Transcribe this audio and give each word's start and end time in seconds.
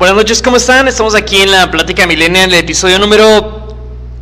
Buenas 0.00 0.16
noches, 0.16 0.40
¿cómo 0.40 0.56
están? 0.56 0.88
Estamos 0.88 1.14
aquí 1.14 1.42
en 1.42 1.50
la 1.50 1.70
Plática 1.70 2.06
Milenia, 2.06 2.44
en 2.44 2.48
el 2.48 2.60
episodio 2.60 2.98
número 2.98 3.68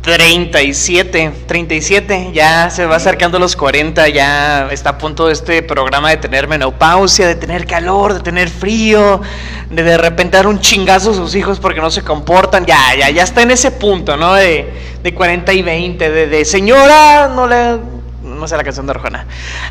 37. 0.01 1.31
37, 1.47 2.31
ya 2.33 2.69
se 2.69 2.85
va 2.85 2.97
acercando 2.97 3.39
los 3.39 3.55
40, 3.55 4.09
ya 4.09 4.67
está 4.71 4.89
a 4.89 4.97
punto 4.97 5.29
este 5.29 5.63
programa 5.63 6.09
de 6.09 6.17
tener 6.17 6.49
menopausia, 6.49 7.27
de 7.27 7.35
tener 7.35 7.65
calor, 7.65 8.13
de 8.13 8.19
tener 8.19 8.49
frío, 8.49 9.21
de 9.69 9.83
de 9.83 9.97
repente 9.97 10.35
dar 10.35 10.47
un 10.47 10.59
chingazo 10.59 11.11
a 11.11 11.13
sus 11.13 11.33
hijos 11.33 11.61
porque 11.61 11.79
no 11.79 11.89
se 11.89 12.01
comportan. 12.01 12.65
Ya, 12.65 12.93
ya, 12.99 13.09
ya 13.09 13.23
está 13.23 13.43
en 13.43 13.51
ese 13.51 13.71
punto, 13.71 14.17
¿no? 14.17 14.33
De, 14.33 14.97
de 15.01 15.13
40 15.13 15.53
y 15.53 15.61
20, 15.61 16.09
de, 16.09 16.27
de 16.27 16.43
señora, 16.43 17.31
no 17.33 17.47
le 17.47 17.98
no 18.39 18.47
sé 18.47 18.57
la 18.57 18.63
canción 18.63 18.85
de 18.85 18.91
Arjona. 18.91 19.25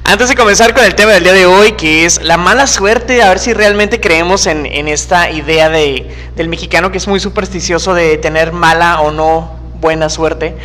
Antes 0.04 0.28
de 0.28 0.34
comenzar 0.34 0.74
con 0.74 0.84
el 0.84 0.94
tema 0.94 1.12
del 1.12 1.24
día 1.24 1.32
de 1.32 1.46
hoy, 1.46 1.72
que 1.72 2.04
es 2.04 2.22
la 2.22 2.36
mala 2.36 2.66
suerte, 2.66 3.22
a 3.22 3.30
ver 3.30 3.38
si 3.38 3.54
realmente 3.54 4.00
creemos 4.00 4.46
en, 4.46 4.66
en 4.66 4.88
esta 4.88 5.30
idea 5.30 5.68
de, 5.68 6.30
del 6.36 6.48
mexicano 6.48 6.92
que 6.92 6.98
es 6.98 7.08
muy 7.08 7.18
supersticioso 7.18 7.94
de 7.94 8.18
tener 8.18 8.52
mala 8.52 9.00
o 9.00 9.10
no 9.10 9.56
buena 9.80 10.08
suerte. 10.08 10.56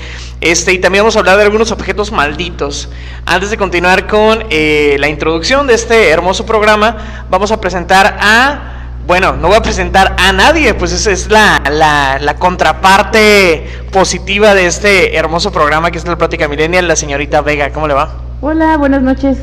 Este, 0.41 0.73
y 0.73 0.79
también 0.79 1.03
vamos 1.03 1.15
a 1.15 1.19
hablar 1.19 1.37
de 1.37 1.43
algunos 1.43 1.71
objetos 1.71 2.11
malditos. 2.11 2.89
Antes 3.25 3.49
de 3.49 3.57
continuar 3.57 4.07
con 4.07 4.45
eh, 4.49 4.97
la 4.99 5.07
introducción 5.07 5.67
de 5.67 5.75
este 5.75 6.09
hermoso 6.09 6.45
programa, 6.45 7.25
vamos 7.29 7.51
a 7.51 7.61
presentar 7.61 8.17
a 8.19 8.72
bueno, 9.05 9.33
no 9.35 9.49
voy 9.49 9.57
a 9.57 9.61
presentar 9.61 10.15
a 10.17 10.31
nadie, 10.31 10.73
pues 10.73 10.93
esa 10.93 11.11
es 11.11 11.29
la, 11.29 11.61
la, 11.69 12.19
la, 12.19 12.35
contraparte 12.35 13.65
positiva 13.91 14.53
de 14.53 14.65
este 14.65 15.17
hermoso 15.17 15.51
programa 15.51 15.91
que 15.91 15.97
es 15.97 16.07
la 16.07 16.17
Plática 16.17 16.47
Millennial, 16.47 16.87
la 16.87 16.95
señorita 16.95 17.41
Vega. 17.41 17.71
¿Cómo 17.71 17.87
le 17.87 17.95
va? 17.95 18.13
Hola, 18.41 18.77
buenas 18.77 19.01
noches. 19.01 19.37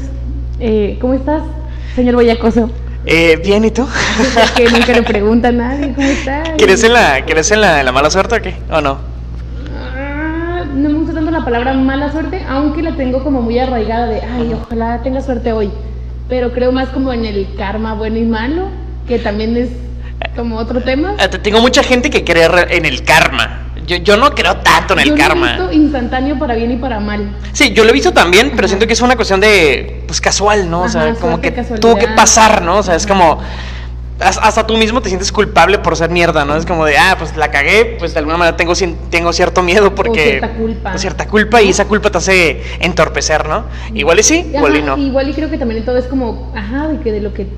Eh, 0.60 0.96
¿Cómo 1.00 1.12
estás, 1.12 1.42
señor 1.94 2.14
Boyacoso? 2.14 2.70
Eh, 3.04 3.38
bien, 3.44 3.64
¿y 3.64 3.70
tú? 3.70 3.86
que 4.56 4.64
nunca 4.72 4.92
le 4.92 5.02
pregunta 5.02 5.48
a 5.48 5.52
nadie, 5.52 5.92
¿cómo 5.94 6.08
estás? 6.08 6.50
¿Quieres 6.56 6.82
en 6.82 6.94
la, 6.94 7.24
¿quieres 7.26 7.50
en 7.50 7.60
la, 7.60 7.80
en 7.80 7.86
la 7.86 7.92
mala 7.92 8.10
suerte 8.10 8.36
o 8.36 8.42
qué? 8.42 8.54
¿O 8.70 8.80
no? 8.80 8.98
Ah, 9.94 10.64
no 10.74 10.88
me 10.88 10.94
gusta 10.94 11.14
tanto 11.14 11.30
la 11.30 11.44
palabra 11.44 11.74
mala 11.74 12.10
suerte, 12.10 12.42
aunque 12.48 12.82
la 12.82 12.96
tengo 12.96 13.22
como 13.22 13.42
muy 13.42 13.58
arraigada 13.58 14.06
de, 14.06 14.22
ay, 14.22 14.54
ojalá 14.54 15.02
tenga 15.02 15.20
suerte 15.20 15.52
hoy. 15.52 15.70
Pero 16.30 16.52
creo 16.52 16.72
más 16.72 16.88
como 16.88 17.12
en 17.12 17.26
el 17.26 17.54
karma 17.56 17.94
bueno 17.94 18.16
y 18.16 18.24
malo 18.24 18.68
que 19.10 19.18
también 19.18 19.56
es 19.56 19.68
como 20.36 20.56
otro 20.56 20.80
tema. 20.80 21.16
Ah, 21.18 21.28
Tengo 21.28 21.60
mucha 21.60 21.82
gente 21.82 22.10
que 22.10 22.24
cree 22.24 22.46
en 22.70 22.86
el 22.86 23.02
karma. 23.02 23.72
Yo, 23.86 23.96
yo 23.96 24.16
no 24.16 24.32
creo 24.36 24.56
tanto 24.58 24.94
en 24.94 25.00
el 25.00 25.08
yo 25.08 25.16
karma. 25.16 25.56
Lo 25.56 25.64
he 25.64 25.68
visto 25.68 25.72
instantáneo 25.72 26.38
para 26.38 26.54
bien 26.54 26.70
y 26.70 26.76
para 26.76 27.00
mal. 27.00 27.34
Sí, 27.52 27.72
yo 27.72 27.82
lo 27.82 27.90
he 27.90 27.92
visto 27.92 28.12
también, 28.12 28.52
pero 28.54 28.68
siento 28.68 28.86
que 28.86 28.92
es 28.92 29.00
una 29.00 29.16
cuestión 29.16 29.40
de, 29.40 30.04
pues 30.06 30.20
casual, 30.20 30.70
¿no? 30.70 30.82
o 30.82 30.88
sea, 30.88 31.14
como 31.14 31.40
que 31.40 31.52
casualidad. 31.52 31.80
tuvo 31.80 31.96
que 31.98 32.06
pasar, 32.06 32.62
¿no? 32.62 32.78
O 32.78 32.82
sea, 32.84 32.94
es 32.94 33.04
como, 33.04 33.40
has- 34.20 34.38
hasta 34.38 34.64
tú 34.64 34.76
mismo 34.76 35.00
te 35.02 35.08
sientes 35.08 35.32
culpable 35.32 35.78
por 35.80 35.96
ser 35.96 36.10
mierda, 36.10 36.44
¿no? 36.44 36.54
Es 36.54 36.66
como 36.66 36.84
de, 36.84 36.96
ah, 36.96 37.16
pues 37.18 37.36
la 37.36 37.50
cagué, 37.50 37.96
pues 37.98 38.12
de 38.12 38.20
alguna 38.20 38.36
manera 38.36 38.56
tengo, 38.56 38.74
tengo 39.10 39.32
cierto 39.32 39.64
miedo 39.64 39.92
porque... 39.92 40.22
cierta 40.38 40.50
culpa. 40.50 40.92
o 40.94 40.98
cierta 40.98 41.26
culpa 41.26 41.60
y 41.62 41.70
esa 41.70 41.86
culpa 41.86 42.10
te 42.10 42.18
hace 42.18 42.62
entorpecer, 42.78 43.48
¿no? 43.48 43.64
Igual 43.92 44.20
y 44.20 44.22
sí, 44.22 44.52
igual 44.54 44.76
y 44.76 44.82
no. 44.82 44.96
Igual 44.96 45.30
y 45.30 45.32
creo 45.32 45.50
que 45.50 45.58
también 45.58 45.84
todo 45.84 45.98
es 45.98 46.04
como, 46.06 46.52
ajá, 46.54 46.86
de 46.86 47.00
que 47.00 47.10
de 47.10 47.20
lo 47.22 47.34
que 47.34 47.48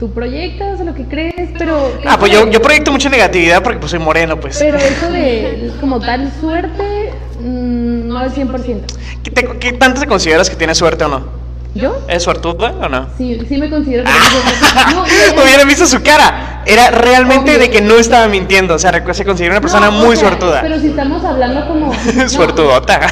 tú 0.00 0.10
proyectas, 0.12 0.80
lo 0.80 0.94
que 0.94 1.04
crees, 1.04 1.50
pero... 1.58 1.92
Ah, 2.06 2.16
pues 2.18 2.32
yo, 2.32 2.48
yo 2.50 2.60
proyecto 2.62 2.90
mucha 2.90 3.10
negatividad 3.10 3.62
porque 3.62 3.78
pues 3.78 3.90
soy 3.90 4.00
moreno, 4.00 4.40
pues. 4.40 4.56
Pero 4.58 4.78
eso 4.78 5.12
de 5.12 5.70
como 5.78 6.00
tal 6.00 6.32
suerte, 6.40 7.12
mm, 7.38 8.08
no 8.08 8.18
al 8.18 8.34
100%. 8.34 8.80
¿Qué, 9.22 9.30
te- 9.30 9.58
qué 9.58 9.72
tanto 9.74 10.00
te 10.00 10.06
consideras 10.06 10.48
que 10.48 10.56
tienes 10.56 10.78
suerte 10.78 11.04
o 11.04 11.08
no? 11.08 11.40
¿Yo? 11.74 12.00
¿Es 12.08 12.22
suertuda 12.24 12.74
o 12.80 12.88
no? 12.88 13.08
Sí, 13.16 13.38
sí 13.46 13.56
me 13.58 13.70
considero 13.70 14.04
que 14.04 14.10
tengo 14.10 15.06
suerte. 15.06 15.34
No, 15.36 15.42
Hubiera 15.44 15.64
visto 15.64 15.86
su 15.86 16.02
cara. 16.02 16.62
Era 16.66 16.90
realmente 16.90 17.52
Obvio. 17.52 17.60
de 17.60 17.70
que 17.70 17.80
no 17.80 17.94
estaba 17.94 18.26
mintiendo. 18.26 18.74
O 18.74 18.78
sea, 18.78 18.92
se 19.14 19.24
considera 19.24 19.52
una 19.52 19.60
persona 19.60 19.86
no, 19.86 19.92
muy 19.92 20.16
sea, 20.16 20.28
suertuda. 20.28 20.62
Pero 20.62 20.80
si 20.80 20.88
estamos 20.88 21.22
hablando 21.24 21.68
como... 21.68 21.92
no. 22.16 22.28
Suertudota. 22.28 23.00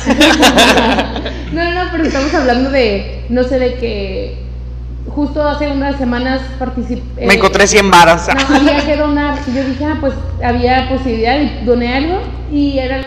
No, 1.52 1.64
no, 1.64 1.84
no, 1.84 1.90
pero 1.90 2.04
estamos 2.04 2.32
hablando 2.34 2.70
de, 2.70 3.24
no 3.30 3.42
sé, 3.42 3.58
de 3.58 3.74
que 3.76 4.47
justo 5.18 5.42
hace 5.42 5.66
unas 5.68 5.96
semanas 5.96 6.40
participé... 6.60 7.26
Me 7.26 7.34
encontré 7.34 7.66
100 7.66 7.90
varas. 7.90 8.28
No, 8.50 8.54
había 8.56 8.86
que 8.86 8.96
donar. 8.96 9.34
Y 9.48 9.52
yo 9.52 9.64
dije, 9.64 9.84
ah, 9.84 9.96
pues 10.00 10.14
había 10.44 10.88
posibilidad 10.88 11.40
y 11.40 11.64
doné 11.64 11.92
algo. 11.96 12.18
Y 12.52 12.78
era. 12.78 13.04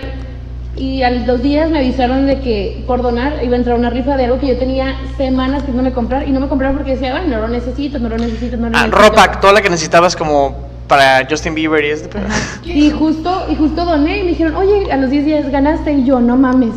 Y 0.76 1.04
a 1.04 1.10
los 1.12 1.26
dos 1.26 1.42
días 1.42 1.70
me 1.70 1.80
avisaron 1.80 2.28
de 2.28 2.40
que 2.42 2.84
por 2.86 3.02
donar 3.02 3.36
iba 3.44 3.54
a 3.56 3.58
entrar 3.60 3.78
una 3.78 3.90
rifa 3.90 4.18
de 4.18 4.26
algo 4.26 4.40
que 4.40 4.48
yo 4.48 4.58
tenía 4.58 4.94
semanas 5.16 5.64
que 5.64 5.72
no 5.72 5.84
me 5.84 5.94
comprar. 5.94 6.28
Y 6.28 6.32
no 6.32 6.42
me 6.42 6.50
compraron 6.50 6.76
porque 6.76 6.92
decía, 6.96 7.12
bueno, 7.14 7.28
no 7.30 7.42
lo 7.44 7.48
necesito, 7.48 7.98
no 7.98 8.10
lo 8.10 8.18
necesito, 8.18 8.58
no 8.58 8.70
lo 8.70 8.78
Ah, 8.78 8.88
necesito. 8.88 8.98
ropa, 9.10 9.40
toda 9.40 9.54
la 9.54 9.62
que 9.62 9.70
necesitabas 9.70 10.14
como 10.18 10.56
para 10.90 11.26
Justin 11.30 11.56
Bieber 11.56 11.86
y 11.86 11.92
este 11.92 12.10
pedo. 12.10 12.26
Y 12.66 12.90
justo, 12.90 13.46
y 13.50 13.56
justo 13.56 13.86
doné 13.86 14.20
y 14.20 14.24
me 14.24 14.30
dijeron, 14.32 14.56
oye, 14.58 14.92
a 14.92 14.98
los 14.98 15.10
10 15.10 15.26
días 15.26 15.50
ganaste. 15.50 15.94
Y 15.94 16.04
yo, 16.04 16.20
no 16.20 16.36
mames. 16.36 16.74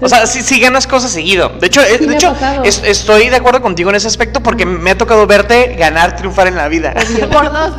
O 0.00 0.08
sea, 0.08 0.26
sí, 0.26 0.42
sí 0.42 0.60
ganas 0.60 0.86
cosas 0.86 1.10
seguido. 1.10 1.48
De 1.60 1.66
hecho, 1.66 1.80
Sí 1.82 2.06
de 2.06 2.14
hecho 2.14 2.34
es- 2.62 2.82
estoy 2.84 3.28
de 3.30 3.36
acuerdo 3.36 3.60
contigo 3.60 3.90
en 3.90 3.96
ese 3.96 4.06
aspecto 4.06 4.40
porque 4.40 4.64
me 4.64 4.92
ha 4.92 4.98
tocado 4.98 5.26
verte 5.26 5.74
ganar, 5.76 6.14
triunfar 6.16 6.46
en 6.46 6.54
la 6.56 6.68
vida. 6.68 6.94
Por 7.32 7.52
dos, 7.52 7.72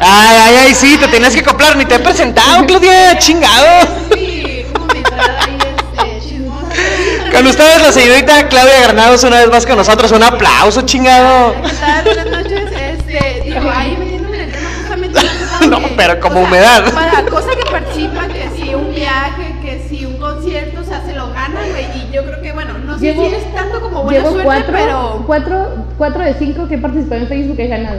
Ay, 0.00 0.36
ay, 0.46 0.54
ay, 0.66 0.74
sí, 0.74 0.96
te 0.98 1.06
tenías 1.08 1.34
que 1.34 1.40
acoplar, 1.40 1.76
ni 1.76 1.84
te 1.84 1.94
he 1.96 1.98
presentado, 2.00 2.64
Claudia, 2.66 3.16
chingado. 3.18 3.86
Sí, 4.14 4.64
este. 4.66 4.78
Con 7.32 7.46
ustedes 7.46 7.82
la 7.82 7.92
señorita 7.92 8.48
Claudia 8.48 8.80
Granados 8.82 9.22
una 9.24 9.38
vez 9.38 9.50
más 9.50 9.66
con 9.66 9.76
nosotros. 9.76 10.10
Un 10.12 10.22
aplauso, 10.22 10.82
chingado. 10.82 11.54
¿Qué 11.62 11.70
tal? 11.78 12.04
Buenas 12.04 12.26
noches. 12.26 12.70
Este, 12.72 13.42
digo, 13.44 13.70
ahí 13.74 13.96
metiéndome 13.98 14.36
en 14.36 14.42
el 14.44 14.52
tema 14.52 14.68
justamente. 14.80 15.20
No, 15.68 15.80
pero 15.96 16.20
como 16.20 16.40
humedad. 16.42 16.84
Para 16.94 17.24
cosa 17.26 17.48
que 17.50 17.68
participa, 17.70 18.26
que 18.28 18.48
si 18.56 18.74
un 18.74 18.94
viaje, 18.94 19.47
no 22.98 23.12
sé 23.12 23.14
Llevo- 23.14 23.28
si 23.28 23.34
es 23.36 23.54
tanto 23.54 23.80
como 23.80 24.02
buena 24.04 24.18
Llevo 24.18 24.30
suerte, 24.32 24.44
cuatro, 24.44 24.72
pero. 24.72 25.24
cuatro, 25.26 25.68
cuatro 25.96 26.22
de 26.24 26.34
cinco 26.34 26.68
que 26.68 26.74
he 26.74 26.78
participado 26.78 27.20
en 27.22 27.28
Facebook 27.28 27.56
he 27.60 27.68
ganado. 27.68 27.98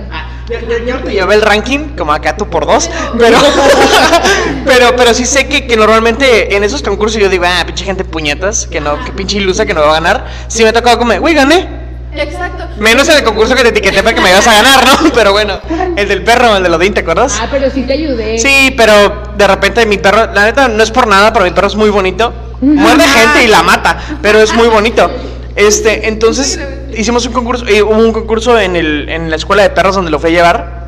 Yo, 0.49 0.59
yo- 0.67 0.85
yo 0.85 0.97
te 1.03 1.11
llevé 1.11 1.35
el 1.35 1.41
ranking, 1.41 1.95
como 1.97 2.11
acá 2.13 2.35
tú 2.35 2.47
por 2.49 2.65
dos, 2.65 2.89
pero, 3.17 3.38
pero, 4.65 4.95
pero 4.95 5.13
sí 5.13 5.25
sé 5.25 5.47
que, 5.47 5.65
que 5.67 5.77
normalmente 5.77 6.55
en 6.55 6.63
esos 6.63 6.81
concursos 6.81 7.21
yo 7.21 7.29
digo, 7.29 7.45
ah, 7.47 7.63
pinche 7.65 7.85
gente 7.85 8.03
puñetas, 8.03 8.67
que 8.67 8.79
no, 8.81 9.03
que 9.03 9.11
pinche 9.11 9.38
ilusa 9.38 9.65
que 9.65 9.73
no 9.73 9.81
va 9.81 9.89
a 9.89 9.93
ganar. 9.93 10.25
Sí 10.47 10.63
me 10.63 10.69
ha 10.69 10.73
tocado 10.73 10.97
como, 10.97 11.13
güey, 11.19 11.33
gané. 11.33 11.79
Exacto. 12.15 12.65
Menos 12.79 13.07
en 13.09 13.17
el 13.17 13.23
concurso 13.23 13.53
que 13.55 13.61
te 13.61 13.69
etiqueté 13.69 14.01
para 14.01 14.15
que 14.15 14.21
me 14.21 14.31
ibas 14.31 14.47
a 14.47 14.53
ganar, 14.53 14.83
¿no? 14.83 15.09
Pero 15.13 15.31
bueno, 15.31 15.59
el 15.95 16.07
del 16.07 16.23
perro, 16.23 16.57
el 16.57 16.63
de 16.63 16.69
los 16.69 16.79
20, 16.79 16.95
¿te 16.95 17.01
acuerdas? 17.01 17.38
Ah, 17.39 17.47
pero 17.51 17.69
sí 17.69 17.83
te 17.83 17.93
ayudé. 17.93 18.39
Sí, 18.39 18.73
pero 18.75 18.93
de 19.38 19.47
repente 19.47 19.85
mi 19.85 19.99
perro, 19.99 20.33
la 20.33 20.45
neta 20.45 20.67
no 20.67 20.81
es 20.81 20.89
por 20.89 21.05
nada, 21.07 21.31
pero 21.31 21.45
mi 21.45 21.51
perro 21.51 21.67
es 21.67 21.75
muy 21.75 21.91
bonito. 21.91 22.33
Muerde 22.61 23.03
gente 23.03 23.43
y 23.43 23.47
la 23.47 23.63
mata, 23.63 23.97
pero 24.21 24.39
es 24.39 24.53
muy 24.53 24.67
bonito. 24.67 25.09
Este, 25.55 26.07
entonces 26.07 26.59
hicimos 26.95 27.25
un 27.25 27.33
concurso, 27.33 27.65
eh, 27.67 27.81
hubo 27.81 27.97
un 27.97 28.13
concurso 28.13 28.59
en, 28.59 28.75
el, 28.75 29.09
en 29.09 29.29
la 29.29 29.35
escuela 29.35 29.63
de 29.63 29.69
perros 29.69 29.95
donde 29.95 30.11
lo 30.11 30.19
fui 30.19 30.29
a 30.29 30.33
llevar. 30.33 30.79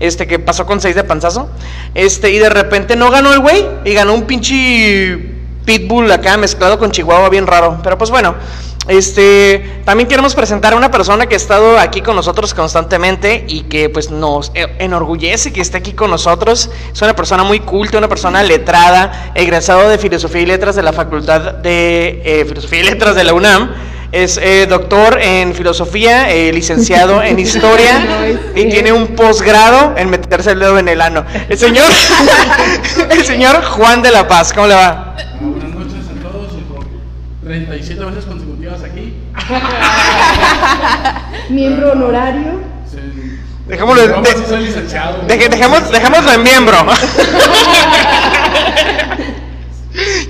Este, 0.00 0.26
que 0.26 0.38
pasó 0.38 0.66
con 0.66 0.80
seis 0.80 0.96
de 0.96 1.04
panzazo. 1.04 1.48
Este, 1.94 2.30
y 2.30 2.38
de 2.38 2.50
repente 2.50 2.96
no 2.96 3.10
ganó 3.10 3.32
el 3.32 3.40
güey. 3.40 3.64
Y 3.84 3.94
ganó 3.94 4.14
un 4.14 4.24
pinche 4.24 5.18
pitbull 5.64 6.10
acá 6.10 6.36
mezclado 6.36 6.78
con 6.78 6.90
chihuahua 6.90 7.28
bien 7.28 7.46
raro. 7.46 7.80
Pero 7.82 7.96
pues 7.96 8.10
bueno. 8.10 8.34
Este, 8.88 9.80
también 9.84 10.08
queremos 10.08 10.34
presentar 10.34 10.74
a 10.74 10.76
una 10.76 10.90
persona 10.90 11.26
que 11.26 11.34
ha 11.34 11.36
estado 11.36 11.78
aquí 11.78 12.02
con 12.02 12.16
nosotros 12.16 12.52
constantemente 12.52 13.44
y 13.48 13.62
que 13.62 13.88
pues 13.88 14.10
nos 14.10 14.52
eh, 14.54 14.74
enorgullece 14.78 15.52
que 15.52 15.60
esté 15.60 15.78
aquí 15.78 15.92
con 15.92 16.10
nosotros. 16.10 16.70
Es 16.92 17.02
una 17.02 17.16
persona 17.16 17.44
muy 17.44 17.60
culta, 17.60 17.98
una 17.98 18.08
persona 18.08 18.42
letrada, 18.42 19.32
egresado 19.34 19.88
de 19.88 19.98
Filosofía 19.98 20.42
y 20.42 20.46
Letras 20.46 20.76
de 20.76 20.82
la 20.82 20.92
Facultad 20.92 21.54
de 21.54 22.22
eh, 22.24 22.44
Filosofía 22.46 22.80
y 22.80 22.84
Letras 22.84 23.14
de 23.14 23.24
la 23.24 23.34
UNAM. 23.34 23.70
Es 24.14 24.36
eh, 24.40 24.66
doctor 24.68 25.18
en 25.20 25.56
filosofía, 25.56 26.30
eh, 26.30 26.52
licenciado 26.52 27.20
en 27.20 27.36
historia 27.36 28.30
y 28.54 28.68
tiene 28.68 28.92
un 28.92 29.08
posgrado 29.16 29.94
en 29.96 30.08
meterse 30.08 30.52
el 30.52 30.60
dedo 30.60 30.78
en 30.78 30.88
el 30.88 31.00
ano. 31.00 31.24
El 31.48 31.58
señor, 31.58 31.90
el 33.10 33.24
señor 33.24 33.64
Juan 33.64 34.02
de 34.02 34.12
la 34.12 34.28
Paz, 34.28 34.52
¿cómo 34.52 34.68
le 34.68 34.74
va? 34.74 35.16
Ah, 35.18 35.22
buenas 35.40 35.70
noches 35.70 36.04
a 36.08 36.22
todos 36.22 36.52
y 36.56 36.60
por 36.62 36.84
37 37.44 38.04
veces 38.04 38.24
consecutivas 38.24 38.82
aquí. 38.82 39.14
Miembro 41.50 41.92
honorario. 41.92 42.60
Se- 42.90 42.98
Dejémoslo- 43.70 44.22
de- 44.22 44.30
sí 44.32 44.42
soy 44.48 44.64
licenciado. 44.66 45.22
Deje- 45.28 45.48
dejemos, 45.48 45.90
dejémoslo 45.90 46.32
en 46.32 46.42
miembro. 46.42 46.76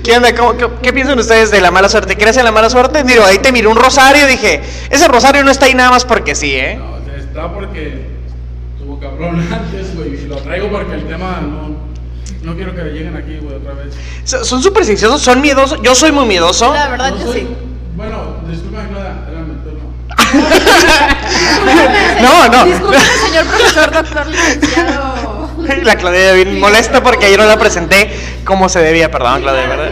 ¿Qué 0.03 0.15
onda? 0.15 0.35
¿Cómo- 0.35 0.55
qué, 0.57 0.67
qué 0.83 0.93
piensan 0.93 1.17
ustedes 1.17 1.49
de 1.51 1.59
la 1.61 1.71
mala 1.71 1.89
suerte? 1.89 2.15
¿Crees 2.15 2.37
en 2.37 2.45
la 2.45 2.51
mala 2.51 2.69
suerte? 2.69 3.03
Digo, 3.03 3.23
ahí 3.25 3.39
te 3.39 3.51
miró 3.51 3.71
un 3.71 3.77
rosario 3.77 4.27
y 4.27 4.31
dije, 4.31 4.61
ese 4.89 5.07
rosario 5.07 5.43
no 5.43 5.51
está 5.51 5.65
ahí 5.65 5.73
nada 5.73 5.89
más 5.91 6.05
porque 6.05 6.35
sí, 6.35 6.51
¿eh? 6.53 6.77
No, 6.77 6.97
está 7.17 7.51
porque 7.53 8.05
tuvo 8.77 8.99
cabrón 8.99 9.39
antes, 9.51 9.95
güey. 9.95 10.23
Y 10.23 10.27
lo 10.27 10.35
traigo 10.37 10.69
porque 10.69 10.93
el 10.93 11.05
tema 11.07 11.39
no, 11.41 11.75
no 12.43 12.55
quiero 12.55 12.75
que 12.75 12.81
lleguen 12.83 13.15
aquí, 13.15 13.37
güey, 13.41 13.55
otra 13.55 13.73
vez. 13.73 13.93
So- 14.23 14.43
Son 14.45 14.61
supersticiosos, 14.61 15.21
son 15.21 15.41
miedosos. 15.41 15.79
Yo 15.81 15.95
soy 15.95 16.11
muy 16.11 16.25
miedoso. 16.25 16.71
La 16.73 16.87
verdad 16.89 17.09
No 17.11 17.17
que 17.17 17.23
soy- 17.23 17.39
sí. 17.41 17.47
Bueno, 17.95 18.35
disculpa, 18.49 18.81
Claudia, 18.89 19.15
era 19.31 19.41
mi 19.41 19.55
turno. 19.63 19.89
No, 22.21 22.47
no. 22.49 22.65
Disculpe, 22.65 22.97
señor 22.99 23.45
profesor, 23.45 23.91
doctor 23.91 24.27
licenciado. 24.27 25.49
La 25.83 25.95
Claudia 25.95 26.33
bien 26.33 26.59
molesta 26.59 27.01
porque 27.01 27.25
ayer 27.25 27.39
no 27.39 27.45
la 27.45 27.57
presenté 27.57 28.11
como 28.45 28.69
se 28.69 28.79
debía, 28.81 29.09
perdón, 29.09 29.41
Claudia, 29.41 29.65
¿verdad? 29.67 29.91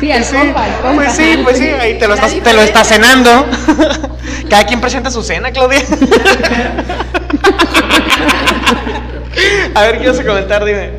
Sí, 0.00 0.10
al 0.10 0.24
Sí, 0.24 0.34
compa, 0.34 0.64
al 0.64 0.72
compa. 0.80 0.94
pues 1.04 1.12
sí, 1.16 1.38
pues 1.44 1.58
sí, 1.58 1.66
ahí 1.68 1.98
te 1.98 2.08
lo 2.08 2.14
estás, 2.14 2.34
te 2.42 2.52
lo 2.52 2.62
estás 2.62 2.88
cenando. 2.88 3.46
Cada 4.50 4.64
quien 4.64 4.80
presenta 4.80 5.10
su 5.10 5.22
cena, 5.22 5.52
Claudia. 5.52 5.80
A 9.74 9.82
ver, 9.82 10.00
¿qué 10.00 10.08
vas 10.08 10.18
a 10.18 10.24
comentar? 10.24 10.64
Dime. 10.64 10.92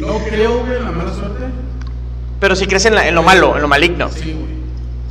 No 0.00 0.18
creo, 0.18 0.60
güey, 0.60 0.76
en 0.78 0.84
la 0.84 0.90
mala 0.92 1.12
suerte. 1.12 1.44
Pero 2.40 2.56
si 2.56 2.66
crees 2.66 2.84
en, 2.86 2.94
la- 2.94 3.06
en 3.06 3.14
lo 3.14 3.22
malo, 3.22 3.56
en 3.56 3.62
lo 3.62 3.68
maligno. 3.68 4.08
Sí, 4.10 4.32
güey. 4.32 4.50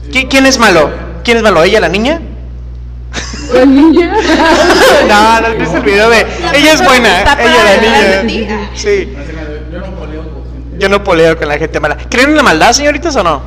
Sí. 0.03 0.11
¿Qui- 0.11 0.27
¿Quién 0.29 0.45
es 0.45 0.57
malo? 0.57 0.89
¿Quién 1.23 1.37
es 1.37 1.43
malo? 1.43 1.63
¿Ella, 1.63 1.79
la 1.79 1.89
niña? 1.89 2.19
La 3.53 3.65
niña. 3.65 4.13
No, 5.07 5.41
no 5.41 5.47
has 5.47 5.57
visto 5.57 5.77
el 5.77 5.83
video 5.83 6.09
de. 6.09 6.19
Ella 6.53 6.73
es 6.73 6.83
buena, 6.83 7.21
ella, 7.21 8.17
la 8.17 8.23
niña. 8.23 8.69
Sí. 8.75 9.11
Yo 9.71 9.79
no 9.79 9.95
poleo 9.95 10.21
con 10.23 10.43
gente. 10.43 10.77
Yo 10.79 10.89
no 10.89 11.03
poleo 11.03 11.37
con 11.37 11.47
la 11.47 11.57
gente 11.57 11.79
mala. 11.79 11.97
¿Creen 12.09 12.29
en 12.29 12.35
la 12.35 12.43
maldad, 12.43 12.71
señoritas, 12.73 13.15
o 13.15 13.23
no? 13.23 13.41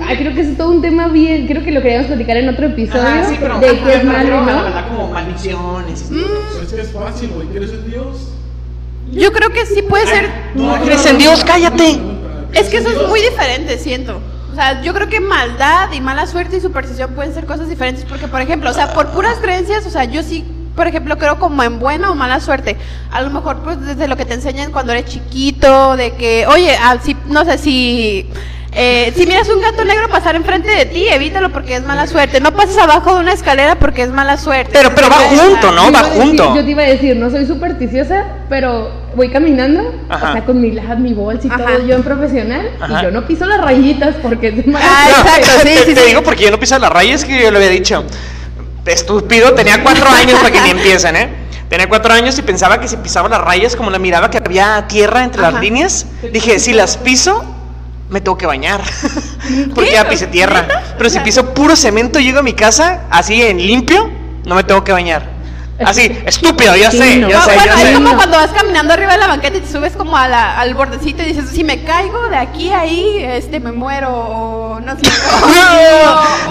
Ay, 0.00 0.16
creo 0.18 0.34
que 0.34 0.40
es 0.42 0.56
todo 0.56 0.70
un 0.70 0.82
tema 0.82 1.08
bien. 1.08 1.46
Creo 1.48 1.64
que 1.64 1.70
lo 1.72 1.82
queríamos 1.82 2.06
platicar 2.08 2.36
en 2.36 2.48
otro 2.48 2.66
episodio. 2.66 3.02
Ajá, 3.02 3.28
sí, 3.28 3.36
pero- 3.40 3.58
de 3.58 3.78
que 3.80 3.94
es 3.94 4.04
malo, 4.04 4.40
¿no? 4.42 4.62
como 4.88 5.08
maldiciones. 5.12 6.04
Es 6.62 6.72
que 6.72 6.80
es 6.80 6.92
fácil, 6.92 7.30
güey. 7.34 7.48
¿Quieres 7.48 7.70
en 7.70 7.90
Dios? 7.90 8.33
Yo 9.14 9.32
creo 9.32 9.50
que 9.50 9.64
sí 9.66 9.82
puede 9.82 10.06
ser. 10.06 10.30
No 10.54 10.80
crees 10.82 11.06
en 11.06 11.18
Dios, 11.18 11.44
cállate. 11.44 12.00
Es 12.52 12.68
que 12.68 12.78
eso 12.78 12.90
es 12.90 13.08
muy 13.08 13.20
diferente, 13.20 13.78
siento. 13.78 14.20
O 14.52 14.54
sea, 14.54 14.80
yo 14.82 14.94
creo 14.94 15.08
que 15.08 15.20
maldad 15.20 15.90
y 15.92 16.00
mala 16.00 16.26
suerte 16.26 16.56
y 16.56 16.60
superstición 16.60 17.12
pueden 17.14 17.34
ser 17.34 17.44
cosas 17.46 17.68
diferentes. 17.68 18.04
Porque, 18.04 18.28
por 18.28 18.40
ejemplo, 18.40 18.70
o 18.70 18.74
sea, 18.74 18.92
por 18.92 19.08
puras 19.08 19.38
creencias, 19.40 19.84
o 19.86 19.90
sea, 19.90 20.04
yo 20.04 20.22
sí, 20.22 20.44
por 20.76 20.86
ejemplo, 20.86 21.18
creo 21.18 21.38
como 21.40 21.62
en 21.64 21.80
buena 21.80 22.10
o 22.10 22.14
mala 22.14 22.38
suerte. 22.40 22.76
A 23.10 23.20
lo 23.22 23.30
mejor, 23.30 23.58
pues, 23.64 23.80
desde 23.80 24.06
lo 24.06 24.16
que 24.16 24.24
te 24.24 24.34
enseñan 24.34 24.70
cuando 24.70 24.92
eres 24.92 25.06
chiquito, 25.06 25.96
de 25.96 26.12
que, 26.12 26.46
oye, 26.46 26.76
ah, 26.80 26.96
si, 27.02 27.16
no 27.26 27.44
sé, 27.44 27.58
si. 27.58 28.30
eh, 28.72 29.12
si 29.16 29.26
miras 29.26 29.48
un 29.48 29.60
gato 29.60 29.84
negro 29.84 30.08
pasar 30.08 30.36
enfrente 30.36 30.68
de 30.70 30.86
ti, 30.86 31.08
evítalo 31.08 31.50
porque 31.50 31.74
es 31.74 31.82
mala 31.84 32.06
suerte. 32.06 32.40
No 32.40 32.52
pases 32.52 32.78
abajo 32.78 33.14
de 33.14 33.20
una 33.20 33.32
escalera 33.32 33.74
porque 33.76 34.02
es 34.02 34.10
mala 34.10 34.36
suerte. 34.36 34.70
Pero, 34.72 34.94
pero 34.94 35.08
va 35.10 35.16
junto, 35.16 35.72
¿no? 35.72 35.90
Va 35.90 36.04
junto. 36.04 36.54
yo 36.54 36.64
te 36.64 36.70
iba 36.70 36.82
a 36.82 36.86
decir, 36.86 37.16
no 37.16 37.28
soy 37.30 37.44
supersticiosa, 37.46 38.24
pero 38.48 39.02
voy 39.14 39.28
caminando, 39.30 39.94
Ajá. 40.08 40.30
o 40.30 40.32
sea, 40.32 40.44
con 40.44 40.60
mi 40.60 40.70
lab, 40.72 40.98
mi 40.98 41.12
bolsa 41.14 41.46
y 41.46 41.50
Ajá. 41.50 41.64
todo, 41.64 41.86
yo 41.86 41.94
en 41.94 42.02
profesional, 42.02 42.70
Ajá. 42.80 43.00
y 43.00 43.04
yo 43.04 43.10
no 43.10 43.26
piso 43.26 43.46
las 43.46 43.60
rayitas 43.60 44.16
porque 44.22 44.48
es 44.48 44.66
mala 44.66 44.84
Ah, 44.88 45.08
exacto, 45.10 45.48
sí, 45.62 45.68
te, 45.68 45.78
sí, 45.84 45.94
te 45.94 46.00
sí. 46.02 46.06
digo 46.08 46.22
porque 46.22 46.44
yo 46.44 46.50
no 46.50 46.58
piso 46.58 46.78
la 46.78 46.90
raya, 46.90 47.14
es 47.14 47.24
que 47.24 47.42
yo 47.42 47.50
le 47.50 47.56
había 47.58 47.70
dicho. 47.70 48.04
Estúpido, 48.86 49.54
tenía 49.54 49.82
cuatro 49.82 50.06
años 50.10 50.38
para 50.40 50.50
que 50.52 50.60
ni 50.60 50.70
empiecen, 50.70 51.16
¿eh? 51.16 51.28
Tenía 51.68 51.88
cuatro 51.88 52.12
años 52.12 52.38
y 52.38 52.42
pensaba 52.42 52.78
que 52.78 52.86
si 52.86 52.96
pisaba 52.98 53.28
las 53.28 53.40
rayas, 53.40 53.74
como 53.76 53.90
la 53.90 53.98
miraba 53.98 54.30
que 54.30 54.38
había 54.38 54.86
tierra 54.86 55.24
entre 55.24 55.40
las 55.40 55.54
líneas, 55.54 56.06
dije, 56.32 56.58
si 56.58 56.74
las 56.74 56.98
piso, 56.98 57.42
me 58.10 58.20
tengo 58.20 58.36
que 58.36 58.44
bañar. 58.46 58.82
porque 59.74 59.92
ya 59.92 60.06
pisé 60.08 60.26
tierra. 60.26 60.66
Pero 60.98 61.08
si 61.08 61.18
piso 61.20 61.54
puro 61.54 61.74
cemento, 61.74 62.20
llego 62.20 62.40
a 62.40 62.42
mi 62.42 62.52
casa, 62.52 63.04
así 63.10 63.40
en 63.42 63.56
limpio, 63.56 64.10
no 64.44 64.54
me 64.54 64.64
tengo 64.64 64.84
que 64.84 64.92
bañar. 64.92 65.33
Así, 65.84 66.02
estúpido, 66.24 66.76
ya 66.76 66.90
Sí, 66.90 66.98
sé, 66.98 67.16
no. 67.16 67.28
ya 67.28 67.40
sé, 67.40 67.46
bueno, 67.54 67.64
ya 67.66 67.74
es 67.74 67.88
sé. 67.88 67.94
como 67.94 68.14
cuando 68.14 68.36
vas 68.36 68.50
caminando 68.52 68.92
arriba 68.94 69.12
de 69.12 69.18
la 69.18 69.26
banqueta 69.26 69.56
y 69.56 69.60
te 69.60 69.72
subes 69.72 69.94
como 69.96 70.16
a 70.16 70.28
la- 70.28 70.58
al 70.60 70.72
bordecito 70.74 71.22
y 71.22 71.26
dices, 71.26 71.46
si 71.52 71.64
me 71.64 71.82
caigo 71.82 72.28
de 72.28 72.36
aquí 72.36 72.70
a 72.70 72.80
ahí, 72.80 73.16
este, 73.20 73.58
me 73.58 73.72
muero, 73.72 74.10
o 74.12 74.80
no 74.80 74.92
sé. 74.94 75.02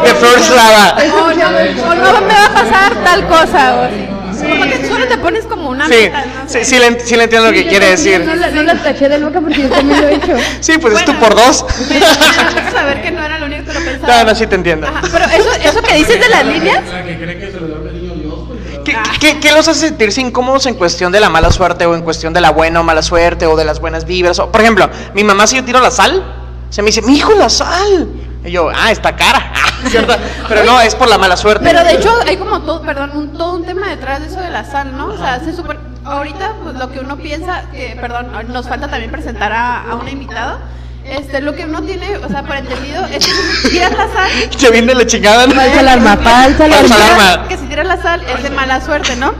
De 0.04 0.14
First 0.16 0.52
Lava. 0.56 0.98
O 0.98 1.96
no, 1.96 2.22
me 2.22 2.34
va 2.34 2.46
a 2.48 2.54
pasar 2.54 2.94
tal 3.04 3.28
cosa, 3.28 3.76
o 3.76 3.82
así. 3.84 4.08
Como 4.50 4.64
que 4.66 4.88
solo 4.90 5.08
te 5.08 5.18
pones 5.20 5.46
como 5.46 5.70
una 5.70 5.86
Sí, 5.88 5.94
meta, 5.94 6.26
no 6.26 6.50
sí, 6.50 6.66
sí, 6.66 6.78
le, 6.78 7.00
sí 7.00 7.16
le 7.16 7.24
entiendo 7.24 7.48
lo 7.48 7.54
que 7.54 7.64
Yo 7.64 7.70
quiere 7.70 7.86
decir. 7.92 8.26
No 8.26 8.36
la, 8.36 8.50
no 8.50 8.64
la 8.64 8.76
taché 8.76 9.08
de 9.08 9.18
loca 9.20 9.40
porque 9.40 9.62
yo 9.62 9.70
también 9.70 10.02
lo 10.02 10.08
he 10.10 10.16
hecho. 10.16 10.34
Sí, 10.60 10.74
pues 10.80 10.96
es 10.96 11.06
tú 11.06 11.14
Bueno. 11.14 11.28
por 11.28 11.36
dos. 11.38 11.66
Me- 11.90 12.72
saber 12.72 13.02
que 13.02 13.12
no 13.12 13.24
era 13.24 13.38
lo 13.40 13.46
único 13.46 13.64
que 13.64 13.74
lo 13.74 13.80
pensaba. 13.86 14.08
No, 14.18 14.24
no, 14.26 14.36
sí 14.36 14.46
te 14.48 14.56
entiendo. 14.56 14.88
Ajá, 14.88 15.02
pero 15.12 15.26
eso, 15.26 15.50
eso 15.64 15.82
que 15.82 15.94
dices 15.96 16.20
de 16.20 16.28
las 16.30 16.46
líneas, 16.46 16.82
La 16.92 17.04
que 17.06 17.18
cree 17.18 17.40
que 17.40 17.52
se 17.52 17.60
le 17.62 17.68
¿Qué, 19.20 19.20
qué- 19.20 19.40
qué 19.40 19.52
los 19.52 19.68
hace 19.68 19.88
sentirse 19.88 20.22
incómodos 20.22 20.66
en 20.66 20.76
cuestión 20.76 21.12
de 21.12 21.20
la 21.20 21.30
mala 21.30 21.52
suerte 21.52 21.86
o 21.86 21.96
en 21.96 22.02
cuestión 22.02 22.34
de 22.34 22.42
la 22.42 22.52
buena 22.52 22.80
o 22.82 22.84
mala 22.84 23.02
suerte 23.02 23.46
o 23.46 23.56
de 23.56 23.66
las 23.66 23.80
buenas 23.80 24.06
vibras? 24.06 24.40
O, 24.40 24.52
por 24.52 24.62
ejemplo, 24.62 24.90
mi 25.14 25.24
mamá 25.24 25.48
si 25.48 25.56
yo 25.58 25.64
tiro 25.64 25.80
la 25.80 25.92
sal, 25.92 26.24
se 26.70 26.82
me 26.82 26.88
dice, 26.88 27.02
mi 27.02 27.16
hijo 27.18 27.32
la 27.34 27.50
sal. 27.50 28.10
Y 28.46 28.52
yo, 28.52 28.70
ah, 28.76 28.92
está 28.92 29.16
cara. 29.16 29.54
¿Cierto? 29.88 30.14
Pero 30.50 30.64
no, 30.64 30.82
es 30.82 30.96
por 30.96 31.08
la 31.10 31.18
mala 31.18 31.38
suerte. 31.38 31.64
Pero 31.66 31.84
de 31.84 31.94
hecho 31.96 32.10
hay 32.28 32.38
como 32.38 32.62
todo, 32.62 32.82
perdón, 32.82 33.12
un, 33.16 33.34
todo 33.38 33.54
un 33.56 33.66
tema 33.66 33.88
detrás 33.90 34.20
de 34.22 34.28
eso 34.28 34.40
de 34.40 34.50
la 34.50 34.64
sal, 34.66 34.96
¿no? 34.98 35.08
O 35.08 35.18
sea, 35.18 35.40
se 35.40 35.54
supone, 35.56 35.80
ahorita 36.06 36.54
pues 36.64 36.76
lo 36.76 36.92
que 36.92 37.00
uno 37.00 37.18
piensa, 37.18 37.64
que, 37.72 37.98
perdón, 38.00 38.28
nos 38.50 38.68
falta 38.68 38.88
también 38.90 39.12
presentar 39.12 39.52
a, 39.54 39.84
a 39.92 39.96
un 39.96 40.08
invitado, 40.10 40.58
este, 41.06 41.42
lo 41.42 41.54
que 41.56 41.66
uno 41.66 41.82
tiene, 41.84 42.18
o 42.18 42.30
sea, 42.30 42.44
por 42.44 42.56
entendido, 42.56 43.06
es 43.06 43.26
que 43.26 43.32
si 43.62 43.70
tiras 43.70 43.92
la 43.92 44.08
sal, 44.14 44.32
Ya 44.58 44.70
viene 44.70 44.94
la 44.96 45.06
chingada. 45.06 45.48
¿no? 45.48 45.54
Falsa 45.56 45.80
alarma. 45.80 46.18
Falsa 46.18 46.66
alarma. 46.66 47.48
que 47.48 47.58
si 47.58 47.66
tiras 47.66 47.88
la 47.88 48.02
sal 48.02 48.22
es 48.36 48.44
de 48.44 48.50
mala 48.50 48.82
suerte, 48.82 49.16
¿no? 49.16 49.34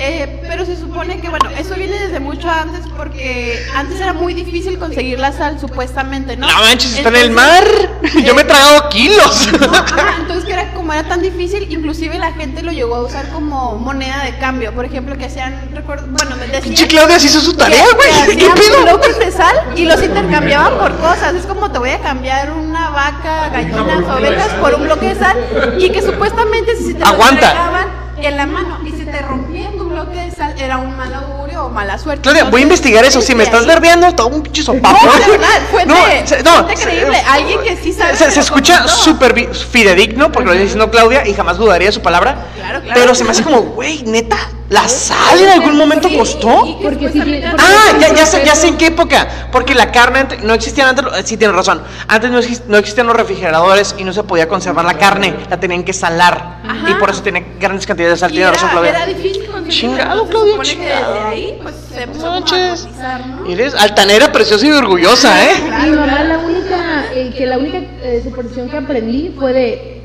Eh, 0.00 0.40
pero 0.48 0.64
se 0.64 0.76
supone 0.76 1.20
que, 1.20 1.28
bueno, 1.28 1.50
eso 1.58 1.74
viene 1.74 1.98
desde 1.98 2.20
mucho 2.20 2.48
antes 2.48 2.84
porque 2.96 3.60
antes 3.74 4.00
era 4.00 4.12
muy 4.12 4.32
difícil 4.32 4.78
conseguir 4.78 5.18
la 5.18 5.32
sal, 5.32 5.58
supuestamente, 5.58 6.36
¿no? 6.36 6.46
No 6.46 6.58
manches, 6.60 6.96
está 6.96 7.08
en 7.08 7.16
el 7.16 7.30
mar. 7.32 7.64
Entonces, 8.02 8.24
Yo 8.24 8.34
me 8.34 8.42
he 8.42 8.44
eh, 8.44 8.48
tragado 8.48 8.88
kilos. 8.90 9.48
no, 9.60 10.20
entonces 10.20 10.44
que 10.44 10.52
era 10.52 10.72
como 10.72 10.92
era 10.92 11.02
tan 11.08 11.20
difícil, 11.20 11.66
inclusive 11.70 12.16
la 12.18 12.32
gente 12.32 12.62
lo 12.62 12.70
llegó 12.70 12.94
a 12.94 13.02
usar 13.02 13.28
como 13.30 13.74
moneda 13.76 14.22
de 14.24 14.38
cambio. 14.38 14.72
Por 14.72 14.84
ejemplo, 14.84 15.18
que 15.18 15.24
hacían, 15.24 15.70
recuerdo, 15.74 16.06
bueno, 16.10 16.36
me 16.36 16.46
decían 16.46 16.62
Pinche 16.62 16.86
Claudia 16.86 17.18
se 17.18 17.26
hizo 17.26 17.40
su 17.40 17.54
tarea, 17.54 17.84
güey. 17.94 18.36
¿Qué 18.36 18.50
pedo? 18.50 18.82
bloques 18.82 19.18
de 19.18 19.32
sal 19.32 19.56
y 19.74 19.84
los 19.84 20.00
intercambiaban 20.02 20.78
por 20.78 20.96
cosas. 20.98 21.34
Es 21.34 21.44
como 21.44 21.72
te 21.72 21.78
voy 21.78 21.90
a 21.90 21.98
cambiar 21.98 22.52
una 22.52 22.90
vaca, 22.90 23.48
gallinas, 23.48 24.08
ovejas 24.08 24.48
por 24.60 24.74
un 24.74 24.84
bloque 24.84 25.14
de 25.14 25.14
sal 25.16 25.36
y 25.78 25.90
que 25.90 26.02
supuestamente 26.02 26.76
si 26.76 26.94
te 26.94 27.00
lo 27.00 27.06
Aguanta. 27.06 27.88
en 28.16 28.36
la 28.36 28.46
mano 28.46 28.78
y 28.84 28.90
se 28.90 29.04
te 29.04 29.18
rompía 29.22 29.70
de 30.06 30.30
sal 30.30 30.54
era 30.58 30.78
un 30.78 30.96
mal 30.96 31.12
augurio 31.14 31.66
o 31.66 31.68
mala 31.70 31.98
suerte. 31.98 32.22
Claudia, 32.22 32.44
voy 32.44 32.60
a 32.60 32.64
investigar 32.64 33.04
eso. 33.04 33.20
Si 33.20 33.34
me 33.34 33.42
estás 33.44 33.66
verdeando, 33.66 34.12
todo 34.14 34.28
un 34.28 34.42
pinche 34.42 34.62
sopapo. 34.62 34.98
No, 35.06 35.12
de 35.12 35.30
verdad, 35.32 35.48
fuente, 35.70 35.94
No, 35.94 36.26
se- 36.26 36.42
no, 36.42 36.66
creíble. 36.66 37.22
Alguien 37.28 37.60
que 37.62 37.76
sí 37.76 37.92
sabe. 37.92 38.16
Se, 38.16 38.24
que 38.26 38.30
se 38.30 38.36
lo 38.36 38.42
escucha 38.42 38.88
súper 38.88 39.34
fidedigno 39.54 40.30
porque 40.32 40.46
lo 40.46 40.52
está 40.52 40.62
diciendo 40.62 40.90
Claudia 40.90 41.26
y 41.26 41.34
jamás 41.34 41.56
dudaría 41.58 41.88
de 41.88 41.92
su 41.92 42.02
palabra. 42.02 42.46
Claro, 42.56 42.80
claro. 42.82 43.00
Pero 43.00 43.14
se 43.14 43.24
me 43.24 43.30
hace 43.30 43.42
como, 43.42 43.60
güey, 43.62 44.02
neta, 44.04 44.38
¿la 44.70 44.86
sal 44.88 45.38
en 45.40 45.48
algún 45.48 45.76
momento 45.76 46.08
costó? 46.16 46.78
Porque 46.82 47.08
sí, 47.08 47.18
supuestamente- 47.18 47.48
porque- 47.50 47.64
Ah, 47.66 47.98
ya, 48.00 48.14
ya, 48.14 48.26
sé, 48.26 48.42
ya 48.44 48.54
sé 48.54 48.68
en 48.68 48.76
qué 48.76 48.86
época. 48.86 49.26
Porque 49.50 49.74
la 49.74 49.90
carne 49.90 50.26
no 50.42 50.52
existían 50.54 50.88
antes. 50.88 51.04
Sí, 51.26 51.36
tienes 51.36 51.56
razón. 51.56 51.82
Antes 52.06 52.30
no, 52.30 52.38
exist- 52.40 52.64
no 52.66 52.76
existían 52.76 53.06
los 53.06 53.16
refrigeradores 53.16 53.94
y 53.98 54.04
no 54.04 54.12
se 54.12 54.22
podía 54.24 54.48
conservar 54.48 54.84
la 54.84 54.94
carne. 54.94 55.34
La 55.48 55.58
tenían 55.58 55.84
que 55.84 55.92
salar. 55.92 56.60
Ajá. 56.66 56.90
Y 56.90 56.94
por 56.94 57.10
eso 57.10 57.22
tenía 57.22 57.44
grandes 57.58 57.86
cantidades 57.86 58.14
de 58.16 58.20
sal. 58.20 58.30
Y 58.30 58.34
Tienes 58.34 58.52
razón, 58.60 58.70
era, 58.70 58.88
era 58.88 58.98
Claudia. 59.04 59.14
difícil 59.14 59.48
Chingado, 59.68 60.26
Claudia, 60.26 60.54
chingado. 60.62 61.26
ahí, 61.28 61.58
pues 61.62 61.74
se 61.92 62.02
empezó 62.04 62.22
como 62.24 62.36
a 62.36 62.40
Manches. 62.40 62.80
cotizar, 62.86 63.26
¿no? 63.26 63.46
Eres 63.50 63.74
altanera, 63.74 64.32
preciosa 64.32 64.66
y 64.66 64.70
orgullosa, 64.70 65.44
¿eh? 65.44 65.50
Mi 65.84 65.90
mamá 65.90 66.24
la 66.24 66.38
única, 66.38 67.04
eh, 67.14 67.34
que 67.36 67.44
la 67.44 67.58
única 67.58 67.76
eh, 68.02 68.22
superstición 68.24 68.70
que 68.70 68.78
aprendí 68.78 69.34
fue 69.38 69.52
de 69.52 70.02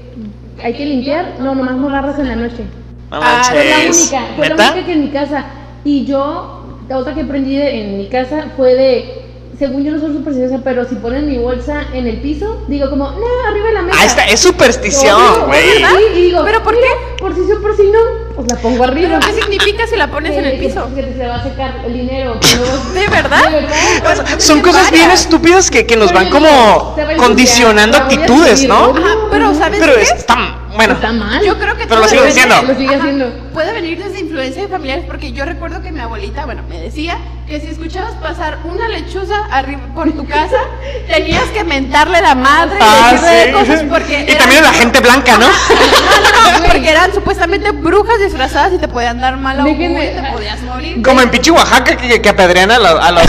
hay 0.61 0.73
que 0.73 0.85
limpiar, 0.85 1.35
no, 1.39 1.55
nomás 1.55 1.75
no 1.77 1.87
agarras 1.87 2.19
en 2.19 2.27
la 2.27 2.35
noche. 2.35 2.63
No 3.11 3.19
Ah, 3.21 3.43
Fue 3.49 3.65
la 3.65 3.77
única, 3.89 4.25
fue 4.35 4.49
la 4.49 4.55
¿Neta? 4.55 4.71
única 4.73 4.85
que 4.87 4.93
en 4.93 5.01
mi 5.01 5.09
casa. 5.11 5.45
Y 5.85 6.05
yo, 6.05 6.63
la 6.89 6.97
otra 6.97 7.13
que 7.13 7.21
aprendí 7.21 7.55
de- 7.55 7.81
en 7.81 7.97
mi 7.97 8.07
casa 8.07 8.45
fue 8.57 8.73
de, 8.73 9.21
según 9.59 9.83
yo 9.83 9.91
no 9.91 9.99
soy 9.99 10.13
supersticiosa, 10.13 10.61
pero 10.63 10.83
si 10.87 10.95
ponen 10.95 11.29
mi 11.29 11.37
bolsa 11.37 11.83
en 11.93 12.07
el 12.07 12.17
piso, 12.17 12.63
digo 12.67 12.89
como, 12.89 13.11
no, 13.11 13.25
arriba 13.49 13.67
de 13.67 13.73
la 13.73 13.81
mesa. 13.83 13.97
Ah, 14.01 14.05
esta 14.05 14.25
es 14.25 14.39
superstición, 14.39 15.45
güey. 15.45 15.81
¿verdad? 15.81 15.89
Sí, 15.97 16.19
y 16.19 16.21
digo, 16.23 16.41
¿Pero 16.43 16.63
por 16.63 16.73
mira, 16.75 16.87
Por 17.19 17.35
si 17.35 17.41
sí 17.45 17.51
o 17.51 17.61
por 17.61 17.77
si 17.77 17.83
no, 17.83 17.99
pues 18.35 18.47
la 18.51 18.57
pongo 18.57 18.83
arriba. 18.83 19.19
¿Qué 19.19 19.33
significa 19.41 19.85
si 19.87 19.95
la 19.95 20.09
pones 20.09 20.35
en 20.35 20.45
el 20.45 20.59
Que- 20.59 20.67
piso? 20.67 20.89
Que, 20.95 21.05
que 21.05 21.13
se 21.13 21.27
va 21.27 21.35
a 21.35 21.43
secar 21.43 21.81
el 21.85 21.93
dinero. 21.93 22.35
luego- 22.57 22.83
¿De 22.93 23.07
verdad? 23.07 23.49
¿De 23.51 23.59
verdad? 24.01 24.25
Son 24.39 24.59
cosas 24.61 24.89
bien 24.91 25.11
estúpidas 25.11 25.69
que, 25.69 25.85
que 25.85 25.95
nos 25.95 26.11
van 26.11 26.29
como 26.31 26.95
condicionando 27.17 27.97
actitudes, 27.97 28.67
¿no? 28.67 28.89
Ajá, 28.89 29.15
pero 29.29 29.53
¿sabes 29.53 29.79
Pero 29.79 29.93
qué? 29.95 30.01
está, 30.01 30.57
bueno, 30.75 30.93
Está 30.93 31.11
mal. 31.13 31.43
Yo 31.45 31.57
creo 31.59 31.75
que 31.77 31.85
Pero 31.87 32.01
lo 32.01 32.07
sigo 32.07 32.23
diciendo. 32.23 32.55
Lo 32.67 32.75
sigue 32.75 32.95
haciendo. 32.95 33.31
Puede 33.53 33.73
venir 33.73 34.03
desde 34.03 34.19
influencia 34.21 34.63
de 34.63 34.67
familiares 34.67 35.05
porque 35.07 35.31
yo 35.31 35.45
recuerdo 35.45 35.81
que 35.81 35.91
mi 35.91 35.99
abuelita, 35.99 36.45
bueno, 36.45 36.63
me 36.67 36.79
decía 36.79 37.17
que 37.47 37.59
si 37.59 37.67
escuchabas 37.67 38.13
pasar 38.15 38.59
una 38.63 38.87
lechuza 38.87 39.35
arriba 39.51 39.81
por 39.93 40.11
tu 40.11 40.25
casa, 40.27 40.57
tenías 41.07 41.43
que 41.49 41.63
mentarle 41.63 42.21
la 42.21 42.35
madre 42.35 42.75
y 42.79 42.81
Ah, 42.81 43.09
decirle 43.11 43.45
sí. 43.45 43.51
cosas 43.51 43.83
porque 43.89 44.19
Y 44.21 44.23
eran- 44.23 44.37
también 44.37 44.63
la 44.63 44.73
gente 44.73 44.99
blanca, 44.99 45.37
¿no? 45.37 45.45
No, 45.47 46.51
no, 46.51 46.59
no, 46.59 46.65
porque 46.71 46.89
eran 46.89 47.13
supuestamente 47.13 47.71
brujas 47.71 48.19
disfrazadas 48.19 48.73
y 48.73 48.77
te 48.77 48.87
podían 48.87 49.19
dar 49.21 49.37
mal 49.37 49.59
augurio 49.59 49.91
y 50.03 50.07
te 50.15 50.23
podías 50.31 50.61
morir. 50.61 51.01
Como 51.03 51.21
en 51.21 51.29
pinche 51.29 51.51
Oaxaca 51.51 51.95
que, 51.95 52.21
que 52.21 52.29
apedrean 52.29 52.71
a, 52.71 52.79
la- 52.79 52.89
a 52.91 53.11
los... 53.11 53.23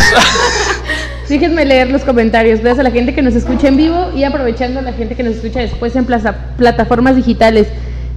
Déjenme 1.29 1.65
leer 1.65 1.91
los 1.91 2.03
comentarios. 2.05 2.61
Gracias 2.61 2.81
a 2.81 2.83
la 2.83 2.91
gente 2.91 3.15
que 3.15 3.23
nos 3.23 3.35
escucha 3.35 3.69
en 3.69 3.77
vivo 3.77 4.11
y 4.15 4.25
aprovechando 4.25 4.81
a 4.81 4.83
la 4.83 4.93
gente 4.93 5.15
que 5.15 5.23
nos 5.23 5.37
escucha 5.37 5.61
después 5.61 5.97
en 5.97 6.05
plaza- 6.05 6.35
plataformas 6.57 7.17
digitales. 7.17 7.67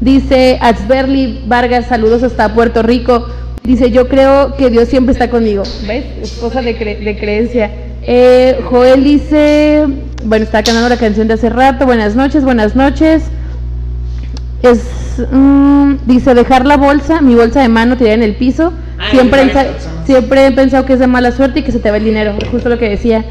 Dice 0.02 0.60
Atzberly 0.62 1.44
Vargas, 1.48 1.86
saludos 1.88 2.22
hasta 2.24 2.54
Puerto 2.54 2.84
Rico. 2.84 3.26
Dice, 3.64 3.92
yo 3.92 4.08
creo 4.08 4.56
que 4.56 4.70
Dios 4.70 4.88
siempre 4.90 5.14
está 5.14 5.30
conmigo. 5.30 5.64
¿Ves? 5.88 6.06
Es 6.22 6.32
cosa 6.34 6.62
de, 6.62 6.78
cre- 6.78 7.00
de 7.04 7.18
creencia. 7.18 7.72
Eh, 8.04 8.60
Joel 8.70 9.04
dice, 9.04 9.86
bueno, 10.24 10.44
está 10.46 10.64
cantando 10.64 10.88
la 10.90 10.98
canción 10.98 11.28
de 11.28 11.34
hace 11.34 11.50
rato. 11.50 11.86
Buenas 11.86 12.16
noches, 12.16 12.44
buenas 12.44 12.76
noches. 12.76 13.24
Es, 14.64 14.82
mm, 15.32 15.96
dice, 16.06 16.34
dejar 16.34 16.66
la 16.66 16.78
bolsa, 16.78 17.22
mi 17.22 17.36
bolsa 17.36 17.62
de 17.62 17.70
mano 17.70 17.98
tirada 17.98 18.16
en 18.16 18.24
el 18.24 18.36
piso. 18.36 18.72
Siempre, 19.12 19.42
he- 19.44 20.06
siempre 20.06 20.48
he 20.48 20.52
pensado 20.52 20.86
que 20.86 20.94
es 20.94 21.00
de 21.00 21.08
mala 21.08 21.32
suerte 21.32 21.60
y 21.60 21.64
que 21.64 21.72
se 21.72 21.80
te 21.80 21.92
va 21.92 21.98
el 21.98 22.04
dinero. 22.04 22.34
Justo 22.52 22.68
lo 22.70 22.78
que 22.80 22.90
decía. 22.90 23.26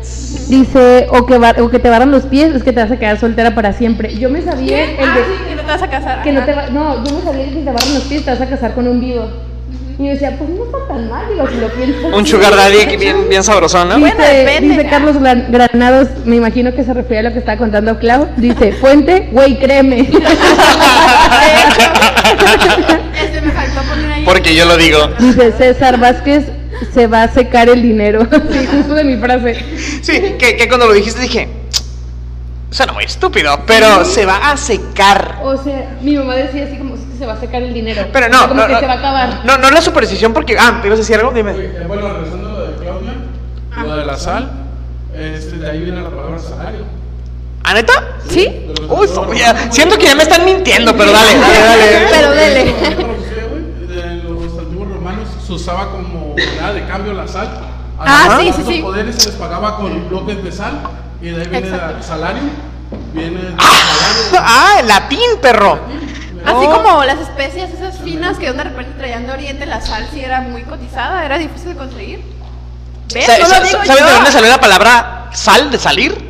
Dice, 0.48 1.06
o 1.10 1.26
que, 1.26 1.38
bar- 1.38 1.60
o 1.60 1.68
que 1.70 1.78
te 1.80 1.90
barran 1.90 2.10
los 2.10 2.24
pies, 2.24 2.54
es 2.54 2.62
que 2.62 2.72
te 2.72 2.80
vas 2.80 2.90
a 2.92 2.98
quedar 2.98 3.18
soltera 3.18 3.54
para 3.54 3.72
siempre. 3.72 4.16
Yo 4.16 4.30
me 4.30 4.42
sabía 4.42 4.84
el 4.84 4.96
Ah, 5.08 5.16
sí, 5.16 5.48
que 5.48 5.54
no 5.56 5.62
te 5.62 5.66
vas 5.66 5.82
a 5.82 5.90
casar. 5.90 6.22
Que 6.22 6.32
no 6.32 6.38
ajá. 6.40 6.46
te 6.46 6.54
va- 6.54 6.66
no, 6.68 7.04
yo 7.04 7.12
no 7.12 7.20
sabía 7.22 7.44
que 7.46 7.50
si 7.50 7.56
te 7.58 7.64
barran 7.72 7.94
los 7.94 8.04
pies 8.04 8.24
te 8.24 8.30
vas 8.30 8.40
a 8.40 8.46
casar 8.46 8.74
con 8.74 8.86
un 8.86 9.00
vivo. 9.00 9.28
Y 9.98 10.04
yo 10.04 10.10
decía, 10.10 10.36
pues 10.38 10.50
no 10.50 10.64
está 10.66 10.76
tan 10.88 11.08
mal, 11.10 11.24
digo, 11.30 11.48
si 11.48 11.56
lo 11.56 11.68
piensas. 11.70 12.12
Un 12.12 12.26
sugar 12.26 12.54
daddy 12.54 12.84
que 12.86 12.96
bien, 12.98 13.28
bien 13.30 13.42
sabrosón, 13.42 13.88
¿no? 13.88 13.96
Dice, 13.96 14.14
Bueno, 14.14 14.30
depende. 14.30 14.74
dice 14.76 14.88
Carlos 14.90 15.18
Gran- 15.18 15.46
Granados, 15.50 16.08
me 16.26 16.36
imagino 16.36 16.74
que 16.74 16.84
se 16.84 16.92
refiere 16.92 17.20
a 17.20 17.30
lo 17.30 17.32
que 17.32 17.38
estaba 17.38 17.56
contando 17.58 17.98
Clau. 17.98 18.28
Dice, 18.36 18.72
fuente, 18.72 19.30
güey, 19.32 19.58
créeme. 19.58 20.06
Me 23.46 23.52
faltó 23.52 23.80
poner 23.88 24.10
ahí. 24.12 24.24
Porque 24.24 24.54
yo 24.54 24.64
lo 24.64 24.76
digo. 24.76 24.98
Dice 25.18 25.52
César 25.52 25.98
Vázquez, 25.98 26.44
se 26.92 27.06
va 27.06 27.22
a 27.24 27.28
secar 27.28 27.68
el 27.68 27.82
dinero. 27.82 28.26
Sí, 28.50 28.66
justo 28.70 28.94
de 28.94 29.04
mi 29.04 29.16
frase. 29.16 29.56
Sí, 30.02 30.34
que, 30.38 30.56
que 30.56 30.68
cuando 30.68 30.86
lo 30.86 30.92
dijiste 30.92 31.20
dije, 31.22 31.48
suena 32.70 32.92
muy 32.92 33.04
estúpido, 33.04 33.60
pero 33.66 34.04
se 34.04 34.26
va 34.26 34.50
a 34.50 34.56
secar. 34.56 35.38
O 35.42 35.56
sea, 35.62 35.96
mi 36.02 36.16
mamá 36.16 36.34
decía 36.34 36.64
así 36.64 36.76
como, 36.76 36.94
"Es 36.94 37.00
que 37.02 37.18
se 37.18 37.26
va 37.26 37.34
a 37.34 37.40
secar 37.40 37.62
el 37.62 37.72
dinero. 37.72 38.06
Pero 38.12 38.26
O 38.26 38.28
no, 38.28 38.38
sea, 38.38 38.48
como 38.48 38.60
no, 38.60 38.66
que 38.66 38.72
no, 38.74 38.80
se 38.80 38.86
va 38.86 38.92
a 38.92 38.98
acabar. 38.98 39.40
no, 39.44 39.58
no 39.58 39.70
la 39.70 39.80
superstición 39.80 40.32
porque, 40.32 40.56
ah, 40.58 40.78
¿te 40.82 40.88
ibas 40.88 40.98
a 40.98 41.02
decir 41.02 41.16
algo? 41.16 41.32
Dime. 41.32 41.52
Eh, 41.52 41.84
bueno, 41.86 42.12
regresando 42.12 42.48
a 42.48 42.52
lo 42.52 42.66
de 42.66 42.74
Claudia, 42.76 43.12
lo 43.82 43.96
de 43.96 44.04
la 44.06 44.16
sal, 44.16 44.50
este, 45.14 45.56
de 45.58 45.70
ahí 45.70 45.80
viene 45.80 46.02
la 46.02 46.10
palabra 46.10 46.38
salario. 46.38 46.84
¿Ah, 47.64 47.74
neta? 47.74 47.92
¿Sí? 48.28 48.66
Uy, 48.88 49.08
siento 49.70 49.98
que 49.98 50.04
ya 50.06 50.14
me 50.14 50.22
están 50.22 50.44
mintiendo, 50.44 50.96
pero 50.96 51.10
dale, 51.10 51.36
dale, 51.38 51.58
dale. 51.58 52.06
Pero 52.10 52.30
dele. 52.30 52.74
Se 55.46 55.52
usaba 55.52 55.90
como 55.90 56.28
moneda 56.30 56.72
de 56.72 56.84
cambio 56.86 57.12
la 57.12 57.28
sal. 57.28 57.48
A 57.98 58.04
Ah, 58.04 58.28
los 58.42 58.54
sí, 58.56 58.62
sí, 58.64 58.74
sí. 58.76 58.82
poderes 58.82 59.16
se 59.16 59.26
les 59.30 59.36
pagaba 59.38 59.76
con 59.76 60.08
bloques 60.08 60.42
de 60.44 60.52
sal 60.52 60.80
y 61.22 61.28
de 61.30 61.42
ahí 61.42 61.48
viene 61.48 61.68
Exacto. 61.68 61.96
el 61.96 62.02
salario. 62.02 62.42
Viene 63.12 63.40
el 63.40 63.56
salario. 63.56 64.36
Ah, 64.38 64.76
el 64.80 64.88
latín, 64.88 65.20
perro. 65.40 65.78
Así 66.44 66.66
No. 66.66 66.70
como 66.82 67.04
las 67.04 67.18
especias 67.18 67.70
esas 67.70 67.98
finas 67.98 68.38
que 68.38 68.52
de 68.52 68.62
repente 68.62 68.92
traían 68.98 69.26
de 69.26 69.32
Oriente, 69.32 69.66
la 69.66 69.80
sal 69.80 70.06
sí 70.12 70.20
era 70.20 70.40
muy 70.42 70.62
cotizada, 70.62 71.24
era 71.24 71.38
difícil 71.38 71.70
de 71.70 71.76
conseguir. 71.76 72.22
¿Ves? 73.14 73.28
No 73.40 73.46
sa- 73.46 73.60
digo 73.60 73.78
¿Sabes 73.84 74.00
yo. 74.00 74.06
de 74.06 74.12
dónde 74.12 74.32
salió 74.32 74.50
la 74.50 74.60
palabra 74.60 75.30
sal 75.32 75.70
de 75.70 75.78
salir? 75.78 76.26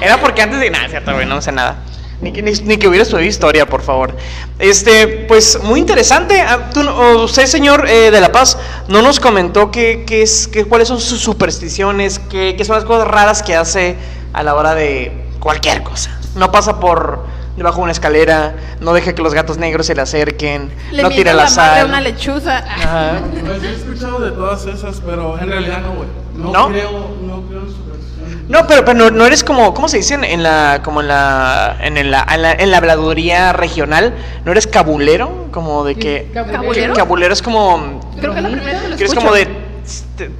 Era 0.00 0.18
porque 0.18 0.42
antes 0.42 0.60
de. 0.60 0.70
Nada, 0.70 0.88
cierto, 0.88 1.12
güey, 1.12 1.26
no 1.26 1.40
sé 1.42 1.52
nada. 1.52 1.76
Ni 2.20 2.32
ni, 2.32 2.52
ni 2.52 2.76
que 2.76 2.86
hubiera 2.86 3.02
estudiado 3.02 3.26
historia, 3.26 3.66
por 3.66 3.82
favor. 3.82 4.14
Este, 4.58 5.06
pues 5.26 5.58
muy 5.62 5.80
interesante. 5.80 6.40
Ah, 6.40 6.70
tú 6.72 6.80
usted, 7.22 7.46
señor 7.46 7.88
eh, 7.88 8.10
de 8.10 8.20
La 8.20 8.30
Paz, 8.30 8.58
no 8.88 9.00
nos 9.00 9.20
comentó 9.20 9.70
qué, 9.70 10.04
qué 10.06 10.22
es, 10.22 10.46
qué, 10.48 10.64
cuáles 10.64 10.88
son 10.88 11.00
sus 11.00 11.20
supersticiones, 11.20 12.18
qué, 12.18 12.54
qué 12.56 12.64
son 12.64 12.76
las 12.76 12.84
cosas 12.84 13.08
raras 13.08 13.42
que 13.42 13.56
hace 13.56 13.96
a 14.32 14.42
la 14.42 14.54
hora 14.54 14.74
de 14.74 15.12
cualquier 15.40 15.82
cosa. 15.82 16.18
No 16.34 16.52
pasa 16.52 16.78
por 16.78 17.24
debajo 17.56 17.78
de 17.78 17.82
una 17.84 17.92
escalera, 17.92 18.54
no 18.80 18.92
deja 18.94 19.14
que 19.14 19.22
los 19.22 19.34
gatos 19.34 19.58
negros 19.58 19.86
se 19.86 19.94
le 19.94 20.02
acerquen, 20.02 20.70
Le 20.92 21.02
no 21.02 21.08
tira 21.10 21.32
la, 21.34 21.42
la 21.44 21.48
sal. 21.48 21.86
una 21.86 22.00
lechuza. 22.00 22.58
Ajá. 22.58 23.12
Pues 23.44 23.62
yo 23.62 23.68
he 23.68 23.74
escuchado 23.74 24.18
de 24.20 24.30
todas 24.32 24.64
esas, 24.66 25.00
pero 25.04 25.38
en 25.38 25.48
realidad 25.48 25.80
no, 25.82 25.92
güey. 25.94 26.08
No, 26.36 26.52
¿No? 26.52 26.68
creo, 26.68 26.90
no 27.22 27.42
creo 27.48 27.60
en 27.62 27.68
supersticiones. 27.70 28.48
No, 28.48 28.66
pero, 28.66 28.84
pero 28.84 28.98
no, 28.98 29.10
no 29.10 29.26
eres 29.26 29.44
como, 29.44 29.74
¿cómo 29.74 29.88
se 29.88 29.98
dice 29.98 30.14
en 30.14 30.42
la, 30.42 30.80
como 30.82 31.00
en 31.02 31.08
la, 31.08 31.76
en 31.80 31.96
el- 31.98 32.06
en 32.14 32.42
la, 32.42 32.52
en 32.52 32.70
la 32.70 32.76
habladuría 32.78 33.52
regional? 33.52 34.14
¿No 34.44 34.52
eres 34.52 34.66
cabulero? 34.66 35.48
Como 35.52 35.84
de 35.84 35.96
que... 35.96 36.30
¿Cabulero? 36.32 36.94
cabulero 36.94 37.32
es 37.34 37.42
como... 37.42 38.00
Creo 38.18 38.32
que 38.32 38.38
es 38.38 38.42
la 38.44 38.50
primera 38.50 38.72
vez 38.72 38.82
que 38.82 38.88
lo 38.88 38.96
Que 38.96 39.04
es 39.04 39.10
escucho. 39.10 39.20
como 39.26 39.34
de... 39.34 39.48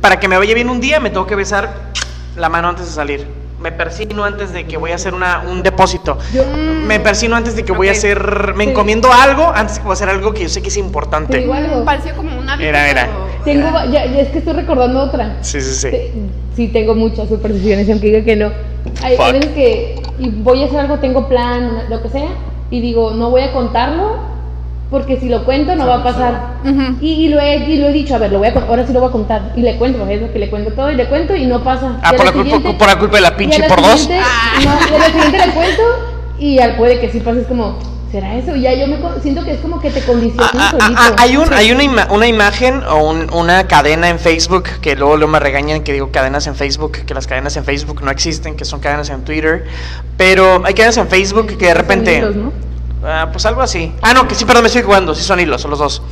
Para 0.00 0.18
que 0.20 0.28
me 0.28 0.38
vaya 0.38 0.54
bien 0.54 0.70
un 0.70 0.80
día 0.80 1.00
me 1.00 1.10
tengo 1.10 1.26
que 1.26 1.34
besar 1.36 1.90
la 2.36 2.48
mano 2.48 2.68
antes 2.68 2.86
de 2.86 2.92
salir. 2.92 3.26
Me 3.60 3.72
persino 3.72 4.24
antes 4.24 4.52
de 4.54 4.64
que 4.66 4.78
voy 4.78 4.90
a 4.92 4.94
hacer 4.94 5.12
una, 5.12 5.40
un 5.46 5.62
depósito. 5.62 6.16
Yo- 6.32 6.44
Me 6.86 6.98
persino 6.98 7.36
antes 7.36 7.54
de 7.56 7.62
que 7.64 7.72
voy 7.72 7.88
a 7.88 7.92
hacer... 7.92 8.54
Me 8.56 8.64
Sí. 8.64 8.70
encomiendo 8.70 9.12
algo 9.12 9.52
antes 9.54 9.74
de 9.76 9.80
que 9.80 9.84
voy 9.84 9.92
a 9.92 9.94
hacer 9.94 10.08
algo 10.08 10.32
que 10.32 10.42
yo 10.44 10.48
sé 10.48 10.62
que 10.62 10.68
es 10.68 10.74
Te 10.74 10.80
importante. 10.80 11.36
digo 11.38 11.52
algo. 11.52 11.84
Pareció 11.84 12.14
como 12.16 12.38
una 12.38 12.54
Era, 12.54 12.88
era. 12.90 13.08
Tengo, 13.44 13.70
va- 13.72 13.84
ya, 13.86 14.06
ya 14.06 14.20
es 14.20 14.28
que 14.28 14.38
estoy 14.38 14.54
recordando 14.54 15.00
otra. 15.02 15.36
Sí, 15.42 15.60
sí, 15.60 15.74
sí. 15.74 15.90
Te- 15.90 16.12
Sí, 16.56 16.68
tengo 16.68 16.94
muchas 16.94 17.28
supersticiones, 17.28 17.88
aunque 17.88 18.06
diga 18.08 18.24
que 18.24 18.36
no. 18.36 18.50
Hay, 19.02 19.14
hay 19.16 19.32
veces 19.34 19.50
que 19.52 20.02
y 20.18 20.28
voy 20.30 20.62
a 20.62 20.66
hacer 20.66 20.80
algo, 20.80 20.98
tengo 20.98 21.28
plan, 21.28 21.84
lo 21.88 22.02
que 22.02 22.08
sea, 22.08 22.28
y 22.70 22.80
digo, 22.80 23.12
no 23.12 23.30
voy 23.30 23.42
a 23.42 23.52
contarlo, 23.52 24.18
porque 24.90 25.18
si 25.20 25.28
lo 25.28 25.44
cuento 25.44 25.74
no 25.76 25.86
va 25.86 25.96
a 25.96 26.02
pasar. 26.02 26.54
Y, 27.00 27.12
y 27.12 27.28
lo 27.28 27.38
he, 27.40 27.56
y 27.70 27.76
lo 27.78 27.88
he 27.88 27.92
dicho, 27.92 28.14
a 28.14 28.18
ver, 28.18 28.32
lo 28.32 28.38
voy 28.38 28.48
a, 28.48 28.52
ahora 28.68 28.86
sí 28.86 28.92
lo 28.92 29.00
voy 29.00 29.08
a 29.08 29.12
contar. 29.12 29.52
Y 29.56 29.62
le 29.62 29.76
cuento, 29.76 30.06
es 30.08 30.20
lo 30.20 30.32
que 30.32 30.38
le 30.38 30.50
cuento 30.50 30.72
todo, 30.72 30.90
y 30.90 30.96
le 30.96 31.06
cuento 31.08 31.34
y 31.36 31.46
no 31.46 31.62
pasa. 31.62 31.98
Ah, 32.02 32.10
Y 32.12 32.16
por 32.16 32.26
la, 32.26 32.32
culpa, 32.32 32.60
por 32.78 32.86
la 32.88 32.98
culpa 32.98 33.16
de 33.16 33.22
la 33.22 33.28
y 33.28 33.34
pinche 33.36 33.58
la 33.60 33.68
por 33.68 33.82
dos. 33.82 34.00
siguiente- 34.00 34.26
No, 34.64 34.98
y 34.98 35.12
siguiente 35.12 35.46
le 35.46 35.52
cuento, 35.52 35.82
y 36.38 36.58
al 36.58 36.76
puede 36.76 36.98
que 37.00 37.08
sí 37.10 37.20
pase, 37.20 37.42
es 37.42 37.46
como, 37.46 37.78
¿será 38.10 38.34
eso? 38.34 38.56
Y 38.56 38.62
ya 38.62 38.74
yo 38.74 38.88
me 38.88 38.96
siento 39.22 39.44
que 39.44 39.52
es 39.52 39.60
como 39.60 39.80
que 39.80 39.90
te 39.90 40.00
condicionas 40.02 40.50
Ah, 40.54 40.60
ah, 40.64 40.70
solito. 40.80 41.00
ah, 41.00 41.14
hay 41.18 41.36
un, 41.36 41.52
hay 41.52 41.70
una, 41.70 41.84
ima- 41.84 42.08
una 42.10 42.26
imagen 42.26 42.82
o 42.90 43.08
un- 43.10 43.32
una 43.32 43.68
cadena 43.68 44.08
en 44.08 44.18
Facebook 44.18 44.64
que 44.80 44.96
luego, 44.96 45.16
luego 45.16 45.30
me 45.30 45.38
regañan 45.38 45.84
que 45.84 45.92
digo 45.92 46.10
cadenas 46.10 46.48
en 46.48 46.56
Facebook, 46.56 46.92
que 47.06 47.14
las 47.14 47.28
cadenas 47.28 47.56
en 47.56 47.64
Facebook 47.64 48.02
no 48.02 48.10
existen, 48.10 48.56
que 48.56 48.64
son 48.64 48.80
cadenas 48.80 49.08
en 49.10 49.22
Twitter, 49.22 49.66
pero 50.16 50.62
hay 50.64 50.74
cadenas 50.74 50.96
en 50.96 51.06
Facebook 51.08 51.56
que 51.56 51.66
de 51.66 51.74
repente... 51.74 52.20
Son 52.20 52.32
hilos, 52.32 52.36
¿no? 52.44 52.69
Ah, 53.04 53.28
pues 53.32 53.46
algo 53.46 53.62
así. 53.62 53.92
Ah, 54.02 54.12
no, 54.12 54.28
que 54.28 54.34
sí, 54.34 54.44
perdón, 54.44 54.62
me 54.62 54.66
estoy 54.68 54.82
jugando, 54.82 55.14
sí 55.14 55.22
son 55.22 55.40
hilos, 55.40 55.62
son 55.62 55.70
los 55.70 55.78
dos. 55.78 56.02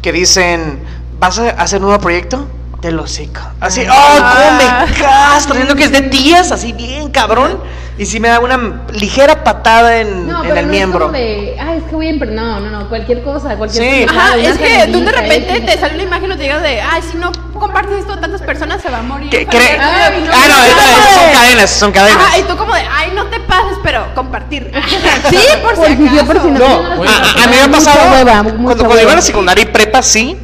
Que 0.00 0.12
dicen, 0.12 0.82
¿vas 1.18 1.38
a 1.38 1.50
hacer 1.50 1.78
un 1.78 1.86
nuevo 1.86 2.00
proyecto? 2.00 2.46
Te 2.80 2.90
lo 2.90 3.06
seco. 3.06 3.40
Así, 3.60 3.82
¡oh, 3.88 4.16
cómo 4.16 4.56
me 4.56 4.92
castro! 4.94 5.54
Siento 5.54 5.76
que 5.76 5.84
es 5.84 5.92
de 5.92 6.02
tías, 6.02 6.50
así 6.50 6.72
bien 6.72 7.10
cabrón. 7.10 7.60
Y 7.98 8.06
sí 8.06 8.18
me 8.20 8.28
da 8.28 8.40
una 8.40 8.84
ligera 8.92 9.44
patada 9.44 9.98
en, 9.98 10.26
No, 10.26 10.42
en 10.42 10.48
pero 10.48 10.60
el 10.60 10.66
no 10.66 10.70
miembro. 10.72 10.98
Es 11.00 11.10
como 11.12 11.18
de, 11.18 11.56
ay, 11.60 11.78
es 11.78 11.84
que 11.84 11.94
voy 11.94 12.06
a 12.06 12.10
emprender. 12.10 12.42
No, 12.42 12.58
no, 12.60 12.70
no, 12.70 12.88
cualquier 12.88 13.22
cosa, 13.22 13.54
cualquier 13.56 13.84
Sí. 13.84 14.06
cosa. 14.06 14.18
Ajá, 14.18 14.36
es 14.38 14.58
que 14.58 14.88
tú 14.90 15.00
de 15.04 15.12
repente 15.12 15.60
te 15.60 15.78
sale 15.78 15.94
una 15.94 16.02
imagen 16.04 16.32
y 16.32 16.36
te 16.36 16.42
digas 16.42 16.62
de, 16.62 16.80
ay, 16.80 17.02
si 17.10 17.18
no 17.18 17.30
compartes 17.58 17.98
esto 17.98 18.14
a 18.14 18.20
tantas 18.20 18.40
personas 18.42 18.80
se 18.82 18.88
va 18.88 18.98
a 18.98 19.02
morir. 19.02 19.28
¿Qué 19.30 19.46
Ah, 19.78 20.10
Ay, 20.10 20.24
no, 20.48 21.20
son 21.20 21.32
cadenas, 21.32 21.70
son 21.70 21.92
cadenas. 21.92 22.22
Ajá, 22.24 22.38
y 22.38 22.42
tú 22.44 22.56
como 22.56 22.74
de, 22.74 22.80
ay, 22.80 23.12
no 23.14 23.26
te 23.26 23.40
pases, 23.40 23.76
pero 23.82 24.06
compartir. 24.14 24.72
sí, 25.30 25.36
por 25.62 25.74
Por 25.74 25.86
si 25.86 25.96
si 25.96 26.16
yo, 26.16 26.24
por 26.24 26.40
si 26.40 26.48
acaso. 26.48 26.58
no. 26.58 27.02
A, 27.04 27.44
a 27.44 27.46
mí 27.46 27.56
me 27.56 27.60
ha 27.62 27.68
mucha 27.68 27.70
pasado 27.92 28.10
hueva, 28.10 28.32
cuando, 28.42 28.54
mucha 28.54 28.76
cuando 28.84 29.02
iba 29.02 29.12
a 29.12 29.16
la 29.16 29.22
secundaria 29.22 29.62
y 29.64 29.66
prepa 29.66 30.02
sí, 30.02 30.36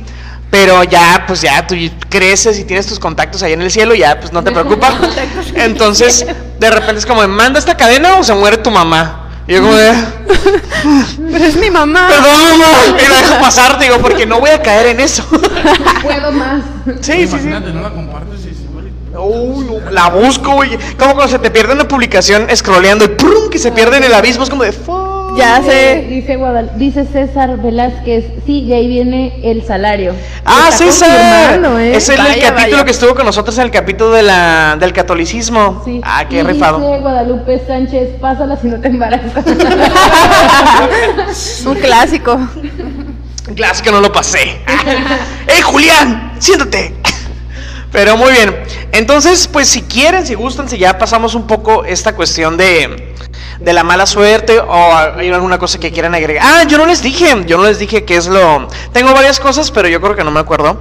pero 0.51 0.83
ya 0.85 1.25
pues 1.27 1.43
ya 1.43 1.67
tú 1.67 1.75
creces 2.09 2.59
y 2.59 2.65
tienes 2.65 2.87
tus 2.87 2.99
contactos 2.99 3.43
ahí 3.43 3.53
en 3.53 3.63
el 3.63 3.71
cielo, 3.71 3.95
ya 3.95 4.19
pues 4.19 4.33
no 4.33 4.43
te 4.43 4.51
preocupa. 4.53 4.93
Entonces, 5.55 6.27
de 6.59 6.71
repente 6.71 6.99
es 6.99 7.07
como, 7.07 7.27
¿manda 7.29 7.59
esta 7.59 7.77
cadena 7.77 8.17
o 8.19 8.25
se 8.25 8.35
muere 8.35 8.57
tu 8.59 8.71
mamá? 8.71 9.25
Y 9.47 9.55
yo 9.55 9.63
como 9.63 9.75
de, 9.75 9.93
Pero 11.33 11.45
es 11.45 11.57
mi 11.57 11.71
mamá. 11.71 12.07
perdón 12.09 12.59
mamá, 12.59 13.01
y 13.03 13.09
lo 13.09 13.15
dejo 13.17 13.41
pasar, 13.41 13.79
digo, 13.79 13.99
porque 13.99 14.27
no 14.27 14.41
voy 14.41 14.51
a 14.51 14.61
caer 14.61 14.89
en 14.89 15.01
eso. 15.01 15.25
Puedo 16.03 16.33
más. 16.33 16.63
sí, 17.01 17.27
sí, 17.27 17.39
sí. 17.43 17.49
No 17.49 17.81
la 17.81 17.91
compartes 17.91 18.41
y 18.41 18.55
se 18.55 18.69
muere. 18.71 18.93
Uy, 19.19 19.65
no, 19.65 19.91
la 19.91 20.11
busco, 20.11 20.53
güey. 20.53 20.79
Como 20.99 21.15
cuando 21.15 21.29
se 21.29 21.39
te 21.39 21.51
pierde 21.51 21.73
una 21.73 21.89
publicación 21.89 22.47
scrolleando 22.55 23.07
y 23.07 23.09
¡prum! 23.09 23.49
que 23.51 23.59
se 23.59 23.73
pierde 23.73 23.97
en 23.97 24.05
el 24.05 24.13
abismo, 24.15 24.45
es 24.45 24.51
como 24.51 24.65
de 24.65 24.73
fuck. 24.73 25.18
Ya 25.37 25.61
Dice, 25.61 25.71
sé. 25.71 26.07
dice, 26.09 26.37
Guadal- 26.39 26.75
dice 26.77 27.05
César 27.05 27.59
Velázquez, 27.59 28.25
sí, 28.47 28.61
y 28.65 28.73
ahí 28.73 28.89
viene 28.89 29.39
el 29.45 29.65
salario. 29.65 30.15
Ah, 30.45 30.67
Está 30.71 30.79
César. 30.85 31.61
¿eh? 31.81 31.93
Es 31.97 32.09
el 32.09 32.17
Vaya, 32.19 32.49
capítulo 32.49 32.73
vaya. 32.79 32.85
que 32.85 32.91
estuvo 32.91 33.15
con 33.15 33.25
nosotros 33.27 33.57
en 33.59 33.65
el 33.65 33.71
capítulo 33.71 34.11
de 34.13 34.23
la, 34.25 34.77
del 34.81 34.93
catolicismo. 34.93 35.83
Sí. 35.85 36.01
Ah, 36.03 36.25
qué 36.29 36.39
y 36.39 36.43
rifado. 36.43 36.79
Dice 36.81 36.99
Guadalupe 37.01 37.63
Sánchez, 37.67 38.09
pásala 38.21 38.57
si 38.57 38.67
no 38.69 38.81
te 38.81 38.89
embarazas. 38.89 39.45
Un 41.67 41.75
clásico. 41.77 42.35
Un 42.35 43.55
clásico 43.55 43.91
no 43.93 44.01
lo 44.01 44.11
pasé. 44.13 44.41
¡Ey, 45.47 45.61
Julián! 45.63 46.33
Siéntate. 46.39 46.95
Pero 47.93 48.17
muy 48.17 48.33
bien. 48.33 48.55
Entonces, 48.93 49.49
pues 49.51 49.69
si 49.69 49.83
quieren, 49.83 50.27
si 50.27 50.35
gustan, 50.35 50.69
si 50.69 50.79
ya 50.79 50.99
pasamos 50.99 51.35
un 51.35 51.47
poco 51.47 51.85
esta 51.85 52.15
cuestión 52.15 52.57
de, 52.59 53.15
de 53.61 53.73
la 53.73 53.83
mala 53.83 54.07
suerte 54.07 54.61
o 54.61 54.97
hay 54.97 55.31
alguna 55.31 55.59
cosa 55.59 55.79
que 55.79 55.91
quieran 55.91 56.15
agregar. 56.15 56.45
Ah, 56.47 56.65
yo 56.65 56.79
no 56.79 56.87
les 56.87 57.03
dije, 57.03 57.45
yo 57.47 57.59
no 57.59 57.65
les 57.65 57.79
dije 57.79 58.05
qué 58.05 58.17
es 58.17 58.27
lo... 58.27 58.69
Tengo 58.93 59.13
varias 59.13 59.41
cosas, 59.41 59.71
pero 59.71 59.89
yo 59.89 60.01
creo 60.01 60.15
que 60.15 60.25
no 60.25 60.31
me 60.31 60.41
acuerdo. 60.41 60.81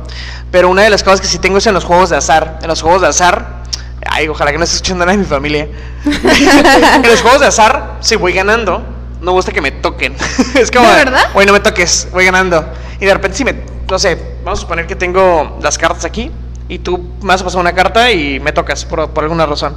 Pero 0.52 0.70
una 0.70 0.84
de 0.84 0.90
las 0.90 1.04
cosas 1.04 1.22
que 1.22 1.28
sí 1.28 1.40
tengo 1.40 1.58
es 1.58 1.68
en 1.68 1.74
los 1.74 1.84
juegos 1.84 2.10
de 2.10 2.18
azar. 2.18 2.60
En 2.62 2.68
los 2.68 2.82
juegos 2.82 3.02
de 3.02 3.08
azar... 3.08 3.64
Ay, 4.10 4.28
ojalá 4.28 4.52
que 4.52 4.58
no 4.58 4.64
esté 4.64 4.76
escuchando 4.78 5.06
nada 5.06 5.18
de 5.18 5.24
mi 5.24 5.28
familia. 5.28 5.68
en 6.06 7.02
los 7.02 7.22
juegos 7.22 7.42
de 7.42 7.48
azar, 7.48 7.98
si 8.00 8.16
voy 8.16 8.32
ganando, 8.32 8.82
no 9.22 9.32
gusta 9.32 9.52
que 9.52 9.60
me 9.60 9.72
toquen. 9.72 10.16
es 10.56 10.72
como, 10.72 10.88
¿De 10.88 10.96
verdad? 10.96 11.30
Güey, 11.34 11.46
no 11.46 11.54
me 11.54 11.60
toques, 11.60 12.08
voy 12.14 12.26
ganando. 12.26 12.66
Y 13.02 13.06
de 13.06 13.14
repente 13.14 13.38
si 13.38 13.44
me, 13.44 13.56
no 13.90 14.00
sé, 14.00 14.38
vamos 14.44 14.60
a 14.60 14.62
suponer 14.62 14.88
que 14.88 14.96
tengo 14.96 15.58
las 15.62 15.78
cartas 15.78 16.06
aquí 16.06 16.32
y 16.70 16.80
tú 16.80 17.16
me 17.22 17.28
vas 17.28 17.42
a 17.42 17.44
pasar 17.44 17.60
una 17.60 17.74
carta 17.74 18.12
y 18.12 18.40
me 18.40 18.52
tocas 18.52 18.86
por, 18.86 19.10
por 19.10 19.24
alguna 19.24 19.46
razón. 19.46 19.76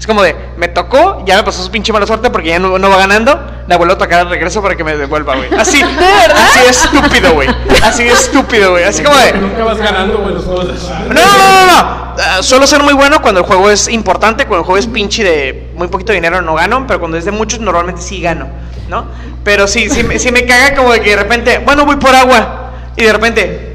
Es 0.00 0.06
como 0.06 0.22
de, 0.22 0.34
me 0.56 0.66
tocó, 0.68 1.22
ya 1.26 1.36
me 1.36 1.42
pasó 1.42 1.62
su 1.62 1.70
pinche 1.70 1.92
mala 1.92 2.06
suerte 2.06 2.30
porque 2.30 2.48
ya 2.48 2.58
no, 2.58 2.78
no 2.78 2.88
va 2.88 2.96
ganando, 2.96 3.38
la 3.68 3.76
vuelvo 3.76 3.92
a 3.94 3.98
tocar 3.98 4.24
de 4.24 4.30
regreso 4.30 4.62
para 4.62 4.74
que 4.74 4.82
me 4.82 4.96
devuelva, 4.96 5.36
güey. 5.36 5.52
Así, 5.54 5.78
¿De 5.82 5.86
verdad? 5.86 6.36
Así 6.42 6.60
de 6.60 6.70
estúpido, 6.70 7.34
güey. 7.34 7.48
Así 7.82 8.04
de 8.04 8.10
estúpido, 8.12 8.70
güey. 8.70 8.84
Así 8.84 9.02
como 9.02 9.14
de... 9.18 9.32
Nunca 9.34 9.62
vas 9.62 9.76
ganando, 9.76 10.16
güey, 10.18 10.34
los 10.34 10.44
juegos 10.44 10.68
de 10.68 11.14
no, 11.14 11.20
no, 11.20 11.66
no. 11.66 12.14
Ah, 12.18 12.38
suelo 12.40 12.66
ser 12.66 12.82
muy 12.82 12.94
bueno 12.94 13.20
cuando 13.20 13.40
el 13.40 13.46
juego 13.46 13.70
es 13.70 13.88
importante, 13.88 14.46
cuando 14.46 14.60
el 14.62 14.64
juego 14.64 14.78
es 14.78 14.86
pinche 14.86 15.22
de 15.22 15.70
muy 15.74 15.88
poquito 15.88 16.12
dinero 16.14 16.40
no 16.40 16.54
gano, 16.54 16.86
pero 16.86 16.98
cuando 16.98 17.18
es 17.18 17.26
de 17.26 17.30
muchos 17.30 17.60
normalmente 17.60 18.00
sí 18.00 18.22
gano, 18.22 18.48
¿no? 18.88 19.04
Pero 19.44 19.68
sí, 19.68 19.90
sí, 19.90 20.02
me- 20.02 20.18
sí 20.18 20.32
me 20.32 20.46
caga 20.46 20.74
como 20.76 20.92
de 20.92 21.00
que 21.02 21.10
de 21.10 21.16
repente, 21.16 21.58
bueno, 21.58 21.84
voy 21.84 21.96
por 21.96 22.14
agua 22.14 22.70
y 22.96 23.04
de 23.04 23.12
repente, 23.12 23.69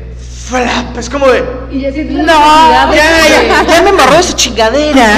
flap, 0.46 0.98
es 0.98 1.10
como 1.10 1.28
de, 1.28 1.44
Y 1.72 1.82
ya 1.82 1.90
No, 1.92 2.94
ya, 2.94 2.94
ya, 2.94 3.64
ya 3.64 3.82
me 3.82 3.90
embarró 3.90 4.16
de 4.18 4.24
su 4.24 4.34
chingadera. 4.34 5.18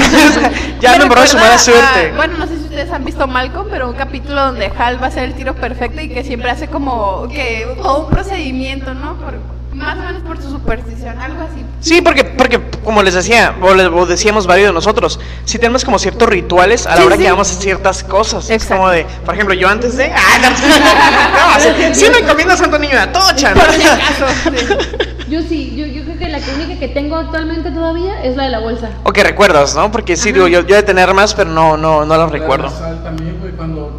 ya 0.80 0.92
me 0.92 0.98
Me 0.98 1.02
embarró 1.04 1.22
de 1.22 1.28
su 1.28 1.36
mala 1.36 1.58
suerte. 1.58 2.10
a- 2.12 2.16
bueno, 2.16 2.34
no 2.38 2.46
sé 2.46 2.56
si 2.56 2.64
ustedes 2.64 2.90
han 2.90 3.04
visto 3.04 3.26
Malcolm, 3.26 3.68
pero 3.70 3.88
un 3.88 3.94
capítulo 3.96 4.40
donde 4.46 4.72
Hal 4.78 5.00
va 5.00 5.06
a 5.06 5.08
hacer 5.08 5.24
el 5.24 5.34
tiro 5.34 5.54
perfecto 5.54 6.00
y 6.00 6.08
que 6.08 6.24
siempre 6.24 6.50
hace 6.50 6.68
como 6.68 7.28
que 7.28 7.66
todo 7.82 8.06
un 8.06 8.10
procedimiento, 8.10 8.94
¿no? 8.94 9.16
Por- 9.16 9.57
más 9.72 9.96
o 9.98 10.02
menos 10.02 10.22
por 10.22 10.40
su 10.42 10.50
superstición, 10.50 11.18
algo 11.20 11.42
así. 11.42 11.64
Sí, 11.80 12.00
porque, 12.00 12.24
porque 12.24 12.60
como 12.84 13.02
les 13.02 13.14
decía, 13.14 13.54
o, 13.62 13.74
les- 13.74 13.86
o 13.88 14.06
decíamos 14.06 14.46
varios 14.46 14.68
de 14.68 14.72
nosotros, 14.72 15.20
sí 15.44 15.58
tenemos 15.58 15.84
como 15.84 15.98
ciertos 15.98 16.28
rituales 16.28 16.86
a 16.86 16.90
la 16.90 16.96
Sí, 16.96 17.02
hora 17.06 17.16
sí. 17.16 17.22
que 17.22 17.30
vamos 17.30 17.50
a 17.50 17.54
ciertas 17.60 18.02
cosas. 18.04 18.44
Es 18.44 18.50
Exacto. 18.50 18.76
como 18.76 18.90
de, 18.90 19.06
por 19.24 19.34
ejemplo, 19.34 19.54
yo 19.54 19.68
antes 19.68 19.96
de. 19.96 20.06
¡Ah, 20.12 20.38
no! 20.42 20.50
no, 21.54 21.60
sí, 21.94 22.04
sí 22.04 22.10
me 22.10 22.18
encomiendo 22.18 22.54
a 22.54 22.56
Santo 22.56 22.78
Niño 22.78 22.94
de 22.94 23.00
Atocha. 23.00 23.54
¿no? 23.54 23.60
Por 23.60 23.72
si 23.72 23.82
acaso. 23.86 24.26
sí. 24.44 24.66
Yo 25.28 25.42
sí, 25.42 25.76
yo, 25.76 25.84
yo 25.84 26.04
creo 26.04 26.18
que 26.18 26.26
la 26.30 26.38
única 26.56 26.80
que 26.80 26.88
tengo 26.88 27.14
actualmente 27.16 27.70
todavía 27.70 28.22
es 28.24 28.34
la 28.34 28.44
de 28.44 28.48
la 28.48 28.60
bolsa. 28.60 28.88
O 29.04 29.12
que 29.12 29.22
recuerdas, 29.22 29.74
¿no? 29.74 29.92
Porque 29.92 30.16
sí, 30.16 30.32
digo, 30.32 30.48
yo, 30.48 30.62
yo 30.66 30.74
de 30.74 30.82
tener 30.82 31.12
más, 31.12 31.34
pero 31.34 31.50
no, 31.50 31.76
no, 31.76 32.06
no 32.06 32.16
los 32.16 32.32
recuerdo. 32.32 32.64
La 32.64 32.70
sal 32.70 33.04
también, 33.04 33.38
güey, 33.38 33.52
cuando 33.52 33.97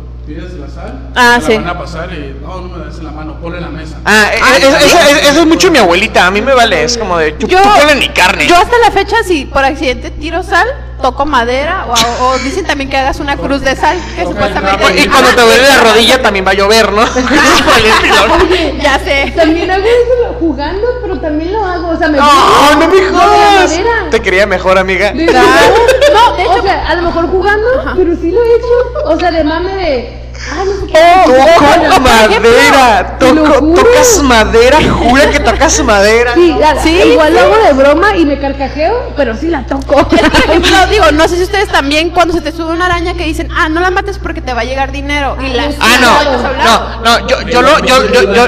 Ah, 1.16 1.40
sí. 1.46 1.54
la 1.54 1.60
van 1.60 1.68
a 1.70 1.80
pasar 1.80 2.10
y 2.14 2.36
no, 2.42 2.62
no 2.62 2.78
me 2.78 2.86
das 2.86 2.98
en 2.98 3.06
la 3.06 3.12
mano, 3.12 3.36
ponle 3.42 3.58
en 3.58 3.64
la 3.64 3.70
mesa. 3.70 3.98
Ah, 4.06 4.30
eh, 4.34 4.40
Ah, 4.42 4.58
eh, 4.58 4.60
eso, 4.60 4.78
¿sí? 4.80 4.86
eso- 4.98 5.30
eso 5.32 5.40
es 5.42 5.46
mucho 5.48 5.72
mi 5.72 5.78
abuelita, 5.80 6.26
a 6.28 6.32
mí 6.32 6.42
me 6.42 6.54
vale, 6.54 6.84
es 6.84 6.98
como 6.98 7.18
de, 7.18 7.32
tú, 7.34 7.48
Yo- 7.48 7.62
tú 7.62 7.70
ponle 7.78 7.96
mi 7.96 8.10
carne. 8.10 8.48
Yo 8.48 8.56
hasta 8.56 8.78
la 8.78 8.92
fecha, 8.92 9.18
si 9.26 9.46
por 9.46 9.64
accidente 9.64 10.12
tiro 10.12 10.44
sal, 10.44 10.68
toco 11.02 11.26
madera 11.26 11.86
o, 11.88 12.26
o 12.26 12.38
dicen 12.40 12.66
también 12.66 12.90
que 12.90 12.98
hagas 12.98 13.20
una 13.22 13.38
cruz 13.38 13.62
de 13.62 13.76
sal, 13.76 13.98
que 14.18 14.24
supuestamente... 14.24 14.78
trapo 14.78 14.90
y 14.98 15.08
cuando 15.08 15.30
te 15.30 15.42
duele 15.42 15.68
la 15.68 15.78
rodilla 15.82 16.22
también 16.22 16.46
va 16.46 16.52
a 16.52 16.56
llover, 16.56 16.92
¿no? 16.92 17.04
Ya 18.82 19.00
sé. 19.00 19.34
También 19.36 19.72
hago 19.72 19.84
eso 19.84 20.36
jugando, 20.40 20.88
pero 21.02 21.20
también 21.20 21.54
lo 21.54 21.66
hago. 21.66 21.90
O 21.90 21.98
sea, 21.98 22.08
me 22.10 22.18
No, 22.18 22.76
no 22.76 22.88
me 22.88 23.02
jodas. 23.10 23.70
madera. 23.72 24.08
Te 24.12 24.22
quería 24.22 24.46
mejor, 24.46 24.78
amiga. 24.78 25.12
¿De? 25.12 25.26
No, 25.26 26.36
de 26.36 26.44
hecho- 26.44 26.52
O 26.60 26.62
sea, 26.62 26.88
a 26.90 26.96
lo 26.96 27.04
mejor 27.04 27.28
jugando, 27.30 27.68
pero 27.96 28.14
sí 28.16 28.32
lo 28.32 28.42
he 28.44 28.56
hecho. 28.56 29.06
O 29.06 29.18
sea, 29.20 29.32
de 29.32 29.44
mame 29.44 29.74
de. 29.76 30.19
Ay, 30.52 30.68
sé 30.68 30.88
qué. 30.88 31.00
Toco 31.26 32.00
madera, 32.00 33.18
toco, 33.20 33.74
tocas 33.76 34.24
madera, 34.24 34.78
jura 35.00 35.30
que 35.30 35.40
tocas 35.40 35.84
madera. 35.84 36.34
Sí, 36.34 36.56
la- 36.60 36.82
Sí, 36.82 36.90
igual 37.12 37.34
lo 37.34 37.40
hago 37.42 37.58
de 37.58 37.74
broma 37.74 38.16
y 38.16 38.26
me 38.26 38.40
carcajeo, 38.40 39.12
pero 39.18 39.36
sí 39.36 39.48
la 39.48 39.66
toco. 39.66 39.96
Por 40.08 40.20
ejemplo, 40.46 40.88
digo, 40.90 41.12
no 41.12 41.28
sé 41.28 41.36
si 41.38 41.44
ustedes 41.44 41.68
también 41.70 42.12
cuando 42.12 42.34
se 42.34 42.42
te 42.42 42.52
sube 42.52 42.72
una 42.72 42.86
araña 42.86 43.16
que 43.16 43.26
dicen, 43.26 43.50
ah, 43.56 43.68
no 43.70 43.82
la 43.82 43.92
mates 43.92 44.18
porque 44.18 44.42
te 44.42 44.54
va 44.54 44.62
a 44.62 44.66
llegar 44.66 44.92
dinero. 44.92 45.36
Y 45.42 45.50
la 45.50 45.70
Ah, 45.80 45.98
no, 46.00 47.04
no, 47.04 47.20
no, 47.20 47.28
yo, 47.28 47.42
yo 47.42 47.62
lo, 47.62 47.80
yo, 47.80 48.06
yo, 48.12 48.22
yo, 48.34 48.48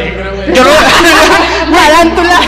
yo 0.53 0.63
lo, 0.63 0.71
Tarántula. 1.75 2.39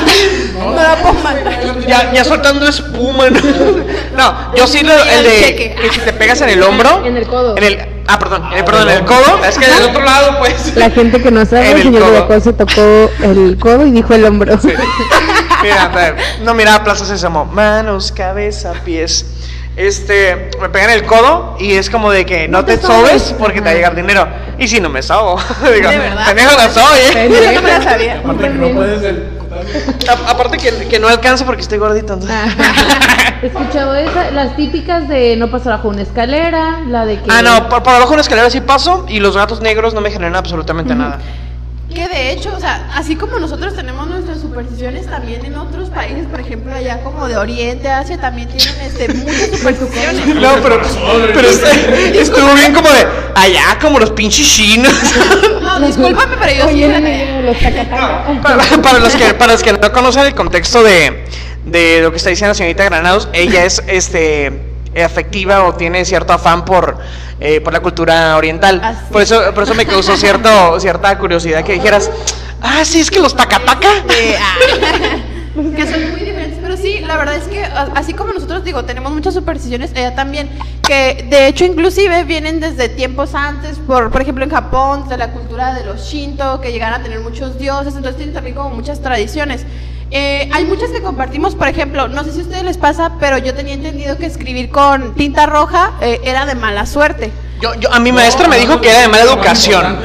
No 0.63 0.81
la 0.81 0.95
puedo 0.97 1.13
matar. 1.15 1.79
ya, 1.87 2.13
ya 2.13 2.23
soltando 2.23 2.67
espuma, 2.67 3.29
¿no? 3.29 3.39
No, 4.17 4.55
yo 4.55 4.67
sí 4.67 4.83
lo, 4.83 4.93
el 4.93 5.23
de, 5.23 5.55
que 5.55 5.89
si 5.91 5.99
te 5.99 6.13
pegas 6.13 6.39
en 6.41 6.49
el 6.49 6.61
hombro. 6.61 7.03
En 7.05 7.17
el 7.17 7.27
codo. 7.27 7.57
En 7.57 7.63
el, 7.63 7.79
ah, 8.07 8.19
perdón, 8.19 8.43
en 8.51 8.59
el, 8.59 8.63
perdón, 8.65 8.89
en 8.89 8.97
el 8.97 9.05
codo, 9.05 9.43
es 9.43 9.57
que 9.57 9.65
del 9.65 9.83
otro 9.83 10.03
lado, 10.03 10.37
pues. 10.37 10.75
La 10.75 10.89
gente 10.91 11.21
que 11.21 11.31
no 11.31 11.45
sabe, 11.45 11.71
el 11.71 11.81
señor 11.81 12.03
codo. 12.03 12.11
Veracruz 12.11 12.43
se 12.43 12.53
tocó 12.53 13.11
el 13.23 13.57
codo 13.59 13.85
y 13.87 13.91
dijo 13.91 14.13
el 14.13 14.25
hombro. 14.25 14.57
Mira, 15.63 15.83
a 15.83 15.87
ver, 15.89 16.15
no 16.41 16.53
mira 16.53 16.83
Plaza 16.83 17.05
Sésamo, 17.05 17.45
manos, 17.45 18.11
cabeza, 18.11 18.73
pies. 18.85 19.25
Este, 19.75 20.51
me 20.61 20.69
pegan 20.69 20.91
el 20.91 21.03
codo 21.03 21.57
y 21.59 21.73
es 21.73 21.89
como 21.89 22.11
de 22.11 22.27
que 22.27 22.47
no, 22.47 22.59
No 22.59 22.65
te, 22.65 22.77
te 22.77 22.85
sobes 22.85 23.33
porque 23.39 23.59
te 23.59 23.65
va 23.65 23.71
a 23.71 23.73
llegar 23.73 23.95
dinero. 23.95 24.27
Y 24.59 24.67
si 24.67 24.79
no 24.79 24.89
me 24.89 25.01
sobo, 25.01 25.39
digo, 25.73 25.89
¿De 25.89 25.97
verdad? 25.97 26.27
pendejo 26.27 26.51
no 26.51 26.71
soy, 26.71 26.99
¿eh? 26.99 27.29
Yo 27.31 27.51
no 27.53 27.61
me 27.63 27.71
la 27.71 27.81
sabía. 27.81 28.19
Aparte 28.19 28.43
que 28.43 28.53
no 28.53 28.69
puedes 28.69 29.01
A- 30.09 30.31
aparte 30.31 30.57
que, 30.57 30.87
que 30.87 30.99
no 30.99 31.07
alcanzo 31.07 31.45
porque 31.45 31.61
estoy 31.61 31.77
gordito. 31.77 32.13
entonces. 32.13 32.37
He 33.41 33.47
escuchado 33.47 33.95
esa, 33.95 34.31
las 34.31 34.55
típicas 34.55 35.07
de 35.07 35.35
no 35.35 35.49
pasar 35.51 35.73
bajo 35.73 35.89
una 35.89 36.01
escalera, 36.01 36.81
la 36.87 37.05
de 37.05 37.19
que. 37.19 37.29
Ah, 37.31 37.41
no, 37.41 37.69
por, 37.69 37.83
por 37.83 37.93
abajo 37.93 38.13
una 38.13 38.21
escalera 38.21 38.49
sí 38.49 38.61
paso 38.61 39.05
y 39.09 39.19
los 39.19 39.35
gatos 39.35 39.61
negros 39.61 39.93
no 39.93 40.01
me 40.01 40.11
generan 40.11 40.35
absolutamente 40.35 40.95
nada. 40.95 41.19
Que 41.93 42.07
de 42.07 42.31
hecho, 42.31 42.51
o 42.55 42.59
sea, 42.59 42.89
así 42.95 43.15
como 43.15 43.37
nosotros 43.37 43.75
tenemos 43.75 44.07
nuestras 44.07 44.41
supersticiones, 44.41 45.05
también 45.05 45.45
en 45.45 45.55
otros 45.55 45.89
países, 45.91 46.25
por 46.25 46.39
ejemplo, 46.39 46.73
allá 46.73 47.01
como 47.03 47.27
de 47.27 47.37
Oriente, 47.37 47.87
Asia, 47.87 48.19
también 48.19 48.47
tienen 48.49 48.81
este, 48.81 49.13
muchas 49.13 49.49
supersticiones. 49.57 50.25
No, 50.35 50.55
pero, 50.63 50.81
pero 51.33 51.47
este- 51.49 52.19
estuvo 52.19 52.53
bien 52.55 52.73
como 52.73 52.89
de 52.89 53.05
allá, 53.35 53.77
como 53.79 53.99
los 53.99 54.09
pinches 54.11 54.47
chinos. 54.47 54.91
No, 55.61 55.79
discúlpame, 55.85 56.35
pero 56.39 56.53
yo 56.53 56.67
sí 56.69 56.83
Oye, 56.83 57.43
no, 57.45 58.41
para, 58.41 58.63
para 58.81 58.99
los 58.99 59.15
que, 59.15 59.33
para 59.35 59.51
los 59.53 59.61
que 59.61 59.73
no 59.73 59.91
conocen 59.91 60.25
el 60.25 60.33
contexto 60.33 60.81
de, 60.81 61.25
de 61.65 62.01
lo 62.01 62.09
que 62.09 62.17
está 62.17 62.31
diciendo 62.31 62.49
la 62.49 62.55
señorita 62.55 62.85
Granados, 62.85 63.29
ella 63.33 63.65
es 63.65 63.83
este 63.87 64.72
afectiva 65.01 65.63
o 65.65 65.73
tiene 65.73 66.05
cierto 66.05 66.33
afán 66.33 66.65
por, 66.65 66.97
eh, 67.39 67.61
por 67.61 67.73
la 67.73 67.79
cultura 67.79 68.35
oriental. 68.37 68.81
Así 68.83 69.11
Por 69.11 69.21
eso, 69.21 69.53
por 69.53 69.63
eso 69.63 69.73
me 69.73 69.85
causó 69.85 70.17
cierto, 70.17 70.79
cierta 70.79 71.17
curiosidad 71.17 71.63
que 71.63 71.73
dijeras, 71.73 72.11
ah, 72.61 72.83
sí, 72.83 72.99
es 72.99 73.09
que 73.09 73.19
los 73.19 73.35
tacataca. 73.35 73.87
ah, 74.39 74.55
que 75.75 75.85
son 75.87 76.11
muy 76.11 76.21
diferentes, 76.21 76.59
pero 76.61 76.75
sí, 76.77 76.99
la 76.99 77.15
verdad 77.17 77.35
es 77.35 77.43
que 77.43 77.63
así 77.63 78.13
como 78.13 78.33
nosotros 78.33 78.63
digo, 78.63 78.85
tenemos 78.85 79.11
muchas 79.11 79.33
supersticiones, 79.33 79.91
ella 79.93 80.15
también, 80.15 80.49
que 80.81 81.27
de 81.29 81.47
hecho 81.47 81.65
inclusive 81.65 82.23
vienen 82.23 82.59
desde 82.59 82.89
tiempos 82.89 83.35
antes, 83.35 83.77
por, 83.79 84.11
por 84.11 84.21
ejemplo 84.21 84.43
en 84.43 84.49
Japón, 84.49 85.07
de 85.07 85.17
la 85.17 85.31
cultura 85.31 85.73
de 85.75 85.85
los 85.85 86.01
Shinto, 86.01 86.59
que 86.59 86.71
llegaron 86.71 86.99
a 86.99 87.03
tener 87.03 87.19
muchos 87.19 87.59
dioses, 87.59 87.95
entonces 87.95 88.17
tienen 88.17 88.33
también 88.33 88.55
como 88.55 88.71
muchas 88.71 89.01
tradiciones. 89.01 89.65
Eh, 90.15 90.47
hay 90.53 90.65
muchas 90.65 90.91
que 90.91 91.01
compartimos, 91.01 91.55
por 91.55 91.67
ejemplo, 91.67 92.07
no 92.07 92.23
sé 92.23 92.31
si 92.33 92.41
a 92.41 92.43
ustedes 92.43 92.63
les 92.63 92.77
pasa, 92.77 93.13
pero 93.19 93.39
yo 93.39 93.55
tenía 93.55 93.73
entendido 93.73 94.15
que 94.15 94.27
escribir 94.27 94.69
con 94.69 95.15
tinta 95.15 95.47
roja 95.47 95.93
eh, 96.01 96.21
era 96.23 96.45
de 96.45 96.53
mala 96.53 96.85
suerte. 96.85 97.31
Yo, 97.59 97.73
yo, 97.79 97.91
a 97.91 97.99
mi 97.99 98.11
maestra 98.11 98.47
me 98.47 98.59
dijo 98.59 98.79
que 98.79 98.91
era 98.91 98.99
de 98.99 99.07
mala 99.07 99.23
educación. 99.23 99.97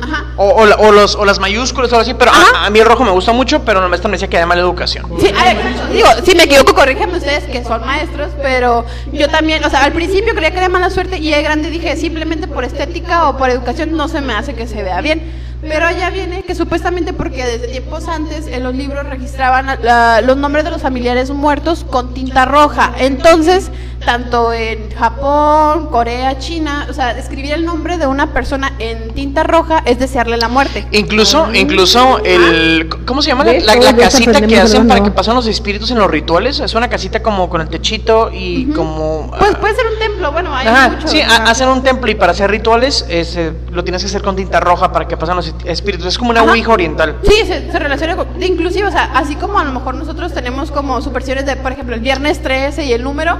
Ajá. 0.00 0.26
O, 0.36 0.46
o, 0.46 0.62
o 0.62 0.92
los, 0.92 1.16
o 1.16 1.24
las 1.24 1.40
mayúsculas 1.40 1.90
o 1.90 1.96
algo 1.96 2.02
así, 2.02 2.14
pero 2.14 2.30
a, 2.30 2.66
a 2.66 2.70
mí 2.70 2.78
el 2.78 2.86
rojo 2.86 3.02
me 3.02 3.10
gusta 3.10 3.32
mucho, 3.32 3.64
pero 3.64 3.80
la 3.80 3.88
maestra 3.88 4.08
me 4.08 4.14
decía 4.14 4.28
que 4.28 4.36
era 4.36 4.44
de 4.44 4.48
mala 4.48 4.60
educación. 4.60 5.06
Sí, 5.20 5.28
a 5.36 5.44
ver, 5.44 5.56
digo, 5.92 6.08
si 6.24 6.36
me 6.36 6.44
equivoco, 6.44 6.72
corríjanme 6.74 7.18
ustedes 7.18 7.42
que 7.44 7.64
son 7.64 7.84
maestros, 7.84 8.30
pero 8.40 8.84
yo 9.12 9.28
también, 9.28 9.64
o 9.64 9.70
sea, 9.70 9.82
al 9.82 9.92
principio 9.92 10.34
creía 10.34 10.52
que 10.52 10.58
era 10.58 10.68
mala 10.68 10.88
suerte 10.88 11.18
y 11.18 11.32
de 11.32 11.42
grande 11.42 11.68
dije, 11.68 11.96
simplemente 11.96 12.46
por 12.46 12.64
estética 12.64 13.28
o 13.28 13.36
por 13.36 13.50
educación 13.50 13.96
no 13.96 14.06
se 14.06 14.20
me 14.20 14.34
hace 14.34 14.54
que 14.54 14.68
se 14.68 14.84
vea 14.84 15.00
bien. 15.00 15.41
Pero 15.62 15.86
allá 15.86 16.10
viene 16.10 16.42
que 16.42 16.56
supuestamente 16.56 17.12
porque 17.12 17.44
desde 17.44 17.68
tiempos 17.68 18.08
antes 18.08 18.48
en 18.48 18.64
los 18.64 18.74
libros 18.74 19.06
registraban 19.06 19.78
los 20.26 20.36
nombres 20.36 20.64
de 20.64 20.72
los 20.72 20.82
familiares 20.82 21.30
muertos 21.30 21.84
con 21.84 22.12
tinta 22.14 22.44
roja. 22.44 22.92
Entonces, 22.98 23.70
tanto 24.04 24.52
en 24.52 24.90
Japón, 24.94 25.88
Corea, 25.90 26.38
China, 26.38 26.86
o 26.88 26.92
sea, 26.92 27.16
escribir 27.18 27.52
el 27.52 27.64
nombre 27.64 27.98
de 27.98 28.06
una 28.06 28.32
persona 28.32 28.72
en 28.78 29.12
tinta 29.12 29.42
roja 29.42 29.82
es 29.84 29.98
desearle 29.98 30.36
la 30.36 30.48
muerte. 30.48 30.86
Incluso, 30.92 31.48
incluso 31.54 32.18
el, 32.24 32.88
¿cómo 33.06 33.22
se 33.22 33.28
llama? 33.28 33.44
La, 33.44 33.96
casita 33.96 34.40
que 34.40 34.58
hacen 34.58 34.88
para 34.88 35.02
que 35.02 35.10
pasen 35.10 35.34
los 35.34 35.46
espíritus 35.46 35.90
en 35.90 35.98
los 35.98 36.10
rituales. 36.10 36.60
Es 36.60 36.74
una 36.74 36.88
casita 36.88 37.22
como 37.22 37.48
con 37.48 37.60
el 37.60 37.68
techito 37.68 38.30
y 38.32 38.66
como... 38.72 39.30
Pues 39.38 39.52
ah, 39.54 39.60
puede 39.60 39.74
ser 39.74 39.86
un 39.86 39.98
templo, 39.98 40.32
bueno, 40.32 40.54
hay 40.54 40.66
Ajá, 40.66 40.88
muchos. 40.90 41.10
sí, 41.10 41.20
hacen 41.20 41.68
un 41.68 41.82
templo 41.82 42.10
y 42.10 42.14
para 42.14 42.32
hacer 42.32 42.50
rituales 42.50 43.06
es, 43.08 43.36
eh, 43.36 43.52
lo 43.70 43.84
tienes 43.84 44.02
que 44.02 44.08
hacer 44.08 44.22
con 44.22 44.36
tinta 44.36 44.60
roja 44.60 44.92
para 44.92 45.06
que 45.06 45.16
pasen 45.16 45.36
los 45.36 45.54
espíritus. 45.64 46.06
Es 46.06 46.18
como 46.18 46.30
una 46.30 46.40
Ajá. 46.40 46.50
ouija 46.50 46.72
oriental. 46.72 47.16
Sí, 47.22 47.46
se, 47.46 47.70
se 47.70 47.78
relaciona 47.78 48.16
con, 48.16 48.42
inclusive, 48.42 48.88
o 48.88 48.92
sea, 48.92 49.10
así 49.14 49.36
como 49.36 49.58
a 49.58 49.64
lo 49.64 49.72
mejor 49.72 49.94
nosotros 49.94 50.32
tenemos 50.32 50.70
como 50.70 51.00
supersticiones 51.00 51.46
de, 51.46 51.56
por 51.56 51.72
ejemplo, 51.72 51.94
el 51.94 52.00
viernes 52.00 52.42
13 52.42 52.84
y 52.84 52.92
el 52.92 53.02
número, 53.02 53.38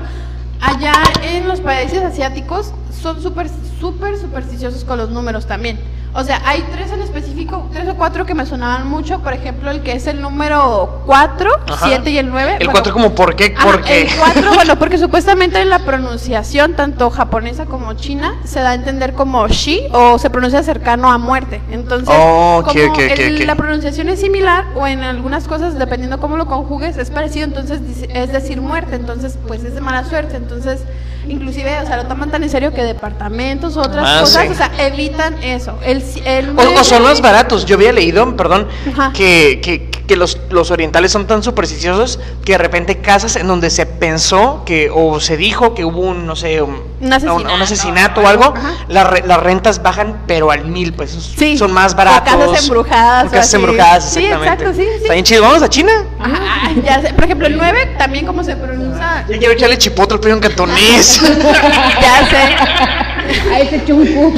allá 0.62 0.92
en 1.22 1.48
los 1.48 1.61
países 1.61 2.03
asiáticos 2.03 2.72
son 3.03 3.20
súper, 3.20 3.48
súper 3.81 4.16
supersticiosos 4.16 4.85
con 4.85 4.96
los 4.96 5.11
números 5.11 5.46
también. 5.46 5.79
O 6.14 6.22
sea, 6.25 6.42
hay 6.44 6.62
tres 6.72 6.92
en 6.92 7.01
específico, 7.01 7.70
tres 7.72 7.88
o 7.88 7.94
cuatro 7.94 8.27
que 8.27 8.35
me 8.35 8.44
sonaban 8.44 8.87
mucho. 8.87 9.20
Por 9.20 9.33
ejemplo, 9.33 9.70
el 9.70 9.81
que 9.83 9.92
es 9.92 10.07
el 10.07 10.20
número 10.20 11.03
4, 11.07 11.51
Ajá. 11.68 11.87
7 11.88 12.11
y 12.11 12.18
el 12.18 12.29
9. 12.31 12.59
El 12.61 12.68
4 12.70 12.92
como 12.92 13.14
por 13.14 13.35
qué, 13.35 13.55
Ajá, 13.57 13.66
porque... 13.66 14.03
El 14.03 14.09
4, 14.18 14.51
bueno, 14.55 14.77
porque 14.79 14.98
supuestamente 14.98 15.61
en 15.62 15.70
la 15.70 15.79
pronunciación, 15.79 16.75
tanto 16.75 17.09
japonesa 17.09 17.64
como 17.64 17.94
china, 17.94 18.35
se 18.44 18.61
da 18.61 18.70
a 18.70 18.75
entender 18.75 19.14
como 19.14 19.48
shi 19.48 19.81
o 19.92 20.18
se 20.18 20.29
pronuncia 20.29 20.62
cercano 20.62 21.11
a 21.11 21.16
muerte. 21.16 21.62
Entonces, 21.70 22.14
Oh, 22.14 22.59
ok, 22.61 22.66
como 22.68 22.85
ok, 22.92 22.92
ok, 22.92 23.18
el- 23.18 23.46
la 23.46 23.55
pronunciación 23.55 24.11
es 24.11 24.20
similar 24.20 24.66
o 24.77 24.87
en 24.87 25.01
algunas 25.03 25.48
cosas, 25.48 25.79
dependiendo 25.79 26.20
cómo 26.20 26.37
lo 26.37 26.44
conjugues, 26.46 26.98
es 26.98 27.11
parecido, 27.11 27.46
entonces 27.46 27.81
es 28.11 28.31
decir 28.33 28.61
muerte, 28.61 28.96
entonces 28.96 29.38
pues 29.48 29.64
es 29.64 29.75
de 29.75 29.81
mala 29.81 30.05
suerte. 30.05 30.37
Entonces, 30.37 30.81
inclusive, 31.28 31.78
o 31.82 31.87
sea, 31.87 31.96
lo 31.98 32.06
toman 32.06 32.30
tan 32.30 32.42
en 32.42 32.50
serio 32.50 32.72
que 32.72 32.82
departamentos, 32.82 33.76
otras 33.76 34.04
Ah, 34.06 34.20
cosas, 34.20 34.42
sí. 34.44 34.48
o 34.50 34.54
sea, 34.54 34.70
evitan 34.78 35.42
eso. 35.42 35.78
El, 35.85 36.02
el 36.24 36.58
O, 36.58 36.80
o 36.80 36.85
son 36.85 37.02
más 37.02 37.20
baratos. 37.20 37.64
Yo 37.64 37.76
había 37.76 37.92
leído, 37.92 38.37
perdón, 38.37 38.68
Ajá. 38.92 39.12
que, 39.12 39.61
que, 39.62 39.90
que 40.06 40.16
los, 40.16 40.38
los 40.50 40.70
orientales 40.70 41.12
son 41.12 41.26
tan 41.26 41.42
supersticiosos 41.42 42.18
que 42.44 42.52
de 42.52 42.58
repente 42.58 42.98
casas 42.98 43.37
en 43.37 43.46
donde 43.46 43.70
se 43.70 43.87
pensó 43.87 44.62
que 44.66 44.90
o 44.92 45.20
se 45.20 45.37
dijo 45.37 45.74
que 45.74 45.85
hubo 45.85 46.00
un, 46.00 46.26
no 46.26 46.35
sé, 46.37 46.61
un, 46.61 46.82
Un 47.00 47.12
asesinato, 47.12 47.54
un 47.54 47.62
asesinato 47.62 48.20
o 48.20 48.26
algo, 48.26 48.54
la 48.88 49.04
re- 49.04 49.22
las 49.26 49.38
rentas 49.40 49.82
bajan 49.82 50.22
pero 50.26 50.50
al 50.50 50.64
mil. 50.66 50.94
Sí. 51.37 51.56
Son 51.56 51.72
más 51.72 51.94
O 51.94 51.96
baratos. 51.96 52.35
casas 52.35 52.62
embrujadas 52.64 53.24
O 53.24 53.28
o 53.28 53.30
casas 53.30 53.46
así. 53.46 53.56
embrujadas, 53.56 54.04
Sí, 54.12 54.24
exactamente. 54.24 54.64
exacto, 54.64 54.74
sí, 54.82 54.88
sí. 54.88 55.02
Está 55.02 55.12
bien 55.14 55.24
chido. 55.24 55.42
¿Vamos 55.42 55.62
a 55.62 55.68
China? 55.68 55.92
Ajá, 56.20 56.70
ya 56.85 57.00
sé. 57.00 57.14
Por 57.14 57.24
ejemplo, 57.24 57.46
el 57.46 57.56
9 57.56 57.94
también 57.98 58.26
como 58.26 58.42
se 58.44 58.56
pronuncia. 58.56 59.24
Ya 59.28 59.38
quiero 59.38 59.52
echarle 59.54 59.78
chipotle 59.78 60.18
al 60.22 60.30
en 60.32 60.40
cantonés. 60.48 61.12
Ya 61.20 62.29
sé. 62.29 63.53
A 63.53 63.61
ese 63.61 63.85
chunco. 63.85 64.33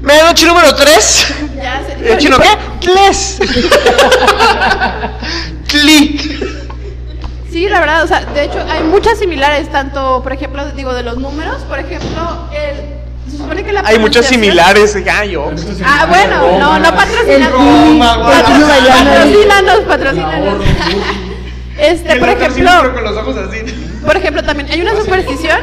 Medianoche 0.00 0.46
número 0.46 0.74
3. 0.74 1.34
Ya 1.56 1.82
sé. 1.86 2.12
¿El 2.12 2.18
chino 2.18 2.38
qué? 2.38 2.48
Tles. 2.80 3.38
Tli. 5.66 6.18
Sí, 7.50 7.68
la 7.68 7.80
verdad, 7.80 8.04
o 8.04 8.06
sea, 8.06 8.20
de 8.20 8.44
hecho 8.44 8.64
hay 8.70 8.84
muchas 8.84 9.18
similares, 9.18 9.70
tanto, 9.70 10.22
por 10.22 10.32
ejemplo, 10.32 10.64
digo, 10.72 10.94
de 10.94 11.02
los 11.02 11.18
números, 11.18 11.62
por 11.62 11.80
ejemplo, 11.80 12.48
el, 12.52 13.00
se 13.30 13.38
supone 13.38 13.64
que 13.64 13.72
la 13.72 13.82
Hay 13.84 13.98
muchas 13.98 14.26
similares. 14.26 14.96
Ya, 15.04 15.24
yo. 15.24 15.50
Ah, 15.84 16.06
bueno, 16.08 16.58
no, 16.58 16.78
no 16.78 16.88
chino 16.88 18.66
bailando 18.66 19.10
ahí. 19.10 19.34
Patrocínanos, 19.34 19.80
patrocínanos. 19.80 20.64
Este, 21.78 22.16
por 22.16 22.28
ejemplo, 22.28 22.94
con 22.94 23.04
los 23.04 23.16
ojos 23.16 23.36
así. 23.36 23.79
Por 24.04 24.16
ejemplo, 24.16 24.42
también 24.42 24.70
hay 24.70 24.80
una 24.80 24.94
superstición 24.96 25.58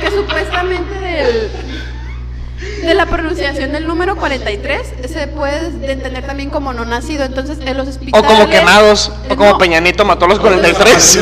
que 0.00 0.10
supuestamente 0.10 0.94
del, 0.98 1.50
de 2.86 2.94
la 2.94 3.06
pronunciación 3.06 3.72
del 3.72 3.86
número 3.86 4.16
43 4.16 4.80
se 5.12 5.26
puede 5.28 5.66
entender 5.92 6.24
también 6.26 6.50
como 6.50 6.72
no 6.72 6.84
nacido. 6.84 7.24
Entonces, 7.24 7.58
en 7.64 7.76
los 7.76 7.86
O 7.86 7.90
hospitales. 7.90 8.26
como 8.26 8.48
quemados. 8.48 9.12
O 9.30 9.36
como 9.36 9.50
No, 9.50 9.58
Peña 9.58 9.80
Nieto 9.80 10.04
mató 10.04 10.24
a 10.26 10.28
los 10.28 10.40
43. 10.40 11.20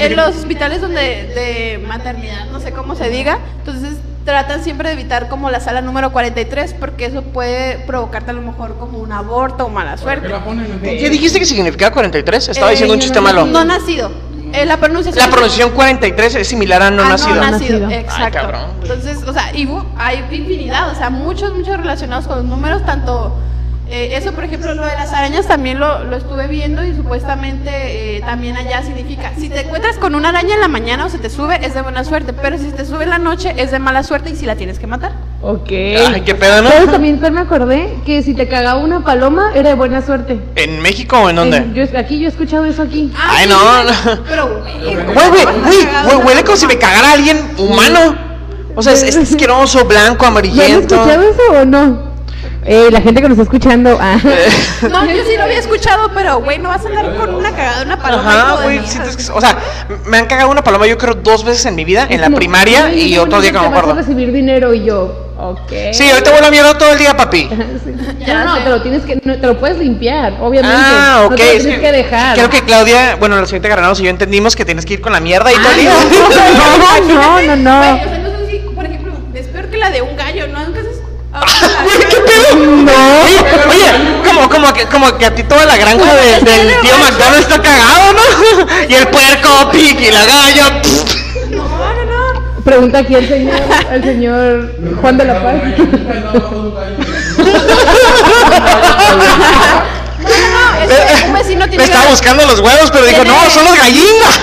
En 0.00 0.16
los 0.16 0.36
hospitales 0.36 0.80
donde 0.80 1.00
de 1.00 1.84
maternidad, 1.86 2.46
no 2.52 2.60
sé 2.60 2.72
cómo 2.72 2.94
se 2.94 3.08
diga, 3.08 3.38
entonces 3.58 3.94
tratan 4.24 4.62
siempre 4.62 4.88
de 4.88 4.94
evitar 4.94 5.28
como 5.28 5.48
la 5.50 5.58
sala 5.58 5.80
número 5.80 6.12
43 6.12 6.74
porque 6.78 7.06
eso 7.06 7.22
puede 7.22 7.78
provocarte 7.86 8.30
a 8.30 8.34
lo 8.34 8.42
mejor 8.42 8.76
como 8.78 8.98
un 8.98 9.10
aborto 9.10 9.64
o 9.64 9.68
mala 9.70 9.92
¿Por 9.92 9.98
qué 10.00 10.04
suerte. 10.04 10.28
la 10.28 10.44
ponen 10.44 10.66
entonces? 10.66 11.00
¿Qué 11.00 11.08
dijiste 11.08 11.38
que 11.38 11.46
significaba 11.46 11.92
43? 11.94 12.48
Estaba 12.50 12.68
Eh, 12.68 12.72
diciendo 12.72 12.92
un 12.94 13.00
chiste 13.00 13.20
malo. 13.22 13.46
No 13.46 13.64
nacido. 13.64 14.10
Eh, 14.52 14.64
la 14.66 14.76
pronunciación. 14.78 15.24
La 15.24 15.30
pronunciación 15.30 15.70
43 15.70 16.34
es 16.36 16.48
similar 16.48 16.82
a 16.82 16.90
no 16.90 17.02
Ah, 17.02 17.08
nacido. 17.10 17.34
No 17.36 17.50
nacido, 17.50 17.80
Nacido. 17.80 17.90
exacto. 18.00 18.38
Ay. 18.52 18.64
Entonces, 18.82 19.18
o 19.26 19.32
sea, 19.32 19.54
y 19.54 19.68
hay 19.96 20.18
infinidad, 20.30 20.90
o 20.90 20.94
sea, 20.94 21.10
muchos, 21.10 21.54
muchos 21.54 21.76
relacionados 21.76 22.26
con 22.26 22.36
los 22.38 22.46
números, 22.46 22.84
tanto 22.86 23.34
eh, 23.90 24.16
eso, 24.16 24.32
por 24.32 24.44
ejemplo, 24.44 24.74
lo 24.74 24.84
de 24.84 24.94
las 24.94 25.12
arañas 25.12 25.46
también 25.46 25.78
lo, 25.80 26.04
lo 26.04 26.16
estuve 26.16 26.46
viendo 26.46 26.84
y 26.84 26.94
supuestamente 26.94 28.16
eh, 28.16 28.20
también 28.20 28.56
allá 28.56 28.82
significa, 28.82 29.32
si 29.38 29.48
te 29.48 29.60
encuentras 29.60 29.96
con 29.96 30.14
una 30.14 30.28
araña 30.28 30.54
en 30.54 30.60
la 30.60 30.68
mañana 30.68 31.06
o 31.06 31.08
se 31.08 31.18
te 31.18 31.30
sube, 31.30 31.58
es 31.64 31.74
de 31.74 31.82
buena 31.82 32.04
suerte, 32.04 32.32
pero 32.32 32.58
si 32.58 32.70
te 32.70 32.84
sube 32.84 33.04
en 33.04 33.10
la 33.10 33.18
noche, 33.18 33.54
es 33.56 33.70
de 33.70 33.78
mala 33.78 34.02
suerte 34.02 34.30
y 34.30 34.36
si 34.36 34.46
la 34.46 34.56
tienes 34.56 34.78
que 34.78 34.86
matar. 34.86 35.12
Ok. 35.40 35.70
Ay, 35.70 36.22
qué 36.24 36.34
pedo, 36.34 36.62
¿no? 36.62 36.70
¿Sabes 36.70 36.90
también 36.90 37.20
me 37.32 37.40
acordé? 37.40 37.94
Que 38.04 38.22
si 38.22 38.34
te 38.34 38.48
cagaba 38.48 38.80
una 38.80 39.04
paloma 39.04 39.52
era 39.54 39.68
de 39.70 39.74
buena 39.76 40.02
suerte. 40.02 40.40
¿En 40.56 40.80
México 40.82 41.16
o 41.20 41.30
en 41.30 41.36
dónde? 41.36 41.56
En- 41.58 41.74
yo, 41.74 41.84
aquí 41.96 42.18
yo 42.18 42.26
he 42.26 42.30
escuchado 42.30 42.64
eso 42.64 42.82
aquí. 42.82 43.12
Ay, 43.16 43.46
no. 43.48 43.56
Pero, 44.28 44.62
güey, 44.62 44.96
Güey, 44.96 46.26
huele 46.26 46.44
como 46.44 46.56
si 46.56 46.66
me 46.66 46.76
cagara 46.76 47.12
alguien 47.12 47.38
humano. 47.56 48.16
O 48.74 48.82
sea, 48.82 48.92
es, 48.92 49.02
es 49.02 49.16
asqueroso, 49.16 49.84
blanco, 49.84 50.22
¿Ya 50.22 50.28
amarillento. 50.28 50.94
escuchado 50.94 51.22
eso 51.22 51.42
o 51.62 51.64
no? 51.64 52.07
Eh, 52.64 52.88
la 52.90 53.00
gente 53.00 53.22
que 53.22 53.28
nos 53.28 53.38
está 53.38 53.44
escuchando. 53.44 53.96
ah. 54.00 54.18
No, 54.90 55.04
yo 55.06 55.22
sí 55.24 55.36
lo 55.36 55.44
había 55.44 55.58
escuchado, 55.58 56.10
pero, 56.14 56.40
güey, 56.40 56.58
no 56.58 56.68
vas 56.68 56.84
a 56.84 56.88
andar 56.88 57.14
con 57.16 57.34
una 57.34 57.50
cagada 57.50 57.78
de 57.80 57.84
una 57.86 57.98
paloma. 58.00 58.30
Ajá, 58.30 58.62
güey, 58.62 58.78
mierda. 58.80 58.88
sientes 58.88 59.16
que- 59.16 59.32
o 59.32 59.40
sea, 59.40 59.58
me 60.06 60.18
han 60.18 60.26
cagado 60.26 60.50
una 60.50 60.62
paloma 60.62 60.86
yo 60.86 60.98
creo 60.98 61.14
dos 61.14 61.44
veces 61.44 61.64
en 61.66 61.74
mi 61.76 61.84
vida, 61.84 62.06
en 62.10 62.20
la 62.20 62.30
primaria 62.30 62.86
"Ay, 62.86 63.14
y 63.14 63.18
otro 63.18 63.40
día 63.40 63.50
que 63.52 63.56
no 63.56 63.62
me 63.62 63.68
te 63.68 63.74
vas 63.74 63.78
a 63.78 63.80
acuerdo. 63.90 64.00
recibir 64.00 64.32
dinero 64.32 64.74
y 64.74 64.84
yo, 64.84 65.32
ok. 65.38 65.72
Sí, 65.92 66.10
ahorita 66.10 66.30
voy 66.30 66.38
a 66.40 66.42
la 66.42 66.50
mierda 66.50 66.76
todo 66.78 66.92
el 66.92 66.98
día, 66.98 67.16
papi. 67.16 67.48
Ya 68.26 68.34
no, 68.34 68.44
no, 68.44 68.56
sé. 68.56 68.60
te 68.62 68.68
lo 68.70 68.82
tienes 68.82 69.02
que, 69.04 69.20
no, 69.24 69.36
te 69.38 69.46
lo 69.46 69.58
puedes 69.58 69.78
limpiar, 69.78 70.34
obviamente. 70.40 70.76
Ah, 70.78 71.22
ok. 71.24 71.30
No 71.30 71.36
te 71.36 71.44
lo 71.44 71.50
es 71.52 71.62
tienes 71.62 71.80
que 71.80 71.92
dejar. 71.92 72.34
Creo 72.36 72.50
que 72.50 72.60
Claudia, 72.62 73.16
bueno, 73.16 73.36
la 73.40 73.46
señorita 73.46 73.68
Granados 73.68 74.00
y 74.00 74.04
yo 74.04 74.10
entendimos 74.10 74.54
que 74.56 74.64
tienes 74.64 74.84
que 74.84 74.94
ir 74.94 75.00
con 75.00 75.12
la 75.12 75.20
mierda 75.20 75.50
y 75.52 75.56
todo 75.56 75.70
el 75.70 75.74
Ah, 75.74 75.80
día. 75.80 75.92
no, 77.08 77.08
no, 77.08 77.14
no, 77.14 77.22
no, 77.22 77.32
Güey, 77.32 77.48
o 77.48 77.56
no. 77.56 77.82
sea, 77.82 78.18
no 78.22 78.28
sé 78.38 78.50
si, 78.50 78.58
por 78.74 78.84
ejemplo, 78.84 79.12
es 79.34 79.46
peor 79.46 79.66
que 79.70 79.78
la 79.78 79.90
de 79.90 80.02
un 80.02 80.14
gallo, 80.16 80.46
¿no? 80.48 80.64
Nunca 80.64 80.80
Ah, 81.32 81.44
Güey, 81.84 81.98
¿qué 82.08 82.16
pedo? 82.16 82.48
Oye, 83.24 83.38
oye, 83.70 83.90
como, 84.26 84.48
como, 84.48 84.72
que, 84.72 84.86
como 84.86 85.16
que 85.18 85.26
a 85.26 85.34
ti 85.34 85.42
toda 85.44 85.66
la 85.66 85.76
granja 85.76 86.14
de- 86.14 86.40
del 86.40 86.80
tío 86.80 86.96
McDonald's 86.98 87.40
está 87.48 87.60
cagado, 87.62 88.12
¿no? 88.14 88.20
Y 88.88 88.94
el 88.94 89.06
puerco, 89.08 89.70
Pig 89.70 90.00
y 90.00 90.10
la 90.10 90.24
galla. 90.24 90.80
No, 91.50 91.64
no, 91.64 92.04
no. 92.04 92.18
Pregunta 92.64 92.98
aquí 92.98 93.14
el 93.14 93.28
señor, 93.28 93.54
el 93.92 94.02
señor 94.04 94.72
Juan 95.00 95.16
de 95.18 95.24
la 95.24 95.42
Paz. 95.42 95.56
Me 101.78 101.84
estaba 101.84 102.10
buscando 102.10 102.44
los 102.44 102.58
huevos, 102.58 102.90
pero 102.90 103.06
dijo, 103.06 103.24
no, 103.24 103.50
son 103.50 103.64
los 103.64 103.76
gallinas. 103.76 104.40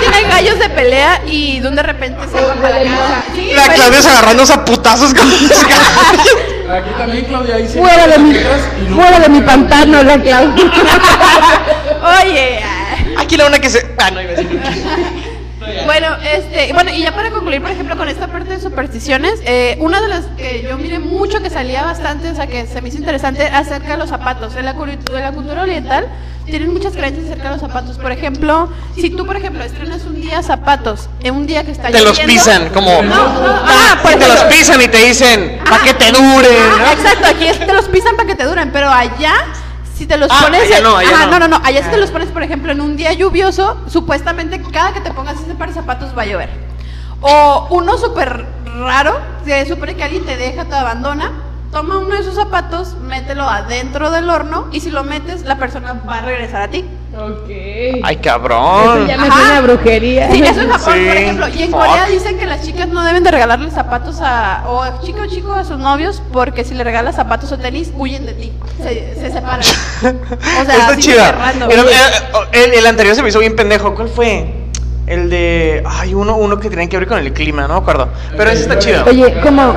tiene 0.00 0.28
gallos 0.28 0.56
de 0.60 0.68
pelea 0.68 1.20
y 1.26 1.58
de 1.58 1.66
un 1.66 1.74
de 1.74 1.82
repente 1.82 2.20
se 2.32 2.40
va 2.40 2.54
para 2.54 2.84
la 2.84 2.90
casa. 2.90 3.24
Sí, 3.34 3.50
La. 3.52 3.74
Claudia 3.74 4.00
se 4.00 4.08
agarrándose 4.08 4.52
a 4.52 4.64
putazos 4.64 5.12
con 5.12 5.28
los 5.28 5.48
gallos. 5.48 6.36
Aquí 6.70 6.90
también, 6.96 7.24
Claudia, 7.24 7.56
ahí 7.56 7.66
sí. 7.66 7.76
Fuera 7.76 8.06
de 8.06 8.18
mi, 8.18 8.34
fuera 8.94 9.18
de 9.18 9.28
mi 9.28 9.40
pantano, 9.40 10.00
la 10.04 10.20
Claudia. 10.20 10.64
Oye, 12.22 12.60
ay. 12.62 13.14
Aquí 13.18 13.36
la 13.36 13.48
una 13.48 13.58
que 13.58 13.68
se. 13.68 13.92
Ah, 13.98 14.12
no 14.12 14.22
iba 14.22 14.30
a 14.30 14.36
decir. 14.36 14.62
bueno, 15.86 16.16
este, 16.22 16.72
bueno, 16.72 16.92
y 16.92 17.02
ya 17.02 17.12
para 17.16 17.32
concluir, 17.32 17.60
por 17.60 17.72
ejemplo, 17.72 17.96
con 17.96 18.08
esta 18.08 18.28
parte 18.28 18.50
de 18.50 18.60
supersticiones, 18.60 19.40
eh, 19.44 19.76
una 19.80 20.00
de 20.00 20.06
las 20.06 20.24
que 20.36 20.62
yo 20.62 20.78
miré 20.78 21.00
mucho 21.00 21.42
que 21.42 21.50
salía 21.50 21.82
bastante, 21.82 22.30
o 22.30 22.34
sea, 22.36 22.46
que 22.46 22.68
se 22.68 22.80
me 22.80 22.90
hizo 22.90 22.98
interesante 22.98 23.42
acerca 23.44 23.88
de 23.88 23.96
los 23.96 24.08
zapatos. 24.08 24.54
En 24.54 24.66
la, 24.66 24.70
en 24.70 25.20
la 25.20 25.32
cultura 25.32 25.62
oriental 25.62 26.06
tienen 26.50 26.72
muchas 26.72 26.92
creencias 26.94 27.26
acerca 27.26 27.44
de 27.44 27.50
los 27.50 27.60
zapatos. 27.60 27.96
Por 27.98 28.12
ejemplo, 28.12 28.68
si 28.94 29.10
tú, 29.10 29.24
por 29.26 29.36
ejemplo, 29.36 29.62
estrenas 29.64 30.02
un 30.04 30.20
día 30.20 30.42
zapatos, 30.42 31.08
en 31.20 31.34
un 31.34 31.46
día 31.46 31.64
que 31.64 31.70
está 31.72 31.88
Te 31.90 32.00
los 32.02 32.18
lloviendo- 32.18 32.32
pisan, 32.34 32.68
como. 32.70 33.02
No, 33.02 33.14
no, 33.14 33.46
Ah, 33.46 33.62
ah, 33.94 33.98
por 34.02 34.12
si 34.12 34.18
te 34.18 34.26
los 34.28 34.40
pisan 34.44 34.80
y 34.82 34.88
te 34.88 34.98
dicen, 35.06 35.60
para 35.64 35.82
que 35.82 35.94
te 35.94 36.12
duren. 36.12 36.56
Ah, 36.74 36.78
¿no? 36.78 36.92
exacto, 36.92 37.26
aquí 37.28 37.46
es- 37.46 37.58
te 37.66 37.72
los 37.72 37.86
pisan 37.88 38.16
para 38.16 38.28
que 38.28 38.34
te 38.34 38.44
duren, 38.44 38.70
pero 38.72 38.90
allá 38.90 39.32
si 39.96 40.06
te 40.06 40.16
los 40.16 40.30
Ah, 40.30 40.38
pones 40.42 40.62
allá 40.62 40.80
no, 40.80 40.96
allá 40.96 41.10
ajá, 41.14 41.26
no. 41.26 41.32
no, 41.32 41.38
no, 41.40 41.48
no, 41.58 41.60
allá 41.64 41.82
si 41.84 41.90
te 41.90 41.96
los 41.98 42.10
pones, 42.10 42.28
por 42.30 42.42
ejemplo, 42.42 42.72
en 42.72 42.80
un 42.80 42.96
día 42.96 43.12
lluvioso, 43.12 43.78
supuestamente 43.86 44.60
cada 44.72 44.92
que 44.92 45.00
te 45.00 45.10
pongas 45.12 45.36
ese 45.40 45.54
par 45.54 45.68
de 45.68 45.74
zapatos 45.74 46.16
va 46.16 46.22
a 46.22 46.26
llover. 46.26 46.48
O 47.20 47.66
uno 47.70 47.98
súper 47.98 48.46
raro, 48.78 49.18
se 49.44 49.66
supone 49.68 49.94
que 49.94 50.02
alguien 50.04 50.24
te 50.24 50.36
deja, 50.38 50.64
te 50.64 50.74
abandona, 50.74 51.32
toma 51.72 51.98
uno 51.98 52.14
de 52.14 52.20
esos 52.20 52.34
zapatos, 52.34 52.96
mételo 53.00 53.44
adentro 53.48 54.10
del 54.10 54.28
horno 54.28 54.68
y 54.72 54.80
si 54.80 54.90
lo 54.90 55.04
metes, 55.04 55.44
la 55.44 55.56
persona 55.56 56.00
va 56.08 56.18
a 56.18 56.22
regresar 56.22 56.62
a 56.62 56.68
ti. 56.68 56.84
Ok. 57.16 57.48
Ay, 57.48 58.14
Eso 58.14 58.20
cabrón. 58.22 59.06
ya 59.08 59.16
me 59.18 59.26
Ajá. 59.28 59.36
suena 59.36 59.58
a 59.58 59.60
brujería. 59.62 60.30
Sí, 60.30 60.42
eso 60.42 60.60
en 60.60 60.70
Japón, 60.70 60.94
Sí, 60.94 61.06
por 61.06 61.16
ejemplo. 61.16 61.48
Y 61.48 61.62
en 61.64 61.70
fuck. 61.70 61.80
Corea 61.80 62.06
dicen 62.06 62.38
que 62.38 62.46
las 62.46 62.62
chicas 62.64 62.88
no 62.88 63.02
deben 63.02 63.24
de 63.24 63.30
regalarle 63.32 63.70
zapatos 63.70 64.20
a, 64.20 64.62
o 64.68 64.82
a 64.82 65.00
chico 65.00 65.20
o 65.22 65.26
chico 65.26 65.52
a 65.52 65.64
sus 65.64 65.78
novios, 65.78 66.22
porque 66.32 66.64
si 66.64 66.74
le 66.74 66.84
regalas 66.84 67.16
zapatos 67.16 67.50
o 67.52 67.58
tenis, 67.58 67.90
huyen 67.96 68.26
de 68.26 68.34
ti. 68.34 68.52
Se, 68.82 69.14
se 69.16 69.32
separan. 69.32 69.60
O 70.00 70.64
sea, 70.64 70.76
Está 70.76 70.96
chida. 70.98 71.26
súper 71.26 71.38
random. 71.38 71.70
Era- 71.70 71.82
era- 71.82 72.48
el, 72.52 72.74
el 72.74 72.86
anterior 72.86 73.14
se 73.16 73.22
me 73.22 73.28
hizo 73.28 73.38
bien 73.40 73.56
pendejo. 73.56 73.94
¿Cuál 73.94 74.08
fue? 74.08 74.54
El 75.06 75.28
de. 75.30 75.82
Ay, 75.86 76.14
uno, 76.14 76.36
uno 76.36 76.60
que 76.60 76.70
tenía 76.70 76.88
que 76.88 76.96
ver 76.96 77.08
con 77.08 77.18
el 77.18 77.32
clima, 77.32 77.62
no 77.66 77.74
me 77.74 77.80
acuerdo. 77.80 78.08
Pero 78.36 78.50
ese 78.50 78.62
está 78.62 78.78
chido. 78.78 79.04
Oye, 79.06 79.40
como, 79.42 79.74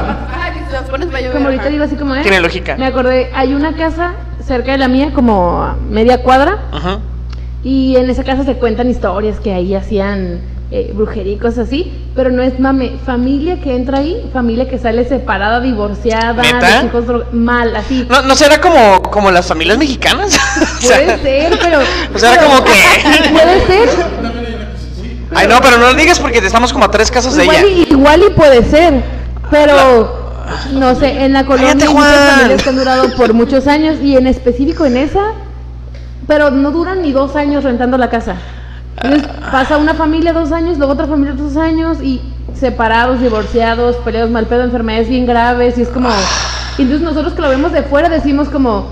Los 0.74 0.90
pones 0.90 1.08
llover. 1.10 1.32
como 1.32 1.46
ahorita 1.46 1.70
digo 1.70 1.84
así 1.84 1.96
como 1.96 2.16
es. 2.16 2.24
Tiene 2.24 2.42
lógica. 2.42 2.76
Me 2.78 2.86
acordé, 2.86 3.30
hay 3.34 3.54
una 3.54 3.76
casa 3.76 4.14
cerca 4.46 4.72
de 4.74 4.78
la 4.78 4.88
mía, 4.88 5.12
como 5.14 5.62
a 5.64 5.76
media 5.90 6.22
cuadra, 6.22 6.60
Ajá. 6.72 7.00
y 7.64 7.96
en 7.96 8.10
esa 8.10 8.24
casa 8.24 8.44
se 8.44 8.56
cuentan 8.56 8.90
historias 8.90 9.40
que 9.40 9.54
ahí 9.54 9.74
hacían 9.76 10.42
eh, 10.72 10.94
cosas 11.40 11.68
así, 11.68 11.94
pero 12.16 12.32
no 12.32 12.42
es 12.42 12.60
mame, 12.60 12.94
familia 13.06 13.62
que 13.62 13.76
entra 13.76 14.00
ahí, 14.00 14.28
familia 14.34 14.68
que 14.68 14.80
sale 14.80 15.06
separada, 15.08 15.62
divorciada, 15.62 16.42
¿Neta? 16.42 16.80
de 16.82 16.88
hijos 16.88 17.06
dro- 17.06 17.32
mal, 17.32 17.76
así. 17.76 18.08
¿No, 18.10 18.24
¿No 18.24 18.36
será 18.36 18.60
como, 18.60 19.02
como 19.04 19.30
las 19.32 19.46
familias 19.48 19.78
mexicanas? 19.78 20.38
O 20.84 20.86
sea, 20.86 20.98
Puede 20.98 21.20
ser, 21.22 21.60
pero. 21.62 21.80
o 22.14 22.18
sea, 22.20 22.32
pero- 22.36 22.48
como 22.48 22.64
que- 22.66 23.30
Puede 23.32 23.66
ser. 23.68 23.90
Ay, 25.36 25.48
no, 25.48 25.62
pero 25.62 25.78
no 25.78 25.88
lo 25.88 25.94
digas 25.94 26.20
porque 26.20 26.40
estamos 26.40 26.74
como 26.74 26.86
a 26.86 26.92
tres 26.92 27.10
casas 27.10 27.36
de 27.36 27.44
Igual 27.44 27.58
ella. 27.64 27.86
y, 27.90 27.92
igual 27.92 28.24
y 28.28 28.34
puede 28.34 28.64
ser, 28.64 29.02
pero 29.50 30.23
no 30.74 30.96
sé, 30.96 31.24
en 31.26 31.34
la 31.34 31.46
colonia 31.46 31.72
hay 31.72 31.94
muchas 31.94 32.32
familias 32.36 32.64
que 32.64 32.70
han 32.70 32.76
durado 32.76 33.16
por 33.16 33.34
muchos 33.34 33.68
años 33.68 33.98
y 34.02 34.18
en 34.18 34.28
específico 34.28 34.86
en 34.86 34.98
esa, 34.98 35.32
pero 36.28 36.52
no 36.52 36.72
duran 36.72 37.02
ni 37.02 37.12
dos 37.12 37.36
años 37.36 37.64
rentando 37.64 37.98
la 37.98 38.10
casa. 38.10 38.36
Entonces 39.02 39.28
pasa 39.52 39.78
una 39.78 39.94
familia 39.94 40.34
dos 40.34 40.52
años, 40.52 40.78
luego 40.78 40.94
otra 40.94 41.08
familia 41.08 41.34
dos 41.34 41.58
años 41.58 41.98
y 42.02 42.22
separados, 42.54 43.20
divorciados, 43.22 43.96
peleados 43.98 44.30
mal 44.32 44.46
pedo, 44.46 44.64
enfermedades 44.64 45.10
bien 45.10 45.26
graves 45.26 45.78
y 45.78 45.82
es 45.82 45.90
como... 45.90 46.10
y 46.78 46.84
entonces 46.84 47.02
nosotros 47.02 47.34
que 47.34 47.42
lo 47.42 47.50
vemos 47.50 47.72
de 47.72 47.84
fuera 47.84 48.08
decimos 48.08 48.50
como, 48.50 48.88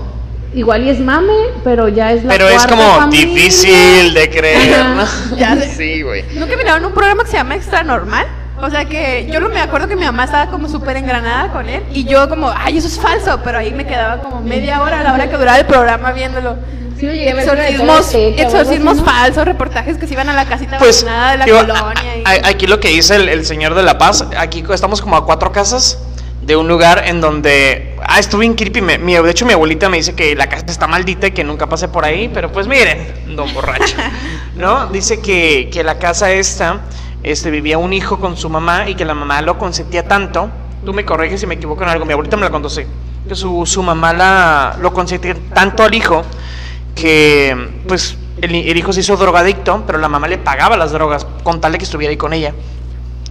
igual 0.54 0.84
y 0.84 0.90
es 0.90 1.00
mame, 1.00 1.32
pero 1.64 1.88
ya 1.88 2.12
es 2.12 2.24
la 2.24 2.32
Pero 2.32 2.48
es 2.48 2.66
como 2.66 2.82
familia. 2.96 3.26
difícil 3.26 4.14
de 4.14 4.30
creer. 4.30 4.86
¿no? 4.96 5.04
Ya 5.36 5.56
sé. 5.56 5.68
Sí, 5.76 6.02
güey. 6.02 6.24
¿Nunca 6.34 6.56
miraron 6.56 6.84
un 6.84 6.92
programa 6.92 7.24
que 7.24 7.30
se 7.30 7.36
llama 7.36 7.54
Extra 7.54 7.82
Normal? 7.82 8.26
O 8.62 8.70
sea 8.70 8.84
que 8.84 9.28
yo 9.30 9.40
no 9.40 9.48
me 9.48 9.60
acuerdo 9.60 9.88
que 9.88 9.96
mi 9.96 10.04
mamá 10.04 10.22
estaba 10.24 10.46
como 10.50 10.68
súper 10.68 10.96
engranada 10.96 11.50
con 11.52 11.68
él 11.68 11.82
y 11.92 12.04
yo 12.04 12.28
como, 12.28 12.48
ay, 12.56 12.78
eso 12.78 12.86
es 12.86 12.98
falso, 12.98 13.40
pero 13.42 13.58
ahí 13.58 13.72
me 13.72 13.84
quedaba 13.84 14.22
como 14.22 14.40
media 14.40 14.80
hora 14.82 15.00
a 15.00 15.02
la 15.02 15.12
hora 15.14 15.28
que 15.28 15.36
duraba 15.36 15.58
el 15.58 15.66
programa 15.66 16.12
viéndolo. 16.12 16.56
Sí, 16.96 17.06
lo 17.06 17.12
llegué 17.12 17.32
a 17.32 17.34
ver, 17.34 17.44
pero 17.44 17.60
de 17.60 17.68
Exorcismos, 17.70 18.14
exorcismos 18.40 18.96
¿no? 18.98 19.04
falsos, 19.04 19.44
reportajes 19.44 19.98
que 19.98 20.06
se 20.06 20.12
iban 20.14 20.28
a 20.28 20.34
la 20.34 20.44
casita 20.44 20.78
Pues, 20.78 21.02
abandonada 21.02 21.32
de 21.32 21.38
la 21.38 21.44
digo, 21.44 21.58
colonia. 21.58 22.16
y- 22.18 22.22
aquí 22.48 22.68
lo 22.68 22.78
que 22.78 22.88
dice 22.88 23.16
el, 23.16 23.28
el 23.28 23.44
señor 23.44 23.74
de 23.74 23.82
La 23.82 23.98
Paz, 23.98 24.24
aquí 24.38 24.62
estamos 24.72 25.02
como 25.02 25.16
a 25.16 25.26
cuatro 25.26 25.50
casas 25.50 25.98
de 26.42 26.54
un 26.54 26.68
lugar 26.68 27.02
en 27.06 27.20
donde, 27.20 27.96
ah, 28.06 28.20
estuve 28.20 28.42
bien 28.42 28.54
creepy, 28.54 28.80
me- 28.80 28.98
mi- 28.98 29.16
de 29.16 29.28
hecho 29.32 29.44
mi 29.44 29.52
abuelita 29.54 29.88
me 29.88 29.96
dice 29.96 30.14
que 30.14 30.36
la 30.36 30.48
casa 30.48 30.66
está 30.68 30.86
maldita 30.86 31.26
y 31.26 31.32
que 31.32 31.42
nunca 31.42 31.66
pase 31.68 31.88
por 31.88 32.04
ahí, 32.04 32.30
pero 32.32 32.52
pues 32.52 32.68
miren, 32.68 33.34
don 33.34 33.52
borracho, 33.52 33.96
¿no? 34.54 34.86
Dice 34.86 35.20
que, 35.20 35.68
que 35.72 35.82
la 35.82 35.98
casa 35.98 36.30
esta, 36.30 36.82
este, 37.22 37.50
vivía 37.50 37.78
un 37.78 37.92
hijo 37.92 38.18
con 38.18 38.36
su 38.36 38.48
mamá 38.48 38.88
y 38.88 38.94
que 38.94 39.04
la 39.04 39.14
mamá 39.14 39.42
lo 39.42 39.58
consentía 39.58 40.06
tanto, 40.08 40.50
tú 40.84 40.92
me 40.92 41.04
corriges 41.04 41.40
si 41.40 41.46
me 41.46 41.54
equivoco 41.54 41.82
en 41.82 41.88
algo, 41.88 42.04
mi 42.04 42.12
abuelita 42.12 42.36
me 42.36 42.42
la 42.42 42.50
contó 42.50 42.68
que 43.28 43.34
su, 43.34 43.64
su 43.66 43.82
mamá 43.82 44.12
la, 44.12 44.76
lo 44.80 44.92
consentía 44.92 45.36
tanto 45.54 45.84
al 45.84 45.94
hijo 45.94 46.22
que 46.94 47.82
pues 47.86 48.16
el, 48.40 48.54
el 48.54 48.76
hijo 48.76 48.92
se 48.92 49.00
hizo 49.00 49.16
drogadicto, 49.16 49.84
pero 49.86 49.98
la 49.98 50.08
mamá 50.08 50.26
le 50.28 50.38
pagaba 50.38 50.76
las 50.76 50.92
drogas 50.92 51.26
con 51.42 51.60
tal 51.60 51.72
de 51.72 51.78
que 51.78 51.84
estuviera 51.84 52.10
ahí 52.10 52.16
con 52.16 52.32
ella. 52.32 52.52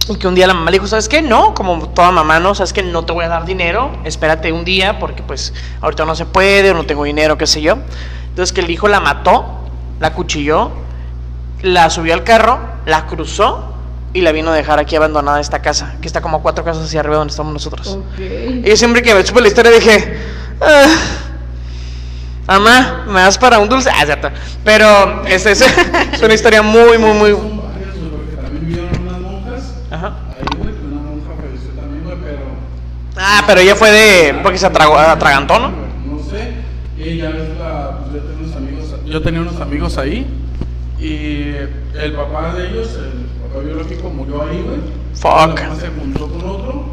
Y 0.08 0.16
que 0.16 0.26
un 0.26 0.34
día 0.34 0.46
la 0.46 0.54
mamá 0.54 0.70
le 0.70 0.78
dijo, 0.78 0.88
¿sabes 0.88 1.08
qué? 1.08 1.22
No, 1.22 1.54
como 1.54 1.88
toda 1.90 2.10
mamá, 2.10 2.40
no, 2.40 2.54
¿sabes 2.54 2.72
qué? 2.72 2.82
No 2.82 3.04
te 3.04 3.12
voy 3.12 3.24
a 3.24 3.28
dar 3.28 3.44
dinero, 3.44 3.90
espérate 4.04 4.50
un 4.50 4.64
día 4.64 4.98
porque 4.98 5.22
pues 5.22 5.54
ahorita 5.80 6.04
no 6.04 6.16
se 6.16 6.26
puede, 6.26 6.70
o 6.72 6.74
no 6.74 6.84
tengo 6.84 7.04
dinero, 7.04 7.38
qué 7.38 7.46
sé 7.46 7.60
yo. 7.60 7.76
Entonces 8.30 8.52
que 8.52 8.62
el 8.62 8.70
hijo 8.70 8.88
la 8.88 8.98
mató, 8.98 9.44
la 10.00 10.14
cuchilló, 10.14 10.70
la 11.60 11.88
subió 11.90 12.14
al 12.14 12.24
carro, 12.24 12.58
la 12.86 13.06
cruzó 13.06 13.71
y 14.14 14.20
la 14.20 14.32
vino 14.32 14.50
a 14.50 14.54
dejar 14.54 14.78
aquí 14.78 14.96
abandonada 14.96 15.40
esta 15.40 15.62
casa, 15.62 15.96
que 16.00 16.06
está 16.06 16.20
como 16.20 16.38
a 16.38 16.42
cuatro 16.42 16.64
casas 16.64 16.84
hacia 16.84 17.00
arriba 17.00 17.16
donde 17.16 17.30
estamos 17.30 17.52
nosotros. 17.52 17.88
Ok. 17.88 18.20
Y 18.20 18.68
yo 18.68 18.76
siempre 18.76 19.02
que 19.02 19.14
me 19.14 19.24
supe 19.24 19.40
la 19.40 19.48
historia 19.48 19.70
dije, 19.70 20.16
ah, 20.60 20.86
mamá, 22.46 23.04
¿me 23.06 23.20
das 23.20 23.38
para 23.38 23.58
un 23.58 23.68
dulce? 23.68 23.90
Ah, 23.90 24.04
cierto. 24.04 24.30
Pero 24.64 25.24
es, 25.26 25.46
es, 25.46 25.60
es 26.12 26.22
una 26.22 26.34
historia 26.34 26.62
muy, 26.62 26.98
muy, 26.98 27.12
muy... 27.12 27.36
Ajá. 29.90 30.14
Ah, 33.16 33.44
pero 33.46 33.60
ella 33.60 33.76
fue 33.76 33.90
de... 33.90 34.34
porque 34.42 34.58
se 34.58 34.66
atragó, 34.66 34.98
atragantó, 34.98 35.58
¿no? 35.58 35.70
No 35.70 36.22
sé. 36.22 36.54
Y 36.98 37.18
ya 37.18 37.30
ves 37.30 37.56
la. 37.58 37.98
Pues 38.00 38.12
yo 38.14 38.20
tenía 38.22 38.40
unos 38.40 38.56
amigos. 38.56 39.04
Yo 39.06 39.22
tenía 39.22 39.40
unos 39.40 39.60
amigos 39.60 39.98
ahí. 39.98 40.26
Y 40.98 41.54
el 41.98 42.12
papá 42.14 42.54
de 42.54 42.68
ellos, 42.68 42.94
el 42.94 43.26
papá 43.52 43.64
biológico, 43.64 44.10
murió 44.10 44.42
ahí, 44.42 44.64
güey. 44.66 44.80
Fuck. 45.14 45.58
Se 45.78 45.88
juntó 45.88 46.28
con 46.28 46.48
otro. 46.48 46.84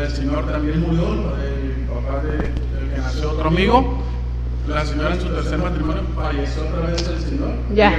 El 0.00 0.10
señor 0.10 0.46
también 0.50 0.80
murió, 0.80 1.08
el 1.10 1.86
papá 1.86 2.22
de, 2.22 2.36
del 2.38 2.94
que 2.94 2.98
nació 2.98 3.30
otro 3.30 3.48
amigo. 3.48 4.02
La 4.68 4.84
señora 4.84 5.14
en 5.14 5.20
su 5.20 5.28
tercer 5.28 5.58
matrimonio 5.58 6.02
falleció 6.14 6.62
otra 6.64 6.90
vez 6.90 7.08
el 7.08 7.20
señor. 7.20 7.50
Ya. 7.74 7.92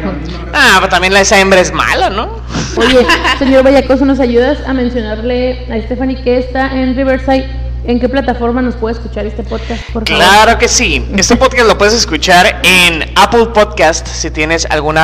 Ah, 0.54 0.76
pero 0.80 0.90
también 0.90 1.14
la 1.14 1.22
esa 1.22 1.40
hembra 1.40 1.62
es 1.62 1.74
mala, 1.74 2.10
¿no? 2.10 2.30
Oye, 2.76 3.06
señor 3.40 3.64
Vallacoso, 3.64 4.06
¿nos 4.06 4.20
ayudas 4.20 4.60
a 4.68 4.74
mencionarle 4.74 5.66
a 5.72 5.82
Stephanie 5.86 6.22
que 6.22 6.40
está 6.40 6.78
en 6.78 6.96
Riverside? 6.96 7.50
¿En 7.88 8.02
qué 8.02 8.10
plataforma 8.10 8.62
nos 8.62 8.76
puede 8.76 8.96
escuchar 8.96 9.26
este 9.26 9.44
podcast? 9.44 9.82
Claro 10.04 10.58
que 10.58 10.68
sí. 10.68 11.08
Este 11.16 11.38
podcast 11.38 11.68
lo 11.70 11.78
puedes 11.78 11.94
escuchar 11.94 12.60
en 12.62 13.10
Apple 13.16 13.46
Podcast. 13.54 14.06
Si 14.06 14.30
tienes 14.30 14.66
algún 14.66 14.98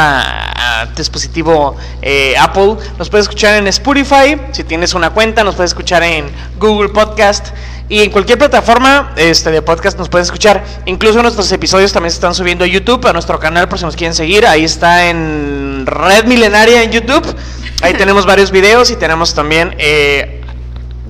dispositivo 0.94 1.78
eh, 2.02 2.36
Apple, 2.38 2.76
nos 3.00 3.10
puedes 3.10 3.24
escuchar 3.24 3.56
en 3.56 3.68
Spotify. 3.68 4.36
Si 4.52 4.66
tienes 4.66 4.94
una 4.94 5.12
cuenta, 5.12 5.46
nos 5.46 5.56
puedes 5.56 5.72
escuchar 5.72 6.04
en 6.04 6.26
Google 6.60 6.90
Podcast. 6.90 7.56
Y 7.88 8.02
en 8.02 8.12
cualquier 8.12 8.38
plataforma 8.38 9.14
este, 9.16 9.50
de 9.50 9.62
podcast 9.62 9.98
nos 9.98 10.10
puedes 10.10 10.28
escuchar. 10.28 10.62
Incluso 10.86 11.22
nuestros 11.22 11.50
episodios 11.54 11.94
también 11.94 12.12
se 12.12 12.16
están 12.16 12.36
subiendo 12.36 12.66
a 12.66 12.68
YouTube, 12.68 13.08
a 13.08 13.14
nuestro 13.14 13.40
canal, 13.40 13.70
por 13.70 13.80
si 13.80 13.86
nos 13.86 13.96
quieren 13.96 14.14
seguir. 14.14 14.46
Ahí 14.46 14.66
está 14.66 15.10
en 15.10 15.86
Red 15.86 16.26
Milenaria 16.26 16.84
en 16.84 16.92
YouTube. 16.92 17.34
Ahí 17.82 17.94
tenemos 17.94 18.26
varios 18.26 18.52
videos 18.52 18.92
y 18.92 18.98
tenemos 18.98 19.34
también 19.34 19.74
eh, 19.78 20.43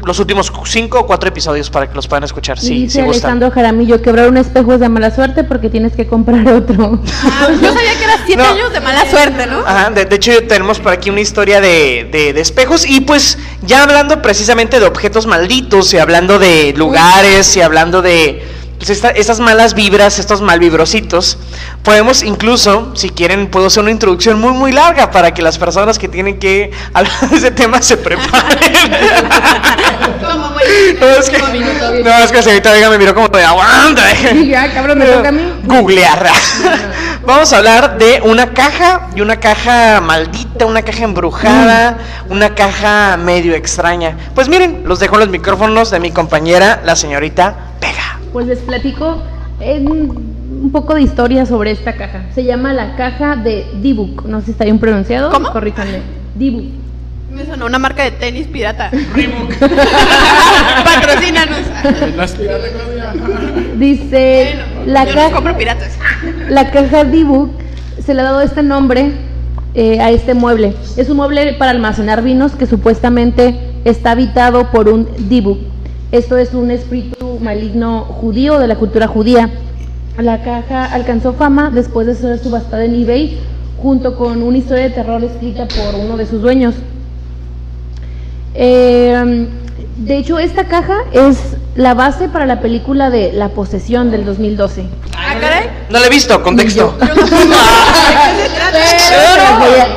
los 0.05 0.19
últimos 0.19 0.51
cinco 0.65 0.99
o 0.99 1.05
cuatro 1.07 1.29
episodios 1.29 1.69
para 1.69 1.87
que 1.89 1.95
los 1.95 2.07
puedan 2.07 2.23
escuchar. 2.23 2.59
Sí, 2.59 2.83
dice 2.83 2.99
sí 2.99 3.05
gustan. 3.05 3.31
Alejandro 3.31 3.51
Jaramillo, 3.51 4.01
quebrar 4.01 4.27
un 4.29 4.37
espejo 4.37 4.73
es 4.73 4.79
de 4.79 4.89
mala 4.89 5.11
suerte 5.13 5.43
porque 5.43 5.69
tienes 5.69 5.93
que 5.93 6.07
comprar 6.07 6.47
otro. 6.47 6.99
Ah, 7.23 7.47
yo 7.49 7.73
sabía 7.73 7.97
que 7.97 8.03
era 8.03 8.17
siete 8.25 8.41
No. 8.43 8.49
años 8.49 8.73
de 8.73 8.79
mala 8.81 9.09
suerte, 9.09 9.45
¿no? 9.47 9.59
Ajá, 9.59 9.89
de, 9.91 10.05
de 10.05 10.15
hecho 10.15 10.31
tenemos 10.47 10.79
por 10.79 10.91
aquí 10.91 11.09
una 11.09 11.21
historia 11.21 11.61
de, 11.61 12.07
de- 12.11 12.33
de 12.33 12.41
espejos 12.41 12.85
y 12.85 13.01
pues 13.01 13.37
ya 13.61 13.83
hablando 13.83 14.21
precisamente 14.21 14.79
de 14.79 14.85
objetos 14.85 15.25
malditos 15.25 15.93
y 15.93 15.97
hablando 15.97 16.39
de 16.39 16.73
lugares 16.75 17.55
y 17.55 17.61
hablando 17.61 18.01
de 18.01 18.43
pues, 18.85 18.97
esta- 18.97 19.11
estas 19.11 19.39
malas 19.39 19.73
vibras, 19.75 20.19
estos 20.19 20.41
malvibrositos, 20.41 21.37
podemos 21.83 22.21
incluso, 22.21 22.91
si 22.95 23.09
quieren, 23.09 23.47
puedo 23.47 23.67
hacer 23.67 23.81
una 23.81 23.91
introducción 23.91 24.41
muy 24.41 24.51
muy 24.51 24.71
larga 24.73 25.09
para 25.09 25.33
que 25.33 25.41
las 25.41 25.57
personas 25.57 25.97
que 25.97 26.09
tienen 26.09 26.37
que 26.37 26.71
hablar 26.93 27.17
de 27.29 27.37
ese 27.37 27.51
tema 27.51 27.81
se 27.81 27.95
preparen. 27.97 28.73
No, 30.99 31.07
es 31.19 31.29
que, 31.29 31.37
no, 32.03 32.17
es 32.23 32.31
que 32.31 32.59
Vega 32.71 32.89
me 32.89 32.97
miró 32.97 33.13
como 33.13 33.27
de 33.27 33.43
aguanta. 33.43 34.01
Ya, 34.45 34.73
cabrón, 34.73 34.97
me 34.99 35.05
toca 35.05 35.29
a 35.29 35.31
mí. 35.31 35.41
Googlear. 35.63 36.27
Vamos 37.25 37.51
a 37.53 37.57
hablar 37.57 37.97
de 37.97 38.21
una 38.23 38.53
caja 38.53 39.09
y 39.15 39.21
una 39.21 39.37
caja 39.39 39.99
maldita, 40.01 40.65
una 40.65 40.81
caja 40.81 41.03
embrujada, 41.03 41.97
una 42.29 42.55
caja 42.55 43.17
medio 43.17 43.53
extraña. 43.55 44.17
Pues 44.33 44.47
miren, 44.49 44.83
los 44.85 44.99
dejo 44.99 45.15
en 45.15 45.21
los 45.21 45.29
micrófonos 45.29 45.91
de 45.91 45.99
mi 45.99 46.11
compañera, 46.11 46.81
la 46.85 46.95
señorita 46.95 47.55
Vega. 47.81 48.02
Pues 48.33 48.47
les 48.47 48.59
platico 48.59 49.17
en 49.59 49.87
un 49.89 50.71
poco 50.71 50.95
de 50.95 51.01
historia 51.03 51.45
sobre 51.45 51.71
esta 51.71 51.93
caja. 51.93 52.23
Se 52.33 52.43
llama 52.43 52.73
la 52.73 52.95
caja 52.95 53.35
de 53.35 53.65
Dibuk. 53.81 54.25
No 54.25 54.39
sé 54.39 54.45
si 54.47 54.51
está 54.51 54.63
bien 54.65 54.79
pronunciado. 54.79 55.29
¿Cómo? 55.31 55.51
Corríjanme. 55.51 56.01
Dibuk. 56.35 56.65
Me 57.31 57.45
sonó 57.45 57.65
una 57.65 57.79
marca 57.79 58.03
de 58.03 58.11
tenis 58.11 58.47
pirata. 58.47 58.91
Patrocínanos. 60.83 61.59
Las 62.15 62.31
piratas, 62.33 62.69
Claudia. 62.69 63.13
Dice 63.77 64.55
Bueno, 64.75 64.91
la 64.93 65.05
yo 65.05 65.15
no 65.15 65.21
caja. 65.21 65.35
compro 65.35 65.57
piratas. 65.57 65.97
La 66.49 66.71
caja 66.71 67.03
Dibuk 67.05 67.51
se 68.03 68.13
le 68.13 68.21
ha 68.21 68.25
dado 68.25 68.41
este 68.41 68.61
nombre 68.63 69.11
eh, 69.73 69.99
a 69.99 70.11
este 70.11 70.33
mueble. 70.35 70.73
Es 70.97 71.09
un 71.09 71.17
mueble 71.17 71.53
para 71.53 71.71
almacenar 71.71 72.21
vinos 72.21 72.51
que 72.53 72.65
supuestamente 72.67 73.59
está 73.85 74.11
habitado 74.11 74.69
por 74.71 74.89
un 74.89 75.07
Dibuk. 75.29 75.59
Esto 76.13 76.37
es 76.37 76.53
un 76.53 76.69
espíritu 76.69 77.39
maligno 77.41 78.01
judío 78.01 78.59
de 78.59 78.67
la 78.67 78.75
cultura 78.75 79.07
judía. 79.07 79.49
La 80.19 80.43
caja 80.43 80.85
alcanzó 80.85 81.33
fama 81.33 81.71
después 81.71 82.05
de 82.05 82.13
ser 82.13 82.37
subastada 82.37 82.85
en 82.85 82.93
eBay 82.93 83.39
junto 83.81 84.15
con 84.15 84.43
una 84.43 84.59
historia 84.59 84.83
de 84.83 84.89
terror 84.91 85.23
escrita 85.23 85.67
por 85.67 85.99
uno 85.99 86.15
de 86.15 86.27
sus 86.27 86.39
dueños. 86.39 86.75
Eh, 88.53 89.47
de 89.97 90.17
hecho, 90.17 90.39
esta 90.39 90.65
caja 90.65 90.97
es 91.11 91.37
la 91.75 91.93
base 91.93 92.27
para 92.27 92.45
la 92.45 92.61
película 92.61 93.09
de 93.09 93.31
La 93.33 93.49
posesión 93.49 94.11
del 94.11 94.25
2012. 94.25 94.85
Ah, 95.17 95.35
caray. 95.39 95.69
No 95.89 95.99
la 95.99 96.07
he 96.07 96.09
visto, 96.09 96.41
contexto. 96.43 96.95
Yo 96.99 97.15
no. 97.15 97.21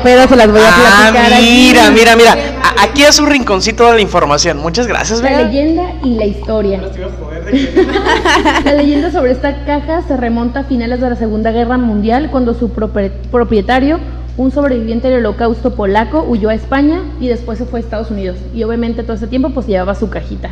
Pero 0.03 0.27
se 0.27 0.35
las 0.35 0.51
voy 0.51 0.61
a, 0.61 0.69
Ah, 0.69 1.09
platicar 1.11 1.33
aquí. 1.33 1.67
mira, 1.69 1.91
mira, 1.91 2.15
mira. 2.15 2.35
Aquí 2.81 3.03
a 3.03 3.11
su 3.11 3.25
rinconcito 3.25 3.85
de 3.87 3.95
la 3.95 4.01
información. 4.01 4.57
Muchas 4.59 4.87
gracias, 4.87 5.21
La 5.21 5.29
Vega. 5.29 5.43
leyenda 5.43 5.83
y 6.03 6.15
la 6.15 6.25
historia. 6.25 6.81
La 8.65 8.73
leyenda 8.73 9.11
sobre 9.11 9.31
esta 9.31 9.63
caja 9.65 10.01
se 10.07 10.17
remonta 10.17 10.61
a 10.61 10.63
finales 10.65 10.99
de 10.99 11.09
la 11.09 11.15
Segunda 11.15 11.51
Guerra 11.51 11.77
Mundial 11.77 12.29
cuando 12.29 12.53
su 12.53 12.69
propietario 12.71 13.99
un 14.37 14.51
sobreviviente 14.51 15.09
del 15.09 15.25
holocausto 15.25 15.73
polaco, 15.73 16.23
huyó 16.23 16.49
a 16.49 16.53
España 16.53 17.01
y 17.19 17.27
después 17.27 17.57
se 17.57 17.65
fue 17.65 17.79
a 17.79 17.83
Estados 17.83 18.11
Unidos. 18.11 18.37
Y 18.53 18.63
obviamente 18.63 19.03
todo 19.03 19.13
ese 19.13 19.27
tiempo 19.27 19.49
pues 19.49 19.65
llevaba 19.65 19.95
su 19.95 20.09
cajita. 20.09 20.51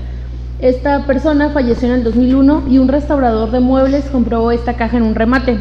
Esta 0.59 1.05
persona 1.05 1.49
falleció 1.51 1.87
en 1.89 1.95
el 1.95 2.03
2001 2.03 2.63
y 2.69 2.79
un 2.79 2.87
restaurador 2.87 3.51
de 3.51 3.59
muebles 3.59 4.05
compró 4.05 4.51
esta 4.51 4.73
caja 4.73 4.97
en 4.97 5.03
un 5.03 5.13
remate. 5.13 5.59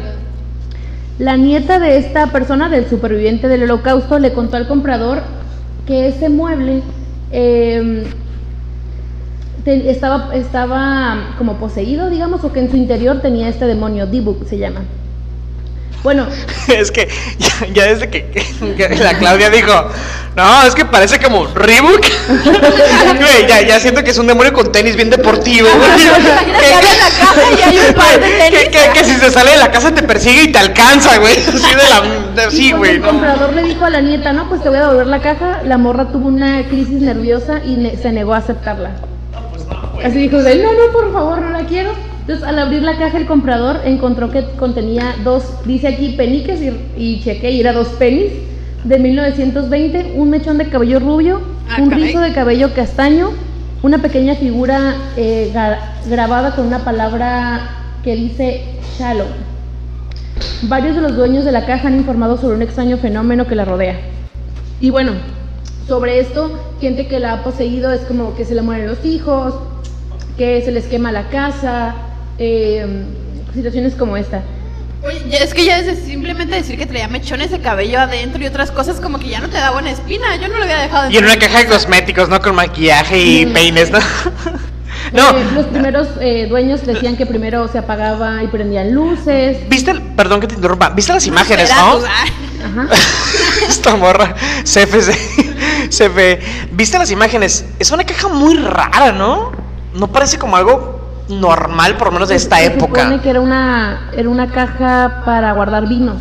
La 1.19 1.37
nieta 1.37 1.79
de 1.79 1.97
esta 1.97 2.27
persona, 2.27 2.67
del 2.69 2.87
superviviente 2.89 3.47
del 3.47 3.63
holocausto, 3.63 4.19
le 4.19 4.33
contó 4.33 4.57
al 4.57 4.67
comprador 4.67 5.21
que 5.85 6.07
ese 6.07 6.29
mueble 6.29 6.81
estaba, 9.65 10.35
estaba 10.35 11.35
como 11.37 11.53
poseído, 11.53 12.09
digamos, 12.09 12.43
o 12.43 12.51
que 12.51 12.59
en 12.59 12.71
su 12.71 12.77
interior 12.77 13.21
tenía 13.21 13.47
este 13.49 13.65
demonio, 13.65 14.07
Dibuk 14.07 14.45
se 14.47 14.57
llama. 14.57 14.81
Bueno, 16.05 16.27
Es 16.67 16.91
que 16.91 17.09
ya, 17.39 17.65
ya 17.73 17.83
desde 17.85 18.11
que, 18.11 18.25
que 18.77 18.89
la 19.01 19.17
Claudia 19.17 19.49
dijo, 19.49 19.73
no, 20.35 20.63
es 20.67 20.75
que 20.75 20.85
parece 20.85 21.19
como 21.19 21.47
Reebok. 21.47 21.99
Güey, 23.17 23.47
ya, 23.47 23.61
ya 23.63 23.79
siento 23.79 24.03
que 24.03 24.11
es 24.11 24.17
un 24.19 24.27
demonio 24.27 24.53
con 24.53 24.71
tenis 24.71 24.95
bien 24.95 25.09
deportivo. 25.09 25.67
que 28.93 29.03
si 29.03 29.15
se 29.15 29.31
sale 29.31 29.49
de 29.51 29.57
la 29.57 29.71
casa 29.71 29.95
te 29.95 30.03
persigue 30.03 30.43
y 30.43 30.51
te 30.51 30.59
alcanza, 30.59 31.17
güey. 31.17 31.35
Así 31.37 31.73
de 31.73 31.89
la. 31.89 32.01
de- 32.43 32.51
sí, 32.51 32.67
y 32.67 32.71
cuando 32.71 32.77
güey. 32.77 32.91
el 32.91 33.01
no. 33.01 33.07
comprador 33.07 33.53
le 33.53 33.63
dijo 33.63 33.85
a 33.85 33.89
la 33.89 34.01
nieta, 34.01 34.31
no, 34.33 34.47
pues 34.47 34.61
te 34.61 34.69
voy 34.69 34.77
a 34.77 34.81
devolver 34.81 35.07
la 35.07 35.21
caja, 35.21 35.61
la 35.63 35.79
morra 35.79 36.11
tuvo 36.11 36.27
una 36.27 36.67
crisis 36.67 37.01
nerviosa 37.01 37.61
y 37.65 37.77
ne- 37.77 37.97
se 37.97 38.11
negó 38.11 38.35
a 38.35 38.37
aceptarla. 38.37 38.91
Así 40.03 40.19
dijo, 40.19 40.37
de, 40.43 40.57
no, 40.57 40.71
no, 40.71 40.91
por 40.93 41.11
favor, 41.11 41.41
no 41.41 41.49
la 41.49 41.65
quiero. 41.65 41.93
Entonces, 42.25 42.43
al 42.43 42.57
abrir 42.57 42.81
la 42.81 42.97
caja, 42.97 43.17
el 43.19 43.27
comprador 43.27 43.81
encontró 43.85 44.31
que 44.31 44.43
contenía 44.57 45.13
dos, 45.23 45.43
dice 45.65 45.87
aquí, 45.89 46.15
peniques 46.17 46.59
y, 46.59 46.71
y 46.97 47.21
chequé, 47.23 47.51
y 47.51 47.59
era 47.59 47.71
dos 47.71 47.89
penis 47.99 48.31
de 48.83 48.97
1920, 48.97 50.13
un 50.15 50.31
mechón 50.31 50.57
de 50.57 50.67
cabello 50.69 50.99
rubio, 50.99 51.39
Ah, 51.69 51.77
un 51.81 51.89
caray. 51.89 52.05
rizo 52.05 52.19
de 52.21 52.33
cabello 52.33 52.73
castaño, 52.73 53.29
una 53.83 53.99
pequeña 53.99 54.33
figura 54.35 54.95
eh, 55.17 55.51
grabada 56.07 56.55
con 56.55 56.65
una 56.65 56.79
palabra 56.79 57.69
que 58.03 58.15
dice 58.15 58.63
shalom. 58.97 59.27
Varios 60.63 60.95
de 60.95 61.01
los 61.03 61.15
dueños 61.15 61.45
de 61.45 61.51
la 61.51 61.65
caja 61.67 61.87
han 61.89 61.95
informado 61.95 62.37
sobre 62.37 62.55
un 62.55 62.61
extraño 62.63 62.97
fenómeno 62.97 63.45
que 63.45 63.53
la 63.55 63.65
rodea. 63.65 63.97
Y 64.81 64.89
bueno, 64.89 65.11
sobre 65.87 66.19
esto, 66.19 66.59
gente 66.81 67.07
que 67.07 67.19
la 67.19 67.33
ha 67.33 67.43
poseído 67.43 67.91
es 67.91 68.01
como 68.01 68.35
que 68.35 68.45
se 68.45 68.55
le 68.55 68.63
mueren 68.63 68.87
los 68.87 69.05
hijos, 69.05 69.53
que 70.37 70.61
se 70.63 70.71
les 70.71 70.85
quema 70.85 71.11
la 71.11 71.29
casa, 71.29 71.95
eh, 72.39 72.85
situaciones 73.53 73.95
como 73.95 74.17
esta. 74.17 74.41
Oye, 75.03 75.21
ya- 75.29 75.37
es 75.39 75.53
que 75.53 75.65
ya 75.65 75.81
desde 75.81 76.03
simplemente 76.03 76.55
decir 76.55 76.77
que 76.77 76.85
traía 76.87 77.07
mechones 77.07 77.51
de 77.51 77.59
cabello 77.59 77.99
adentro 77.99 78.41
y 78.41 78.47
otras 78.47 78.71
cosas 78.71 78.99
como 78.99 79.19
que 79.19 79.29
ya 79.29 79.39
no 79.39 79.49
te 79.49 79.57
da 79.57 79.71
buena 79.71 79.91
espina. 79.91 80.35
Yo 80.37 80.47
no 80.47 80.57
lo 80.57 80.63
había 80.63 80.79
dejado 80.79 81.11
Y 81.11 81.17
en 81.17 81.25
una 81.25 81.37
caja 81.37 81.59
de 81.59 81.67
cosméticos, 81.67 82.27
¿no? 82.29 82.41
Con 82.41 82.55
maquillaje 82.55 83.19
y 83.19 83.45
Mm. 83.45 83.53
peines, 83.53 83.91
¿no? 83.91 83.99
no. 85.13 85.37
Eh, 85.37 85.45
los 85.53 85.65
primeros 85.67 86.07
eh, 86.21 86.47
dueños 86.49 86.83
decían 86.85 87.17
que 87.17 87.25
primero 87.27 87.67
se 87.67 87.77
apagaba 87.77 88.41
y 88.43 88.47
prendían 88.47 88.93
luces. 88.95 89.57
¿Viste? 89.69 89.91
el- 89.91 90.01
perdón 90.01 90.41
que 90.41 90.47
te 90.47 90.55
interrumpa. 90.55 90.89
¿Viste 90.89 91.13
las 91.13 91.27
imágenes, 91.27 91.69
no? 91.75 91.99
pues. 91.99 92.05
Ajá. 92.65 92.87
Esta 93.69 93.95
morra, 93.95 94.33
CFC, 94.63 95.11
CF. 95.89 96.39
¿Viste 96.71 96.97
las 96.97 97.11
imágenes? 97.11 97.65
Es 97.77 97.91
una 97.91 98.03
caja 98.05 98.27
muy 98.27 98.57
rara, 98.57 99.11
¿no? 99.11 99.51
No 99.93 100.07
parece 100.11 100.37
como 100.39 100.55
algo 100.57 101.04
normal, 101.29 101.97
por 101.97 102.07
lo 102.07 102.13
menos 102.13 102.29
de 102.29 102.35
esta 102.35 102.57
Se 102.57 102.65
época. 102.67 103.01
supone 103.03 103.21
que 103.21 103.29
era 103.29 103.41
una, 103.41 104.09
era 104.15 104.29
una 104.29 104.47
caja 104.51 105.21
para 105.25 105.51
guardar 105.53 105.87
vinos, 105.87 106.17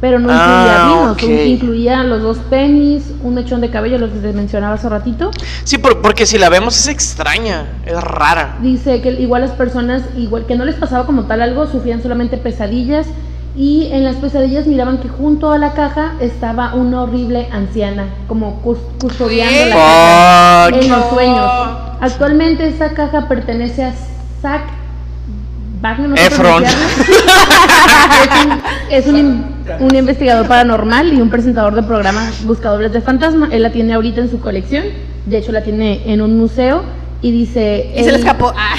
pero 0.00 0.18
no 0.18 0.24
incluía 0.32 0.84
Ah, 0.84 1.14
vinos, 1.16 1.46
incluía 1.46 2.02
los 2.04 2.22
dos 2.22 2.38
penis, 2.50 3.04
un 3.22 3.34
mechón 3.34 3.60
de 3.60 3.70
cabello, 3.70 3.98
los 3.98 4.10
que 4.10 4.18
te 4.18 4.32
mencionaba 4.32 4.74
hace 4.74 4.88
ratito. 4.88 5.30
Sí, 5.64 5.78
por- 5.78 6.02
porque 6.02 6.26
si 6.26 6.38
la 6.38 6.48
vemos 6.48 6.76
es 6.76 6.88
extraña, 6.88 7.66
es 7.86 8.00
rara. 8.02 8.56
Dice 8.60 9.00
que 9.00 9.10
igual 9.12 9.42
las 9.42 9.52
personas, 9.52 10.02
igual 10.16 10.44
que 10.46 10.56
no 10.56 10.64
les 10.64 10.74
pasaba 10.74 11.06
como 11.06 11.24
tal 11.24 11.40
algo, 11.42 11.66
sufrían 11.66 12.02
solamente 12.02 12.36
pesadillas 12.36 13.06
y 13.56 13.88
en 13.92 14.04
las 14.04 14.16
pesadillas 14.16 14.66
miraban 14.66 14.98
que 14.98 15.08
junto 15.08 15.50
a 15.50 15.56
la 15.56 15.72
caja 15.72 16.12
estaba 16.20 16.74
una 16.74 17.02
horrible 17.02 17.48
anciana, 17.52 18.04
como 18.28 18.60
cus- 18.62 18.76
custodiando 19.00 19.66
la 19.70 19.74
caja 19.74 20.68
en 20.78 20.88
los 20.90 21.08
sueños. 21.08 21.50
Actualmente 22.00 22.68
esta 22.68 22.90
caja 22.90 23.28
pertenece 23.28 23.84
a 23.84 23.94
Zack 24.46 24.62
Wagner, 25.80 26.08
no 26.10 26.16
sé 26.16 26.26
Efron. 26.26 26.64
es 26.64 26.72
un, 28.44 28.52
es 28.90 29.06
un 29.08 29.56
un 29.80 29.96
investigador 29.96 30.46
paranormal 30.46 31.12
y 31.12 31.20
un 31.20 31.28
presentador 31.30 31.74
de 31.74 31.82
programas 31.82 32.44
buscadores 32.44 32.92
de 32.92 33.00
fantasma. 33.00 33.48
Él 33.50 33.64
la 33.64 33.72
tiene 33.72 33.94
ahorita 33.94 34.20
en 34.20 34.30
su 34.30 34.38
colección. 34.40 34.84
De 35.26 35.38
hecho, 35.38 35.50
la 35.50 35.64
tiene 35.64 36.02
en 36.12 36.20
un 36.20 36.38
museo 36.38 36.84
y 37.22 37.32
dice. 37.32 37.90
Y 37.96 37.98
se 37.98 38.04
le 38.04 38.10
él- 38.10 38.16
escapó. 38.20 38.52
Ah. 38.56 38.76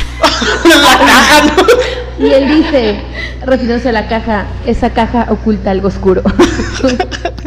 la 0.64 1.06
caja, 1.06 1.46
¿no? 1.46 2.26
Y 2.26 2.30
él 2.32 2.48
dice, 2.48 3.02
refiriéndose 3.46 3.90
a 3.90 3.92
la 3.92 4.08
caja, 4.08 4.46
esa 4.66 4.92
caja 4.92 5.28
oculta 5.30 5.72
algo 5.72 5.90
oscuro. 5.90 6.22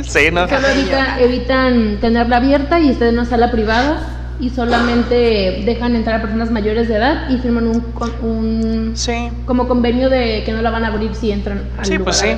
Sí, 0.03 0.31
¿no? 0.31 0.47
Solo 0.47 0.69
evita- 0.69 1.19
evitan 1.21 1.97
tenerla 2.03 2.37
abierta 2.37 2.79
y 2.79 2.91
está 2.91 3.09
en 3.09 3.15
una 3.15 3.25
sala 3.25 3.51
privada 3.51 4.20
y 4.41 4.51
solamente 4.51 5.63
dejan 5.67 5.95
entrar 5.97 6.19
a 6.19 6.23
personas 6.23 6.51
mayores 6.51 6.89
de 6.89 6.97
edad 6.97 7.29
y 7.29 7.39
firman 7.39 7.67
un, 7.69 7.85
un 8.23 8.93
Sí. 8.97 9.29
como 9.47 9.69
convenio 9.69 10.09
de 10.09 10.43
que 10.45 10.53
no 10.53 10.63
la 10.63 10.71
van 10.71 10.85
a 10.85 10.89
abrir 10.89 11.15
si 11.15 11.31
entran 11.31 11.65
al 11.79 11.85
Sí, 11.85 11.93
lugar 11.93 12.05
pues 12.05 12.23
a 12.23 12.25
sí. 12.27 12.37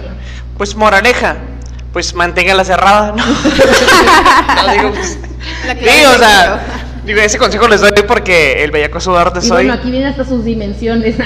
Pues 0.59 0.75
moraleja, 0.77 1.37
pues 1.93 2.15
manténgala 2.15 2.65
cerrada, 2.65 3.13
¿no? 3.17 3.25
No, 4.67 4.73
digo, 4.73 4.91
pues, 4.93 5.19
sí, 5.81 6.05
o 6.05 6.19
sea, 6.19 6.61
digo, 7.05 7.21
ese 7.21 7.39
consejo 7.39 7.67
les 7.69 7.81
doy 7.81 7.93
porque 8.07 8.63
el 8.65 8.71
bellaco 8.71 9.01
sudarte 9.01 9.39
Y 9.39 9.43
soy. 9.43 9.65
bueno, 9.67 9.73
aquí 9.75 9.91
vienen 9.91 10.11
hasta 10.11 10.25
sus 10.25 10.45
dimensiones. 10.45 11.17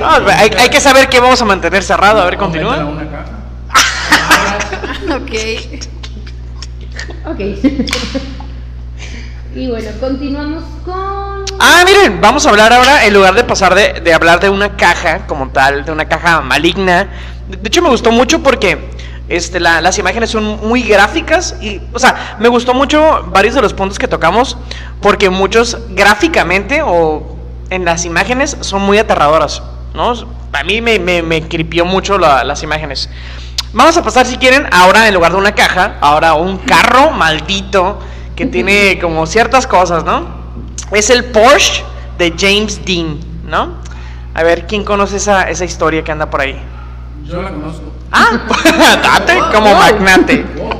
No, 0.00 0.06
hay, 0.34 0.50
hay 0.58 0.68
que 0.70 0.80
saber 0.80 1.08
qué 1.10 1.20
vamos 1.20 1.42
a 1.42 1.44
mantener 1.44 1.82
cerrado. 1.82 2.22
A 2.22 2.24
ver, 2.24 2.36
continúa. 2.38 2.78
Ok. 5.10 5.32
ok. 7.26 7.40
Y 9.54 9.68
bueno, 9.68 9.90
continuamos 10.00 10.62
con... 10.84 11.44
Ah, 11.58 11.82
miren, 11.84 12.20
vamos 12.20 12.46
a 12.46 12.50
hablar 12.50 12.72
ahora, 12.72 13.04
en 13.04 13.12
lugar 13.14 13.34
de 13.34 13.44
pasar 13.44 13.74
de, 13.74 14.00
de 14.00 14.14
hablar 14.14 14.40
de 14.40 14.48
una 14.48 14.76
caja 14.76 15.26
como 15.26 15.48
tal, 15.50 15.84
de 15.84 15.92
una 15.92 16.06
caja 16.08 16.40
maligna. 16.40 17.08
De, 17.48 17.58
hecho, 17.68 17.82
me 17.82 17.88
gustó 17.88 18.12
mucho 18.12 18.42
porque 18.42 18.90
este, 19.28 19.58
la- 19.60 19.80
las 19.80 19.98
imágenes 19.98 20.30
son 20.30 20.44
muy 20.66 20.82
gráficas 20.82 21.56
y, 21.60 21.80
o 21.92 21.98
sea, 21.98 22.36
me 22.38 22.48
gustó 22.48 22.74
mucho 22.74 23.24
varios 23.32 23.54
de 23.54 23.62
los 23.62 23.74
puntos 23.74 23.98
que 23.98 24.08
tocamos 24.08 24.56
porque 25.02 25.30
muchos 25.30 25.76
gráficamente 25.90 26.82
o 26.84 27.36
en 27.70 27.84
las 27.84 28.04
imágenes 28.04 28.56
son 28.60 28.82
muy 28.82 28.98
aterradoras, 28.98 29.62
¿no? 29.94 30.12
A 30.52 30.64
mí 30.64 30.80
me, 30.80 30.98
me, 30.98 31.22
me 31.22 31.42
cripió 31.48 31.84
mucho 31.84 32.18
la- 32.18 32.44
las 32.44 32.62
imágenes. 32.62 33.08
Vamos 33.72 33.96
a 33.96 34.02
pasar, 34.02 34.26
si 34.26 34.36
quieren, 34.36 34.66
ahora 34.72 35.06
en 35.08 35.14
lugar 35.14 35.32
de 35.32 35.38
una 35.38 35.54
caja, 35.54 35.96
ahora 36.00 36.34
un 36.34 36.58
carro 36.58 37.10
maldito 37.12 38.00
que 38.40 38.46
tiene 38.46 38.98
como 38.98 39.26
ciertas 39.26 39.66
cosas, 39.66 40.02
¿no? 40.02 40.26
Es 40.92 41.10
el 41.10 41.26
Porsche 41.26 41.84
de 42.16 42.32
James 42.38 42.80
Dean, 42.86 43.18
¿no? 43.46 43.74
A 44.32 44.42
ver, 44.42 44.66
¿quién 44.66 44.82
conoce 44.82 45.18
esa, 45.18 45.50
esa 45.50 45.66
historia 45.66 46.02
que 46.02 46.10
anda 46.10 46.30
por 46.30 46.40
ahí? 46.40 46.56
Yo 47.26 47.42
la 47.42 47.50
conozco. 47.50 47.82
Ah, 48.10 48.40
date 49.02 49.38
como 49.52 49.74
magnate. 49.74 50.42
Wow. 50.56 50.70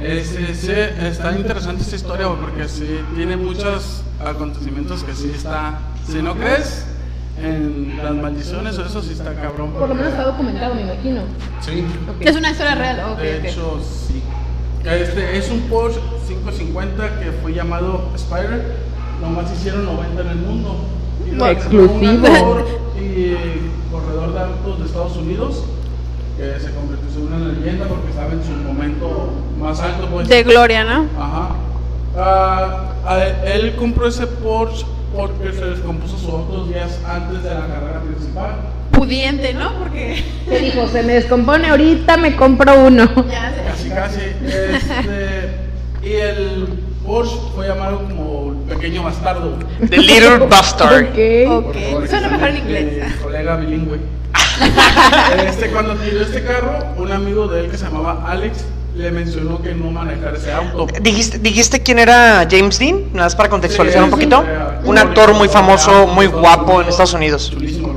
Es, 0.00 0.30
es- 0.36 0.68
está 0.68 1.32
interesante 1.32 1.82
esta 1.82 1.96
historia 1.96 2.28
porque 2.28 2.68
sí 2.68 3.00
tiene 3.16 3.36
muchos 3.36 4.04
acontecimientos 4.24 5.02
que 5.02 5.14
sí 5.16 5.32
está. 5.34 5.80
Si 6.08 6.22
no 6.22 6.36
crees 6.36 6.86
en 7.42 7.98
las 8.00 8.14
maldiciones 8.14 8.78
o 8.78 8.84
eso 8.86 9.02
sí 9.02 9.14
está 9.14 9.34
cabrón. 9.34 9.72
Por 9.72 9.88
lo 9.88 9.96
menos 9.96 10.12
está 10.12 10.26
documentado, 10.26 10.76
me 10.76 10.82
imagino. 10.82 11.22
Sí. 11.60 11.84
Ok. 12.08 12.16
Es 12.20 12.36
una 12.36 12.52
historia 12.52 12.76
real. 12.76 13.00
Ok, 13.14 13.18
De 13.18 13.38
ok. 13.38 13.44
hecho. 13.46 13.80
Este 14.90 15.36
es 15.38 15.50
un 15.50 15.60
Porsche 15.62 16.00
550 16.28 17.20
que 17.20 17.32
fue 17.42 17.52
llamado 17.52 18.08
Spider. 18.14 18.76
Nomás 19.20 19.52
hicieron 19.52 19.84
90 19.84 20.20
en 20.22 20.28
el 20.28 20.36
mundo. 20.36 20.76
Exclusivo. 21.50 22.26
y 22.98 23.34
corredor 23.92 24.32
de 24.32 24.40
autos 24.40 24.78
de 24.80 24.86
Estados 24.86 25.16
Unidos 25.16 25.62
que 26.36 26.58
se 26.60 26.72
convirtió 26.74 27.08
en 27.20 27.32
una 27.32 27.52
leyenda 27.52 27.86
porque 27.86 28.10
estaba 28.10 28.32
en 28.32 28.42
su 28.44 28.50
momento 28.52 29.30
más 29.60 29.80
alto. 29.80 30.06
Pues. 30.10 30.28
De 30.28 30.42
gloria, 30.42 30.84
¿no? 30.84 31.06
Ajá. 31.18 31.48
Ah, 32.16 32.92
a- 33.06 33.24
él 33.52 33.76
compró 33.76 34.06
ese 34.08 34.26
Porsche 34.26 34.84
porque 35.14 35.52
se 35.52 35.64
descompuso 35.64 36.16
su 36.18 36.30
auto 36.30 36.64
días 36.66 36.98
antes 37.06 37.42
de 37.42 37.50
la 37.54 37.66
carrera 37.66 38.00
principal. 38.00 38.50
Pudiente, 38.98 39.54
¿no? 39.54 39.72
Porque. 39.78 40.24
¿Qué 40.48 40.58
dijo? 40.60 40.88
Se 40.88 41.02
me 41.02 41.14
descompone 41.14 41.68
ahorita, 41.68 42.16
me 42.16 42.34
compro 42.36 42.86
uno. 42.86 43.04
Ya 43.30 43.52
sé. 43.76 43.88
Casi, 43.88 43.90
casi. 43.90 44.20
Este, 44.46 45.50
y 46.08 46.12
el 46.14 46.68
Porsche 47.06 47.36
fue 47.54 47.68
llamado 47.68 48.02
como 48.08 48.52
el 48.68 48.74
pequeño 48.76 49.02
bastardo. 49.04 49.58
The 49.88 49.96
Little 49.98 50.38
Bastard. 50.50 51.04
Ok. 51.04 51.08
Ok. 51.48 51.64
Por- 51.76 51.92
por 51.92 52.08
Suena 52.08 52.28
mejor 52.28 52.48
en 52.50 52.56
inglés. 52.58 53.14
Colega 53.22 53.56
bilingüe. 53.56 53.98
Este, 55.46 55.68
cuando 55.70 55.94
tiró 55.94 56.20
este 56.22 56.42
carro, 56.42 56.72
un 56.96 57.12
amigo 57.12 57.46
de 57.46 57.60
él 57.60 57.70
que 57.70 57.78
se 57.78 57.84
llamaba 57.84 58.24
Alex 58.28 58.64
le 58.96 59.10
mencionó 59.12 59.62
que 59.62 59.72
no 59.74 59.90
manejara 59.92 60.36
ese 60.36 60.50
auto. 60.52 60.88
¿Dijiste, 61.00 61.38
¿Dijiste 61.38 61.80
quién 61.82 62.00
era 62.00 62.46
James 62.50 62.78
Dean? 62.80 63.04
Nada 63.12 63.26
más 63.26 63.36
para 63.36 63.48
contextualizar 63.48 64.00
Sí, 64.00 64.04
un 64.04 64.10
poquito. 64.10 64.44
Un 64.84 64.98
actor 64.98 65.34
muy 65.34 65.48
famoso, 65.48 66.08
muy 66.08 66.26
guapo 66.26 66.82
en 66.82 66.88
Estados 66.88 67.14
Unidos. 67.14 67.50
Chulísimo. 67.52 67.87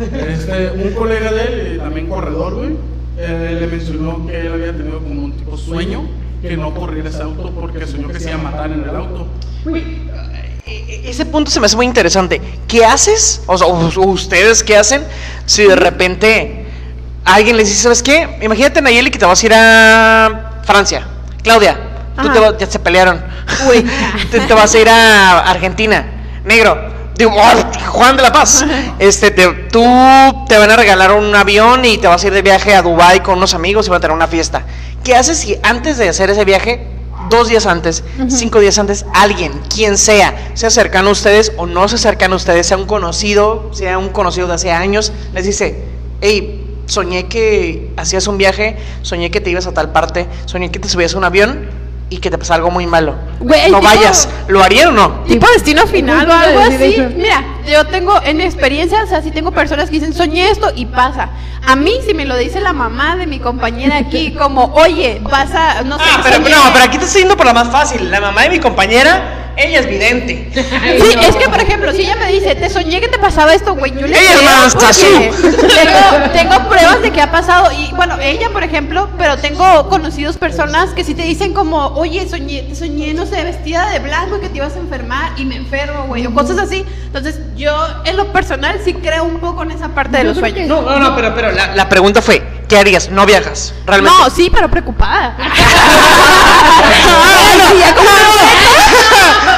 Este, 0.00 0.70
un 0.72 0.92
colega 0.94 1.32
de 1.32 1.42
él, 1.42 1.60
eh, 1.60 1.78
también 1.82 2.06
corredor, 2.08 2.54
güey, 2.54 2.76
eh, 3.18 3.56
le 3.60 3.66
mencionó 3.66 4.26
que 4.26 4.40
él 4.40 4.52
había 4.52 4.72
tenido 4.76 4.98
como 5.00 5.24
un 5.24 5.32
tipo 5.32 5.56
sueño 5.56 6.02
que 6.42 6.56
no 6.56 6.74
corriera 6.74 7.08
ese 7.08 7.22
auto 7.22 7.50
porque 7.50 7.86
soñó 7.86 8.08
que 8.08 8.20
se 8.20 8.30
iba 8.30 8.38
a 8.38 8.42
matar 8.42 8.70
en 8.72 8.82
el 8.82 8.94
auto. 8.94 9.26
E- 10.66 11.02
Ese 11.10 11.24
punto 11.26 11.50
se 11.50 11.60
me 11.60 11.66
hace 11.66 11.76
muy 11.76 11.86
interesante. 11.86 12.40
¿Qué 12.68 12.84
haces? 12.84 13.42
O 13.46 13.56
sea, 13.56 13.66
ustedes 13.68 14.62
qué 14.62 14.76
hacen 14.76 15.02
si 15.46 15.62
de 15.64 15.76
repente 15.76 16.66
alguien 17.24 17.56
les 17.56 17.68
dice, 17.68 17.82
¿sabes 17.84 18.02
qué? 18.02 18.38
Imagínate, 18.42 18.82
Nayeli, 18.82 19.10
que 19.10 19.18
te 19.18 19.24
vas 19.24 19.42
a 19.42 19.46
ir 19.46 19.52
a 19.54 20.60
Francia. 20.64 21.06
Claudia, 21.42 21.78
tú 22.20 22.28
te 22.30 22.38
vas- 22.38 22.58
ya 22.58 22.66
se 22.66 22.78
pelearon. 22.78 23.20
Uy. 23.68 23.86
te, 24.30 24.40
te 24.40 24.54
vas 24.54 24.74
a 24.74 24.78
ir 24.78 24.88
a 24.88 25.38
Argentina. 25.50 26.04
Negro. 26.44 26.95
Digo, 27.16 27.32
oh, 27.34 27.88
Juan 27.90 28.16
de 28.16 28.22
la 28.22 28.32
Paz. 28.32 28.64
Este, 28.98 29.30
te- 29.30 29.48
tú 29.70 29.82
te 30.48 30.58
van 30.58 30.70
a 30.70 30.76
regalar 30.76 31.12
un 31.12 31.34
avión 31.34 31.84
y 31.84 31.96
te 31.98 32.06
vas 32.06 32.22
a 32.22 32.26
ir 32.26 32.32
de 32.32 32.42
viaje 32.42 32.74
a 32.74 32.82
Dubai 32.82 33.22
con 33.22 33.38
unos 33.38 33.54
amigos 33.54 33.86
y 33.86 33.90
van 33.90 33.98
a 33.98 34.00
tener 34.00 34.14
una 34.14 34.26
fiesta. 34.26 34.64
¿Qué 35.02 35.14
haces 35.14 35.38
si 35.38 35.56
antes 35.62 35.96
de 35.98 36.08
hacer 36.08 36.28
ese 36.30 36.44
viaje, 36.44 36.86
dos 37.30 37.48
días 37.48 37.66
antes, 37.66 38.04
cinco 38.28 38.60
días 38.60 38.78
antes, 38.78 39.06
alguien, 39.14 39.52
quien 39.74 39.96
sea, 39.96 40.50
sea 40.54 40.68
cercano 40.70 41.08
a 41.08 41.12
ustedes 41.12 41.52
o 41.56 41.66
no 41.66 41.88
sea 41.88 41.98
cercano 41.98 42.34
a 42.34 42.36
ustedes, 42.36 42.66
sea 42.66 42.76
un 42.76 42.86
conocido, 42.86 43.70
sea 43.72 43.98
un 43.98 44.10
conocido 44.10 44.46
de 44.46 44.54
hace 44.54 44.70
años, 44.72 45.12
les 45.32 45.44
dice, 45.46 45.84
hey, 46.20 46.62
soñé 46.86 47.26
que 47.26 47.92
hacías 47.96 48.26
un 48.26 48.36
viaje, 48.38 48.76
soñé 49.02 49.30
que 49.30 49.40
te 49.40 49.50
ibas 49.50 49.66
a 49.66 49.72
tal 49.72 49.90
parte, 49.92 50.26
soñé 50.44 50.70
que 50.70 50.78
te 50.78 50.88
subías 50.88 51.14
a 51.14 51.18
un 51.18 51.24
avión 51.24 51.85
y 52.08 52.18
que 52.18 52.30
te 52.30 52.38
pasa 52.38 52.54
algo 52.54 52.70
muy 52.70 52.86
malo. 52.86 53.14
Güey, 53.40 53.70
no 53.70 53.80
tipo- 53.80 53.88
vayas, 53.92 54.28
¿lo 54.48 54.62
harían 54.62 54.88
o 54.88 54.92
no? 54.92 55.08
Tipo 55.26 55.46
destino 55.52 55.86
final 55.86 56.28
o 56.30 56.32
algo 56.32 56.60
así. 56.60 56.96
Mira, 57.16 57.42
yo 57.68 57.84
tengo 57.86 58.20
en 58.22 58.36
mi 58.36 58.44
experiencia, 58.44 59.02
o 59.02 59.06
sea, 59.08 59.22
si 59.22 59.30
tengo 59.32 59.50
personas 59.50 59.86
que 59.90 59.96
dicen, 59.98 60.14
soñé 60.14 60.50
esto 60.50 60.70
y 60.76 60.86
pasa. 60.86 61.30
A 61.66 61.74
mí, 61.74 61.92
si 62.06 62.14
me 62.14 62.24
lo 62.24 62.36
dice 62.36 62.60
la 62.60 62.72
mamá 62.72 63.16
de 63.16 63.26
mi 63.26 63.40
compañera 63.40 63.96
aquí, 63.98 64.32
como, 64.38 64.66
oye, 64.74 65.20
vas 65.24 65.52
a, 65.52 65.82
no 65.82 65.98
sé, 65.98 66.04
Ah, 66.06 66.20
pero 66.22 66.36
soñé". 66.36 66.50
no, 66.50 66.56
pero 66.72 66.84
aquí 66.84 66.98
te 66.98 67.06
estoy 67.06 67.22
yendo 67.22 67.36
por 67.36 67.46
la 67.46 67.52
más 67.54 67.70
fácil. 67.70 68.08
La 68.08 68.20
mamá 68.20 68.42
de 68.42 68.50
mi 68.50 68.60
compañera, 68.60 69.45
ella 69.56 69.80
es 69.80 69.88
vidente. 69.88 70.50
Sí, 70.54 71.14
es 71.20 71.36
que 71.36 71.48
por 71.48 71.60
ejemplo, 71.60 71.92
si 71.92 72.02
ella 72.02 72.16
me 72.16 72.30
dice, 72.30 72.54
te 72.54 72.68
soñé 72.70 73.00
que 73.00 73.08
te 73.08 73.18
pasaba 73.18 73.54
esto, 73.54 73.74
güey, 73.74 73.92
yo 73.92 74.06
le 74.06 74.18
Ella 74.18 74.32
es 74.32 74.38
creo 74.38 74.42
más 74.44 74.74
porque 74.74 74.92
Sasú. 74.92 75.06
tengo, 75.74 76.30
tengo 76.32 76.68
pruebas 76.68 77.02
de 77.02 77.10
que 77.10 77.20
ha 77.22 77.30
pasado 77.30 77.70
y 77.72 77.90
bueno, 77.94 78.16
ella 78.20 78.50
por 78.50 78.62
ejemplo, 78.62 79.08
pero 79.18 79.36
tengo 79.38 79.88
conocidos 79.88 80.36
personas 80.36 80.90
que 80.90 81.04
sí 81.04 81.14
te 81.14 81.22
dicen 81.22 81.54
como, 81.54 81.86
oye, 81.88 82.28
soñé, 82.28 82.62
te 82.62 82.74
soñé, 82.74 83.14
no 83.14 83.26
sé, 83.26 83.42
vestida 83.44 83.90
de 83.90 83.98
blanco 84.00 84.40
que 84.40 84.48
te 84.48 84.58
ibas 84.58 84.76
a 84.76 84.78
enfermar 84.78 85.32
y 85.36 85.44
me 85.44 85.56
enfermo, 85.56 86.04
güey, 86.06 86.26
o 86.26 86.34
cosas 86.34 86.58
así. 86.58 86.84
Entonces, 87.06 87.40
yo 87.56 87.72
en 88.04 88.16
lo 88.16 88.32
personal 88.32 88.80
sí 88.84 88.92
creo 88.94 89.24
un 89.24 89.38
poco 89.38 89.62
en 89.62 89.70
esa 89.70 89.88
parte 89.88 90.18
de 90.18 90.24
los 90.24 90.34
que 90.34 90.40
sueños. 90.40 90.68
No, 90.68 90.82
no, 90.82 90.98
no, 90.98 91.16
pero, 91.16 91.34
pero 91.34 91.52
la, 91.52 91.74
la 91.74 91.88
pregunta 91.88 92.20
fue, 92.20 92.42
¿qué 92.68 92.78
harías? 92.78 93.10
¿No 93.10 93.24
viajas? 93.24 93.72
¿Realmente? 93.86 94.18
No, 94.18 94.30
sí, 94.30 94.50
pero 94.52 94.70
preocupada. 94.70 95.36
no, 97.06 98.02
no, 98.02 98.35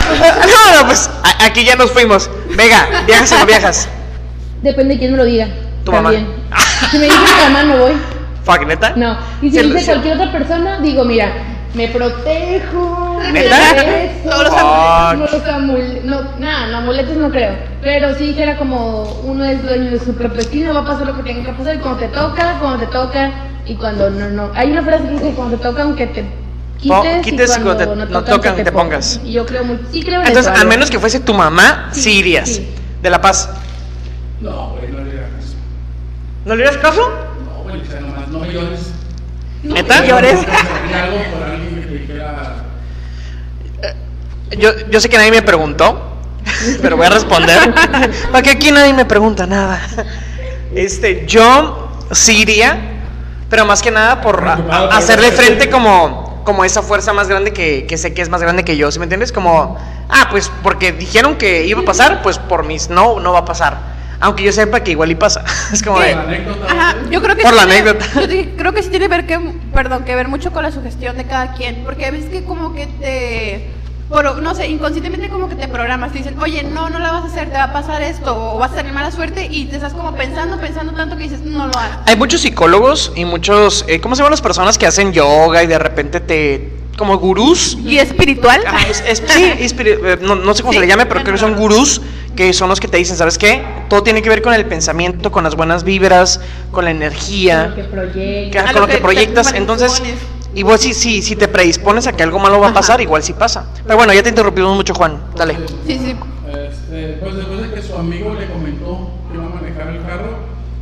pues 0.86 1.10
a- 1.22 1.44
aquí 1.46 1.64
ya 1.64 1.76
nos 1.76 1.90
fuimos. 1.92 2.30
Vega, 2.56 2.86
¿viajas 3.06 3.32
o 3.32 3.38
no 3.38 3.46
viajas? 3.46 3.88
Depende 4.62 4.94
de 4.94 4.98
quién 5.00 5.12
me 5.12 5.18
lo 5.18 5.24
diga. 5.24 5.48
Tu 5.84 5.92
mamá. 5.92 6.10
también. 6.10 6.26
Si 6.90 6.98
me 6.98 7.04
dice 7.04 7.16
mi 7.18 7.42
mamá, 7.52 7.62
no 7.64 7.76
voy. 7.78 7.92
Fuck, 8.44 8.66
¿neta? 8.66 8.92
No. 8.96 9.16
Y 9.42 9.50
si 9.50 9.58
Sí, 9.58 9.66
dice 9.66 9.80
sí. 9.80 9.86
cualquier 9.86 10.14
otra 10.16 10.32
persona, 10.32 10.78
digo, 10.80 11.04
mira, 11.04 11.32
me 11.74 11.88
protejo. 11.88 13.20
me 13.32 13.32
¿Neta? 13.32 13.72
esto, 14.02 14.30
Todos 14.30 14.44
los 14.44 14.54
Fuck. 14.54 15.32
los 15.32 15.54
amul- 15.54 16.02
no, 16.04 16.22
nada, 16.38 16.66
no, 16.68 16.78
amuletos 16.78 17.16
no 17.16 17.30
creo. 17.30 17.52
Pero 17.82 18.14
sí 18.16 18.28
dijera 18.28 18.56
como 18.56 19.02
uno 19.24 19.44
es 19.44 19.62
dueño 19.62 19.90
de 19.90 19.98
su 20.00 20.14
propio 20.14 20.38
destino, 20.38 20.72
va 20.74 20.80
a 20.80 20.84
pasar 20.86 21.06
lo 21.06 21.16
que 21.16 21.22
tenga 21.22 21.44
que 21.44 21.52
pasar. 21.52 21.76
Y 21.76 21.78
cuando 21.78 22.00
te 22.00 22.08
toca, 22.08 22.56
cuando 22.60 22.78
te 22.78 22.86
toca, 22.86 23.30
y 23.66 23.74
cuando 23.74 24.08
no, 24.10 24.28
no. 24.30 24.50
Hay 24.54 24.72
una 24.72 24.82
frase 24.82 25.04
que 25.04 25.10
dice: 25.10 25.32
cuando 25.36 25.56
te 25.58 25.62
toca, 25.62 25.82
aunque 25.82 26.06
te 26.06 26.24
quites, 26.80 27.22
quites 27.24 27.50
y 27.56 27.60
cuando 27.60 27.84
cuando 27.84 28.04
te- 28.06 28.12
no 28.12 28.20
no 28.20 28.24
tocan, 28.24 28.56
que 28.56 28.64
te 28.64 28.72
pongas. 28.72 29.20
Y 29.24 29.32
yo 29.32 29.44
creo 29.46 29.64
muy, 29.64 29.78
sí 29.92 30.02
creo 30.02 30.20
en 30.22 30.26
Entonces, 30.28 30.52
eso, 30.52 30.62
a 30.62 30.64
menos 30.64 30.90
que 30.90 30.98
fuese 30.98 31.20
tu 31.20 31.34
mamá, 31.34 31.88
sí, 31.92 32.02
Sí, 32.02 32.18
irías. 32.18 32.48
sí. 32.48 32.68
De 33.02 33.10
La 33.10 33.20
Paz. 33.20 33.48
No, 34.40 34.70
güey, 34.70 34.90
no 34.92 34.98
le 35.04 35.10
hagas 35.18 35.30
caso. 35.40 35.54
¿No 36.44 36.56
le 36.56 36.66
harías 36.66 36.82
caso? 36.82 37.10
No, 37.44 37.62
güey, 37.64 37.80
o 37.80 37.84
sea, 37.84 38.00
nomás 38.00 38.28
no 38.28 38.44
llores. 38.44 38.80
¿Neta? 39.64 40.04
llores. 40.06 40.34
algo 40.38 41.18
por 41.32 41.42
alguien 41.42 41.74
que 41.74 41.80
te 41.86 41.92
dijera. 41.98 42.54
Yo, 44.56 44.70
yo 44.90 45.00
sé 45.00 45.08
que 45.08 45.16
nadie 45.18 45.30
me 45.30 45.42
preguntó, 45.42 46.16
pero 46.82 46.96
voy 46.96 47.06
a 47.06 47.10
responder. 47.10 47.74
Porque 48.32 48.50
aquí 48.50 48.70
nadie 48.70 48.94
me 48.94 49.04
pregunta 49.04 49.46
nada. 49.46 49.80
Este, 50.74 51.26
yo 51.26 51.90
sí 52.12 52.40
iría, 52.42 52.78
pero 53.50 53.66
más 53.66 53.82
que 53.82 53.90
nada 53.90 54.20
por 54.20 54.42
a- 54.46 54.54
a- 54.70 54.96
hacerle 54.96 55.32
frente 55.32 55.68
como, 55.68 56.27
como 56.44 56.64
esa 56.64 56.82
fuerza 56.82 57.12
más 57.12 57.28
grande 57.28 57.52
que, 57.52 57.86
que 57.86 57.96
sé 57.98 58.14
que 58.14 58.22
es 58.22 58.28
más 58.28 58.40
grande 58.42 58.64
que 58.64 58.76
yo, 58.76 58.90
¿sí 58.90 58.98
me 58.98 59.04
entiendes? 59.04 59.32
Como, 59.32 59.76
ah, 60.08 60.28
pues 60.30 60.50
porque 60.62 60.92
dijeron 60.92 61.36
que 61.36 61.66
iba 61.66 61.80
a 61.80 61.84
pasar, 61.84 62.22
pues 62.22 62.38
por 62.38 62.64
mis 62.64 62.88
no, 62.90 63.20
no 63.20 63.32
va 63.32 63.40
a 63.40 63.44
pasar. 63.44 63.98
Aunque 64.20 64.42
yo 64.42 64.50
sepa 64.52 64.80
que 64.80 64.90
igual 64.90 65.10
y 65.12 65.14
pasa. 65.14 65.44
Es 65.72 65.80
como 65.82 66.00
de, 66.00 66.12
La 66.14 66.22
anécdota. 66.22 66.66
Ajá, 66.72 66.96
yo 67.10 67.22
creo 67.22 67.36
que 67.36 67.42
Por 67.42 67.52
sí 67.52 67.56
la 67.56 67.66
tiene- 67.66 67.90
anécdota. 67.90 68.24
yo 68.26 68.56
creo 68.56 68.72
que 68.72 68.82
sí 68.82 68.88
tiene 68.90 69.06
ver 69.08 69.26
que, 69.26 69.38
perdón, 69.72 70.04
que 70.04 70.14
ver 70.16 70.26
mucho 70.26 70.50
con 70.52 70.64
la 70.64 70.72
sugestión 70.72 71.16
de 71.16 71.24
cada 71.24 71.52
quien, 71.54 71.82
porque 71.84 72.04
a 72.06 72.10
veces 72.10 72.28
que 72.30 72.42
como 72.44 72.74
que 72.74 72.86
te, 72.86 73.70
por, 74.08 74.40
no 74.42 74.54
sé, 74.54 74.66
inconscientemente 74.68 75.28
como 75.28 75.48
que 75.48 75.54
te 75.54 75.68
programas, 75.68 76.12
te 76.12 76.18
dicen, 76.18 76.38
oye, 76.40 76.62
no, 76.62 76.88
no 76.88 76.98
la 76.98 77.12
vas 77.12 77.24
a 77.24 77.26
hacer, 77.26 77.48
te 77.50 77.56
va 77.56 77.64
a 77.64 77.72
pasar 77.72 78.00
esto, 78.02 78.54
o 78.54 78.58
vas 78.58 78.72
a 78.72 78.76
tener 78.76 78.92
mala 78.92 79.10
suerte, 79.10 79.46
y 79.50 79.66
te 79.66 79.76
estás 79.76 79.92
como 79.92 80.14
pensando, 80.14 80.58
pensando 80.58 80.92
tanto 80.94 81.16
que 81.16 81.24
dices, 81.24 81.40
no 81.42 81.66
lo 81.66 81.78
hagas. 81.78 81.98
Hay 82.06 82.16
muchos 82.16 82.40
psicólogos 82.40 83.12
y 83.16 83.24
muchos, 83.26 83.84
eh, 83.86 84.00
¿cómo 84.00 84.14
se 84.14 84.20
llaman 84.20 84.30
las 84.32 84.40
personas 84.40 84.78
que 84.78 84.86
hacen 84.86 85.12
yoga 85.12 85.62
y 85.62 85.66
de 85.66 85.78
repente 85.78 86.20
te, 86.20 86.72
como 86.96 87.18
gurús? 87.18 87.76
Y 87.84 87.98
espiritual. 87.98 88.62
Ah, 88.66 88.78
es- 88.88 89.02
es- 89.06 89.22
sí, 89.26 89.42
espiri- 89.60 89.98
eh, 90.02 90.18
no, 90.22 90.34
no 90.36 90.54
sé 90.54 90.62
cómo 90.62 90.72
Sí, 90.72 90.78
se 90.78 90.84
le 90.86 90.88
llame, 90.90 91.04
pero 91.06 91.20
creo 91.20 91.34
que 91.34 91.40
son 91.40 91.54
gurús 91.56 92.00
que 92.34 92.52
son 92.52 92.68
los 92.68 92.78
que 92.80 92.86
te 92.88 92.96
dicen, 92.96 93.16
¿sabes 93.16 93.36
qué? 93.36 93.62
Todo 93.88 94.02
tiene 94.04 94.22
que 94.22 94.28
ver 94.30 94.42
con 94.42 94.54
el 94.54 94.64
pensamiento, 94.64 95.30
con 95.32 95.42
las 95.44 95.54
buenas 95.56 95.82
vibras, 95.84 96.40
con 96.70 96.84
la 96.84 96.92
energía, 96.92 97.66
Lo 97.68 97.74
que 97.74 97.82
proyecta. 97.84 98.50
que- 98.52 98.58
A 98.58 98.64
con 98.72 98.74
lo 98.74 98.80
lo 98.82 98.86
que, 98.86 98.98
proyectas. 98.98 99.52
Entonces. 99.52 100.00
Igual 100.54 100.78
si, 100.78 100.94
si, 100.94 101.22
si 101.22 101.36
te 101.36 101.48
predispones 101.48 102.06
a 102.06 102.12
que 102.12 102.22
algo 102.22 102.38
malo 102.38 102.58
va 102.60 102.66
a 102.66 102.70
Ajá. 102.70 102.78
pasar, 102.80 103.00
igual 103.00 103.22
sí 103.22 103.32
pasa. 103.32 103.66
Pero 103.84 103.96
bueno, 103.96 104.12
ya 104.12 104.22
te 104.22 104.28
interrumpimos 104.30 104.74
mucho, 104.76 104.94
Juan. 104.94 105.18
Dale. 105.36 105.56
Sí, 105.86 105.98
sí. 105.98 106.16
Este, 106.52 107.18
pues 107.20 107.36
después 107.36 107.60
de 107.62 107.70
que 107.74 107.82
su 107.82 107.94
amigo 107.96 108.34
le 108.38 108.46
comentó 108.46 109.10
que 109.30 109.36
iba 109.36 109.46
a 109.46 109.48
manejar 109.50 109.88
el 109.88 110.02
carro, 110.02 110.38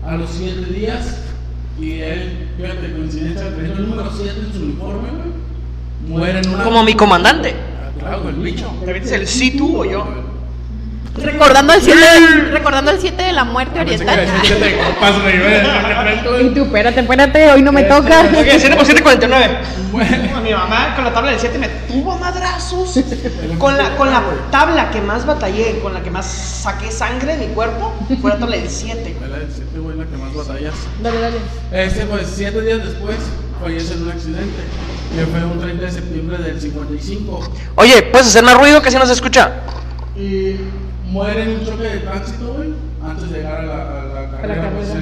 a 0.06 0.16
los 0.16 0.30
7 0.30 0.72
días, 0.72 1.18
y 1.80 2.00
él, 2.00 2.48
fíjate, 2.56 2.92
coincidencia, 2.92 3.54
traía 3.54 3.72
el 3.72 3.90
número 3.90 4.10
7 4.16 4.32
en 4.46 4.52
su 4.52 4.64
uniforme, 4.64 5.08
güey, 5.10 6.18
muere 6.20 6.38
en 6.40 6.48
una. 6.48 6.64
Como 6.64 6.82
mi 6.84 6.94
comandante. 6.94 7.54
Ah, 7.54 7.90
Claro, 7.98 8.28
el 8.28 8.36
bicho. 8.36 8.70
¿Te 8.84 8.92
metes 8.92 9.10
el 9.12 9.26
sí 9.26 9.56
tú 9.56 9.80
o 9.80 9.84
yo? 9.84 10.06
Recordando 11.22 11.72
el 11.72 11.80
7 11.82 11.98
recordando 12.52 12.90
el 12.90 13.00
7 13.00 13.22
de 13.22 13.32
la 13.32 13.44
muerte 13.44 13.80
oriental. 13.80 14.16
decía 14.16 14.40
7 14.42 14.64
de 14.64 14.78
copas, 14.78 15.22
güey, 15.22 15.38
güey. 15.38 16.46
Y 16.46 16.54
tú, 16.54 16.64
espérate, 16.64 17.00
espérate, 17.00 17.50
hoy 17.52 17.62
no 17.62 17.72
me 17.72 17.84
toca. 17.84 18.22
Oye, 18.38 18.58
7 18.58 18.76
por 18.76 18.84
7, 18.84 19.02
49. 19.02 19.58
Mi 20.42 20.52
mamá 20.52 20.94
con 20.94 21.04
la 21.04 21.12
tabla 21.12 21.30
del 21.30 21.40
7 21.40 21.58
me 21.58 21.68
tuvo 21.68 22.16
madrazos. 22.18 22.98
Con 23.58 23.76
la, 23.76 23.96
con 23.96 24.10
la 24.10 24.22
tabla 24.50 24.90
que 24.90 25.00
más 25.00 25.26
batallé, 25.26 25.80
con 25.80 25.94
la 25.94 26.02
que 26.02 26.10
más 26.10 26.26
saqué 26.26 26.90
sangre 26.90 27.36
de 27.36 27.46
mi 27.46 27.54
cuerpo, 27.54 27.94
fue 28.20 28.30
la 28.32 28.38
tabla 28.38 28.56
del 28.56 28.68
7. 28.68 29.16
Fue 29.18 29.28
la 29.28 29.38
del 29.38 29.48
7, 29.52 29.78
güey, 29.78 29.96
la 29.96 30.04
que 30.04 30.16
más 30.16 30.34
batallas. 30.34 30.74
Dale, 31.02 31.20
dale. 31.20 31.36
Este, 31.72 32.04
pues, 32.06 32.26
7 32.34 32.60
días 32.60 32.84
después, 32.84 33.16
fallece 33.62 33.94
en 33.94 34.02
un 34.02 34.10
accidente. 34.10 34.62
Que 35.14 35.24
fue 35.26 35.44
un 35.44 35.60
30 35.60 35.84
de 35.84 35.90
septiembre 35.90 36.38
del 36.38 36.60
55. 36.60 37.52
Oye, 37.76 38.02
¿puedes 38.02 38.26
hacer 38.26 38.44
más 38.44 38.58
ruido 38.58 38.82
que 38.82 38.88
así 38.88 38.98
no 38.98 39.06
se 39.06 39.14
escucha? 39.14 39.52
Y 40.16 40.56
muere 41.10 41.42
en 41.42 41.60
un 41.60 41.64
choque 41.64 41.82
de 41.84 41.98
tránsito, 41.98 42.54
güey, 42.54 42.70
antes 43.04 43.30
de 43.30 43.38
llegar 43.38 43.60
a 43.60 43.62
la, 43.62 43.74
a 43.74 44.04
la 44.22 44.30
carrera. 44.30 44.70
pues, 44.76 44.94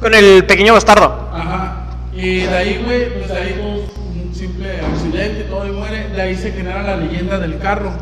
Con 0.00 0.14
el 0.14 0.44
pequeño 0.46 0.72
bastardo. 0.74 1.28
Ajá. 1.32 1.86
Y 2.12 2.40
de 2.40 2.56
ahí, 2.56 2.82
güey, 2.84 3.14
pues 3.14 3.28
de 3.28 3.36
ahí 3.36 3.52
tuvo 3.54 4.00
un 4.28 4.34
simple 4.34 4.80
accidente, 4.80 5.44
todo 5.44 5.66
y 5.66 5.70
muere. 5.72 6.08
De 6.08 6.20
ahí 6.22 6.34
se 6.34 6.52
genera 6.52 6.82
la 6.82 6.96
leyenda 6.96 7.38
del 7.38 7.58
carro. 7.58 7.92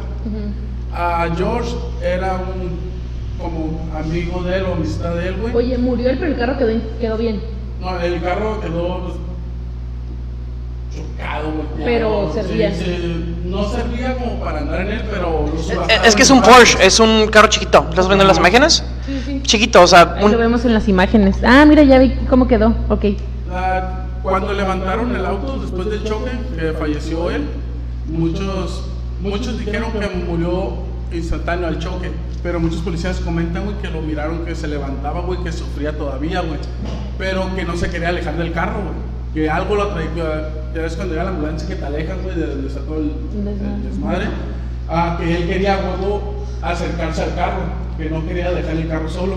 A 0.93 1.29
George 1.37 1.75
era 2.03 2.35
un 2.35 2.89
como 3.39 3.81
amigo 3.97 4.43
de 4.43 4.57
él 4.57 4.65
o 4.65 4.73
amistad 4.75 5.15
de 5.15 5.29
él, 5.29 5.37
güey. 5.41 5.55
Oye, 5.55 5.79
murió 5.79 6.11
él, 6.11 6.19
pero 6.19 6.33
el 6.33 6.39
carro 6.39 6.59
quedó, 6.59 6.81
quedó 7.01 7.17
bien. 7.17 7.41
No, 7.81 8.01
el 8.01 8.21
carro 8.21 8.61
quedó 8.61 9.05
pues, 9.05 9.15
chocado, 10.99 11.53
güey. 11.53 11.85
Pero 11.85 12.33
servía. 12.33 12.73
no 13.45 13.69
servía 13.69 14.17
como 14.17 14.41
para 14.41 14.59
andar 14.61 14.81
en 14.83 14.89
él, 14.89 15.03
pero 15.11 15.47
Es 16.05 16.15
que 16.15 16.23
es 16.23 16.31
un. 16.31 16.43
Porsche, 16.43 16.85
es 16.85 17.01
un 17.01 17.29
carro 17.29 17.49
chiquito. 17.49 17.87
¿Estás 17.89 18.07
viendo 18.09 18.25
las 18.25 18.39
imágenes? 18.39 18.85
Sí, 19.07 19.23
sí. 19.25 19.41
Chiquito, 19.43 19.83
o 19.83 19.87
sea, 19.87 20.15
Ahí 20.17 20.29
lo 20.29 20.39
vemos 20.39 20.65
en 20.65 20.75
las 20.75 20.89
imágenes. 20.89 21.37
Ah, 21.45 21.65
mira, 21.67 21.83
ya 21.83 21.99
vi 21.99 22.15
cómo 22.29 22.47
quedó. 22.47 22.75
Ok. 22.89 23.07
Cuando 24.23 24.53
levantaron 24.53 25.15
el 25.15 25.25
auto 25.25 25.59
después 25.59 25.89
del 25.89 26.05
choque, 26.05 26.31
que 26.59 26.73
falleció 26.73 27.31
él, 27.31 27.47
muchos, 28.09 28.85
muchos 29.23 29.59
dijeron 29.59 29.93
que 29.93 30.09
murió 30.09 30.89
instantáneo 31.13 31.69
al 31.69 31.79
choque, 31.79 32.11
pero 32.43 32.61
muchos 32.61 32.81
policías 32.81 33.21
comentan, 33.21 33.65
güey, 33.65 33.79
que 33.79 33.89
lo 33.89 34.03
miraron 34.03 34.45
que 34.45 34.55
se 34.55 34.69
levantaba, 34.69 35.21
güey, 35.21 35.43
que 35.43 35.53
sufría 35.53 35.97
todavía, 35.97 36.41
güey, 36.41 36.59
pero 37.17 37.55
que 37.55 37.65
no 37.65 37.77
se 37.77 37.89
quería 37.91 38.11
alejar 38.11 38.37
del 38.37 38.53
carro, 38.53 38.81
güey, 38.83 38.95
que 39.43 39.51
algo 39.51 39.76
lo 39.76 39.89
traía, 39.89 40.09
que 40.14 40.22
ya 40.74 40.82
ves 40.82 40.95
cuando 40.97 41.14
llega 41.14 41.24
la 41.24 41.30
ambulancia 41.30 41.68
que 41.68 41.74
te 41.76 41.84
alejan, 41.86 42.22
güey, 42.22 42.36
de 42.36 42.47
donde 42.47 42.68
está 42.68 42.80
todo 42.80 42.97
el, 42.99 43.12
el 43.12 43.89
desmadre, 43.91 44.26
ah, 44.89 45.16
que 45.18 45.36
él 45.36 45.47
quería, 45.49 45.80
luego 45.99 46.45
acercarse 46.62 47.22
al 47.22 47.34
carro, 47.34 47.62
que 47.97 48.11
no 48.11 48.26
quería 48.26 48.51
dejar 48.51 48.72
el 48.76 48.89
carro 48.89 49.09
solo. 49.09 49.36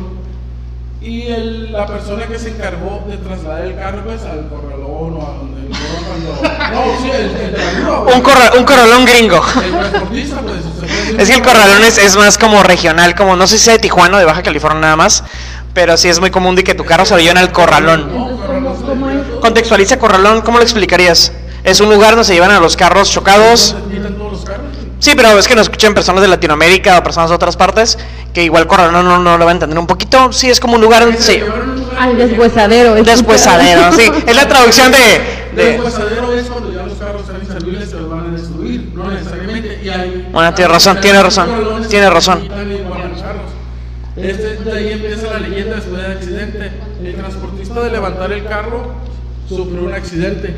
Y 1.02 1.24
el- 1.28 1.72
la 1.72 1.88
persona 1.88 2.26
que 2.28 2.38
se 2.38 2.50
encargó 2.52 3.04
de 3.08 3.18
trasladar 3.18 3.66
el 3.66 3.76
carro 3.76 4.04
pues, 4.06 4.22
al 4.24 4.48
corralón 4.50 5.18
o 5.18 5.22
a 5.28 5.38
donde 5.38 5.62
el 5.62 5.70
corralón 5.70 6.04
cuando... 6.08 6.42
No, 6.72 7.02
sí, 7.02 7.10
el, 7.10 7.22
el 7.36 7.52
de 7.54 7.58
la 7.58 7.72
grúa, 7.80 8.00
güey. 8.04 8.16
un, 8.16 8.22
corra- 8.22 8.52
un 8.58 8.64
corralón 8.66 9.06
gringo. 9.06 9.42
El 9.64 9.72
transportista, 9.72 10.42
pues. 10.42 10.56
se 10.64 10.70
puede 10.86 11.02
decir 11.02 11.20
Es 11.22 11.30
que 11.30 11.36
el 11.36 11.42
corralón 11.42 11.84
es, 11.84 11.98
es 11.98 12.16
más 12.18 12.38
como 12.38 12.62
regional, 12.64 13.16
como 13.16 13.36
no 13.36 13.48
sé 13.48 13.58
si 13.58 13.66
sea 13.66 13.74
de 13.74 13.80
Tijuana 13.80 14.18
o 14.18 14.20
de 14.20 14.26
Baja 14.26 14.44
California 14.44 14.80
nada 14.82 14.96
más, 14.96 15.24
pero 15.74 15.98
sí 15.98 16.08
es 16.08 16.20
muy 16.20 16.30
común 16.30 16.56
de 16.56 16.64
que 16.64 16.76
tu 16.76 16.86
carro 16.86 17.04
se 17.06 17.16
lo 17.16 17.20
lleven 17.20 17.38
al 17.40 17.52
corralón. 17.52 18.02
Entonces, 18.02 18.18
¿cómo, 18.18 18.30
cómo 18.38 18.51
es? 18.51 18.51
Contextualiza 19.42 19.98
corralón, 20.00 20.42
¿cómo 20.42 20.58
lo 20.58 20.64
explicarías? 20.64 21.32
Es 21.64 21.80
un 21.82 21.90
lugar 21.90 22.12
donde 22.12 22.26
se 22.26 22.34
llevan 22.34 22.52
a 22.52 22.60
los 22.60 22.78
carros 22.78 23.10
chocados. 23.12 23.74
Donde. 23.80 24.02
Sí, 25.00 25.14
pero 25.16 25.30
es 25.40 25.48
que 25.48 25.56
nos 25.56 25.64
escuchan 25.64 25.96
personas 25.96 26.22
de 26.22 26.28
Latinoamérica 26.28 27.00
o 27.00 27.04
personas 27.04 27.30
de 27.32 27.36
otras 27.36 27.58
partes 27.58 27.98
que 28.34 28.44
igual 28.44 28.68
corralón 28.68 29.04
no, 29.04 29.18
no 29.18 29.38
lo 29.38 29.46
van 29.46 29.50
a 29.50 29.52
entender 29.54 29.80
un 29.80 29.88
poquito. 29.88 30.32
Sí, 30.32 30.48
es 30.50 30.60
como 30.60 30.76
un 30.76 30.82
lugar, 30.82 31.02
Se 31.18 31.42
un 31.44 31.50
lugar 31.50 31.64
Al 32.00 32.10
donde- 32.10 32.28
deshuesadero. 32.28 32.96
es- 32.96 33.06
deshuesadero, 33.06 33.92
sí. 33.94 34.12
Es 34.28 34.36
la 34.36 34.48
traducción 34.48 34.92
de... 34.92 34.98
de- 35.56 35.72
Deshuesadero 35.74 36.32
es 36.34 36.46
cuando 36.46 36.72
ya 36.72 36.84
los 36.84 36.94
carros 37.00 37.22
están 37.24 37.42
inservibles 37.42 37.90
se 37.90 37.96
los 37.96 38.10
van 38.12 38.30
a 38.30 38.38
destruir, 38.38 38.92
no 38.94 39.10
necesariamente. 39.10 39.80
Y 39.84 39.90
hay, 39.90 40.30
Bueno, 40.32 40.54
tiene 40.54 40.72
razón, 40.72 41.02
tiene 41.02 41.24
razón, 41.24 41.50
tiene 41.90 42.10
razón. 42.10 42.48
Este, 44.18 44.58
de 44.58 44.78
ahí 44.78 44.92
empieza 44.92 45.28
la 45.34 45.40
leyenda 45.40 45.76
después 45.78 46.00
del 46.02 46.12
accidente. 46.12 46.72
El 47.04 47.16
transportista 47.16 47.80
de 47.82 47.90
levantar 47.92 48.32
el 48.32 48.46
carro 48.46 48.94
sufrió 49.56 49.84
un 49.84 49.94
accidente. 49.94 50.56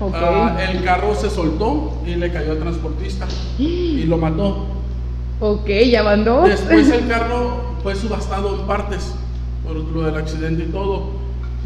Ok. 0.00 0.14
Ah, 0.14 0.58
el 0.70 0.84
carro 0.84 1.14
se 1.14 1.30
soltó 1.30 2.02
y 2.06 2.14
le 2.16 2.30
cayó 2.30 2.52
al 2.52 2.58
transportista 2.58 3.26
y 3.58 4.04
lo 4.04 4.18
mató. 4.18 4.66
Ok, 5.40 5.68
ya 5.90 6.02
van 6.02 6.24
dos. 6.24 6.48
Después 6.48 6.90
el 6.90 7.06
carro 7.08 7.76
fue 7.82 7.94
subastado 7.94 8.60
en 8.60 8.66
partes 8.66 9.14
por 9.64 9.76
lo 9.76 10.02
del 10.02 10.16
accidente 10.16 10.64
y 10.64 10.72
todo. 10.72 11.10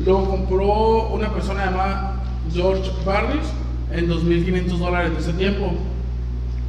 Lo 0.05 0.25
compró 0.25 1.09
una 1.09 1.33
persona 1.33 1.67
llamada 1.67 2.23
George 2.53 2.91
Barris 3.05 3.47
en 3.93 4.09
2.500 4.09 4.79
dólares 4.79 5.13
de 5.13 5.19
ese 5.19 5.33
tiempo. 5.35 5.73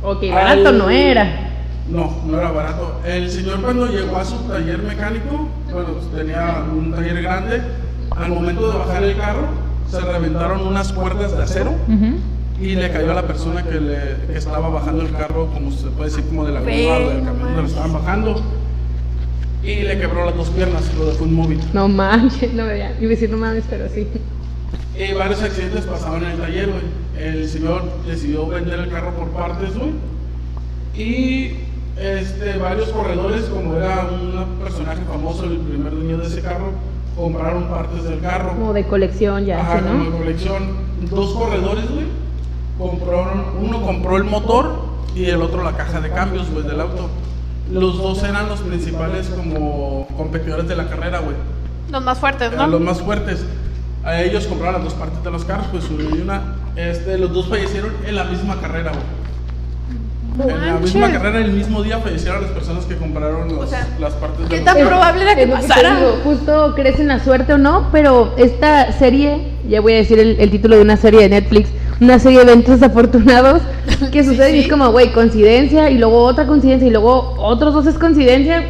Ok, 0.03 0.23
barato 0.31 0.71
no 0.71 0.89
era. 0.89 1.49
No, 1.89 2.21
no 2.25 2.37
era 2.37 2.51
barato. 2.51 2.99
El 3.05 3.29
señor 3.29 3.61
cuando 3.61 3.87
llegó 3.87 4.17
a 4.17 4.25
su 4.25 4.35
taller 4.47 4.81
mecánico, 4.81 5.47
bueno, 5.71 5.89
tenía 6.15 6.65
un 6.71 6.91
taller 6.91 7.21
grande, 7.21 7.61
al 8.21 8.29
momento 8.31 8.71
de 8.71 8.77
bajar 8.77 9.03
el 9.03 9.17
carro, 9.17 9.47
se 9.89 9.99
reventaron 9.99 10.67
unas 10.67 10.93
cuerdas 10.93 11.35
de 11.35 11.43
acero 11.43 11.71
Ujú. 11.87 12.17
y 12.61 12.75
le 12.75 12.91
cayó 12.91 13.11
a 13.11 13.15
la 13.15 13.23
persona 13.27 13.63
que, 13.63 13.79
le, 13.79 13.97
que 14.31 14.37
estaba 14.37 14.69
bajando 14.69 15.01
el 15.03 15.11
carro, 15.11 15.47
como 15.53 15.71
se 15.71 15.87
puede 15.87 16.09
decir, 16.09 16.25
como 16.25 16.45
de 16.45 16.53
la 16.53 16.61
grúa 16.61 16.97
o 16.97 17.09
del 17.09 17.23
camión 17.23 17.39
donde 17.39 17.61
lo 17.61 17.67
estaban 17.67 17.93
bajando. 17.93 18.41
Y 19.63 19.81
le 19.83 19.99
quebró 19.99 20.25
las 20.25 20.35
dos 20.35 20.49
piernas, 20.49 20.83
lo 20.97 21.05
dejó 21.05 21.25
inmóvil. 21.25 21.59
No 21.73 21.87
manches, 21.87 22.51
no 22.53 22.65
ya. 22.67 22.91
Iba 22.99 23.05
a 23.05 23.09
decir 23.09 23.29
no 23.29 23.37
mames, 23.37 23.63
pero 23.69 23.87
sí. 23.89 24.07
Y 24.97 25.13
varios 25.13 25.41
accidentes 25.43 25.85
pasaban 25.85 26.23
en 26.23 26.31
el 26.31 26.37
taller, 26.39 26.69
güey. 26.69 26.81
El 27.19 27.47
señor 27.47 27.83
decidió 28.07 28.47
vender 28.47 28.79
el 28.79 28.89
carro 28.89 29.11
por 29.11 29.27
partes, 29.29 29.77
güey. 29.77 29.91
Y 30.95 31.57
este, 31.99 32.57
varios 32.57 32.89
corredores, 32.89 33.43
como 33.43 33.75
era 33.75 34.07
un 34.11 34.57
personaje 34.63 35.01
famoso, 35.07 35.43
el 35.45 35.57
primer 35.57 35.93
dueño 35.93 36.17
de 36.17 36.25
ese 36.27 36.41
carro, 36.41 36.71
compraron 37.15 37.65
partes 37.65 38.03
del 38.03 38.19
carro. 38.19 38.49
Como 38.49 38.73
de 38.73 38.85
colección 38.85 39.45
ya, 39.45 39.61
Ajá, 39.61 39.79
¿sí, 39.79 39.85
como 39.85 40.03
de 40.05 40.17
colección. 40.17 40.63
Dos 41.09 41.33
corredores, 41.33 41.89
güey. 41.89 42.05
Compraron, 42.77 43.43
uno 43.61 43.81
compró 43.81 44.17
el 44.17 44.23
motor 44.23 44.85
y 45.15 45.25
el 45.25 45.41
otro 45.41 45.63
la 45.63 45.73
caja 45.73 45.99
de 45.99 46.09
cambios, 46.09 46.49
güey, 46.49 46.65
del 46.65 46.81
auto. 46.81 47.09
Los 47.71 47.97
dos 47.97 48.23
eran 48.23 48.49
los 48.49 48.59
principales 48.61 49.29
como 49.29 50.07
competidores 50.17 50.67
de 50.67 50.75
la 50.75 50.87
carrera, 50.87 51.19
güey. 51.19 51.35
Los 51.91 52.03
más 52.03 52.19
fuertes, 52.19 52.51
¿no? 52.53 52.67
los 52.67 52.81
más 52.81 53.01
fuertes. 53.01 53.45
A 54.03 54.21
ellos 54.21 54.47
compraron 54.47 54.75
las 54.75 54.83
dos 54.85 54.93
partes 54.93 55.23
de 55.23 55.31
los 55.31 55.45
carros, 55.45 55.67
pues 55.71 55.87
uno 55.89 56.03
y 56.15 56.21
una. 56.21 56.55
Este, 56.75 57.17
los 57.17 57.33
dos 57.33 57.47
fallecieron 57.47 57.91
en 58.05 58.15
la 58.15 58.23
misma 58.23 58.59
carrera, 58.59 58.91
güey. 58.91 59.20
En 60.39 60.47
la 60.65 60.73
misma 60.79 61.11
carrera, 61.11 61.39
el 61.39 61.51
mismo 61.51 61.83
día 61.83 61.99
fallecieron 61.99 62.41
las 62.41 62.51
personas 62.51 62.85
que 62.85 62.95
compraron 62.95 63.49
los- 63.49 63.57
O 63.65 63.67
sea, 63.67 63.85
las 63.99 64.13
partes 64.13 64.47
¿qué 64.49 64.59
de 64.59 64.61
tan 64.61 64.77
probable 64.77 65.23
era 65.23 65.35
que 65.35 65.45
pasara. 65.47 65.95
digo, 65.97 66.19
justo 66.23 66.73
crees 66.73 66.99
en 66.99 67.09
la 67.09 67.19
suerte 67.23 67.53
o 67.53 67.57
no, 67.57 67.89
pero 67.91 68.33
esta 68.37 68.93
serie, 68.93 69.49
ya 69.67 69.81
voy 69.81 69.93
a 69.93 69.95
decir 69.97 70.19
el, 70.19 70.37
el 70.39 70.49
título 70.49 70.77
de 70.77 70.81
una 70.83 70.95
serie 70.95 71.19
de 71.21 71.29
Netflix, 71.29 71.69
una 71.99 72.17
serie 72.17 72.39
de 72.39 72.43
eventos 72.51 72.79
desafortunados 72.79 73.61
que 74.11 74.23
Sí, 74.23 74.29
suceden 74.29 74.55
y 74.55 74.59
es 74.59 74.63
sí. 74.65 74.69
como, 74.69 74.89
güey, 74.91 75.11
coincidencia 75.11 75.89
y 75.89 75.97
luego 75.97 76.23
otra 76.23 76.47
coincidencia 76.47 76.87
y 76.87 76.91
luego 76.91 77.35
otros 77.37 77.73
dos 77.73 77.85
es 77.87 77.95
coincidencia. 77.99 78.63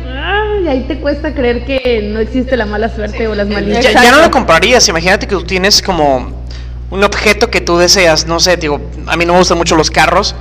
y 0.63 0.67
ahí 0.67 0.85
te 0.87 0.99
cuesta 0.99 1.33
creer 1.33 1.63
que 1.63 2.09
no 2.11 2.19
existe 2.19 2.57
la 2.57 2.65
mala 2.65 2.89
suerte 2.89 3.27
o 3.27 3.35
las 3.35 3.47
Ya, 3.47 3.53
maldiciones. 3.53 3.93
ya 3.93 4.11
no 4.11 4.19
lo 4.21 4.31
comprarías, 4.31 4.87
imagínate 4.89 5.27
que 5.27 5.35
tú 5.35 5.43
tienes 5.43 5.81
como 5.81 6.41
un 6.89 7.03
objeto 7.03 7.49
que 7.51 7.61
tú 7.61 7.77
deseas, 7.77 8.25
no 8.25 8.39
sé, 8.39 8.57
digo, 8.57 8.81
a 9.07 9.15
mí 9.15 9.25
no 9.25 9.33
me 9.33 9.39
gustan 9.39 9.57
mucho 9.59 9.75
los 9.75 9.91
carros. 9.91 10.35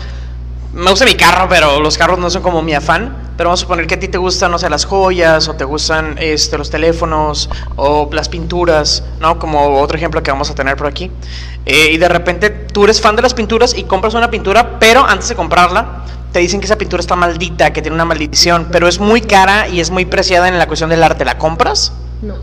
Me 0.72 0.88
gusta 0.88 1.04
mi 1.04 1.14
carro, 1.14 1.48
pero 1.48 1.80
los 1.80 1.98
carros 1.98 2.18
no 2.18 2.30
son 2.30 2.42
como 2.42 2.62
mi 2.62 2.74
afán. 2.74 3.30
Pero 3.36 3.48
vamos 3.48 3.60
a 3.60 3.62
suponer 3.62 3.86
que 3.86 3.94
a 3.94 3.98
ti 3.98 4.08
te 4.08 4.18
gustan, 4.18 4.50
no 4.50 4.58
sé, 4.58 4.68
las 4.68 4.84
joyas, 4.84 5.48
o 5.48 5.54
te 5.54 5.64
gustan 5.64 6.16
este, 6.18 6.58
los 6.58 6.68
teléfonos, 6.70 7.48
o 7.76 8.08
las 8.12 8.28
pinturas, 8.28 9.02
¿no? 9.18 9.38
Como 9.38 9.80
otro 9.80 9.96
ejemplo 9.96 10.22
que 10.22 10.30
vamos 10.30 10.50
a 10.50 10.54
tener 10.54 10.76
por 10.76 10.86
aquí. 10.86 11.10
Eh, 11.64 11.92
y 11.92 11.96
de 11.96 12.08
repente 12.08 12.50
tú 12.50 12.84
eres 12.84 13.00
fan 13.00 13.16
de 13.16 13.22
las 13.22 13.32
pinturas 13.32 13.74
y 13.76 13.84
compras 13.84 14.12
una 14.12 14.30
pintura, 14.30 14.78
pero 14.78 15.04
antes 15.04 15.30
de 15.30 15.36
comprarla, 15.36 16.04
te 16.32 16.38
dicen 16.38 16.60
que 16.60 16.66
esa 16.66 16.76
pintura 16.76 17.00
está 17.00 17.16
maldita, 17.16 17.72
que 17.72 17.80
tiene 17.80 17.94
una 17.94 18.04
maldición, 18.04 18.68
pero 18.70 18.86
es 18.86 19.00
muy 19.00 19.22
cara 19.22 19.68
y 19.68 19.80
es 19.80 19.90
muy 19.90 20.04
preciada 20.04 20.46
en 20.46 20.58
la 20.58 20.66
cuestión 20.66 20.90
del 20.90 21.02
arte. 21.02 21.24
¿La 21.24 21.38
compras? 21.38 21.92
No. 22.20 22.34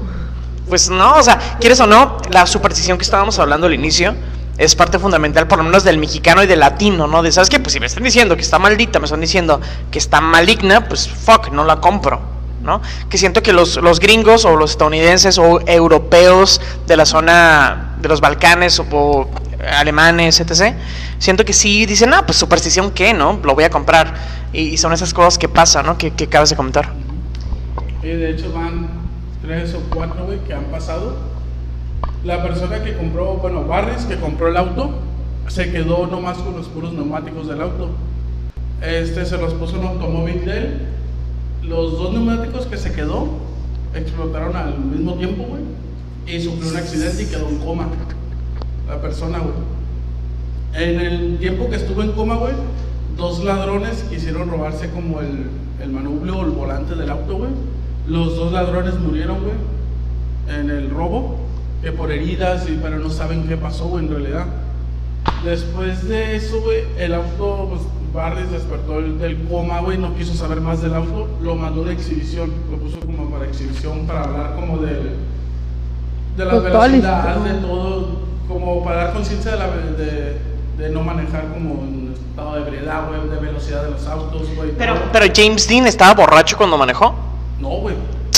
Pues 0.68 0.90
no, 0.90 1.16
o 1.16 1.24
sea, 1.24 1.38
quieres 1.60 1.80
o 1.80 1.86
no, 1.86 2.18
la 2.32 2.46
superstición 2.48 2.98
que 2.98 3.04
estábamos 3.04 3.38
hablando 3.40 3.68
al 3.68 3.74
inicio 3.76 4.16
es 4.58 4.76
parte 4.76 4.98
fundamental, 4.98 5.48
por 5.48 5.60
lo 5.60 5.64
menos 5.64 5.84
del 5.84 5.98
mexicano 5.98 6.44
y 6.44 6.48
del 6.48 6.60
latino, 6.60 7.08
¿no? 7.08 7.22
De, 7.22 7.32
¿sabes 7.32 7.50
qué? 7.50 7.60
Pues 7.60 7.74
si 7.74 7.80
me 7.80 7.86
están 7.86 8.04
diciendo 8.04 8.36
que 8.36 8.42
está 8.42 8.58
maldita, 8.58 9.00
me 9.00 9.06
están 9.06 9.22
diciendo 9.22 9.62
que 9.92 10.00
está 10.00 10.20
maligna, 10.20 10.88
pues 10.88 11.08
fuck, 11.08 11.52
no 11.52 11.64
la 11.64 11.80
compro, 11.80 12.20
¿no? 12.64 12.82
Que 13.10 13.18
siento 13.18 13.44
que 13.44 13.54
los, 13.54 13.78
los 13.78 14.00
gringos 14.00 14.46
o 14.46 14.56
los 14.56 14.72
estadounidenses 14.72 15.38
o 15.38 15.60
europeos 15.68 16.60
de 16.88 16.98
la 16.98 17.06
zona 17.06 17.96
de 18.00 18.10
los 18.10 18.20
Balcanes 18.20 18.80
o, 18.80 19.30
alemanes, 19.78 20.40
etc., 20.40 20.76
siento 21.20 21.46
que 21.46 21.54
sí 21.54 21.86
dicen, 21.86 22.14
ah, 22.14 22.26
pues 22.26 22.38
superstición, 22.38 22.92
¿qué, 22.92 23.14
no? 23.14 23.40
Lo 23.44 23.54
voy 23.54 23.64
a 23.64 23.70
comprar. 23.70 24.14
Y, 24.54 24.62
y 24.62 24.78
son 24.78 24.94
esas 24.94 25.14
cosas 25.14 25.38
que 25.38 25.50
pasan, 25.50 25.86
¿no? 25.86 25.98
Que, 25.98 26.12
que 26.12 26.24
acabas 26.24 26.50
de 26.50 26.56
comentar. 26.56 26.94
Y 28.02 28.08
de 28.08 28.32
hecho 28.32 28.52
van 28.54 28.88
tres 29.42 29.74
o 29.76 29.82
cuatro, 29.94 30.26
güey, 30.26 30.40
que 30.46 30.54
han 30.54 30.66
pasado. 30.66 31.37
La 32.24 32.44
persona 32.44 32.84
que 32.84 32.96
compró, 32.96 33.36
bueno, 33.36 33.66
Barris, 33.66 34.06
que 34.06 34.18
compró 34.18 34.48
el 34.48 34.58
auto, 34.58 34.92
se 35.48 35.72
quedó 35.72 36.08
nomás 36.08 36.38
con 36.40 36.56
los 36.56 36.68
puros 36.68 36.94
neumáticos 36.94 37.48
del 37.48 37.62
auto. 37.62 37.90
Este 38.82 39.26
se 39.26 39.38
los 39.38 39.54
puso 39.54 39.76
en 39.76 39.82
un 39.82 39.88
automóvil 39.88 40.46
de 40.46 40.58
él. 40.58 40.82
Los 41.64 41.94
dos 41.94 42.14
neumáticos 42.14 42.66
que 42.66 42.78
se 42.78 42.92
quedó 42.92 43.28
explotaron 43.94 44.56
al 44.56 44.78
mismo 44.80 45.14
tiempo, 45.16 45.44
güey. 45.44 45.62
Y 46.28 46.42
sufrió 46.42 46.70
un 46.70 46.78
accidente 46.78 47.24
y 47.24 47.26
quedó 47.28 47.48
en 47.50 47.58
coma. 47.60 47.88
La 48.88 49.02
persona, 49.02 49.40
güey. 49.40 49.54
En 50.74 51.00
el 51.00 51.38
tiempo 51.40 51.70
que 51.70 51.78
estuvo 51.78 52.04
en 52.04 52.12
coma, 52.12 52.36
güey, 52.36 52.54
dos 53.16 53.44
ladrones 53.44 54.06
quisieron 54.10 54.50
robarse 54.50 54.90
como 54.90 55.22
el, 55.22 55.48
el 55.82 55.90
manubrio 55.90 56.38
o 56.38 56.46
el 56.46 56.52
volante 56.52 56.96
del 56.96 57.10
auto, 57.10 57.38
güey. 57.38 57.52
Los 58.08 58.36
dos 58.36 58.52
ladrones 58.52 58.96
murieron, 59.00 59.38
güey, 59.42 60.60
en 60.60 60.70
el 60.70 60.90
robo, 60.90 61.47
que 61.82 61.92
por 61.92 62.12
heridas, 62.12 62.68
y, 62.70 62.80
pero 62.82 62.98
no 63.00 63.10
saben 63.10 63.48
qué 63.48 63.58
pasó, 63.58 63.86
güey, 63.88 64.06
en 64.06 64.12
realidad. 64.12 64.46
Después 65.44 66.08
de 66.08 66.36
eso, 66.36 66.62
güey, 66.62 66.84
el 66.98 67.14
auto, 67.14 67.68
pues, 67.70 67.82
Barris 68.14 68.50
despertó 68.52 68.94
del, 69.02 69.20
del 69.20 69.44
coma, 69.48 69.82
güey, 69.82 69.98
no 69.98 70.16
quiso 70.16 70.34
saber 70.34 70.62
más 70.62 70.82
del 70.82 70.94
auto, 70.96 71.28
lo 71.42 71.56
mandó 71.56 71.84
de 71.84 71.94
exhibición, 71.94 72.52
lo 72.72 72.78
puso 72.78 73.00
como 73.02 73.30
para 73.30 73.46
exhibición, 73.46 74.08
para 74.08 74.24
hablar 74.24 74.56
como 74.56 74.78
de, 74.80 74.94
de 76.38 76.46
velocidades, 76.46 77.38
esto. 77.38 77.44
de 77.54 77.62
todo, 77.62 78.08
como 78.48 78.84
para 78.84 79.04
dar 79.06 79.14
conciencia 79.14 79.52
de, 79.52 79.58
la- 79.58 79.68
de, 79.68 80.38
de 80.78 80.90
no 80.90 81.02
manejar 81.04 81.48
como 81.54 81.84
en 81.84 82.14
estado 82.30 82.56
de 82.56 82.62
ebriedad, 82.62 83.08
güey, 83.08 83.30
de 83.30 83.46
velocidad 83.46 83.84
de 83.84 83.92
los 83.92 84.08
autos, 84.08 84.44
güey. 84.56 84.72
Pero, 84.78 84.96
pero 85.12 85.26
James 85.36 85.68
Dean 85.68 85.86
estaba 85.88 86.14
borracho 86.14 86.56
cuando 86.58 86.78
manejó. 86.78 87.14
No, 87.60 87.70
güey. 87.82 87.96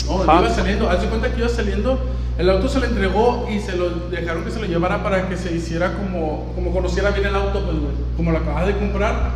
No, 0.08 0.24
iba 0.24 0.50
saliendo. 0.50 0.90
Haz 0.90 1.02
de 1.02 1.08
cuenta 1.08 1.32
que 1.32 1.40
iba 1.40 1.50
saliendo. 1.50 2.00
El 2.40 2.50
auto 2.50 2.70
se 2.70 2.80
le 2.80 2.86
entregó 2.86 3.50
y 3.52 3.60
se 3.60 3.76
lo 3.76 3.90
dejaron 4.10 4.46
que 4.46 4.52
se 4.52 4.62
lo 4.62 4.66
llevara 4.66 5.04
para 5.04 5.28
que 5.28 5.36
se 5.36 5.54
hiciera 5.54 5.94
como, 5.98 6.54
como 6.56 6.72
conociera 6.72 7.12
bien 7.12 7.26
el 7.26 7.36
auto, 7.36 7.66
pues, 7.66 7.78
güey. 7.78 7.92
Como 8.16 8.32
lo 8.32 8.38
acababa 8.38 8.66
de 8.66 8.78
comprar, 8.78 9.32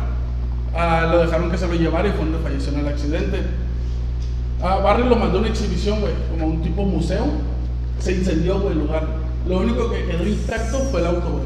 ah, 0.74 1.08
lo 1.10 1.18
dejaron 1.18 1.50
que 1.50 1.58
se 1.58 1.68
lo 1.68 1.74
llevara 1.74 2.08
y 2.08 2.12
fue 2.12 2.20
donde 2.20 2.38
falleció 2.38 2.72
en 2.72 2.78
el 2.78 2.88
accidente. 2.88 3.42
Ah, 4.62 4.76
Barry 4.76 5.06
lo 5.06 5.16
mandó 5.16 5.36
a 5.36 5.40
una 5.42 5.50
exhibición, 5.50 6.00
güey, 6.00 6.14
como 6.30 6.46
un 6.46 6.62
tipo 6.62 6.82
museo. 6.82 7.26
Se 8.00 8.12
incendió, 8.12 8.58
güey, 8.60 8.72
el 8.72 8.78
lugar. 8.78 9.06
Lo 9.46 9.58
único 9.58 9.90
que 9.90 10.06
quedó 10.06 10.26
intacto 10.26 10.78
fue 10.90 11.00
el 11.02 11.06
auto, 11.08 11.28
güey. 11.28 11.44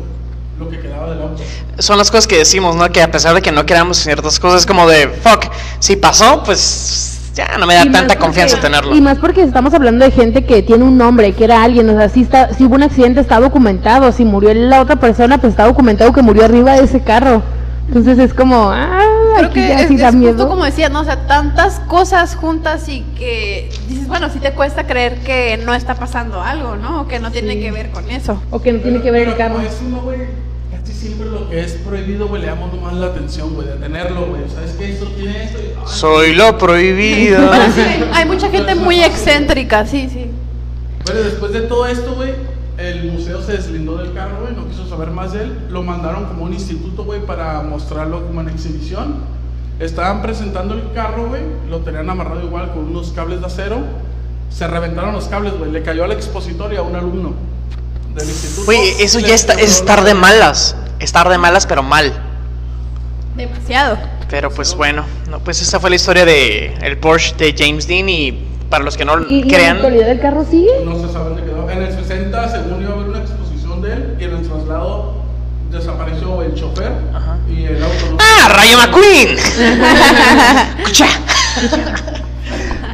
Lo 0.61 0.69
que 0.69 0.79
quedaba 0.79 1.11
del 1.11 1.23
auto. 1.23 1.43
Son 1.79 1.99
las 1.99 2.09
cosas 2.13 2.29
que 2.29 2.39
decimos, 2.39 2.77
¿no? 2.77 2.89
Que 2.93 3.03
a 3.03 3.11
pesar 3.11 3.35
de 3.35 3.43
que 3.43 3.51
no 3.51 3.67
queramos 3.67 3.97
ciertas 3.97 4.39
cosas, 4.39 4.65
como 4.65 4.89
de, 4.89 5.09
fuck, 5.09 5.47
si 5.81 5.97
pasó, 5.97 6.41
pues 6.45 7.18
ya 7.47 7.59
no 7.59 7.66
me 7.66 7.74
da 7.74 7.82
Y 7.84 7.89
más 7.89 7.93
tanta 8.01 8.14
porque- 8.14 8.18
confianza 8.26 8.61
tenerlo. 8.61 8.95
Y 8.95 9.01
más 9.01 9.18
porque 9.18 9.43
estamos 9.43 9.72
hablando 9.74 10.05
de 10.05 10.11
gente 10.11 10.45
que 10.45 10.62
tiene 10.62 10.84
un 10.84 10.99
nombre, 10.99 11.32
que 11.32 11.45
era 11.45 11.62
alguien, 11.62 11.89
o 11.91 11.97
sea, 11.97 12.09
si, 12.09 12.22
está, 12.22 12.53
si 12.53 12.64
hubo 12.64 12.74
un 12.74 12.82
accidente 12.82 13.20
está 13.20 13.41
documentado, 13.41 14.11
si 14.12 14.24
murió 14.24 14.53
la 14.55 14.80
otra 14.80 14.97
persona, 14.97 15.39
pues 15.39 15.53
está 15.53 15.64
documentado 15.66 16.12
que 16.12 16.22
murió 16.22 16.45
arriba 16.45 16.72
de 16.74 16.84
ese 16.84 17.01
carro. 17.03 17.43
Entonces 17.89 18.18
es 18.18 18.34
como, 18.34 18.70
ah, 18.70 19.01
Creo 19.36 19.47
aquí 19.47 19.55
que 19.55 19.68
ya 19.68 19.80
es, 19.80 19.89
sí 19.89 19.97
da 19.97 20.09
es 20.09 20.14
miedo. 20.14 20.32
justo 20.34 20.49
como 20.49 20.64
decía, 20.64 20.91
¿no? 20.91 21.01
O 21.01 21.05
sea, 21.05 21.26
tantas 21.26 21.80
cosas 21.86 22.34
juntas 22.36 22.86
y 22.89 23.01
que 23.18 23.70
dices, 23.89 24.07
bueno, 24.09 24.28
sí 24.30 24.41
te 24.41 24.53
cuesta 24.53 24.86
creer 24.86 25.20
que 25.20 25.59
no 25.64 25.72
está 25.72 25.95
pasando 25.95 26.43
algo, 26.43 26.76
¿no? 26.76 27.01
O 27.03 27.09
que 27.09 27.18
no 27.18 27.30
tiene 27.30 27.55
Sí. 27.55 27.61
que 27.61 27.70
ver 27.72 27.91
con 27.91 28.11
eso. 28.11 28.43
O 28.51 28.61
que 28.61 28.72
no 28.74 28.80
tiene 28.80 29.01
que 29.01 29.11
ver 29.11 29.28
el 29.28 29.36
carro. 29.36 29.55
como 29.55 29.66
es 29.66 29.78
uno, 29.86 30.01
güey, 30.03 30.18
casi 30.81 30.93
siempre 30.93 31.29
lo 31.29 31.49
que 31.49 31.61
es 31.61 31.72
prohibido, 31.74 32.29
güey, 32.29 32.43
le 32.43 32.49
damos 32.49 32.72
nomás 32.72 32.95
la 32.95 33.07
atención, 33.07 33.55
güey, 33.55 33.68
de 33.68 33.74
tenerlo, 33.74 34.26
güey. 34.26 34.43
¿Sabes 34.53 34.72
qué? 34.79 34.91
Esto 34.93 35.07
tiene 35.16 35.45
esto. 35.45 35.59
y- 35.59 35.66
ay, 35.79 35.83
Soy 35.87 36.35
lo 36.35 36.57
prohibido. 36.59 37.51
Sí, 37.74 37.83
hay 38.12 38.24
mucha 38.26 38.49
gente 38.51 38.74
muy 38.74 39.01
excéntrica, 39.03 39.87
sí, 39.87 40.09
sí. 40.12 40.31
Bueno, 41.05 41.20
después 41.22 41.53
de 41.53 41.62
todo 41.62 41.87
esto, 41.87 42.14
güey, 42.14 42.33
el 42.79 43.11
museo 43.12 43.43
se 43.43 43.53
deslindó 43.53 43.97
del 43.99 44.12
carro, 44.12 44.41
güey, 44.43 44.55
no 44.55 44.68
quiso 44.68 44.87
saber 44.89 45.11
más 45.11 45.33
de 45.33 45.43
él. 45.45 45.59
Lo 45.70 45.83
mandaron 45.83 46.26
como 46.26 46.45
a 46.45 46.49
un 46.49 46.55
instituto, 46.55 47.05
güey, 47.05 47.20
para 47.24 47.61
mostrarlo 47.62 48.24
como 48.26 48.41
en 48.41 48.49
exhibición. 48.51 49.16
Estaban 49.81 50.22
presentando 50.22 50.74
el 50.74 50.93
carro, 50.93 51.29
güey, 51.29 51.43
lo 51.70 51.79
tenían 51.79 52.09
amarrado 52.11 52.43
igual 52.43 52.72
con 52.72 52.85
unos 52.89 53.12
cables 53.12 53.41
de 53.41 53.47
acero. 53.47 53.79
Se 54.51 54.66
reventaron 54.66 55.12
los 55.12 55.26
cables, 55.26 55.57
güey, 55.59 55.70
le 55.70 55.83
cayó 55.83 56.05
al 56.05 56.12
expositor 56.12 56.72
y 56.72 56.76
a 56.76 56.83
un 56.83 56.97
alumno 56.97 57.35
del 58.19 58.29
instituto. 58.29 58.64
Güey, 58.66 58.91
eso 59.01 59.19
ya 59.21 59.35
está, 59.35 59.55
es 59.55 59.77
estar 59.77 60.05
de 60.05 60.14
malas. 60.14 60.77
Estar 61.01 61.29
de 61.29 61.39
malas, 61.39 61.66
pero 61.66 61.83
mal. 61.83 62.12
Demasiado. 63.37 63.99
Pero 64.29 64.51
pues 64.51 64.75
bueno, 64.75 65.05
no, 65.31 65.39
pues 65.41 65.62
esta 65.62 65.79
fue 65.81 65.91
la 65.91 65.97
historia 65.97 66.25
de 66.25 66.75
el 66.83 66.99
Porsche 66.99 67.35
de 67.37 67.55
James 67.57 67.87
Dean 67.87 68.09
y 68.09 68.47
para 68.69 68.85
los 68.85 68.97
que 68.97 69.05
no 69.05 69.19
¿Y, 69.29 69.37
y 69.37 69.43
la 69.45 69.49
crean, 69.57 69.77
actualidad 69.77 70.07
del 70.09 70.21
carro 70.21 70.45
sigue? 70.51 70.69
No 70.85 71.01
se 71.01 71.11
sabe 71.12 71.31
dónde 71.31 71.45
quedó. 71.45 71.71
En 71.71 71.83
el 71.83 71.93
60, 71.95 72.49
según 72.51 72.83
iba 72.83 72.91
a 72.91 72.95
haber 72.95 73.09
una 73.09 73.19
exposición 73.21 73.81
de 73.81 73.93
él, 73.95 74.16
y 74.21 74.25
en 74.25 74.35
el 74.37 74.43
traslado 74.49 75.14
desapareció 75.71 76.43
el 76.43 76.55
chofer 76.55 76.93
Ajá. 77.14 77.39
y 77.49 77.64
el 77.64 77.83
auto. 77.83 78.11
no- 78.11 78.19
¡Ah, 78.21 78.49
Rayo 78.49 78.77
McQueen! 78.79 79.39
Escucha. 80.79 81.07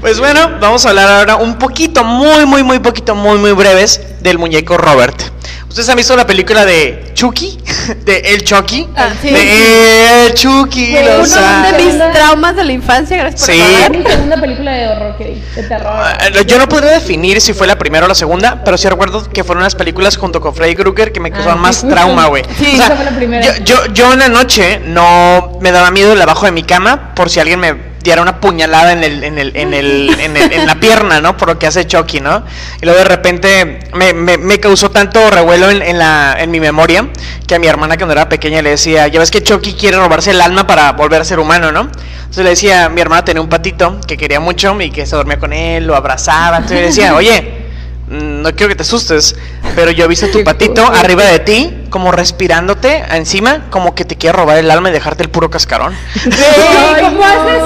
Pues 0.04 0.18
bueno, 0.18 0.58
vamos 0.60 0.84
a 0.84 0.90
hablar 0.90 1.08
ahora 1.08 1.36
un 1.36 1.54
poquito, 1.56 2.04
muy, 2.04 2.44
muy, 2.44 2.62
muy 2.62 2.78
poquito, 2.78 3.14
muy, 3.14 3.38
muy 3.38 3.52
breves 3.52 4.02
del 4.20 4.36
muñeco 4.36 4.76
Robert. 4.76 5.18
¿Ustedes 5.66 5.88
han 5.88 5.96
visto 5.96 6.14
la 6.14 6.26
película 6.26 6.66
de 6.66 7.12
Chucky? 7.14 7.58
De 8.04 8.18
El 8.18 8.44
Chucky. 8.44 8.86
Ah, 8.94 9.08
sí. 9.22 9.30
De 9.30 10.26
El 10.26 10.34
Chucky. 10.34 10.92
Lo 10.92 11.22
uno 11.22 11.72
de 11.72 11.82
mis 11.84 12.12
traumas 12.12 12.54
de 12.54 12.64
la 12.64 12.72
infancia, 12.72 13.16
gracias 13.16 13.46
por 13.46 13.54
Sí. 13.54 13.62
Es 14.04 14.12
segunda 14.12 14.36
película 14.38 14.72
de 14.72 14.88
horror 14.88 15.16
que 15.16 15.24
vi, 15.24 15.42
de 15.56 15.62
terror. 15.68 15.92
Eh, 16.20 16.44
Yo 16.46 16.58
no 16.58 16.68
podría 16.68 16.90
definir 16.92 17.40
si 17.40 17.54
fue 17.54 17.66
la 17.66 17.78
primera 17.78 18.04
o 18.04 18.08
la 18.08 18.14
segunda, 18.14 18.62
pero 18.62 18.76
sí 18.76 18.86
recuerdo 18.90 19.26
que 19.30 19.42
fueron 19.42 19.64
las 19.64 19.74
películas 19.74 20.18
junto 20.18 20.38
con 20.42 20.54
Freddy 20.54 20.74
Krueger 20.74 21.12
que 21.12 21.20
me 21.20 21.30
causaron 21.30 21.58
Ah, 21.60 21.62
más 21.62 21.76
sí. 21.76 21.88
trauma, 21.88 22.26
güey. 22.26 22.42
Sí, 22.58 22.72
esa 22.74 22.94
fue 22.94 23.06
la 23.06 23.10
primera. 23.16 23.42
Yo, 23.42 23.64
yo, 23.64 23.86
yo 23.94 24.12
en 24.12 24.18
la 24.18 24.28
noche 24.28 24.80
no 24.84 25.58
me 25.62 25.72
daba 25.72 25.90
miedo 25.90 26.12
el 26.12 26.20
abajo 26.20 26.44
de 26.44 26.52
mi 26.52 26.62
cama 26.62 27.14
por 27.14 27.30
si 27.30 27.40
alguien 27.40 27.58
me 27.60 27.93
diera 28.04 28.22
una 28.22 28.38
puñalada 28.40 28.92
en 28.92 29.02
el, 29.02 29.24
en 29.24 29.38
el, 29.38 29.56
en 29.56 29.74
el, 29.74 30.16
en 30.20 30.36
el- 30.36 30.52
en 30.52 30.66
la 30.66 30.76
pierna, 30.76 31.20
¿no? 31.20 31.36
Por 31.36 31.48
lo 31.48 31.58
que 31.58 31.66
hace 31.66 31.86
Chucky, 31.86 32.20
¿no? 32.20 32.44
Y 32.80 32.84
luego 32.84 32.98
de 33.00 33.04
repente 33.06 33.80
me, 33.94 34.12
me, 34.12 34.38
me 34.38 34.60
causó 34.60 34.90
tanto 34.90 35.30
revuelo 35.30 35.70
en, 35.70 35.82
en 35.82 35.98
la, 35.98 36.36
en 36.38 36.50
mi 36.50 36.60
memoria 36.60 37.08
que 37.46 37.54
a 37.56 37.58
mi 37.58 37.66
hermana 37.66 37.96
cuando 37.96 38.12
era 38.12 38.28
pequeña 38.28 38.62
le 38.62 38.70
decía, 38.70 39.08
ya 39.08 39.18
ves 39.18 39.30
que 39.30 39.42
Chucky 39.42 39.72
quiere 39.74 39.96
robarse 39.96 40.30
el 40.30 40.40
alma 40.40 40.66
para 40.66 40.92
volver 40.92 41.20
a 41.22 41.24
ser 41.24 41.40
humano, 41.40 41.72
¿no? 41.72 41.80
Entonces 41.80 42.44
le 42.44 42.50
decía, 42.50 42.88
mi 42.88 43.00
hermana 43.00 43.24
tenía 43.24 43.40
un 43.40 43.48
patito 43.48 44.00
que 44.06 44.16
quería 44.16 44.38
mucho 44.40 44.78
y 44.80 44.90
que 44.90 45.06
se 45.06 45.16
dormía 45.16 45.38
con 45.38 45.52
él, 45.52 45.86
lo 45.86 45.96
abrazaba, 45.96 46.58
entonces 46.58 46.80
le 46.80 46.86
decía, 46.86 47.14
oye, 47.14 47.63
no 48.08 48.52
quiero 48.54 48.68
que 48.68 48.74
te 48.74 48.82
asustes, 48.82 49.34
pero 49.74 49.90
yo 49.90 50.04
he 50.04 50.08
visto 50.08 50.28
tu 50.28 50.44
patito 50.44 50.84
arriba 50.86 51.24
de 51.24 51.38
ti, 51.38 51.84
como 51.90 52.12
respirándote 52.12 53.02
encima, 53.12 53.66
como 53.70 53.94
que 53.94 54.04
te 54.04 54.16
quiere 54.16 54.36
robar 54.36 54.58
el 54.58 54.70
alma 54.70 54.90
y 54.90 54.92
dejarte 54.92 55.22
el 55.22 55.30
puro 55.30 55.48
cascarón. 55.50 55.94
Ay, 56.24 57.02
¿Cómo 57.04 57.24
haces 57.24 57.62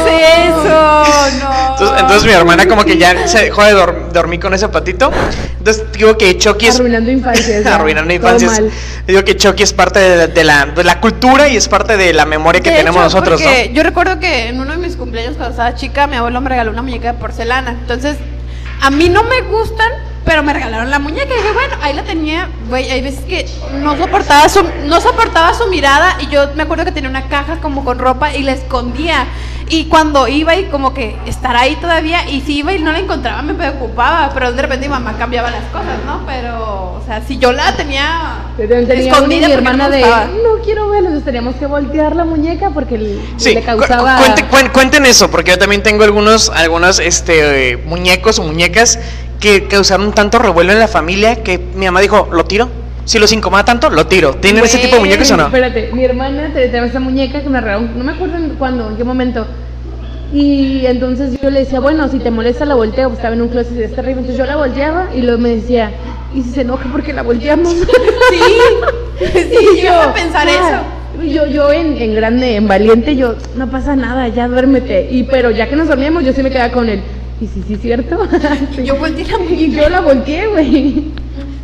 eso? 0.49 0.65
No. 0.65 1.71
Entonces, 1.73 2.01
entonces 2.01 2.25
mi 2.25 2.33
hermana 2.33 2.67
como 2.69 2.85
que 2.85 2.99
ya 2.99 3.27
se 3.27 3.45
dejó 3.45 3.63
de 3.65 3.75
dor- 3.75 4.13
dormir 4.13 4.41
con 4.41 4.53
ese 4.55 4.69
patito. 4.69 5.11
Entonces 5.59 5.85
digo 5.93 6.17
que 6.19 6.37
Chucky 6.39 6.67
es... 6.69 6.77
Arruinando 6.77 7.11
infancias. 7.11 7.67
Arruinando 7.67 8.13
infancias. 8.15 8.61
Digo 9.07 9.25
que 9.25 9.37
Chucky 9.37 9.63
es 9.63 9.73
parte 9.73 9.99
de, 10.01 10.27
de 10.29 10.45
la, 10.45 10.67
de 10.67 10.85
la 10.85 11.01
cultura 11.01 11.49
y 11.49 11.57
es 11.57 11.69
parte 11.69 11.97
de 11.97 12.13
la 12.13 12.25
memoria 12.27 12.61
que 12.61 12.71
De 12.71 12.77
tenemos 12.77 12.99
hecho, 13.01 13.05
nosotros, 13.05 13.41
¿no? 13.41 13.51
Yo 13.73 13.83
recuerdo 13.83 14.19
que 14.21 14.49
en 14.49 14.61
uno 14.61 14.73
de 14.73 14.79
mis 14.79 14.97
cumpleaños 14.97 15.37
cuando 15.37 15.51
estaba 15.53 15.75
chica, 15.75 16.07
mi 16.07 16.17
abuelo 16.17 16.41
me 16.41 16.49
regaló 16.51 16.71
una 16.71 16.83
muñeca 16.83 17.13
de 17.13 17.19
porcelana. 17.19 17.71
Entonces, 17.73 18.17
a 18.81 18.91
mí 18.91 19.09
no 19.09 19.23
me 19.25 19.41
gustan, 19.43 19.91
pero 20.29 20.43
me 20.43 20.53
regalaron 20.53 20.91
la 20.91 20.99
muñeca. 20.99 21.25
Y 21.33 21.37
dije, 21.39 21.53
bueno, 21.55 21.75
ahí 21.83 21.95
la 21.95 22.05
tenía. 22.05 22.49
Güey, 22.69 22.91
hay 22.91 23.01
veces 23.01 23.21
que 23.25 23.47
no 23.81 23.97
soportaba 23.97 24.47
su, 24.51 24.63
no 24.85 25.01
soportaba 25.01 25.55
su 25.55 25.67
mirada. 25.69 26.19
Y 26.21 26.27
yo 26.29 26.51
me 26.55 26.65
acuerdo 26.65 26.85
que 26.85 26.93
tenía 26.93 27.09
una 27.09 27.29
caja 27.29 27.57
como 27.61 27.83
con 27.85 27.99
ropa 27.99 28.35
y 28.35 28.43
la 28.43 28.53
escondía. 28.53 29.27
Y 29.71 29.85
cuando 29.87 30.29
iba 30.29 30.55
y 30.57 30.65
como 30.65 30.95
que 30.95 31.15
estará 31.27 31.61
ahí 31.61 31.77
todavía, 31.77 32.27
y 32.29 32.41
si 32.41 32.59
iba 32.59 32.73
y 32.73 32.79
no 32.79 32.91
la 32.93 33.01
encontraba, 33.01 33.43
me 33.43 33.53
preocupaba. 33.55 34.31
Pero 34.35 34.53
de 34.53 34.63
repente 34.63 34.87
mi 34.87 34.91
mamá 34.95 35.17
cambiaba 35.19 35.51
las 35.51 35.65
cosas, 35.65 35.99
¿no? 36.07 36.25
Pero, 36.27 36.95
o 36.99 37.03
sea, 37.07 37.23
si 37.27 37.39
yo 37.39 37.53
la 37.53 37.75
tenía 37.77 38.37
tenía 38.57 38.95
escondida, 39.11 39.47
mi 39.49 39.53
no 39.53 39.59
hermana 39.59 39.89
me 39.89 39.97
de, 39.97 40.03
no 40.03 40.63
quiero 40.65 40.89
verlo, 40.89 41.09
entonces 41.09 41.25
teníamos 41.25 41.55
que 41.57 41.67
voltear 41.67 42.17
la 42.17 42.25
muñeca 42.25 42.71
porque 42.71 42.97
le, 42.99 43.19
Sí, 43.37 43.55
le 43.55 43.61
cu- 43.61 43.67
causaba... 43.67 44.17
cu- 44.17 44.23
cuente- 44.25 44.45
cuen- 44.51 44.73
cuenten 44.73 45.07
eso, 45.07 45.31
porque 45.31 45.51
yo 45.53 45.59
también 45.59 45.83
tengo 45.83 46.03
algunos, 46.05 46.49
algunos 46.51 46.99
este, 46.99 47.73
eh, 47.73 47.77
muñecos 47.77 48.39
o 48.39 48.43
muñecas 48.45 48.99
que 49.41 49.67
causaron 49.69 50.13
tanto 50.13 50.39
revuelo 50.39 50.73
en 50.73 50.79
la 50.79 50.89
familia 50.89 51.43
que 51.43 51.59
mi 51.75 51.87
mamá 51.87 52.01
dijo, 52.01 52.29
lo 52.33 52.45
tiro. 52.45 52.69
Si 53.05 53.19
los 53.19 53.33
incomoda 53.33 53.65
tanto, 53.65 53.89
lo 53.89 54.07
tiro. 54.07 54.35
¿Tienen 54.35 54.65
ese 54.65 54.77
tipo 54.79 54.97
de 54.97 54.99
Güey, 54.99 55.11
muñecos 55.11 55.31
o 55.31 55.37
no? 55.39 55.47
Espérate, 55.47 55.91
mi 55.95 56.05
hermana 56.05 56.51
te- 56.53 56.69
tenía 56.69 56.85
esa 56.85 57.01
muñeca 57.01 57.41
que 57.41 57.49
me 57.49 57.59
regalaron, 57.61 57.97
no 57.97 58.05
me 58.05 58.13
acuerdo 58.13 58.37
en 58.37 58.51
cuándo, 58.57 58.89
en 58.91 58.97
qué 58.97 59.05
momento. 59.05 59.47
Y 60.33 60.85
entonces 60.85 61.41
yo 61.41 61.49
le 61.49 61.61
decía, 61.61 61.81
bueno, 61.81 62.07
si 62.09 62.19
te 62.19 62.31
molesta 62.31 62.67
la 62.67 62.75
volteo, 62.75 63.09
pues 63.09 63.19
estaba 63.19 63.35
en 63.35 63.41
un 63.41 63.49
closet 63.49 63.79
y 63.79 63.83
es 63.85 63.95
terrible. 63.95 64.21
Entonces 64.21 64.37
yo 64.37 64.45
la 64.45 64.57
volteaba 64.57 65.07
y 65.15 65.23
luego 65.23 65.39
me 65.39 65.51
decía, 65.57 65.91
¿y 66.35 66.43
si 66.43 66.51
se 66.51 66.61
enoja 66.61 66.87
porque 66.93 67.13
la 67.15 67.23
volteamos? 67.23 67.75
Sí, 68.31 69.25
sí, 69.33 69.67
yo 69.79 69.85
iba 69.85 70.05
a 70.05 70.13
pensar 70.15 70.47
"Ah". 70.49 70.53
eso. 71.17 71.25
Y 71.25 71.31
Yo, 71.33 71.47
yo 71.47 71.73
en, 71.73 71.97
en 72.01 72.15
grande, 72.15 72.57
en 72.57 72.69
valiente, 72.69 73.17
yo, 73.17 73.35
no 73.57 73.69
pasa 73.71 73.97
nada, 73.97 74.29
ya 74.29 74.47
duérmete. 74.49 75.09
Y 75.11 75.23
pero 75.25 75.51
ya 75.51 75.67
que 75.69 75.75
nos 75.77 75.89
dormíamos, 75.89 76.25
yo 76.25 76.33
sí 76.35 76.43
me 76.43 76.51
quedaba 76.51 76.71
con 76.73 76.89
él. 76.91 77.01
Y 77.41 77.47
sí, 77.47 77.63
sí, 77.67 77.77
cierto. 77.77 78.27
Sí. 78.75 78.83
Yo 78.85 78.97
volteé 78.97 79.25
la 79.27 79.39
Y 79.45 79.71
yo 79.71 79.89
la 79.89 80.01
volteé, 80.01 80.49
güey. 80.49 81.13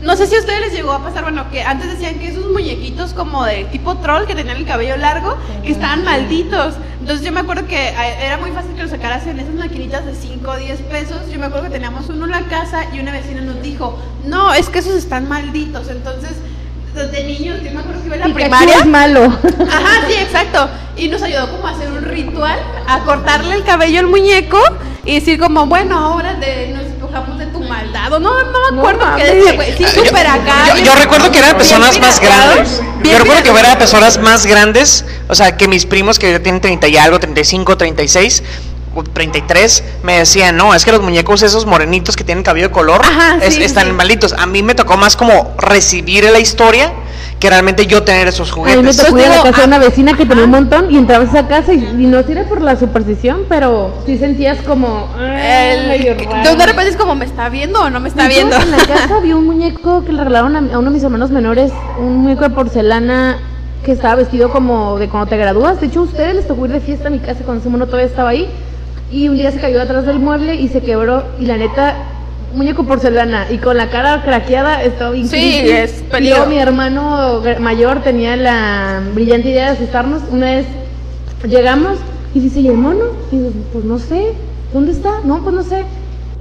No 0.02 0.16
sé 0.16 0.26
si 0.26 0.36
a 0.36 0.38
ustedes 0.38 0.60
les 0.60 0.72
llegó 0.74 0.92
a 0.92 1.02
pasar, 1.02 1.22
bueno, 1.22 1.50
que 1.50 1.62
antes 1.62 1.90
decían 1.90 2.18
que 2.18 2.28
esos 2.28 2.50
muñequitos 2.52 3.14
como 3.14 3.42
de 3.44 3.64
tipo 3.72 3.96
troll 3.96 4.26
que 4.26 4.34
tenían 4.34 4.58
el 4.58 4.66
cabello 4.66 4.98
largo, 4.98 5.36
que 5.64 5.72
estaban 5.72 6.04
malditos. 6.04 6.74
Entonces 7.00 7.24
yo 7.24 7.32
me 7.32 7.40
acuerdo 7.40 7.66
que 7.66 7.88
eh, 7.88 8.26
era 8.26 8.36
muy 8.36 8.50
fácil 8.50 8.74
que 8.74 8.82
los 8.82 8.90
sacaras 8.90 9.26
en 9.26 9.40
esas 9.40 9.54
maquinitas 9.54 10.04
de 10.04 10.14
5 10.14 10.50
o 10.50 10.56
10 10.56 10.80
pesos. 10.82 11.16
Yo 11.32 11.38
me 11.38 11.46
acuerdo 11.46 11.64
que 11.64 11.72
teníamos 11.72 12.08
uno 12.10 12.26
en 12.26 12.32
la 12.32 12.42
casa 12.42 12.84
y 12.92 13.00
una 13.00 13.12
vecina 13.12 13.40
nos 13.40 13.62
dijo, 13.62 13.98
no, 14.26 14.52
es 14.52 14.68
que 14.68 14.80
esos 14.80 14.94
están 14.94 15.26
malditos. 15.26 15.88
Entonces, 15.88 16.32
de 16.94 17.24
niños, 17.24 17.62
yo 17.64 17.72
me 17.72 17.80
acuerdo 17.80 18.02
que 18.02 18.06
iba 18.06 18.16
a 18.16 18.18
la 18.18 18.24
Pikachu 18.26 18.40
primaria. 18.42 18.76
es 18.76 18.86
malo. 18.86 19.24
Ajá, 19.70 20.06
sí, 20.06 20.14
exacto. 20.20 20.68
Y 20.96 21.08
nos 21.08 21.22
ayudó 21.22 21.50
como 21.50 21.66
a 21.66 21.70
hacer 21.70 21.90
un 21.90 22.02
ritual, 22.04 22.58
a 22.86 23.00
cortarle 23.00 23.54
el 23.56 23.64
cabello 23.64 24.00
al 24.00 24.06
muñeco 24.06 24.58
y 25.05 25.14
decir 25.14 25.38
como, 25.38 25.66
bueno, 25.66 25.98
ahora 25.98 26.34
de, 26.34 26.68
nos 26.74 26.84
despojamos 26.84 27.38
de 27.38 27.46
tu 27.46 27.61
maldad. 27.61 28.12
O 28.12 28.18
no, 28.18 28.30
no 28.44 28.44
me 28.70 28.76
No 28.76 28.80
acuerdo 28.80 29.00
qué 29.00 29.07
mames. 29.24 29.34
decía, 29.34 29.52
güey. 29.52 29.76
Sí, 29.76 29.82
Yo- 29.84 30.05
súper 30.05 30.26
acá. 30.26 30.74
Yo, 30.76 30.84
yo 30.84 30.94
recuerdo 30.94 31.30
que 31.30 31.38
eran 31.38 31.57
personas 31.57 31.98
más 32.00 32.20
grandes. 32.20 32.80
bien 33.00 33.12
Yo 33.16 33.18
recuerdo 33.24 33.42
que 33.42 33.59
eran 33.61 33.78
personas 33.78 34.18
más 34.18 34.46
grandes, 34.46 35.05
o 35.28 35.34
sea, 35.34 35.57
que 35.57 35.68
mis 35.68 35.84
primos 35.86 36.18
que 36.18 36.30
ya 36.32 36.40
tienen 36.40 36.61
30 36.61 36.88
y 36.88 36.96
algo, 36.96 37.18
35, 37.20 37.76
36, 37.76 38.42
33 39.03 39.84
me 40.03 40.18
decían, 40.18 40.57
no, 40.57 40.74
es 40.74 40.84
que 40.84 40.92
los 40.92 41.03
muñecos 41.03 41.42
esos 41.42 41.66
morenitos 41.66 42.16
que 42.16 42.24
tienen 42.24 42.45
cabello 42.45 42.68
de 42.68 42.72
color 42.72 43.01
Ajá, 43.05 43.38
es- 43.42 43.55
sí, 43.55 43.64
están 43.64 43.86
sí. 43.86 43.92
malitos. 43.92 44.32
A 44.34 44.47
mí 44.47 44.62
me 44.62 44.74
tocó 44.74 44.97
más 44.97 45.16
como 45.16 45.55
recibir 45.59 46.24
la 46.30 46.38
historia 46.38 46.92
que 47.40 47.51
realmente 47.51 47.86
yo 47.86 48.03
tener 48.05 48.28
esos 48.28 48.51
A 48.53 48.55
mí 48.57 48.62
me 48.62 48.74
juguetes. 48.76 48.97
tocó 48.97 49.18
ir 49.18 49.24
a 49.24 49.28
la 49.28 49.32
Digo, 49.34 49.45
casa 49.45 49.61
de 49.62 49.66
una 49.66 49.76
ah, 49.76 49.80
vecina 49.80 50.16
que 50.16 50.24
tenía 50.24 50.45
un 50.45 50.51
montón 50.51 50.90
y 50.90 50.97
entrabas 50.97 51.28
a 51.34 51.38
esa 51.40 51.49
casa 51.49 51.74
y, 51.74 51.78
y 51.78 52.07
no 52.07 52.20
era 52.20 52.45
por 52.45 52.62
la 52.62 52.76
superstición, 52.78 53.42
pero 53.49 53.92
sí 54.07 54.16
sentías 54.16 54.59
como... 54.62 55.09
El- 55.18 55.88
de, 56.05 56.66
repente 56.66 56.90
es 56.90 56.97
como, 56.97 57.14
¿me 57.14 57.24
está 57.24 57.49
viendo 57.49 57.82
o 57.82 57.90
no 57.90 58.01
me 58.01 58.09
está 58.09 58.28
viendo? 58.28 58.57
En 58.57 58.70
la 58.70 58.78
casa 58.86 59.18
vi 59.22 59.32
un 59.32 59.45
muñeco 59.47 60.05
que 60.05 60.12
le 60.12 60.18
regalaron 60.24 60.57
a, 60.57 60.59
a 60.74 60.78
uno 60.78 60.90
de 60.90 60.95
mis 60.95 61.03
hermanos 61.03 61.30
menores, 61.30 61.72
un 61.99 62.18
muñeco 62.18 62.42
de 62.45 62.51
porcelana 62.51 63.38
que 63.84 63.92
estaba 63.92 64.14
vestido 64.14 64.51
como 64.51 64.99
de 64.99 65.09
cuando 65.09 65.28
te 65.28 65.36
gradúas. 65.36 65.80
De 65.80 65.88
hecho, 65.88 66.01
a 66.01 66.03
ustedes 66.05 66.34
les 66.36 66.47
tocó 66.49 66.64
ir 66.64 66.72
de 66.72 66.80
fiesta 66.80 67.09
a 67.09 67.11
mi 67.11 67.18
casa 67.18 67.40
cuando 67.45 67.61
ese 67.61 67.68
mono 67.68 67.84
todavía 67.86 68.07
estaba 68.07 68.30
ahí. 68.30 68.49
Y 69.14 69.28
un 69.28 69.36
día 69.36 69.52
se 69.52 69.60
cayó 69.60 69.80
atrás 69.80 70.06
del 70.06 70.18
mueble 70.18 70.56
y 70.56 70.66
se 70.68 70.80
quebró. 70.80 71.22
Y 71.38 71.46
la 71.46 71.56
neta, 71.56 71.94
muñeco 72.52 72.82
porcelana 72.84 73.46
y 73.48 73.58
con 73.58 73.76
la 73.76 73.88
cara 73.88 74.22
craqueada, 74.24 74.82
estaba 74.82 75.12
bien 75.12 75.28
Sí, 75.28 75.36
creepy. 75.60 75.70
es 75.70 76.00
Y 76.00 76.10
peligro. 76.10 76.36
luego 76.38 76.50
mi 76.50 76.58
hermano 76.58 77.40
mayor 77.60 78.02
tenía 78.02 78.34
la 78.36 79.00
brillante 79.14 79.50
idea 79.50 79.66
de 79.66 79.76
asustarnos. 79.76 80.22
Una 80.32 80.46
vez 80.46 80.66
llegamos 81.48 81.98
y 82.34 82.40
dice, 82.40 82.58
¿y 82.60 82.66
el 82.68 82.74
mono? 82.76 83.04
Y 83.30 83.36
digo, 83.36 83.50
pues 83.72 83.84
no 83.84 83.98
sé, 84.00 84.32
¿dónde 84.72 84.90
está? 84.90 85.20
No, 85.24 85.42
pues 85.44 85.54
no 85.54 85.62
sé. 85.62 85.84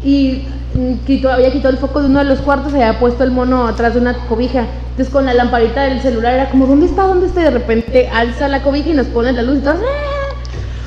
Y 0.03 0.41
mm, 0.73 1.05
quitó, 1.05 1.31
había 1.31 1.51
quitado 1.51 1.69
el 1.75 1.77
foco 1.79 1.99
de 2.01 2.07
uno 2.07 2.19
de 2.19 2.25
los 2.25 2.39
cuartos 2.39 2.71
y 2.73 2.75
había 2.81 2.99
puesto 2.99 3.23
el 3.23 3.29
mono 3.29 3.67
atrás 3.67 3.93
de 3.93 3.99
una 4.01 4.15
cobija. 4.27 4.65
Entonces 4.91 5.13
con 5.13 5.25
la 5.27 5.35
lamparita 5.35 5.83
del 5.83 6.01
celular 6.01 6.33
era 6.33 6.49
como, 6.49 6.65
¿dónde 6.65 6.87
está? 6.87 7.03
¿Dónde 7.03 7.27
está? 7.27 7.41
Y 7.41 7.43
de 7.43 7.51
repente 7.51 8.09
alza 8.09 8.47
la 8.47 8.63
cobija 8.63 8.89
y 8.89 8.93
nos 8.93 9.05
pone 9.07 9.31
la 9.31 9.43
luz 9.43 9.59
y 9.59 9.61
todos, 9.61 9.77
"¡Ah!". 9.77 10.33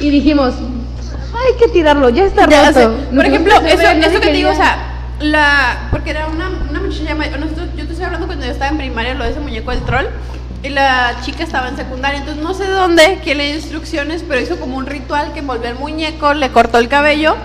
Y 0.01 0.11
dijimos, 0.11 0.55
hay 1.47 1.57
que 1.59 1.69
tirarlo, 1.69 2.09
ya 2.11 2.25
está 2.25 2.49
Ya 2.49 2.69
roto. 2.71 2.81
sé. 2.81 3.15
Por 3.15 3.25
ejemplo, 3.27 3.55
eso, 3.55 3.77
nadie 3.83 4.07
eso 4.07 4.21
que 4.21 4.27
te 4.27 4.33
digo, 4.33 4.51
o 4.51 4.55
sea, 4.55 4.93
la, 5.21 5.89
porque 5.91 6.11
era 6.11 6.27
una, 6.27 6.49
una 6.71 6.81
muchacha 6.81 7.15
nosotros, 7.15 7.69
yo 7.77 7.85
te 7.87 7.93
estoy 7.93 8.05
hablando 8.05 8.27
cuando 8.27 8.45
yo 8.45 8.53
estaba 8.53 8.71
en 8.71 8.79
primaria, 8.79 9.15
lo 9.15 9.25
de 9.25 9.31
ese 9.31 9.41
muñeco 9.41 9.71
del 9.71 9.81
troll, 9.83 10.07
y 10.63 10.69
la 10.69 11.17
chica 11.25 11.45
estaba 11.45 11.69
en 11.69 11.77
secundaria, 11.77 12.21
entonces 12.21 12.43
no 12.43 12.53
sé 12.55 12.65
de 12.65 12.71
dónde, 12.73 13.21
quién 13.23 13.39
le 13.39 13.47
dio 13.47 13.57
instrucciones, 13.57 14.25
pero 14.29 14.41
hizo 14.41 14.59
como 14.59 14.77
un 14.77 14.87
ritual 14.87 15.33
que 15.33 15.41
envolvió 15.41 15.71
el 15.71 15.77
muñeco, 15.77 16.35
le 16.35 16.51
cortó 16.51 16.79
el 16.79 16.89
cabello, 16.89 17.37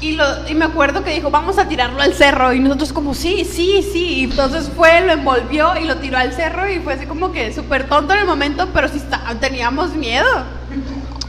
y, 0.00 0.12
lo, 0.12 0.24
y 0.48 0.54
me 0.54 0.64
acuerdo 0.64 1.02
que 1.02 1.12
dijo, 1.12 1.30
vamos 1.30 1.58
a 1.58 1.68
tirarlo 1.68 2.00
al 2.00 2.14
cerro, 2.14 2.52
y 2.52 2.60
nosotros 2.60 2.92
como, 2.92 3.14
sí, 3.14 3.44
sí, 3.44 3.84
sí, 3.92 4.20
y 4.20 4.24
entonces 4.24 4.70
fue, 4.74 5.00
lo 5.00 5.12
envolvió 5.12 5.76
y 5.76 5.84
lo 5.84 5.96
tiró 5.96 6.18
al 6.18 6.32
cerro, 6.32 6.68
y 6.70 6.78
fue 6.78 6.94
así 6.94 7.06
como 7.06 7.32
que 7.32 7.52
súper 7.52 7.88
tonto 7.88 8.14
en 8.14 8.20
el 8.20 8.26
momento, 8.26 8.68
pero 8.72 8.88
sí 8.88 8.96
está, 8.98 9.20
teníamos 9.40 9.94
miedo. 9.94 10.28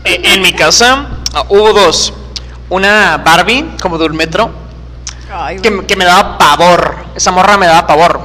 Eh, 0.06 0.22
En 0.24 0.42
mi 0.42 0.54
casa 0.54 1.08
ah, 1.34 1.44
hubo 1.50 1.74
dos. 1.74 2.14
Una 2.70 3.18
Barbie, 3.18 3.66
como 3.82 3.98
de 3.98 4.06
un 4.06 4.16
metro, 4.16 4.52
que, 5.62 5.72
me- 5.72 5.86
que 5.86 5.96
me 5.96 6.06
daba 6.06 6.38
pavor. 6.38 6.96
Esa 7.16 7.32
morra 7.32 7.58
me 7.58 7.66
daba 7.68 7.88
pavor. 7.88 8.22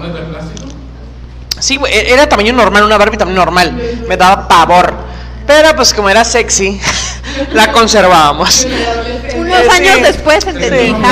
Sí, 1.58 1.76
güey, 1.76 1.92
e- 1.94 2.12
era 2.12 2.28
tamaño 2.28 2.52
normal, 2.52 2.84
una 2.84 2.98
Barbie 2.98 3.16
tamaño 3.16 3.36
normal. 3.36 3.72
Me 4.06 4.16
daba 4.16 4.46
pavor. 4.48 4.92
Pero 5.46 5.74
pues 5.76 5.92
como 5.94 6.08
era 6.10 6.24
sexy, 6.24 6.80
la 7.52 7.70
conservábamos. 7.72 8.66
Unos 9.36 9.68
años 9.68 9.96
sí. 9.96 10.02
después 10.02 10.46
entendí. 10.46 10.94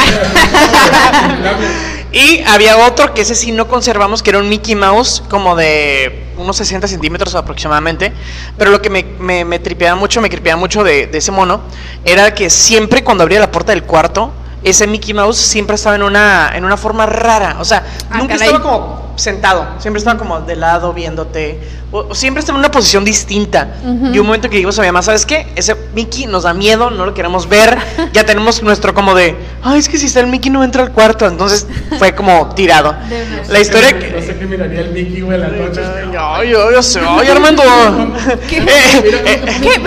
Y 2.12 2.42
había 2.46 2.76
otro 2.76 3.14
que 3.14 3.22
ese 3.22 3.34
sí 3.34 3.52
no 3.52 3.68
conservamos, 3.68 4.22
que 4.22 4.30
era 4.30 4.38
un 4.38 4.48
Mickey 4.48 4.74
Mouse, 4.74 5.22
como 5.30 5.56
de 5.56 6.26
unos 6.36 6.56
60 6.56 6.86
centímetros 6.86 7.34
aproximadamente. 7.34 8.12
Pero 8.58 8.70
lo 8.70 8.82
que 8.82 8.90
me, 8.90 9.04
me, 9.18 9.44
me 9.44 9.58
tripeaba 9.58 9.96
mucho, 9.96 10.20
me 10.20 10.28
tripeaba 10.28 10.58
mucho 10.58 10.84
de, 10.84 11.06
de 11.06 11.18
ese 11.18 11.32
mono, 11.32 11.62
era 12.04 12.34
que 12.34 12.50
siempre 12.50 13.02
cuando 13.02 13.22
abría 13.22 13.40
la 13.40 13.50
puerta 13.50 13.72
del 13.72 13.84
cuarto, 13.84 14.32
ese 14.64 14.86
Mickey 14.86 15.14
Mouse 15.14 15.36
siempre 15.38 15.76
estaba 15.76 15.96
en 15.96 16.02
una, 16.02 16.50
en 16.54 16.64
una 16.64 16.76
forma 16.76 17.06
rara. 17.06 17.56
O 17.60 17.64
sea, 17.64 17.84
Ah, 18.10 18.18
nunca 18.18 18.34
caray. 18.34 18.48
estaba 18.48 18.62
como 18.62 19.02
sentado, 19.16 19.66
siempre 19.78 19.98
estaba 19.98 20.18
como 20.18 20.40
de 20.40 20.56
lado 20.56 20.92
viéndote. 20.92 21.60
O, 21.92 22.06
o 22.08 22.14
siempre 22.14 22.40
estaba 22.40 22.56
en 22.56 22.60
una 22.60 22.70
posición 22.70 23.04
distinta. 23.04 23.74
Y 24.12 24.18
un 24.18 24.24
momento 24.26 24.48
que 24.48 24.56
dijimos 24.56 24.78
a 24.78 24.82
mi 24.82 24.88
mamá, 24.88 25.02
¿sabes 25.02 25.26
qué? 25.26 25.52
Ese 25.56 25.76
Mickey 25.94 26.24
nos 26.26 26.44
da 26.44 26.54
miedo, 26.54 26.88
no 26.90 27.04
lo 27.04 27.12
queremos 27.12 27.46
ver. 27.48 27.76
ya 28.14 28.24
tenemos 28.24 28.62
nuestro 28.62 28.94
como 28.94 29.14
de, 29.14 29.36
ay, 29.62 29.78
es 29.78 29.90
que 29.90 29.98
si 29.98 30.06
está 30.06 30.20
el 30.20 30.28
Mickey 30.28 30.50
no 30.50 30.64
entra 30.64 30.82
al 30.82 30.92
cuarto. 30.92 31.26
Entonces 31.26 31.66
fue 31.98 32.14
como 32.14 32.54
tirado. 32.54 32.94
La 33.50 33.60
historia 33.60 33.92
No 33.92 33.98
que... 33.98 34.22
sé 34.22 34.36
qué 34.38 34.46
miraría 34.46 34.80
el 34.80 34.92
Mickey, 34.92 35.20
güey, 35.20 35.34
en 35.34 35.40
las 35.42 35.52
noches. 35.52 35.86
Ay, 36.18 36.48
yo, 36.50 36.72
yo 36.72 36.82
sé, 36.82 37.00
ay, 37.06 37.28
Armando. 37.28 37.62
¿Qué? 38.48 38.56
Eh, 38.58 38.64
eh, 38.66 39.42
eh, 39.46 39.58
¿Qué? 39.60 39.78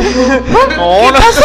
no, 0.77 1.11
no. 1.11 1.17
pasó, 1.17 1.41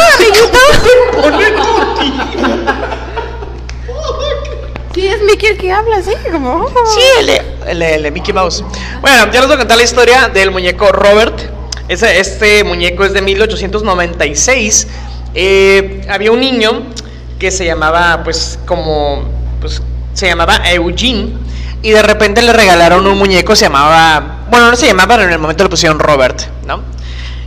Sí, 4.95 5.07
es 5.07 5.23
Mickey 5.23 5.51
el 5.51 5.57
que 5.57 5.71
habla, 5.71 6.03
sí, 6.03 6.11
como... 6.33 6.67
Sí, 6.69 7.01
el, 7.21 7.83
el, 7.83 8.05
el 8.05 8.13
Mickey 8.13 8.35
Mouse. 8.35 8.65
Bueno, 9.01 9.31
ya 9.31 9.39
les 9.41 9.47
voy 9.47 9.55
a 9.55 9.59
contar 9.59 9.77
la 9.77 9.85
historia 9.85 10.29
del 10.29 10.51
muñeco 10.51 10.91
Robert. 10.91 11.41
Ese, 11.89 12.19
este 12.19 12.65
muñeco 12.65 13.05
es 13.05 13.13
de 13.13 13.23
1896. 13.23 14.89
Eh, 15.35 16.07
había 16.09 16.33
un 16.33 16.41
niño 16.41 16.87
que 17.39 17.53
se 17.53 17.65
llamaba, 17.65 18.23
pues, 18.25 18.59
como, 18.67 19.23
pues, 19.61 19.81
se 20.13 20.27
llamaba 20.27 20.61
Eugene. 20.73 21.35
Y 21.83 21.91
de 21.91 22.03
repente 22.03 22.43
le 22.43 22.53
regalaron 22.53 23.07
un 23.07 23.17
muñeco, 23.17 23.55
se 23.55 23.67
llamaba, 23.67 24.45
bueno, 24.51 24.71
no 24.71 24.77
se 24.77 24.87
llamaba, 24.87 25.15
pero 25.15 25.29
en 25.29 25.33
el 25.33 25.39
momento 25.39 25.65
le 25.65 25.71
pusieron 25.71 25.99
Robert, 25.99 26.43
¿no? 26.67 26.83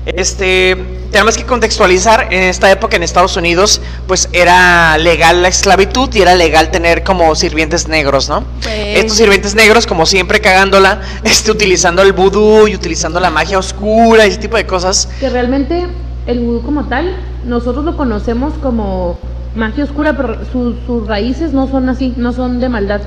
Este, 0.06 0.76
tenemos 1.12 1.38
que 1.38 1.46
contextualizar, 1.46 2.28
en 2.34 2.44
esta 2.44 2.70
época 2.72 2.98
en 2.98 3.04
Estados 3.04 3.38
Unidos, 3.38 3.82
pues 4.08 4.28
era 4.34 4.98
legal 4.98 5.42
la 5.42 5.48
esclavitud 5.48 6.10
y 6.14 6.22
era 6.22 6.36
legal 6.36 6.72
tener 6.72 7.04
como 7.04 7.34
sirvientes 7.36 7.88
negros, 7.88 8.28
¿no? 8.30 8.44
Pues- 8.62 8.98
Estos 9.00 9.18
sirvientes 9.18 9.56
negros, 9.56 9.88
como 9.88 10.06
siempre 10.06 10.42
cagándola, 10.42 11.00
este, 11.24 11.52
utilizando 11.52 12.02
el 12.02 12.12
vudú 12.14 12.68
y 12.68 12.76
utilizando 12.76 13.20
la 13.20 13.30
magia 13.30 13.58
oscura 13.58 14.26
y 14.26 14.30
ese 14.30 14.40
tipo 14.40 14.58
de 14.58 14.66
cosas. 14.66 15.08
Que 15.20 15.30
realmente 15.30 15.88
el 16.28 16.40
vudú 16.40 16.62
como 16.64 16.86
tal, 16.88 17.16
nosotros 17.46 17.86
lo 17.86 17.96
conocemos 17.96 18.54
como 18.62 19.18
magia 19.56 19.84
oscura, 19.86 20.18
pero 20.18 20.40
sus- 20.52 20.76
sus 20.86 21.08
raíces 21.08 21.54
no 21.54 21.68
son 21.70 21.88
así, 21.90 22.14
no 22.18 22.34
son 22.34 22.60
de 22.60 22.68
maldad. 22.70 23.02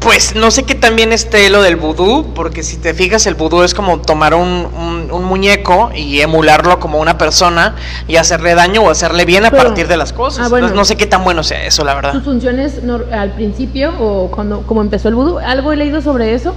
Pues 0.00 0.34
no 0.36 0.50
sé 0.50 0.62
qué 0.64 0.74
también 0.74 1.12
esté 1.12 1.48
lo 1.50 1.62
del 1.62 1.76
vudú, 1.76 2.32
porque 2.34 2.62
si 2.62 2.76
te 2.76 2.92
fijas, 2.94 3.26
el 3.26 3.34
vudú 3.34 3.62
es 3.62 3.74
como 3.74 4.00
tomar 4.00 4.34
un, 4.34 4.46
un- 4.76 5.10
un 5.10 5.24
muñeco 5.24 5.90
y 5.94 6.20
emularlo 6.20 6.78
como 6.78 6.98
una 7.00 7.16
persona 7.18 7.74
y 8.06 8.16
hacerle 8.16 8.54
daño 8.54 8.82
o 8.82 8.90
hacerle 8.90 9.24
bien 9.24 9.44
a 9.46 9.50
Pero- 9.50 9.64
partir 9.64 9.88
de 9.88 9.96
las 9.96 10.12
cosas. 10.12 10.46
ah, 10.46 10.48
bueno. 10.50 10.66
Entonces, 10.66 10.76
no 10.76 10.84
sé 10.84 10.96
qué 10.96 11.06
tan 11.06 11.24
bueno 11.24 11.42
sea 11.42 11.64
eso, 11.64 11.84
la 11.84 11.94
verdad. 11.94 12.12
Sus 12.12 12.22
funciones 12.24 12.84
nor- 12.84 13.10
al 13.12 13.32
principio 13.32 13.92
o 13.98 14.30
cuando 14.30 14.60
como 14.62 14.82
empezó 14.82 15.08
el 15.08 15.14
vudú, 15.14 15.38
algo 15.38 15.72
he 15.72 15.76
leído 15.76 16.00
sobre 16.02 16.34
eso, 16.34 16.54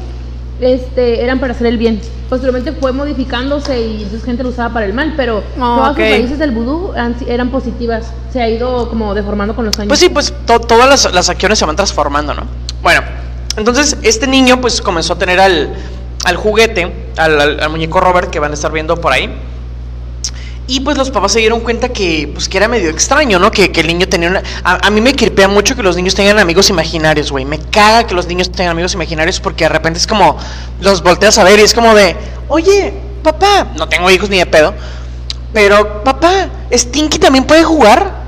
este, 0.61 1.23
eran 1.23 1.39
para 1.39 1.53
hacer 1.53 1.67
el 1.67 1.77
bien. 1.77 1.99
Posteriormente 2.29 2.71
fue 2.79 2.91
modificándose 2.93 3.81
y 3.81 3.95
entonces 4.03 4.23
gente 4.23 4.43
lo 4.43 4.49
usaba 4.49 4.73
para 4.73 4.85
el 4.85 4.93
mal, 4.93 5.13
pero 5.17 5.43
Oh, 5.59 5.75
todas 5.75 5.91
ok. 5.91 5.97
sus 5.97 6.09
raíces 6.09 6.39
del 6.39 6.51
vudú 6.51 6.93
eran 7.27 7.49
positivas. 7.49 8.13
Se 8.31 8.41
ha 8.41 8.49
ido 8.49 8.87
como 8.89 9.13
deformando 9.13 9.55
con 9.55 9.65
los 9.65 9.77
años. 9.79 9.89
Pues 9.89 9.99
sí, 9.99 10.09
pues 10.09 10.33
to- 10.45 10.59
todas 10.61 10.87
las, 10.87 11.13
las 11.13 11.29
acciones 11.29 11.59
se 11.59 11.65
van 11.65 11.75
transformando, 11.75 12.33
¿no? 12.33 12.43
Bueno, 12.81 13.01
entonces 13.57 13.97
este 14.01 14.27
niño 14.27 14.61
pues 14.61 14.81
comenzó 14.81 15.13
a 15.13 15.17
tener 15.17 15.39
al, 15.39 15.73
al 16.23 16.35
juguete, 16.37 16.93
al, 17.17 17.41
al- 17.41 17.59
al 17.59 17.69
muñeco 17.69 17.99
Robert 17.99 18.29
que 18.29 18.39
van 18.39 18.51
a 18.51 18.53
estar 18.53 18.71
viendo 18.71 18.95
por 18.95 19.11
ahí. 19.11 19.29
Y 20.71 20.79
pues 20.79 20.97
los 20.97 21.11
papás 21.11 21.33
se 21.33 21.39
dieron 21.39 21.59
cuenta 21.59 21.89
que, 21.89 22.29
pues, 22.33 22.47
que 22.47 22.55
era 22.55 22.69
medio 22.69 22.89
extraño, 22.89 23.39
¿no? 23.39 23.51
Que, 23.51 23.73
que 23.73 23.81
el 23.81 23.87
niño 23.87 24.07
tenía 24.07 24.29
una... 24.29 24.41
A, 24.63 24.87
a 24.87 24.89
mí 24.89 25.01
me 25.01 25.13
cripea 25.13 25.49
mucho 25.49 25.75
que 25.75 25.83
los 25.83 25.97
niños 25.97 26.15
tengan 26.15 26.39
amigos 26.39 26.69
imaginarios, 26.69 27.29
güey. 27.29 27.43
Me 27.43 27.59
caga 27.59 28.07
que 28.07 28.15
los 28.15 28.25
niños 28.25 28.49
tengan 28.53 28.71
amigos 28.71 28.93
imaginarios 28.93 29.41
porque 29.41 29.65
de 29.65 29.69
repente 29.69 29.99
es 29.99 30.07
como... 30.07 30.37
Los 30.79 31.03
volteas 31.03 31.37
a 31.39 31.43
ver 31.43 31.59
y 31.59 31.63
es 31.63 31.73
como 31.73 31.93
de... 31.93 32.15
Oye, 32.47 32.93
papá... 33.21 33.67
No 33.75 33.89
tengo 33.89 34.09
hijos 34.09 34.29
ni 34.29 34.37
de 34.37 34.45
pedo. 34.45 34.73
Pero, 35.51 36.05
papá, 36.05 36.47
¿Stinky 36.71 37.19
también 37.19 37.43
puede 37.43 37.65
jugar? 37.65 38.21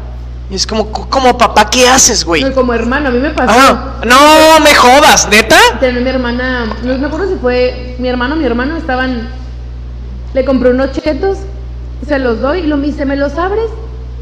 Y 0.49 0.55
es 0.55 0.67
como, 0.67 0.91
como 0.91 1.37
papá, 1.37 1.69
¿qué 1.69 1.87
haces, 1.87 2.25
güey? 2.25 2.43
No, 2.43 2.53
como 2.53 2.73
hermano, 2.73 3.07
a 3.07 3.11
mí 3.11 3.19
me 3.19 3.29
pasó. 3.29 3.53
Ah, 3.57 4.01
no 4.05 4.59
me 4.59 4.75
jodas, 4.75 5.29
¿neta? 5.29 5.57
Tenía 5.79 6.01
mi 6.01 6.09
hermana, 6.09 6.65
no 6.83 6.97
me 6.97 7.07
acuerdo 7.07 7.29
si 7.29 7.39
fue 7.39 7.95
mi 7.99 8.09
hermano, 8.09 8.35
mi 8.35 8.45
hermano 8.45 8.75
estaban, 8.75 9.29
le 10.33 10.43
compré 10.43 10.71
unos 10.71 10.91
chetos, 10.91 11.37
se 12.07 12.19
los 12.19 12.41
doy 12.41 12.59
y 12.59 12.67
lo 12.67 12.77
me 12.77 12.87
dice, 12.87 13.05
¿me 13.05 13.15
los 13.15 13.37
abres? 13.37 13.69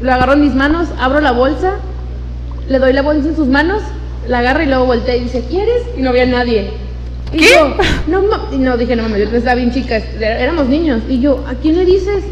Lo 0.00 0.12
agarro 0.12 0.34
en 0.34 0.40
mis 0.40 0.54
manos, 0.54 0.88
abro 1.00 1.20
la 1.20 1.32
bolsa, 1.32 1.74
le 2.68 2.78
doy 2.78 2.92
la 2.92 3.02
bolsa 3.02 3.28
en 3.28 3.36
sus 3.36 3.48
manos, 3.48 3.82
la 4.26 4.38
agarro 4.38 4.62
y 4.62 4.66
luego 4.66 4.86
volteé 4.86 5.18
y 5.18 5.24
dice, 5.24 5.44
¿quieres? 5.48 5.82
Y 5.96 6.02
no 6.02 6.10
había 6.10 6.26
nadie. 6.26 6.70
Y 7.32 7.38
¿Qué? 7.38 7.54
yo, 7.54 7.76
no, 8.08 8.22
ma-", 8.22 8.48
y 8.52 8.58
no, 8.58 8.76
dije, 8.76 8.94
no 8.96 9.04
mames, 9.04 9.30
yo 9.30 9.36
estaba 9.36 9.56
bien 9.56 9.72
chica, 9.72 9.96
éramos 10.20 10.66
niños. 10.66 11.02
Y 11.08 11.20
yo, 11.20 11.44
¿a 11.48 11.54
quién 11.54 11.76
le 11.76 11.84
dices? 11.84 12.24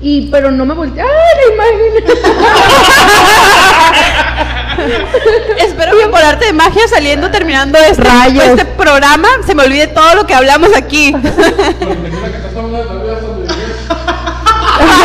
Y, 0.00 0.28
pero 0.30 0.50
no 0.50 0.64
me 0.64 0.74
volteé, 0.74 1.02
¡ah, 1.02 1.06
la 1.06 1.54
imagen! 1.54 2.04
Espero 5.58 5.96
que 5.96 6.06
por 6.08 6.20
arte 6.20 6.46
de 6.46 6.52
magia 6.52 6.82
saliendo, 6.88 7.30
terminando 7.30 7.78
este, 7.78 8.02
Rayos. 8.02 8.44
este 8.44 8.64
programa, 8.64 9.28
se 9.46 9.54
me 9.54 9.62
olvide 9.64 9.86
todo 9.88 10.14
lo 10.14 10.26
que 10.26 10.34
hablamos 10.34 10.70
aquí. 10.76 11.14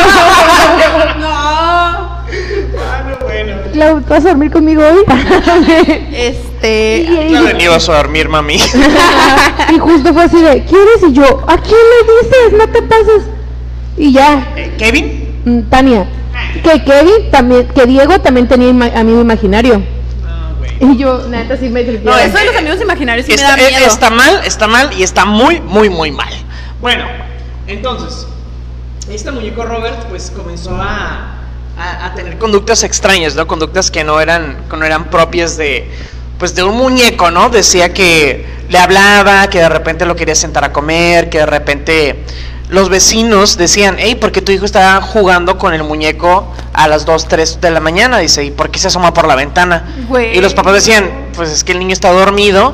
Dios. 0.07 1.17
no. 1.19 2.17
Clau, 3.73 4.01
¿tú 4.01 4.09
vas 4.09 4.25
a 4.25 4.29
dormir 4.29 4.51
conmigo 4.51 4.81
hoy? 4.83 5.03
Este. 6.13 7.07
ni 7.57 7.63
ibas 7.63 7.87
a 7.89 7.97
dormir, 7.97 8.27
mami. 8.29 8.55
y 9.75 9.77
justo 9.79 10.13
fue 10.13 10.23
así 10.23 10.41
de, 10.41 10.63
¿quieres? 10.65 11.03
Y 11.07 11.13
yo, 11.13 11.43
¿a 11.47 11.57
quién 11.57 11.75
le 11.75 12.13
dices? 12.13 12.53
No 12.57 12.67
te 12.71 12.81
pases. 12.81 13.23
Y 13.97 14.11
ya, 14.13 14.53
Eh, 14.55 14.73
¿Kevin? 14.77 15.41
mm, 15.45 15.61
Tania, 15.69 16.07
que 16.63 16.83
Kevin 16.83 17.31
también, 17.31 17.67
que 17.67 17.85
Diego 17.85 18.19
también 18.21 18.47
tenía 18.47 18.69
ima- 18.69 18.95
amigo 18.95 19.21
imaginario. 19.21 19.81
Y 20.79 20.95
yo, 20.97 21.27
neta, 21.27 21.57
sí 21.57 21.69
me 21.69 21.83
No, 21.83 22.15
eso 22.17 22.37
de 22.37 22.45
los 22.45 22.55
amigos 22.55 22.79
imaginarios 22.81 23.25
sí 23.25 23.33
me 23.35 23.41
da 23.41 23.55
eh, 23.55 23.69
miedo. 23.71 23.85
está 23.87 24.09
mal, 24.11 24.41
está 24.45 24.67
mal 24.67 24.89
y 24.95 25.01
está 25.03 25.25
muy, 25.25 25.59
muy, 25.61 25.89
muy 25.89 26.11
mal. 26.11 26.31
Bueno, 26.81 27.05
entonces, 27.65 28.27
este 29.09 29.31
muñeco 29.31 29.63
Robert 29.63 30.05
pues 30.09 30.31
comenzó 30.35 30.75
a, 30.75 31.35
a- 31.77 32.05
a 32.07 32.13
tener 32.15 32.37
conductas 32.37 32.83
extrañas, 32.83 33.35
¿no? 33.35 33.47
Conductas 33.47 33.91
que 33.91 34.03
no 34.03 34.19
eran, 34.19 34.57
que 34.69 34.77
no 34.77 34.85
eran 34.85 35.05
propias 35.09 35.57
de, 35.57 35.89
pues 36.37 36.55
de 36.55 36.63
un 36.63 36.75
muñeco, 36.77 37.31
¿no? 37.31 37.49
Decía 37.49 37.93
que 37.93 38.45
le 38.69 38.77
hablaba, 38.77 39.47
que 39.49 39.59
de 39.59 39.69
repente 39.69 40.05
lo 40.05 40.15
quería 40.15 40.35
sentar 40.35 40.63
a 40.65 40.73
comer, 40.73 41.29
que 41.29 41.39
de 41.39 41.45
repente 41.45 42.23
los 42.69 42.89
vecinos 42.89 43.55
decían, 43.57 43.95
hey, 43.97 44.15
¿por 44.15 44.33
qué 44.33 44.41
tu 44.41 44.51
hijo 44.51 44.65
está 44.65 44.99
jugando 45.01 45.57
con 45.57 45.73
el 45.73 45.83
muñeco 45.83 46.51
a 46.73 46.89
las 46.89 47.05
2, 47.05 47.27
3 47.29 47.61
de 47.61 47.71
la 47.71 47.79
mañana? 47.79 48.17
Dice, 48.17 48.43
¿y 48.43 48.51
por 48.51 48.69
qué 48.71 48.77
se 48.79 48.87
asoma 48.87 49.13
por 49.13 49.25
la 49.25 49.35
ventana? 49.35 49.85
Güey. 50.09 50.37
Y 50.37 50.41
los 50.41 50.53
papás 50.53 50.73
decían, 50.73 51.09
pues 51.33 51.49
es 51.49 51.63
que 51.63 51.71
el 51.71 51.79
niño 51.79 51.93
está 51.93 52.11
dormido 52.11 52.73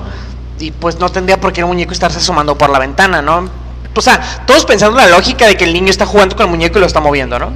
y 0.60 0.72
pues 0.72 0.98
no 0.98 1.10
tendría 1.10 1.40
por 1.40 1.54
qué 1.54 1.62
el 1.62 1.68
muñeco 1.68 1.94
estarse 1.94 2.18
asomando 2.18 2.58
por 2.58 2.72
la 2.72 2.80
ventana, 2.80 3.22
¿no? 3.22 3.48
O 3.96 4.02
sea, 4.02 4.20
todos 4.48 4.66
pensando 4.66 4.98
la 4.98 5.08
lógica 5.08 5.46
de 5.48 5.56
que 5.56 5.64
el 5.66 5.74
niño 5.74 5.90
está 5.90 6.06
jugando 6.06 6.36
con 6.36 6.46
el 6.46 6.50
muñeco 6.52 6.78
y 6.78 6.82
lo 6.82 6.88
está 6.88 7.00
moviendo, 7.00 7.38
¿no? 7.40 7.52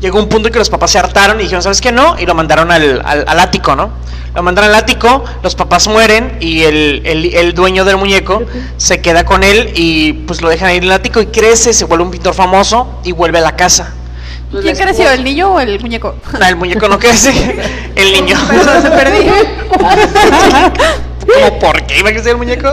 Llegó 0.00 0.18
un 0.18 0.28
punto 0.28 0.48
en 0.48 0.52
que 0.52 0.58
los 0.58 0.68
papás 0.68 0.90
se 0.90 0.98
hartaron 0.98 1.38
y 1.40 1.44
dijeron, 1.44 1.62
¿sabes 1.62 1.80
qué? 1.80 1.90
No, 1.90 2.16
y 2.18 2.26
lo 2.26 2.34
mandaron 2.34 2.70
al, 2.70 3.00
al- 3.04 3.24
al 3.26 3.40
ático, 3.40 3.74
¿no? 3.74 3.90
Lo 4.34 4.42
mandaron 4.42 4.68
al 4.68 4.76
ático, 4.76 5.24
los 5.42 5.54
papás 5.54 5.88
mueren 5.88 6.36
y 6.38 6.64
el, 6.64 7.00
el- 7.06 7.34
el 7.34 7.54
dueño 7.54 7.86
del 7.86 7.96
muñeco 7.96 8.42
se 8.76 9.00
queda 9.00 9.24
con 9.24 9.42
él 9.42 9.72
y 9.74 10.12
pues 10.12 10.42
lo 10.42 10.50
dejan 10.50 10.68
ahí 10.68 10.76
en 10.76 10.84
el 10.84 10.92
ático 10.92 11.22
y 11.22 11.26
crece, 11.26 11.72
se 11.72 11.86
vuelve 11.86 12.04
un 12.04 12.10
pintor 12.10 12.34
famoso 12.34 13.00
y 13.04 13.12
vuelve 13.12 13.38
a 13.38 13.42
la 13.42 13.56
casa. 13.56 13.94
Entonces, 14.44 14.76
¿Quién 14.76 14.86
creció, 14.88 15.10
el 15.10 15.24
niño 15.24 15.54
o 15.54 15.60
el 15.60 15.80
muñeco? 15.80 16.14
No, 16.38 16.46
el 16.46 16.56
muñeco 16.56 16.86
no 16.88 16.98
crece, 16.98 17.32
el 17.96 18.12
niño. 18.12 18.36
Perdón, 18.48 18.82
se 18.82 18.90
perdí. 18.90 19.26
¿Cómo 21.32 21.58
por 21.58 21.86
qué 21.86 21.98
iba 21.98 22.10
a 22.10 22.12
crecer 22.12 22.32
el 22.32 22.38
muñeco? 22.38 22.72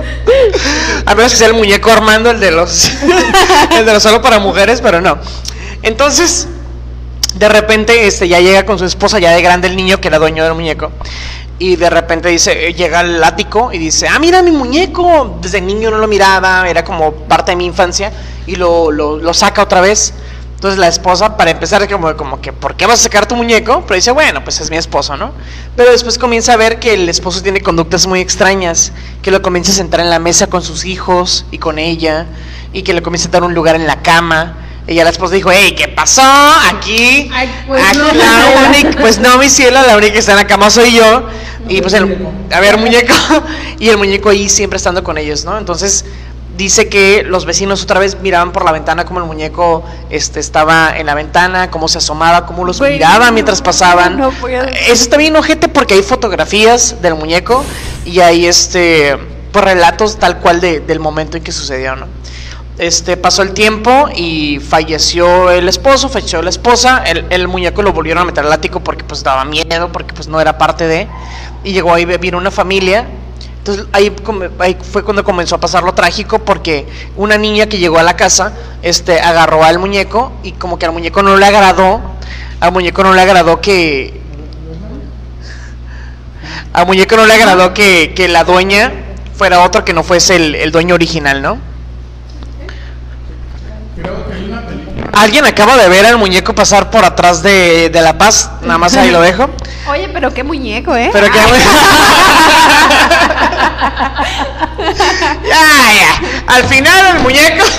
A 1.05 1.15
menos 1.15 1.31
que 1.31 1.37
sea 1.37 1.47
el 1.47 1.53
muñeco 1.53 1.91
Armando, 1.91 2.29
el 2.31 2.39
de 2.39 2.51
los. 2.51 2.91
el 3.77 3.85
de 3.85 3.93
los 3.93 4.03
solo 4.03 4.21
para 4.21 4.39
mujeres, 4.39 4.81
pero 4.81 5.01
no. 5.01 5.17
Entonces, 5.81 6.47
de 7.35 7.49
repente, 7.49 8.07
este 8.07 8.27
ya 8.27 8.39
llega 8.39 8.65
con 8.65 8.77
su 8.77 8.85
esposa, 8.85 9.19
ya 9.19 9.31
de 9.31 9.41
grande 9.41 9.67
el 9.67 9.75
niño 9.75 9.99
que 9.99 10.07
era 10.07 10.19
dueño 10.19 10.43
del 10.43 10.53
muñeco. 10.53 10.91
Y 11.59 11.75
de 11.75 11.89
repente 11.89 12.29
dice, 12.29 12.73
llega 12.73 12.99
al 12.99 13.23
ático 13.23 13.71
y 13.71 13.77
dice, 13.77 14.07
ah, 14.07 14.19
mira 14.19 14.41
mi 14.41 14.51
muñeco. 14.51 15.37
Desde 15.41 15.61
niño 15.61 15.91
no 15.91 15.97
lo 15.97 16.07
miraba, 16.07 16.67
era 16.69 16.83
como 16.83 17.13
parte 17.13 17.51
de 17.51 17.55
mi 17.55 17.65
infancia. 17.65 18.11
Y 18.45 18.55
lo, 18.55 18.91
lo, 18.91 19.17
lo 19.17 19.33
saca 19.33 19.63
otra 19.63 19.81
vez. 19.81 20.13
Entonces 20.64 20.80
la 20.80 20.88
esposa, 20.88 21.36
para 21.36 21.51
empezar, 21.51 21.89
como, 21.89 22.16
como 22.16 22.39
que, 22.39 22.53
¿por 22.53 22.78
qué 22.78 22.86
vas 22.86 23.01
a 23.01 23.03
sacar 23.03 23.26
tu 23.26 23.36
muñeco? 23.36 23.84
Pero 23.86 23.95
dice, 23.95 24.11
bueno, 24.11 24.45
pues 24.45 24.61
es 24.61 24.70
mi 24.72 24.78
esposo, 24.78 25.18
¿no? 25.18 25.34
Pero 25.76 25.91
después 25.91 26.18
comienza 26.18 26.53
a 26.53 26.55
ver 26.55 26.80
que 26.80 26.93
el 26.93 27.09
esposo 27.09 27.43
tiene 27.43 27.59
conductas 27.59 28.07
muy 28.07 28.22
extrañas, 28.22 28.93
que 29.22 29.30
lo 29.30 29.41
comienza 29.41 29.74
a 29.74 29.76
sentar 29.76 29.99
en 29.99 30.09
la 30.09 30.20
mesa 30.20 30.47
con 30.47 30.61
sus 30.61 30.86
hijos 30.86 31.45
y 31.51 31.57
con 31.57 31.80
ella, 31.80 32.28
y 32.72 32.84
que 32.84 32.93
le 32.93 33.01
comienza 33.01 33.28
a 33.28 33.32
dar 33.32 33.43
un 33.43 33.53
lugar 33.53 33.76
en 33.76 33.86
la 33.86 34.01
cama. 34.01 34.55
Y 34.88 34.95
ya 34.95 35.03
la 35.03 35.09
esposa 35.09 35.36
dijo, 35.36 35.51
hey, 35.51 35.76
¿qué 35.78 35.89
pasó? 35.89 36.22
Aquí, 36.72 37.30
Ay, 37.34 37.53
pues 37.68 37.84
aquí 37.84 37.97
no, 37.97 38.14
la 38.14 38.70
única, 38.70 39.01
pues 39.01 39.20
no, 39.20 39.38
mi 39.39 39.49
cielo, 39.49 39.82
la 39.86 39.97
única 39.97 40.14
que 40.14 40.20
está 40.20 40.32
en 40.32 40.38
la 40.38 40.47
cama 40.47 40.70
soy 40.70 40.93
yo. 40.93 41.28
Y 41.68 41.82
pues 41.82 41.93
el, 41.93 42.26
a 42.53 42.59
ver, 42.61 42.78
muñeco, 42.78 43.14
y 43.80 43.89
el 43.89 43.97
muñeco 43.97 44.30
ahí 44.30 44.47
siempre 44.47 44.78
estando 44.78 45.03
con 45.03 45.18
ellos, 45.18 45.43
¿no? 45.43 45.57
Entonces 45.57 46.05
dice 46.55 46.87
que 46.89 47.23
los 47.23 47.45
vecinos 47.45 47.81
otra 47.83 47.99
vez 47.99 48.19
miraban 48.21 48.51
por 48.51 48.63
la 48.65 48.71
ventana 48.71 49.05
como 49.05 49.19
el 49.19 49.25
muñeco 49.25 49.83
este, 50.09 50.39
estaba 50.39 50.97
en 50.97 51.05
la 51.07 51.15
ventana, 51.15 51.71
cómo 51.71 51.87
se 51.87 51.97
asomaba, 51.97 52.45
cómo 52.45 52.63
los 52.65 52.79
miraba 52.81 53.31
mientras 53.31 53.61
pasaban. 53.61 54.17
no 54.17 54.31
puedo. 54.31 54.63
Eso 54.65 54.91
está 55.03 55.17
bien 55.17 55.35
ojete 55.35 55.67
porque 55.67 55.95
hay 55.95 56.03
fotografías 56.03 57.01
del 57.01 57.15
muñeco 57.15 57.63
y 58.05 58.19
hay 58.19 58.45
este 58.45 59.17
pues, 59.51 59.65
relatos 59.65 60.17
tal 60.19 60.39
cual 60.39 60.61
de- 60.61 60.79
del 60.79 60.99
momento 60.99 61.37
en 61.37 61.43
que 61.43 61.51
sucedió, 61.51 61.95
¿no? 61.95 62.07
Este, 62.79 63.17
pasó 63.17 63.43
el 63.43 63.51
tiempo 63.53 64.09
y 64.15 64.59
falleció 64.59 65.51
el 65.51 65.69
esposo, 65.69 66.09
falleció 66.09 66.41
la 66.41 66.49
esposa, 66.49 67.03
el, 67.05 67.25
el 67.29 67.47
muñeco 67.47 67.83
lo 67.83 67.93
volvieron 67.93 68.23
a 68.23 68.25
meter 68.25 68.43
al 68.43 68.51
ático 68.51 68.79
porque 68.79 69.03
pues 69.03 69.23
daba 69.23 69.45
miedo, 69.45 69.91
porque 69.91 70.13
pues 70.15 70.27
no 70.27 70.41
era 70.41 70.57
parte 70.57 70.87
de, 70.87 71.07
y 71.63 71.71
llegó 71.73 71.93
ahí 71.93 72.05
vivir 72.05 72.35
una 72.35 72.49
familia, 72.49 73.05
entonces 73.64 73.86
ahí, 73.93 74.14
ahí 74.59 74.78
fue 74.91 75.05
cuando 75.05 75.24
comenzó 75.24 75.55
a 75.55 75.59
pasar 75.61 75.84
lo 75.84 75.93
trágico 75.93 76.39
porque 76.39 76.86
una 77.16 77.38
niña 77.38 77.68
que 77.68 77.78
llegó 77.78 77.97
a 77.97 78.03
la 78.03 78.18
casa, 78.18 78.51
este, 78.82 79.22
agarró 79.22 79.64
al 79.64 79.80
muñeco 79.80 80.34
y 80.43 80.51
como 80.51 80.78
que 80.78 80.86
al 80.86 80.91
muñeco 80.91 81.24
no 81.24 81.38
le 81.38 81.45
agradó, 81.45 82.01
al 82.59 82.74
muñeco 82.74 83.03
no 83.05 83.14
le 83.14 83.22
agradó 83.22 83.61
que, 83.61 84.20
al 86.74 86.86
muñeco 86.86 87.16
no 87.16 87.26
le 87.26 87.36
agradó 87.36 87.74
que, 87.74 88.11
que 88.14 88.28
la 88.28 88.43
dueña 88.43 88.91
fuera 89.34 89.61
otro 89.61 89.86
que 89.86 89.93
no 89.93 90.03
fuese 90.03 90.36
el, 90.36 90.55
el 90.55 90.74
dueño 90.74 90.95
original, 90.95 91.41
¿no? 91.41 91.57
Creo 93.95 94.28
que 94.28 94.34
hay 94.34 94.43
una 94.43 94.61
película. 94.68 95.03
Alguien 95.14 95.45
acaba 95.45 95.78
de 95.78 95.88
ver 95.89 96.05
al 96.05 96.18
muñeco 96.18 96.53
pasar 96.55 96.89
por 96.89 97.05
atrás 97.05 97.41
de, 97.43 97.89
de 97.89 98.01
La 98.01 98.18
Paz, 98.18 98.49
nada 98.61 98.78
más 98.80 98.95
ahí 98.95 99.11
lo 99.11 99.22
dejo. 99.30 99.49
Oye, 99.88 100.09
pero 100.11 100.34
qué 100.34 100.43
muñeco, 100.43 100.95
¿eh? 100.95 101.09
Pero 101.14 101.28
que. 101.32 101.38
ya, 105.47 105.93
ya. 105.93 106.22
Al 106.55 106.64
final 106.66 107.16
el 107.16 107.22
muñeco. 107.24 107.64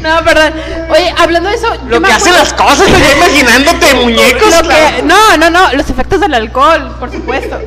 No, 0.00 0.24
perdón. 0.24 0.52
Oye, 0.90 1.12
hablando 1.18 1.48
de 1.50 1.56
eso, 1.56 1.66
Lo 1.88 2.00
que 2.00 2.06
hace 2.12 2.30
acuerdo- 2.30 2.38
las 2.38 2.52
cosas, 2.54 2.88
estoy 2.88 3.16
imaginándote 3.16 3.94
muñecos. 3.94 4.54
Lo 4.54 4.60
claro. 4.62 4.96
que- 4.96 5.02
no, 5.02 5.36
no, 5.36 5.50
no, 5.50 5.72
los 5.72 5.90
efectos 5.90 6.20
del 6.20 6.34
alcohol, 6.34 6.94
por 7.00 7.10
supuesto. 7.10 7.60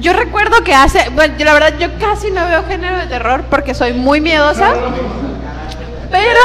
Yo 0.00 0.14
recuerdo 0.14 0.64
que 0.64 0.74
hace, 0.74 1.10
bueno, 1.10 1.34
yo 1.38 1.44
la 1.44 1.52
verdad 1.52 1.74
yo 1.78 1.88
casi 2.00 2.30
no 2.30 2.44
veo 2.46 2.64
género 2.66 2.96
de 2.96 3.06
terror 3.06 3.44
porque 3.50 3.74
soy 3.74 3.92
muy 3.92 4.20
miedosa. 4.22 4.72
Pero 6.10 6.40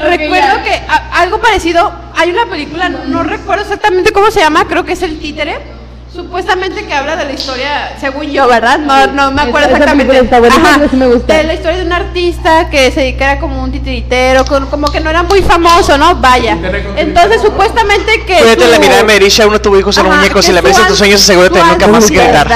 recuerdo 0.00 0.62
que 0.64 0.74
a- 0.88 1.20
algo 1.20 1.40
parecido, 1.40 1.92
hay 2.16 2.30
una 2.30 2.46
película, 2.46 2.88
no 2.88 3.22
recuerdo 3.22 3.62
exactamente 3.62 4.12
cómo 4.12 4.30
se 4.30 4.40
llama, 4.40 4.66
creo 4.66 4.84
que 4.84 4.92
es 4.94 5.02
El 5.02 5.18
Títere. 5.18 5.74
Supuestamente 6.12 6.84
que 6.86 6.94
habla 6.94 7.16
de 7.16 7.24
la 7.24 7.32
historia, 7.32 7.96
según 8.00 8.30
yo, 8.30 8.46
¿verdad? 8.46 8.78
No, 8.78 9.08
no 9.08 9.32
me 9.32 9.42
acuerdo 9.42 9.66
Esa- 9.70 9.78
exactamente. 9.78 10.22
buena, 10.38 10.76
esa 10.76 10.88
sí 10.88 10.94
me 10.96 11.06
gusta. 11.08 11.34
De 11.34 11.42
la 11.42 11.54
historia 11.54 11.78
de 11.78 11.86
un 11.86 11.92
artista 11.92 12.70
que 12.70 12.92
se 12.92 13.00
dedicara 13.00 13.40
como 13.40 13.60
un 13.60 13.72
titiritero, 13.72 14.44
con- 14.44 14.66
como 14.66 14.92
que 14.92 15.00
no 15.00 15.10
era 15.10 15.24
muy 15.24 15.42
famoso, 15.42 15.98
¿no? 15.98 16.14
Vaya. 16.14 16.56
Entonces, 16.96 17.42
supuestamente 17.42 18.24
que. 18.26 18.36
Cuídate 18.38 18.68
la 18.68 18.78
mirada 18.78 18.98
de 18.98 19.04
Merisha, 19.04 19.44
uno 19.48 19.60
tuvo 19.60 19.76
hijos 19.76 19.98
en 19.98 20.06
Ajá, 20.06 20.14
muñecos. 20.18 20.46
ves 20.46 20.76
en 20.76 20.82
an- 20.82 20.88
tus 20.88 20.98
sueños, 20.98 21.20
asegúrate 21.20 21.58
de 21.58 21.64
nunca 21.64 21.88
más 21.88 22.08
gritar. 22.08 22.48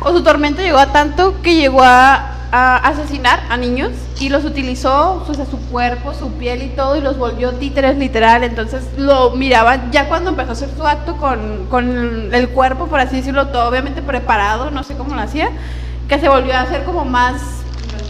O 0.00 0.10
su 0.10 0.20
tormento 0.24 0.60
llegó 0.62 0.78
a 0.78 0.86
tanto 0.92 1.40
que 1.40 1.54
llegó 1.54 1.84
a, 1.84 2.27
a 2.50 2.76
asesinar 2.76 3.40
a 3.50 3.56
niños 3.56 3.90
y 4.20 4.28
los 4.30 4.44
utilizó, 4.44 5.24
o 5.28 5.34
sea, 5.34 5.44
su 5.46 5.58
cuerpo, 5.68 6.14
su 6.14 6.32
piel 6.32 6.62
y 6.62 6.68
todo, 6.68 6.96
y 6.96 7.00
los 7.00 7.18
volvió 7.18 7.52
títeres 7.52 7.96
literal. 7.98 8.44
Entonces 8.44 8.84
lo 8.96 9.30
miraban 9.30 9.92
ya 9.92 10.08
cuando 10.08 10.30
empezó 10.30 10.50
a 10.50 10.52
hacer 10.52 10.70
su 10.76 10.86
acto 10.86 11.16
con, 11.16 11.66
con 11.68 12.34
el 12.34 12.48
cuerpo, 12.50 12.86
por 12.86 13.00
así 13.00 13.16
decirlo, 13.16 13.48
todo 13.48 13.68
obviamente 13.68 14.02
preparado, 14.02 14.70
no 14.70 14.82
sé 14.82 14.94
cómo 14.96 15.14
lo 15.14 15.20
hacía, 15.20 15.50
que 16.08 16.18
se 16.18 16.28
volvió 16.28 16.54
a 16.54 16.62
hacer 16.62 16.84
como 16.84 17.04
más, 17.04 17.42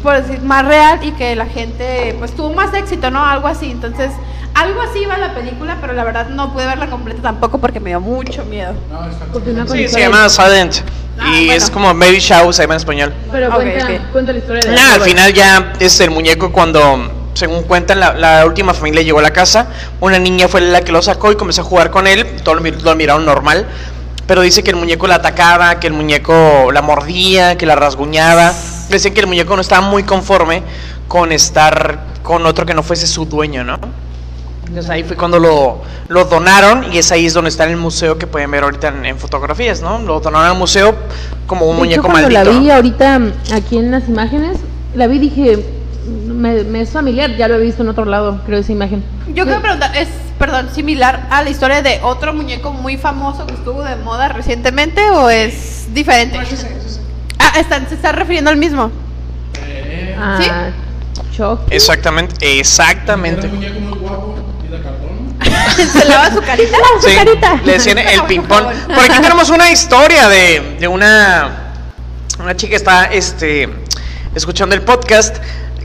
por 0.02 0.22
decir, 0.22 0.40
más 0.42 0.64
real 0.64 1.00
y 1.02 1.12
que 1.12 1.34
la 1.34 1.46
gente 1.46 2.14
pues 2.18 2.34
tuvo 2.34 2.52
más 2.52 2.72
éxito, 2.74 3.10
¿no? 3.10 3.24
Algo 3.24 3.48
así. 3.48 3.70
Entonces, 3.70 4.12
algo 4.54 4.80
así 4.82 5.00
iba 5.00 5.16
la 5.18 5.34
película, 5.34 5.76
pero 5.80 5.92
la 5.92 6.04
verdad 6.04 6.28
no 6.28 6.52
pude 6.52 6.66
verla 6.66 6.88
completa 6.90 7.22
tampoco 7.22 7.58
porque 7.58 7.80
me 7.80 7.90
dio 7.90 8.00
mucho 8.00 8.44
miedo. 8.44 8.72
No, 8.90 9.08
está 9.08 9.72
Sí, 9.74 9.88
se 9.88 10.00
llama 10.00 10.28
Silent. 10.28 10.76
Ah, 11.20 11.30
Y 11.32 11.46
bueno. 11.46 11.52
es 11.52 11.70
como 11.70 11.92
Mary 11.94 12.18
Shaw, 12.18 12.52
se 12.52 12.62
llama 12.62 12.74
en 12.74 12.78
español. 12.78 13.12
Pero 13.32 13.48
Ok, 13.48 13.54
cuenta, 13.54 13.84
ok. 13.84 13.92
cuenta 14.12 14.32
la 14.32 14.38
historia 14.38 14.60
de 14.70 14.76
Nada, 14.76 14.94
al 14.94 15.00
final 15.02 15.32
ya 15.32 15.72
es 15.80 15.98
el 16.00 16.10
muñeco 16.10 16.52
cuando, 16.52 17.10
según 17.34 17.64
cuentan, 17.64 17.98
la, 18.00 18.14
la 18.14 18.46
última 18.46 18.72
familia 18.74 19.02
llegó 19.02 19.18
a 19.18 19.22
la 19.22 19.32
casa, 19.32 19.66
una 20.00 20.18
niña 20.18 20.46
fue 20.48 20.60
la 20.60 20.82
que 20.82 20.92
lo 20.92 21.02
sacó 21.02 21.32
y 21.32 21.36
comenzó 21.36 21.62
a 21.62 21.64
jugar 21.64 21.90
con 21.90 22.06
él, 22.06 22.24
todos 22.44 22.60
lo, 22.62 22.70
lo 22.70 22.94
miraron 22.94 23.24
normal, 23.26 23.66
pero 24.28 24.42
dice 24.42 24.62
que 24.62 24.70
el 24.70 24.76
muñeco 24.76 25.06
la 25.08 25.16
atacaba, 25.16 25.80
que 25.80 25.88
el 25.88 25.92
muñeco 25.92 26.70
la 26.72 26.82
mordía, 26.82 27.56
que 27.58 27.66
la 27.66 27.74
rasguñaba, 27.74 28.52
decían 28.88 29.12
que 29.14 29.20
el 29.20 29.26
muñeco 29.26 29.56
no 29.56 29.62
estaba 29.62 29.80
muy 29.80 30.04
conforme 30.04 30.62
con 31.08 31.32
estar 31.32 31.98
con 32.22 32.46
otro 32.46 32.64
que 32.64 32.74
no 32.74 32.82
fuese 32.84 33.06
su 33.08 33.24
dueño, 33.24 33.64
¿no? 33.64 33.78
Entonces 34.68 34.90
ahí 34.90 35.02
fue 35.02 35.16
cuando 35.16 35.38
lo, 35.38 35.80
lo 36.08 36.24
donaron 36.26 36.92
y 36.92 36.98
es 36.98 37.10
ahí 37.10 37.26
es 37.26 37.34
donde 37.34 37.48
está 37.48 37.64
en 37.64 37.70
el 37.70 37.76
museo 37.78 38.18
que 38.18 38.26
pueden 38.26 38.50
ver 38.50 38.62
ahorita 38.64 38.88
en, 38.88 39.06
en 39.06 39.18
fotografías, 39.18 39.80
¿no? 39.80 39.98
Lo 39.98 40.20
donaron 40.20 40.46
al 40.46 40.56
museo 40.58 40.94
como 41.46 41.64
un 41.66 41.70
De 41.70 41.76
hecho, 41.76 42.02
muñeco 42.02 42.02
cuando 42.02 42.30
maldito. 42.30 42.52
la 42.52 42.58
vi 42.60 42.70
ahorita 42.70 43.20
aquí 43.54 43.78
en 43.78 43.90
las 43.90 44.08
imágenes, 44.08 44.58
la 44.94 45.06
vi 45.06 45.16
y 45.16 45.20
dije, 45.20 45.64
me, 46.26 46.64
me 46.64 46.82
es 46.82 46.90
familiar, 46.90 47.34
ya 47.36 47.48
lo 47.48 47.54
he 47.56 47.60
visto 47.60 47.82
en 47.82 47.88
otro 47.88 48.04
lado, 48.04 48.40
creo 48.44 48.58
esa 48.58 48.72
imagen. 48.72 49.02
Yo 49.28 49.34
yo 49.34 49.44
quiero 49.44 49.62
preguntar, 49.62 49.96
¿es, 49.96 50.08
perdón, 50.38 50.68
similar 50.74 51.26
a 51.30 51.42
la 51.42 51.48
historia 51.50 51.80
de 51.82 52.00
otro 52.02 52.34
muñeco 52.34 52.70
muy 52.70 52.98
famoso 52.98 53.46
que 53.46 53.54
estuvo 53.54 53.82
de 53.82 53.96
moda 53.96 54.28
recientemente 54.28 55.08
o 55.10 55.30
es 55.30 55.88
diferente? 55.94 56.38
Ah, 57.38 57.58
están, 57.58 57.88
se 57.88 57.94
está 57.94 58.12
refiriendo 58.12 58.50
al 58.50 58.58
mismo. 58.58 58.90
Ah, 60.18 60.38
¿Sí? 60.40 60.50
Exactamente, 61.70 62.58
exactamente. 62.58 63.46
Era 63.46 63.54
un 63.54 63.56
muñeco 63.56 63.80
muy 63.80 63.98
guapo. 63.98 64.34
¿Se 65.92 66.04
lava 66.04 66.30
su 66.32 66.40
carita? 66.40 66.76
Sí, 67.00 67.14
carita. 67.14 67.60
le 67.64 67.72
decían 67.72 67.98
el 67.98 68.22
ping-pong. 68.28 68.66
Por 68.86 68.98
aquí 68.98 69.20
tenemos 69.20 69.48
una 69.50 69.70
historia 69.70 70.28
de, 70.28 70.76
de 70.80 70.88
una, 70.88 71.72
una 72.38 72.56
chica 72.56 72.70
que 72.70 72.76
está 72.76 73.04
este, 73.04 73.68
escuchando 74.34 74.74
el 74.74 74.82
podcast. 74.82 75.36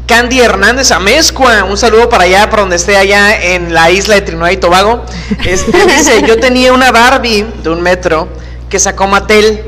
Candy 0.05 0.41
Hernández 0.41 0.91
Amezcua, 0.91 1.63
un 1.63 1.77
saludo 1.77 2.09
para 2.09 2.25
allá, 2.25 2.49
para 2.49 2.63
donde 2.63 2.75
esté 2.75 2.97
allá 2.97 3.41
en 3.41 3.73
la 3.73 3.89
isla 3.89 4.15
de 4.15 4.21
Trinidad 4.21 4.49
y 4.49 4.57
Tobago. 4.57 5.05
Este, 5.45 5.85
dice, 5.87 6.23
yo 6.27 6.37
tenía 6.39 6.73
una 6.73 6.91
Barbie 6.91 7.45
de 7.63 7.69
un 7.69 7.81
metro 7.81 8.27
que 8.69 8.79
sacó 8.79 9.07
Mattel, 9.07 9.63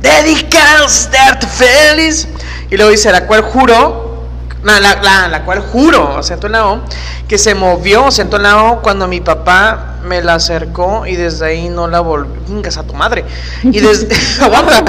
dedicada 0.00 0.86
a 0.86 1.46
feliz. 1.46 2.28
Y 2.70 2.76
luego 2.76 2.92
dice, 2.92 3.12
la 3.12 3.26
cual 3.26 3.42
juro, 3.42 4.03
no, 4.03 4.03
la, 4.64 5.28
la, 5.28 5.44
cual 5.44 5.60
juro, 5.60 6.16
acento 6.18 6.46
en 6.46 6.52
la 6.52 6.66
O, 6.68 6.80
que 7.28 7.38
se 7.38 7.54
movió, 7.54 8.06
acento 8.06 8.36
en 8.36 8.44
la 8.44 8.62
O, 8.64 8.82
cuando 8.82 9.06
mi 9.06 9.20
papá 9.20 9.96
me 10.04 10.22
la 10.22 10.34
acercó 10.34 11.06
y 11.06 11.16
desde 11.16 11.46
ahí 11.46 11.68
no 11.68 11.86
la 11.86 12.00
volví. 12.00 12.30
Vengas 12.48 12.76
a 12.78 12.82
tu 12.82 12.94
madre. 12.94 13.24
Y 13.62 13.80
desde. 13.80 14.08
aguanta. 14.42 14.82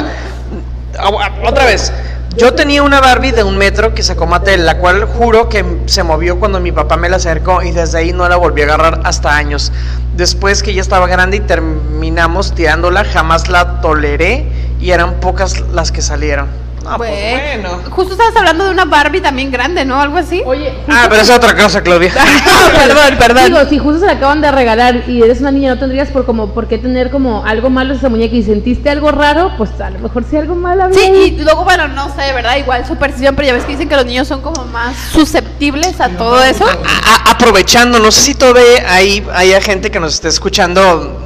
Agu- 0.98 1.48
Otra 1.48 1.66
vez. 1.66 1.92
Yo 2.38 2.54
tenía 2.54 2.84
una 2.84 3.00
Barbie 3.00 3.32
de 3.32 3.44
un 3.44 3.58
metro 3.58 3.94
que 3.94 4.04
sacó 4.04 4.26
Mattel, 4.26 4.66
la 4.66 4.78
cual 4.80 5.06
juro 5.06 5.48
que 5.48 5.64
se 5.86 6.04
movió 6.04 6.38
cuando 6.38 6.60
mi 6.60 6.74
papá 6.74 6.98
me 6.98 7.08
la 7.08 7.16
acercó 7.16 7.62
y 7.64 7.72
desde 7.72 8.00
ahí 8.00 8.12
no 8.12 8.28
la 8.28 8.36
volví 8.36 8.62
a 8.62 8.66
agarrar 8.66 9.00
hasta 9.06 9.34
años. 9.38 9.72
Después 10.18 10.62
que 10.62 10.74
ya 10.74 10.82
estaba 10.82 11.08
grande 11.08 11.38
y 11.38 11.40
terminamos 11.40 12.54
tirándola, 12.54 13.06
jamás 13.06 13.48
la 13.48 13.80
toleré 13.80 14.50
y 14.82 14.92
eran 14.92 15.14
pocas 15.22 15.62
las 15.72 15.94
que 15.94 16.02
salieron. 16.02 16.48
Ah, 16.88 16.98
pues 16.98 17.10
Bueno. 17.10 17.70
bueno. 17.70 17.90
Justo 17.92 18.14
estabas 18.14 18.36
hablando 18.36 18.66
de 18.66 18.72
una 18.72 18.86
Barbie 18.86 19.22
también 19.22 19.52
grande, 19.52 19.86
¿no? 19.86 20.00
Algo 20.00 20.18
así. 20.18 20.42
Oye, 20.46 20.74
Ah, 20.88 21.08
pero 21.10 21.22
es 21.22 21.30
otra 21.30 21.56
cosa, 21.56 21.82
Claudia. 21.82 22.14
perdón, 22.76 23.18
perdón. 23.18 23.46
Digo, 23.46 23.60
si 23.70 23.78
justo 23.80 24.00
se 24.02 24.06
la 24.06 24.14
acaban 24.14 24.42
de 24.42 24.52
regalar 24.52 25.04
y 25.08 25.22
eres 25.22 25.40
una 25.42 25.52
niña, 25.52 25.74
no 25.74 25.80
tendrías 25.80 26.10
por 26.10 26.26
como 26.26 26.54
por 26.54 26.68
qué 26.68 26.78
tener 26.78 27.10
como 27.12 27.46
algo 27.46 27.70
malo 27.70 27.94
esa 27.94 28.10
muñeca 28.10 28.36
y 28.36 28.44
sentiste 28.44 28.90
algo 28.90 29.12
raro, 29.12 29.52
pues 29.58 29.72
a 29.82 29.90
lo 29.90 30.00
mejor 30.00 30.24
sí 30.30 30.38
algo 30.38 30.56
malo 30.56 30.84
había 30.84 30.98
Sí, 31.00 31.06
ahí. 31.06 31.36
y 31.40 31.42
luego, 31.44 31.64
bueno, 31.64 31.88
no 31.88 32.08
sé, 32.10 32.32
¿verdad? 32.34 32.58
Igual 32.58 32.86
superstición, 32.86 33.36
pero 33.36 33.48
ya 33.48 33.54
ves 33.54 33.64
que 33.66 33.72
dicen 33.74 33.90
que 33.90 33.96
los 33.96 34.06
niños 34.06 34.28
son 34.28 34.42
como 34.42 34.64
más 34.66 34.96
susceptibles 35.12 36.00
a 36.02 36.10
todo 36.10 36.44
eso. 36.44 36.66
A- 36.66 37.32
aprovechando, 37.32 38.00
no 38.00 38.12
sé 38.12 38.22
si 38.22 38.36
todavía 38.36 38.64
hay, 38.88 39.26
haya 39.34 39.60
gente 39.62 39.92
que 39.92 40.00
nos 40.00 40.14
esté 40.16 40.28
escuchando, 40.30 41.22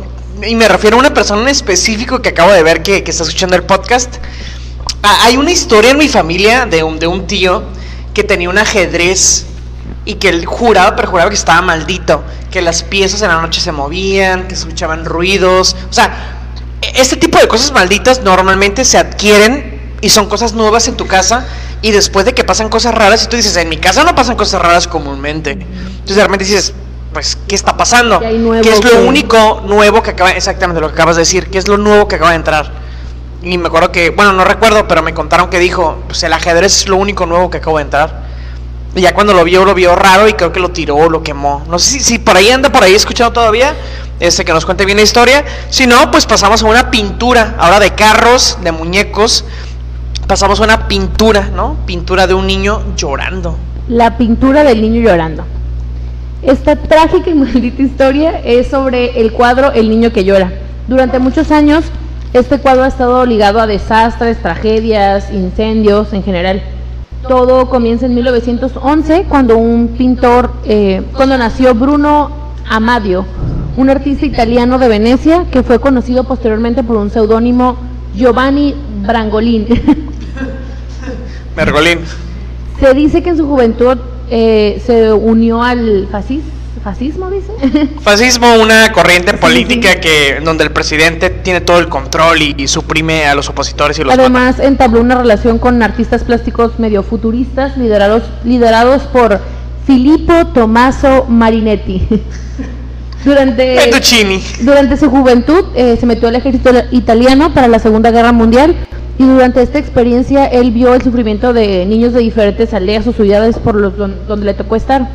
y 0.46 0.56
me 0.56 0.68
refiero 0.68 0.96
a 0.98 1.00
una 1.00 1.14
persona 1.14 1.42
en 1.42 1.48
específico 1.50 2.22
que 2.22 2.30
acabo 2.30 2.52
de 2.52 2.64
ver 2.64 2.82
que, 2.82 3.04
que 3.04 3.12
está 3.12 3.24
escuchando 3.24 3.56
el 3.56 3.64
podcast. 3.64 4.16
Ah, 5.02 5.20
hay 5.24 5.38
una 5.38 5.52
historia 5.52 5.92
en 5.92 5.98
mi 5.98 6.08
familia 6.08 6.66
de 6.66 6.84
un, 6.84 7.00
de 7.00 7.08
un 7.08 7.26
tío 7.28 7.64
que 8.14 8.24
tenía 8.24 8.50
un 8.50 8.58
ajedrez 8.58 9.46
y 10.06 10.16
que 10.16 10.30
él 10.30 10.46
juraba, 10.46 10.96
perjuraba 10.96 11.30
que 11.30 11.36
estaba 11.36 11.62
maldito, 11.62 12.24
que 12.52 12.62
las 12.62 12.84
piezas 12.84 13.22
en 13.22 13.30
la 13.30 13.42
noche 13.42 13.62
se 13.62 13.72
movían, 13.72 14.48
que 14.48 14.56
escuchaban 14.56 15.06
ruidos, 15.06 15.76
o 15.90 15.94
sea, 15.94 16.36
este 16.96 17.18
tipo 17.18 17.38
de 17.38 17.48
cosas 17.48 17.72
malditas 17.72 18.24
normalmente 18.24 18.86
se 18.86 18.98
adquieren 18.98 19.96
y 20.02 20.10
son 20.10 20.28
cosas 20.28 20.54
nuevas 20.54 20.88
en 20.88 20.96
tu 20.96 21.08
casa 21.08 21.46
y 21.82 21.92
después 21.92 22.26
de 22.26 22.34
que 22.34 22.44
pasan 22.44 22.70
cosas 22.70 22.94
raras 22.94 23.24
y 23.24 23.28
tú 23.28 23.36
dices, 23.36 23.56
en 23.58 23.70
mi 23.70 23.78
casa 23.78 24.04
no 24.04 24.16
pasan 24.16 24.36
cosas 24.36 24.62
raras 24.62 24.88
comúnmente. 24.88 25.52
Entonces 25.52 26.16
de 26.16 26.24
repente 26.24 26.46
dices, 26.46 26.74
pues, 27.14 27.38
¿qué 27.48 27.56
está 27.56 27.78
pasando? 27.78 28.20
¿Qué 28.20 28.28
hay 28.28 28.38
nuevo 28.38 28.62
¿Qué 28.62 28.72
es 28.72 28.84
lo 28.84 29.02
único 29.02 29.64
nuevo 29.66 30.02
que 30.04 30.12
acaba, 30.12 30.32
exactamente 30.32 30.82
lo 30.82 30.88
que 30.88 30.94
acabas 30.94 31.16
de 31.16 31.22
decir, 31.22 31.50
qué 31.50 31.58
es 31.58 31.68
lo 31.68 31.78
nuevo 31.78 32.08
que 32.08 32.16
acaba 32.16 32.32
de 32.32 32.38
entrar? 32.38 32.72
Y 33.42 33.58
me 33.58 33.68
acuerdo 33.68 33.92
que, 33.92 34.10
bueno, 34.10 34.34
no 34.34 34.44
recuerdo, 34.44 34.88
pero 34.88 35.02
me 35.02 35.14
contaron 35.14 35.50
que 35.50 35.60
dijo, 35.60 36.00
pues 36.08 36.24
el 36.24 36.34
ajedrez 36.34 36.82
es 36.82 36.88
lo 36.90 36.98
único 36.98 37.26
nuevo 37.26 37.50
que 37.50 37.58
acabo 37.58 37.78
de 37.78 37.84
entrar. 37.84 38.24
Y 38.96 39.02
ya 39.02 39.14
cuando 39.14 39.34
lo 39.34 39.44
vio, 39.44 39.64
lo 39.66 39.74
vio 39.74 39.96
raro 39.96 40.28
y 40.28 40.34
creo 40.34 40.52
que 40.52 40.60
lo 40.60 40.70
tiró 40.70 41.10
lo 41.10 41.24
quemó. 41.24 41.64
No 41.70 41.80
sé 41.80 41.92
si, 41.92 42.00
si 42.02 42.20
por 42.20 42.36
ahí 42.36 42.50
anda 42.50 42.70
por 42.72 42.84
ahí 42.84 42.96
escuchando 42.96 43.32
todavía, 43.32 43.76
este 44.20 44.44
que 44.44 44.52
nos 44.52 44.66
cuente 44.66 44.86
bien 44.86 44.98
la 44.98 45.04
historia. 45.04 45.46
Si 45.70 45.88
no, 45.88 46.12
pues 46.12 46.26
pasamos 46.26 46.64
a 46.64 46.66
una 46.66 46.92
pintura, 46.92 47.56
ahora 47.58 47.80
de 47.80 47.92
carros, 47.92 48.58
de 48.62 48.72
muñecos. 48.72 49.46
Pasamos 50.28 50.60
a 50.60 50.64
una 50.64 50.88
pintura, 50.88 51.50
¿no? 51.56 51.78
Pintura 51.86 52.28
de 52.28 52.34
un 52.34 52.46
niño 52.46 52.82
llorando. 52.96 53.58
La 53.88 54.18
pintura 54.18 54.64
del 54.64 54.82
niño 54.82 55.02
llorando. 55.02 55.46
Esta 56.42 56.76
trágica 56.76 57.30
y 57.30 57.34
maldita 57.34 57.82
historia 57.82 58.40
es 58.44 58.68
sobre 58.68 59.20
el 59.20 59.34
cuadro 59.34 59.72
El 59.72 59.90
niño 59.90 60.12
que 60.12 60.24
llora. 60.24 60.52
Durante 60.88 61.20
muchos 61.20 61.52
años, 61.52 61.86
este 62.34 62.60
cuadro 62.60 62.84
ha 62.84 62.88
estado 62.88 63.26
ligado 63.26 63.60
a 63.60 63.68
desastres, 63.68 64.38
tragedias, 64.42 65.32
incendios 65.34 66.14
en 66.14 66.24
general. 66.24 66.62
Todo 67.28 67.70
comienza 67.70 68.06
en 68.06 68.16
1911 68.16 69.26
cuando 69.28 69.58
un 69.58 69.90
pintor, 69.98 70.52
eh, 70.66 71.02
cuando 71.16 71.38
nació 71.38 71.74
Bruno 71.76 72.32
Amadio, 72.70 73.26
un 73.78 73.90
artista 73.90 74.26
italiano 74.26 74.78
de 74.80 74.88
Venecia 74.88 75.46
que 75.52 75.64
fue 75.64 75.80
conocido 75.80 76.24
posteriormente 76.24 76.84
por 76.84 76.98
un 76.98 77.10
seudónimo 77.10 77.78
Giovanni 78.16 78.76
Brangolin. 79.06 79.68
Mergolín. 81.56 82.00
Se 82.80 82.94
dice 82.94 83.22
que 83.22 83.30
en 83.32 83.38
su 83.38 83.48
juventud 83.48 83.98
eh, 84.30 84.82
se 84.86 85.12
unió 85.12 85.62
al 85.64 86.08
fascis- 86.10 86.42
fascismo, 86.92 87.30
dice. 87.30 87.52
Fascismo, 88.02 88.48
una 88.56 88.92
corriente 88.92 89.34
política 89.36 89.90
sí. 89.94 90.00
que 90.00 90.40
donde 90.44 90.64
el 90.64 90.72
presidente 90.72 91.30
tiene 91.30 91.62
todo 91.62 91.80
el 91.80 91.88
control 91.90 92.42
y, 92.42 92.56
y 92.58 92.68
suprime 92.68 93.26
a 93.26 93.36
los 93.36 93.50
opositores 93.50 93.98
y 94.00 94.04
los 94.04 94.10
mata. 94.12 94.22
Además, 94.22 94.60
entabló 94.60 95.02
una 95.02 95.16
relación 95.16 95.60
con 95.60 95.82
artistas 95.84 96.24
plásticos 96.24 96.80
medio 96.80 97.04
futuristas 97.04 97.78
liderados, 97.78 98.24
liderados 98.44 99.04
por 99.04 99.40
Filippo 99.86 100.48
Tommaso 100.54 101.26
Marinetti. 101.28 102.08
Durante, 103.26 103.76
durante 104.62 104.96
su 104.96 105.10
juventud 105.10 105.66
eh, 105.76 105.98
se 106.00 106.06
metió 106.06 106.30
al 106.30 106.36
ejército 106.36 106.72
italiano 106.92 107.54
para 107.54 107.68
la 107.68 107.78
Segunda 107.80 108.12
Guerra 108.12 108.32
Mundial 108.32 108.78
y 109.18 109.24
durante 109.26 109.62
esta 109.62 109.78
experiencia 109.78 110.46
él 110.46 110.72
vio 110.72 110.94
el 110.94 111.02
sufrimiento 111.02 111.52
de 111.52 111.86
niños 111.86 112.14
de 112.14 112.22
diferentes 112.22 112.74
aldeas 112.74 113.06
o 113.08 113.12
ciudades 113.12 113.58
por 113.60 113.76
los 113.76 113.98
don- 113.98 114.16
donde 114.26 114.46
le 114.46 114.54
tocó 114.54 114.78
estar. 114.78 115.10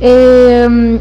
Eh, 0.00 0.98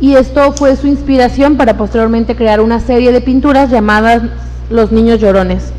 y 0.00 0.16
esto 0.16 0.52
fue 0.52 0.76
su 0.76 0.86
inspiración 0.86 1.56
para 1.56 1.76
posteriormente 1.76 2.36
crear 2.36 2.60
una 2.60 2.80
serie 2.80 3.12
de 3.12 3.20
pinturas 3.20 3.70
llamadas 3.70 4.22
Los 4.70 4.92
Niños 4.92 5.20
Llorones. 5.20 5.72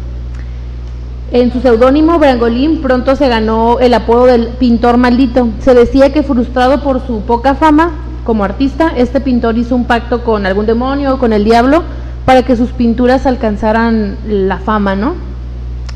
En 1.31 1.51
su 1.51 1.59
seudónimo, 1.59 2.17
Brangolín 2.17 2.81
pronto 2.81 3.15
se 3.15 3.27
ganó 3.27 3.79
el 3.79 3.93
apodo 3.93 4.25
del 4.25 4.47
pintor 4.47 4.97
maldito. 4.97 5.49
Se 5.59 5.73
decía 5.73 6.13
que 6.13 6.23
frustrado 6.23 6.81
por 6.81 7.05
su 7.05 7.21
poca 7.21 7.55
fama 7.55 7.91
como 8.23 8.43
artista, 8.43 8.93
este 8.95 9.19
pintor 9.19 9.57
hizo 9.57 9.75
un 9.75 9.85
pacto 9.85 10.23
con 10.23 10.45
algún 10.45 10.65
demonio 10.65 11.15
o 11.15 11.19
con 11.19 11.33
el 11.33 11.43
diablo 11.43 11.83
para 12.25 12.43
que 12.43 12.55
sus 12.55 12.71
pinturas 12.71 13.25
alcanzaran 13.25 14.17
la 14.27 14.57
fama, 14.57 14.95
¿no? 14.95 15.13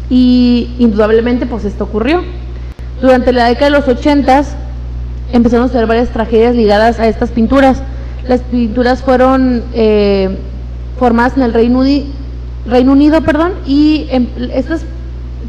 Y 0.09 0.71
indudablemente 0.77 1.45
pues 1.45 1.65
esto 1.65 1.85
ocurrió. 1.85 2.21
Durante 3.01 3.31
la 3.31 3.45
década 3.45 3.65
de 3.65 3.71
los 3.71 3.87
ochentas 3.87 4.55
empezaron 5.33 5.65
a 5.65 5.71
ser 5.71 5.85
varias 5.87 6.09
tragedias 6.09 6.55
ligadas 6.55 6.99
a 6.99 7.07
estas 7.07 7.29
pinturas. 7.31 7.81
Las 8.27 8.41
pinturas 8.41 9.01
fueron 9.01 9.63
eh, 9.73 10.37
formadas 10.97 11.35
en 11.37 11.43
el 11.43 11.53
Reino, 11.53 11.79
Uni- 11.79 12.07
Reino 12.67 12.91
Unido, 12.91 13.21
perdón, 13.21 13.53
y 13.65 14.07
em- 14.11 14.27
estas 14.53 14.81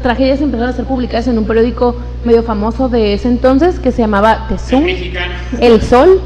tragedias 0.01 0.41
empezaron 0.41 0.73
a 0.73 0.75
ser 0.75 0.85
publicadas 0.85 1.27
en 1.27 1.37
un 1.37 1.45
periódico 1.45 1.95
medio 2.25 2.41
famoso 2.43 2.89
de 2.89 3.13
ese 3.13 3.27
entonces 3.27 3.79
que 3.79 3.91
se 3.91 4.01
llamaba 4.01 4.45
The 4.49 4.57
Sun, 4.57 4.83
El 5.59 5.81
Sol. 5.81 6.21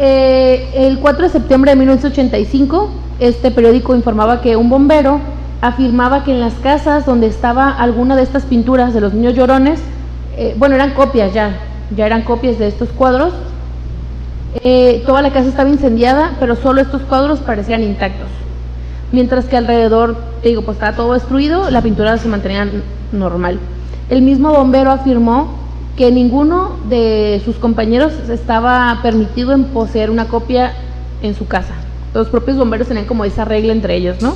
Eh, 0.00 0.68
el 0.74 0.98
4 0.98 1.22
de 1.24 1.30
septiembre 1.30 1.70
de 1.70 1.76
1985, 1.76 2.90
este 3.20 3.50
periódico 3.52 3.94
informaba 3.94 4.40
que 4.40 4.56
un 4.56 4.68
bombero 4.68 5.20
afirmaba 5.62 6.24
que 6.24 6.32
en 6.32 6.40
las 6.40 6.54
casas 6.54 7.06
donde 7.06 7.28
estaba 7.28 7.70
alguna 7.70 8.16
de 8.16 8.22
estas 8.22 8.42
pinturas 8.44 8.92
de 8.92 9.00
los 9.00 9.14
niños 9.14 9.34
llorones, 9.34 9.78
eh, 10.36 10.54
bueno, 10.58 10.74
eran 10.74 10.90
copias 10.94 11.32
ya, 11.32 11.52
ya 11.96 12.06
eran 12.06 12.22
copias 12.22 12.58
de 12.58 12.68
estos 12.68 12.88
cuadros, 12.90 13.32
eh, 14.62 15.02
toda 15.06 15.22
la 15.22 15.32
casa 15.32 15.48
estaba 15.48 15.68
incendiada, 15.68 16.36
pero 16.38 16.54
solo 16.54 16.80
estos 16.80 17.02
cuadros 17.02 17.40
parecían 17.40 17.82
intactos. 17.82 18.28
Mientras 19.10 19.46
que 19.46 19.56
alrededor, 19.56 20.16
te 20.42 20.50
digo, 20.50 20.62
pues 20.62 20.76
estaba 20.76 20.96
todo 20.96 21.12
destruido, 21.14 21.70
la 21.70 21.82
pintura 21.82 22.16
se 22.18 22.28
mantenía 22.28 22.68
normal. 23.12 23.58
El 24.10 24.22
mismo 24.22 24.52
bombero 24.52 24.90
afirmó 24.90 25.58
que 25.96 26.10
ninguno 26.10 26.76
de 26.88 27.40
sus 27.44 27.56
compañeros 27.56 28.12
estaba 28.28 28.98
permitido 29.02 29.52
en 29.52 29.64
poseer 29.64 30.10
una 30.10 30.26
copia 30.26 30.72
en 31.22 31.34
su 31.34 31.46
casa. 31.46 31.74
Los 32.12 32.28
propios 32.28 32.56
bomberos 32.56 32.88
tenían 32.88 33.06
como 33.06 33.24
esa 33.24 33.44
regla 33.44 33.72
entre 33.72 33.96
ellos, 33.96 34.20
¿no? 34.20 34.34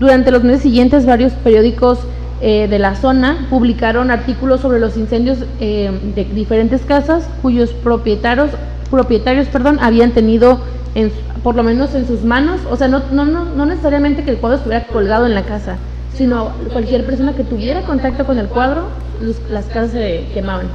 Durante 0.00 0.30
los 0.30 0.44
meses 0.44 0.62
siguientes, 0.62 1.06
varios 1.06 1.32
periódicos 1.32 1.98
eh, 2.40 2.68
de 2.68 2.78
la 2.78 2.94
zona 2.94 3.46
publicaron 3.50 4.12
artículos 4.12 4.60
sobre 4.60 4.78
los 4.78 4.96
incendios 4.96 5.38
eh, 5.60 5.90
de 6.14 6.24
diferentes 6.24 6.82
casas 6.82 7.28
cuyos 7.42 7.70
propietarios, 7.72 8.50
propietarios 8.90 9.48
perdón, 9.48 9.78
habían 9.80 10.12
tenido 10.12 10.60
en, 10.94 11.10
por 11.42 11.56
lo 11.56 11.64
menos 11.64 11.96
en 11.96 12.06
sus 12.06 12.22
manos, 12.22 12.60
o 12.70 12.76
sea, 12.76 12.86
no, 12.86 13.02
no, 13.10 13.24
no, 13.24 13.44
no 13.44 13.66
necesariamente 13.66 14.22
que 14.22 14.30
el 14.30 14.36
cuadro 14.36 14.58
estuviera 14.58 14.86
colgado 14.86 15.26
en 15.26 15.34
la 15.34 15.42
casa, 15.42 15.78
sino 16.14 16.50
cualquier 16.72 17.04
persona 17.04 17.34
que 17.34 17.42
tuviera 17.42 17.82
contacto 17.82 18.24
con 18.24 18.38
el 18.38 18.46
cuadro, 18.46 18.84
las 19.50 19.64
casas 19.66 19.90
se 19.90 20.26
quemaban. 20.32 20.68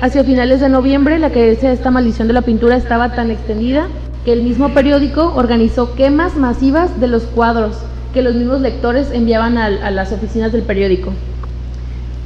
Hacia 0.00 0.24
finales 0.24 0.60
de 0.60 0.70
noviembre, 0.70 1.18
la 1.18 1.30
creencia 1.30 1.68
de 1.68 1.74
esta 1.74 1.90
maldición 1.90 2.28
de 2.28 2.34
la 2.34 2.42
pintura 2.42 2.76
estaba 2.76 3.14
tan 3.14 3.30
extendida 3.30 3.88
que 4.24 4.32
el 4.32 4.42
mismo 4.42 4.70
periódico 4.70 5.32
organizó 5.36 5.94
quemas 5.94 6.34
masivas 6.36 6.98
de 6.98 7.08
los 7.08 7.24
cuadros 7.24 7.76
que 8.14 8.22
los 8.22 8.34
mismos 8.36 8.60
lectores 8.60 9.10
enviaban 9.12 9.58
a, 9.58 9.90
las 9.90 10.12
oficinas 10.12 10.52
del 10.52 10.62
periódico. 10.62 11.12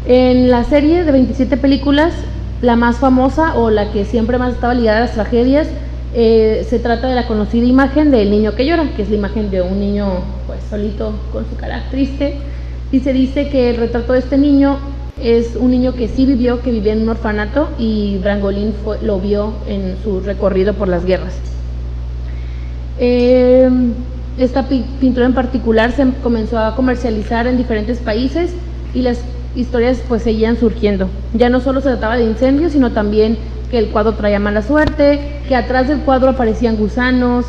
En 0.07 0.51
la 0.51 0.63
serie 0.65 1.03
de 1.05 1.11
27 1.11 1.57
películas, 1.57 2.13
la 2.63 2.77
más 2.77 2.97
famosa 2.99 3.57
o 3.57 3.71
la 3.71 3.91
que 3.91 4.05
siempre 4.05 4.39
más 4.39 4.55
estaba 4.55 4.75
ligada 4.75 4.99
a 4.99 5.01
las 5.01 5.13
tragedias, 5.15 5.67
eh, 6.15 6.67
se 6.69 6.79
trata 6.79 7.09
de 7.09 7.15
la 7.15 7.27
conocida 7.27 7.67
imagen 7.67 8.11
del 8.11 8.31
niño 8.31 8.55
que 8.55 8.67
llora, 8.67 8.85
que 8.97 9.03
es 9.03 9.11
la 9.11 9.17
imagen 9.17 9.51
de 9.51 9.63
un 9.63 9.81
niño 9.81 10.07
pues 10.47 10.61
solito 10.69 11.13
con 11.33 11.45
su 11.49 11.57
cara 11.57 11.85
triste. 11.91 12.37
Y 12.93 13.01
se 13.01 13.13
dice 13.13 13.49
que 13.49 13.71
el 13.71 13.77
retrato 13.77 14.13
de 14.13 14.19
este 14.21 14.39
niño 14.39 14.79
es 15.23 15.57
un 15.57 15.71
niño 15.71 15.95
que 15.95 16.09
sí 16.09 16.27
vivió, 16.27 16.61
que 16.61 16.71
vivía 16.71 16.93
en 16.93 17.03
un 17.03 17.09
orfanato 17.11 17.71
y 17.79 18.19
Brangolin 18.19 18.73
fue- 18.85 18.99
lo 19.03 19.19
vio 19.21 19.53
en 19.69 19.97
su 20.05 20.21
recorrido 20.21 20.75
por 20.75 20.89
las 20.89 21.05
guerras. 21.05 21.35
Eh, 22.99 23.69
esta 24.39 24.69
pi- 24.69 24.85
pintura 25.01 25.27
en 25.27 25.35
particular 25.35 25.93
se 25.93 26.07
comenzó 26.23 26.59
a 26.59 26.75
comercializar 26.75 27.47
en 27.47 27.57
diferentes 27.57 27.99
países 27.99 28.51
y 28.95 29.03
las 29.03 29.19
historias 29.57 29.99
pues 30.09 30.23
seguían 30.23 30.57
surgiendo. 30.57 31.09
Ya 31.35 31.49
no 31.49 31.61
solo 31.61 31.81
se 31.81 31.89
trataba 31.89 32.17
de 32.17 32.25
incendios, 32.25 32.73
sino 32.73 32.93
también 32.93 33.37
que 33.71 33.79
el 33.79 33.89
cuadro 33.89 34.15
traía 34.15 34.39
mala 34.39 34.63
suerte, 34.63 35.41
que 35.49 35.57
atrás 35.57 35.89
del 35.89 35.99
cuadro 36.01 36.31
aparecían 36.31 36.77
gusanos, 36.77 37.45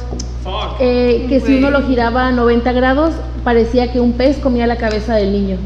eh, 0.79 1.25
que 1.29 1.39
si 1.39 1.57
uno 1.57 1.69
lo 1.69 1.81
giraba 1.87 2.27
a 2.27 2.31
90 2.31 2.71
grados 2.73 3.13
parecía 3.43 3.91
que 3.91 3.99
un 3.99 4.13
pez 4.13 4.37
comía 4.37 4.67
la 4.67 4.77
cabeza 4.77 5.15
del 5.15 5.31
niño. 5.31 5.57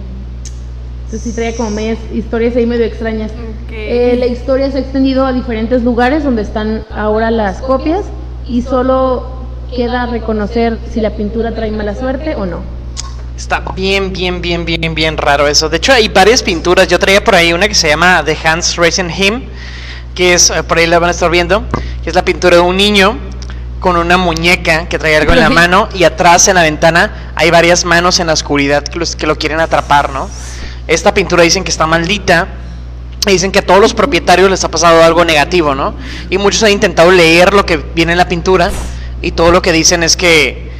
Entonces 1.06 1.22
sí 1.22 1.36
traía 1.36 1.56
como 1.56 1.70
medias 1.70 2.00
historias 2.14 2.56
ahí 2.56 2.66
medio 2.66 2.86
extrañas. 2.86 3.32
Ok. 3.32 3.72
Eh, 3.72 4.16
la 4.20 4.26
historia 4.26 4.70
se 4.72 4.78
ha 4.78 4.82
extendido 4.82 5.26
a 5.26 5.34
diferentes 5.34 5.84
lugares 5.84 6.24
donde 6.24 6.42
están 6.42 6.82
ahora 6.96 7.32
las 7.32 7.62
copias 7.62 8.02
y 8.48 8.62
solo 8.64 9.24
queda 9.76 10.06
reconocer 10.06 10.78
si 10.92 11.02
la 11.02 11.12
pintura 11.12 11.54
trae 11.54 11.72
mala 11.72 11.96
suerte 11.96 12.36
o 12.36 12.46
no. 12.46 12.62
Está 13.38 13.60
bien, 13.76 14.14
bien, 14.14 14.42
bien, 14.42 14.64
bien, 14.66 14.94
bien 14.96 15.18
raro 15.18 15.48
eso. 15.48 15.68
De 15.70 15.78
hecho, 15.78 15.92
hay 15.92 16.08
varias 16.08 16.44
pinturas. 16.44 16.88
Yo 16.88 17.00
traía 17.00 17.24
por 17.24 17.36
ahí 17.36 17.52
una 17.54 17.68
que 17.68 17.76
se 17.76 17.88
llama 17.90 18.22
The 18.24 18.38
Hans 18.44 18.76
Raising 18.76 19.10
Him, 19.10 19.44
que 20.16 20.34
es, 20.36 20.50
eh, 20.52 20.64
por 20.64 20.78
ahí 20.78 20.86
la 20.88 21.00
van 21.00 21.08
a 21.10 21.12
estar 21.12 21.30
viendo, 21.32 21.64
que 22.04 22.10
es 22.10 22.16
la 22.16 22.24
pintura 22.24 22.58
de 22.58 22.62
un 22.62 22.78
niño 22.78 23.18
con 23.80 23.98
una 23.98 24.18
muñeca 24.18 24.88
que 24.88 24.98
trae 24.98 25.18
algo 25.18 25.34
en 25.34 25.40
la 25.40 25.50
mano 25.56 25.90
y 25.94 26.04
atrás 26.06 26.48
en 26.48 26.56
la 26.56 26.62
ventana 26.62 27.34
hay 27.36 27.52
varias 27.52 27.84
manos 27.84 28.20
en 28.22 28.28
la 28.28 28.34
oscuridad 28.34 28.84
que, 28.84 28.98
los- 28.98 29.16
que 29.18 29.28
lo 29.28 29.36
quieren 29.38 29.60
atrapar, 29.60 30.12
¿no? 30.12 30.30
Esta 30.88 31.14
pintura 31.14 31.44
dicen 31.44 31.64
que 31.66 31.72
está 31.72 31.86
maldita. 31.88 32.48
y 33.28 33.32
Dicen 33.32 33.52
que 33.52 33.60
a 33.60 33.66
todos 33.66 33.82
los 33.82 33.94
propietarios 33.94 34.50
les 34.50 34.64
ha 34.64 34.70
pasado 34.72 35.04
algo 35.04 35.26
negativo, 35.26 35.74
¿no? 35.76 35.96
Y 36.30 36.38
muchos 36.38 36.64
han 36.64 36.72
intentado 36.72 37.12
leer 37.12 37.54
lo 37.54 37.66
que 37.66 37.78
viene 37.78 38.12
en 38.14 38.18
la 38.20 38.28
pintura 38.30 38.70
y 39.24 39.32
todo 39.32 39.52
lo 39.52 39.62
que 39.64 39.72
dicen 39.72 40.04
es 40.04 40.16
que 40.16 40.72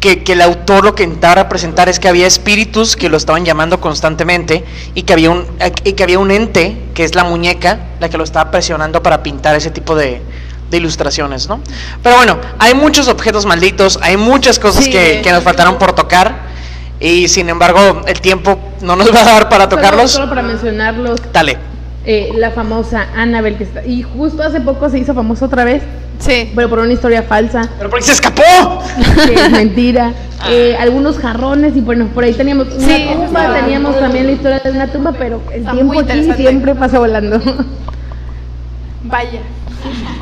que, 0.00 0.22
que 0.22 0.34
el 0.34 0.42
autor 0.42 0.84
lo 0.84 0.94
que 0.94 1.02
intentaba 1.02 1.36
representar 1.36 1.88
es 1.88 1.98
que 1.98 2.08
había 2.08 2.26
espíritus 2.26 2.94
que 2.94 3.08
lo 3.08 3.16
estaban 3.16 3.44
llamando 3.46 3.80
constantemente 3.80 4.62
y 4.94 5.02
que 5.04 5.14
había 5.14 5.30
un 5.30 5.46
y 5.82 5.92
que 5.94 6.02
había 6.02 6.18
un 6.18 6.30
ente 6.30 6.76
que 6.94 7.04
es 7.04 7.14
la 7.14 7.24
muñeca 7.24 7.78
la 8.00 8.10
que 8.10 8.18
lo 8.18 8.24
estaba 8.24 8.50
presionando 8.50 9.02
para 9.02 9.22
pintar 9.22 9.54
ese 9.56 9.70
tipo 9.70 9.94
de, 9.96 10.20
de 10.70 10.76
ilustraciones, 10.76 11.48
¿no? 11.48 11.60
Pero 12.02 12.16
bueno, 12.16 12.36
hay 12.58 12.74
muchos 12.74 13.08
objetos 13.08 13.46
malditos, 13.46 13.98
hay 14.02 14.18
muchas 14.18 14.58
cosas 14.58 14.84
Sí. 14.84 14.90
que, 14.90 15.20
que 15.22 15.32
nos 15.32 15.42
faltaron 15.42 15.78
por 15.78 15.94
tocar 15.94 16.52
y 17.00 17.28
sin 17.28 17.48
embargo 17.48 18.02
el 18.06 18.20
tiempo 18.20 18.58
no 18.82 18.96
nos 18.96 19.10
va 19.14 19.22
a 19.22 19.24
dar 19.24 19.48
para 19.48 19.64
Solo- 19.64 19.76
tocarlos. 19.76 20.10
Solo, 20.10 20.28
para 20.28 20.42
mencionarlos, 20.42 21.18
Dale. 21.32 21.56
Eh, 22.06 22.30
la 22.36 22.50
famosa 22.50 23.06
Annabelle 23.16 23.56
que 23.56 23.64
está... 23.64 23.84
Y 23.84 24.02
justo 24.02 24.42
hace 24.42 24.60
poco 24.60 24.88
se 24.90 24.98
hizo 24.98 25.14
famosa 25.14 25.46
otra 25.46 25.64
vez, 25.64 25.82
Sí. 26.18 26.52
pero 26.54 26.68
por 26.68 26.78
una 26.78 26.92
historia 26.92 27.22
falsa. 27.22 27.68
Pero 27.78 27.90
porque 27.90 28.04
se 28.04 28.12
escapó. 28.12 28.42
que 29.26 29.34
es 29.34 29.50
mentira. 29.50 30.12
Eh, 30.48 30.76
algunos 30.78 31.18
jarrones 31.18 31.74
y 31.76 31.80
bueno, 31.80 32.06
por 32.12 32.24
ahí 32.24 32.34
teníamos 32.34 32.68
una 32.68 32.86
Sí, 32.86 33.06
tumba, 33.14 33.54
teníamos 33.54 33.98
también 33.98 34.26
la 34.26 34.32
historia 34.32 34.58
de 34.60 34.70
una 34.70 34.88
tumba, 34.88 35.12
pero 35.18 35.40
el 35.52 35.60
Está 35.60 35.72
tiempo 35.72 35.98
aquí 36.00 36.32
siempre 36.36 36.74
pasa 36.74 36.98
volando. 36.98 37.40
Vaya. 39.04 39.40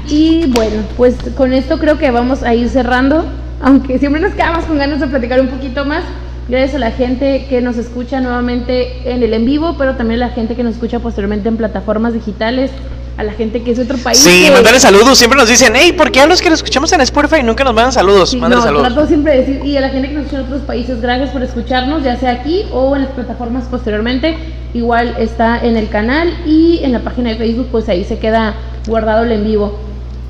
Y 0.08 0.46
bueno, 0.48 0.82
pues 0.96 1.16
con 1.36 1.52
esto 1.52 1.78
creo 1.78 1.98
que 1.98 2.10
vamos 2.10 2.42
a 2.42 2.54
ir 2.54 2.68
cerrando, 2.68 3.24
aunque 3.62 3.98
siempre 3.98 4.20
nos 4.20 4.32
quedamos 4.32 4.64
con 4.64 4.78
ganas 4.78 5.00
de 5.00 5.06
platicar 5.06 5.40
un 5.40 5.48
poquito 5.48 5.84
más. 5.84 6.02
Gracias 6.49 6.74
a 6.74 6.78
la 6.78 6.90
gente 6.90 7.47
que 7.49 7.61
nos 7.61 7.76
escucha 7.78 8.20
nuevamente 8.20 9.11
en 9.11 9.22
el 9.22 9.32
en 9.32 9.45
vivo, 9.45 9.76
pero 9.78 9.95
también 9.97 10.22
a 10.22 10.26
la 10.26 10.32
gente 10.32 10.55
que 10.57 10.62
nos 10.62 10.74
escucha 10.74 10.99
posteriormente 10.99 11.49
en 11.49 11.57
plataformas 11.57 12.14
digitales, 12.14 12.70
a 13.16 13.22
la 13.22 13.32
gente 13.32 13.62
que 13.62 13.70
es 13.70 13.76
de 13.76 13.84
otro 13.84 13.97
país. 13.99 14.18
Sí, 14.18 14.47
que- 14.47 14.51
mandarle 14.51 14.80
saludos. 14.80 15.18
Siempre 15.18 15.38
nos 15.38 15.49
dicen, 15.49 15.72
hey, 15.76 15.93
¿por 15.97 16.11
qué 16.11 16.20
a 16.20 16.26
los 16.26 16.43
que 16.43 16.51
nos 16.51 16.59
escuchamos 16.59 16.93
en 16.93 17.01
Spotify 17.03 17.43
nunca 17.43 17.62
nos 17.62 17.74
mandan 17.74 17.93
saludos? 17.93 18.30
Sí, 18.30 18.40
no, 18.40 18.61
saludos. 18.61 18.88
trato 18.88 19.07
siempre 19.07 19.32
de 19.32 19.38
decir, 19.38 19.64
y 19.64 19.76
a 19.76 19.80
la 19.82 19.90
gente 19.90 20.09
que 20.09 20.14
nos 20.14 20.24
escucha 20.24 20.40
en 20.40 20.47
otros 20.47 20.62
países, 20.62 21.01
gracias 21.01 21.30
por 21.30 21.43
escucharnos, 21.43 22.03
ya 22.03 22.16
sea 22.16 22.32
aquí 22.32 22.64
o 22.72 22.97
en 22.97 23.03
las 23.03 23.11
plataformas 23.12 23.64
posteriormente. 23.64 24.36
Igual 24.74 25.14
está 25.18 25.61
en 25.64 25.76
el 25.76 25.88
canal 25.90 26.28
y 26.47 26.80
en 26.82 26.93
la 26.93 27.01
página 27.01 27.30
de 27.30 27.36
Facebook, 27.36 27.68
pues 27.70 27.88
ahí 27.88 28.05
se 28.05 28.18
queda 28.18 28.55
guardado 28.88 29.24
el 29.24 29.32
en 29.32 29.45
vivo. 29.45 29.78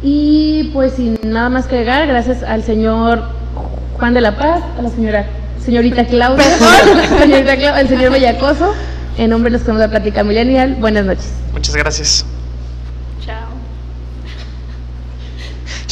Y 0.02 0.64
pues 0.74 0.94
sin 0.94 1.18
nada 1.24 1.48
más 1.48 1.66
que 1.66 1.76
agregar, 1.76 2.06
gracias 2.08 2.42
al 2.42 2.64
señor 2.64 3.22
Juan 3.98 4.12
de 4.14 4.20
la 4.20 4.36
Paz, 4.36 4.62
a 4.78 4.82
la 4.82 4.88
señora 4.88 5.26
señorita 5.64 6.04
Claudia, 6.06 6.44
señorita 7.20 7.56
Clau- 7.56 7.74
al 7.74 7.88
señor 7.88 8.12
Bellacoso, 8.12 8.74
en 9.18 9.30
nombre 9.30 9.50
de 9.50 9.58
los 9.58 9.64
que 9.66 9.72
nos 9.72 9.80
da 9.80 9.88
Plática 9.88 10.24
Millennial, 10.24 10.76
buenas 10.80 11.04
noches. 11.04 11.26
Muchas 11.52 11.76
gracias. 11.76 12.24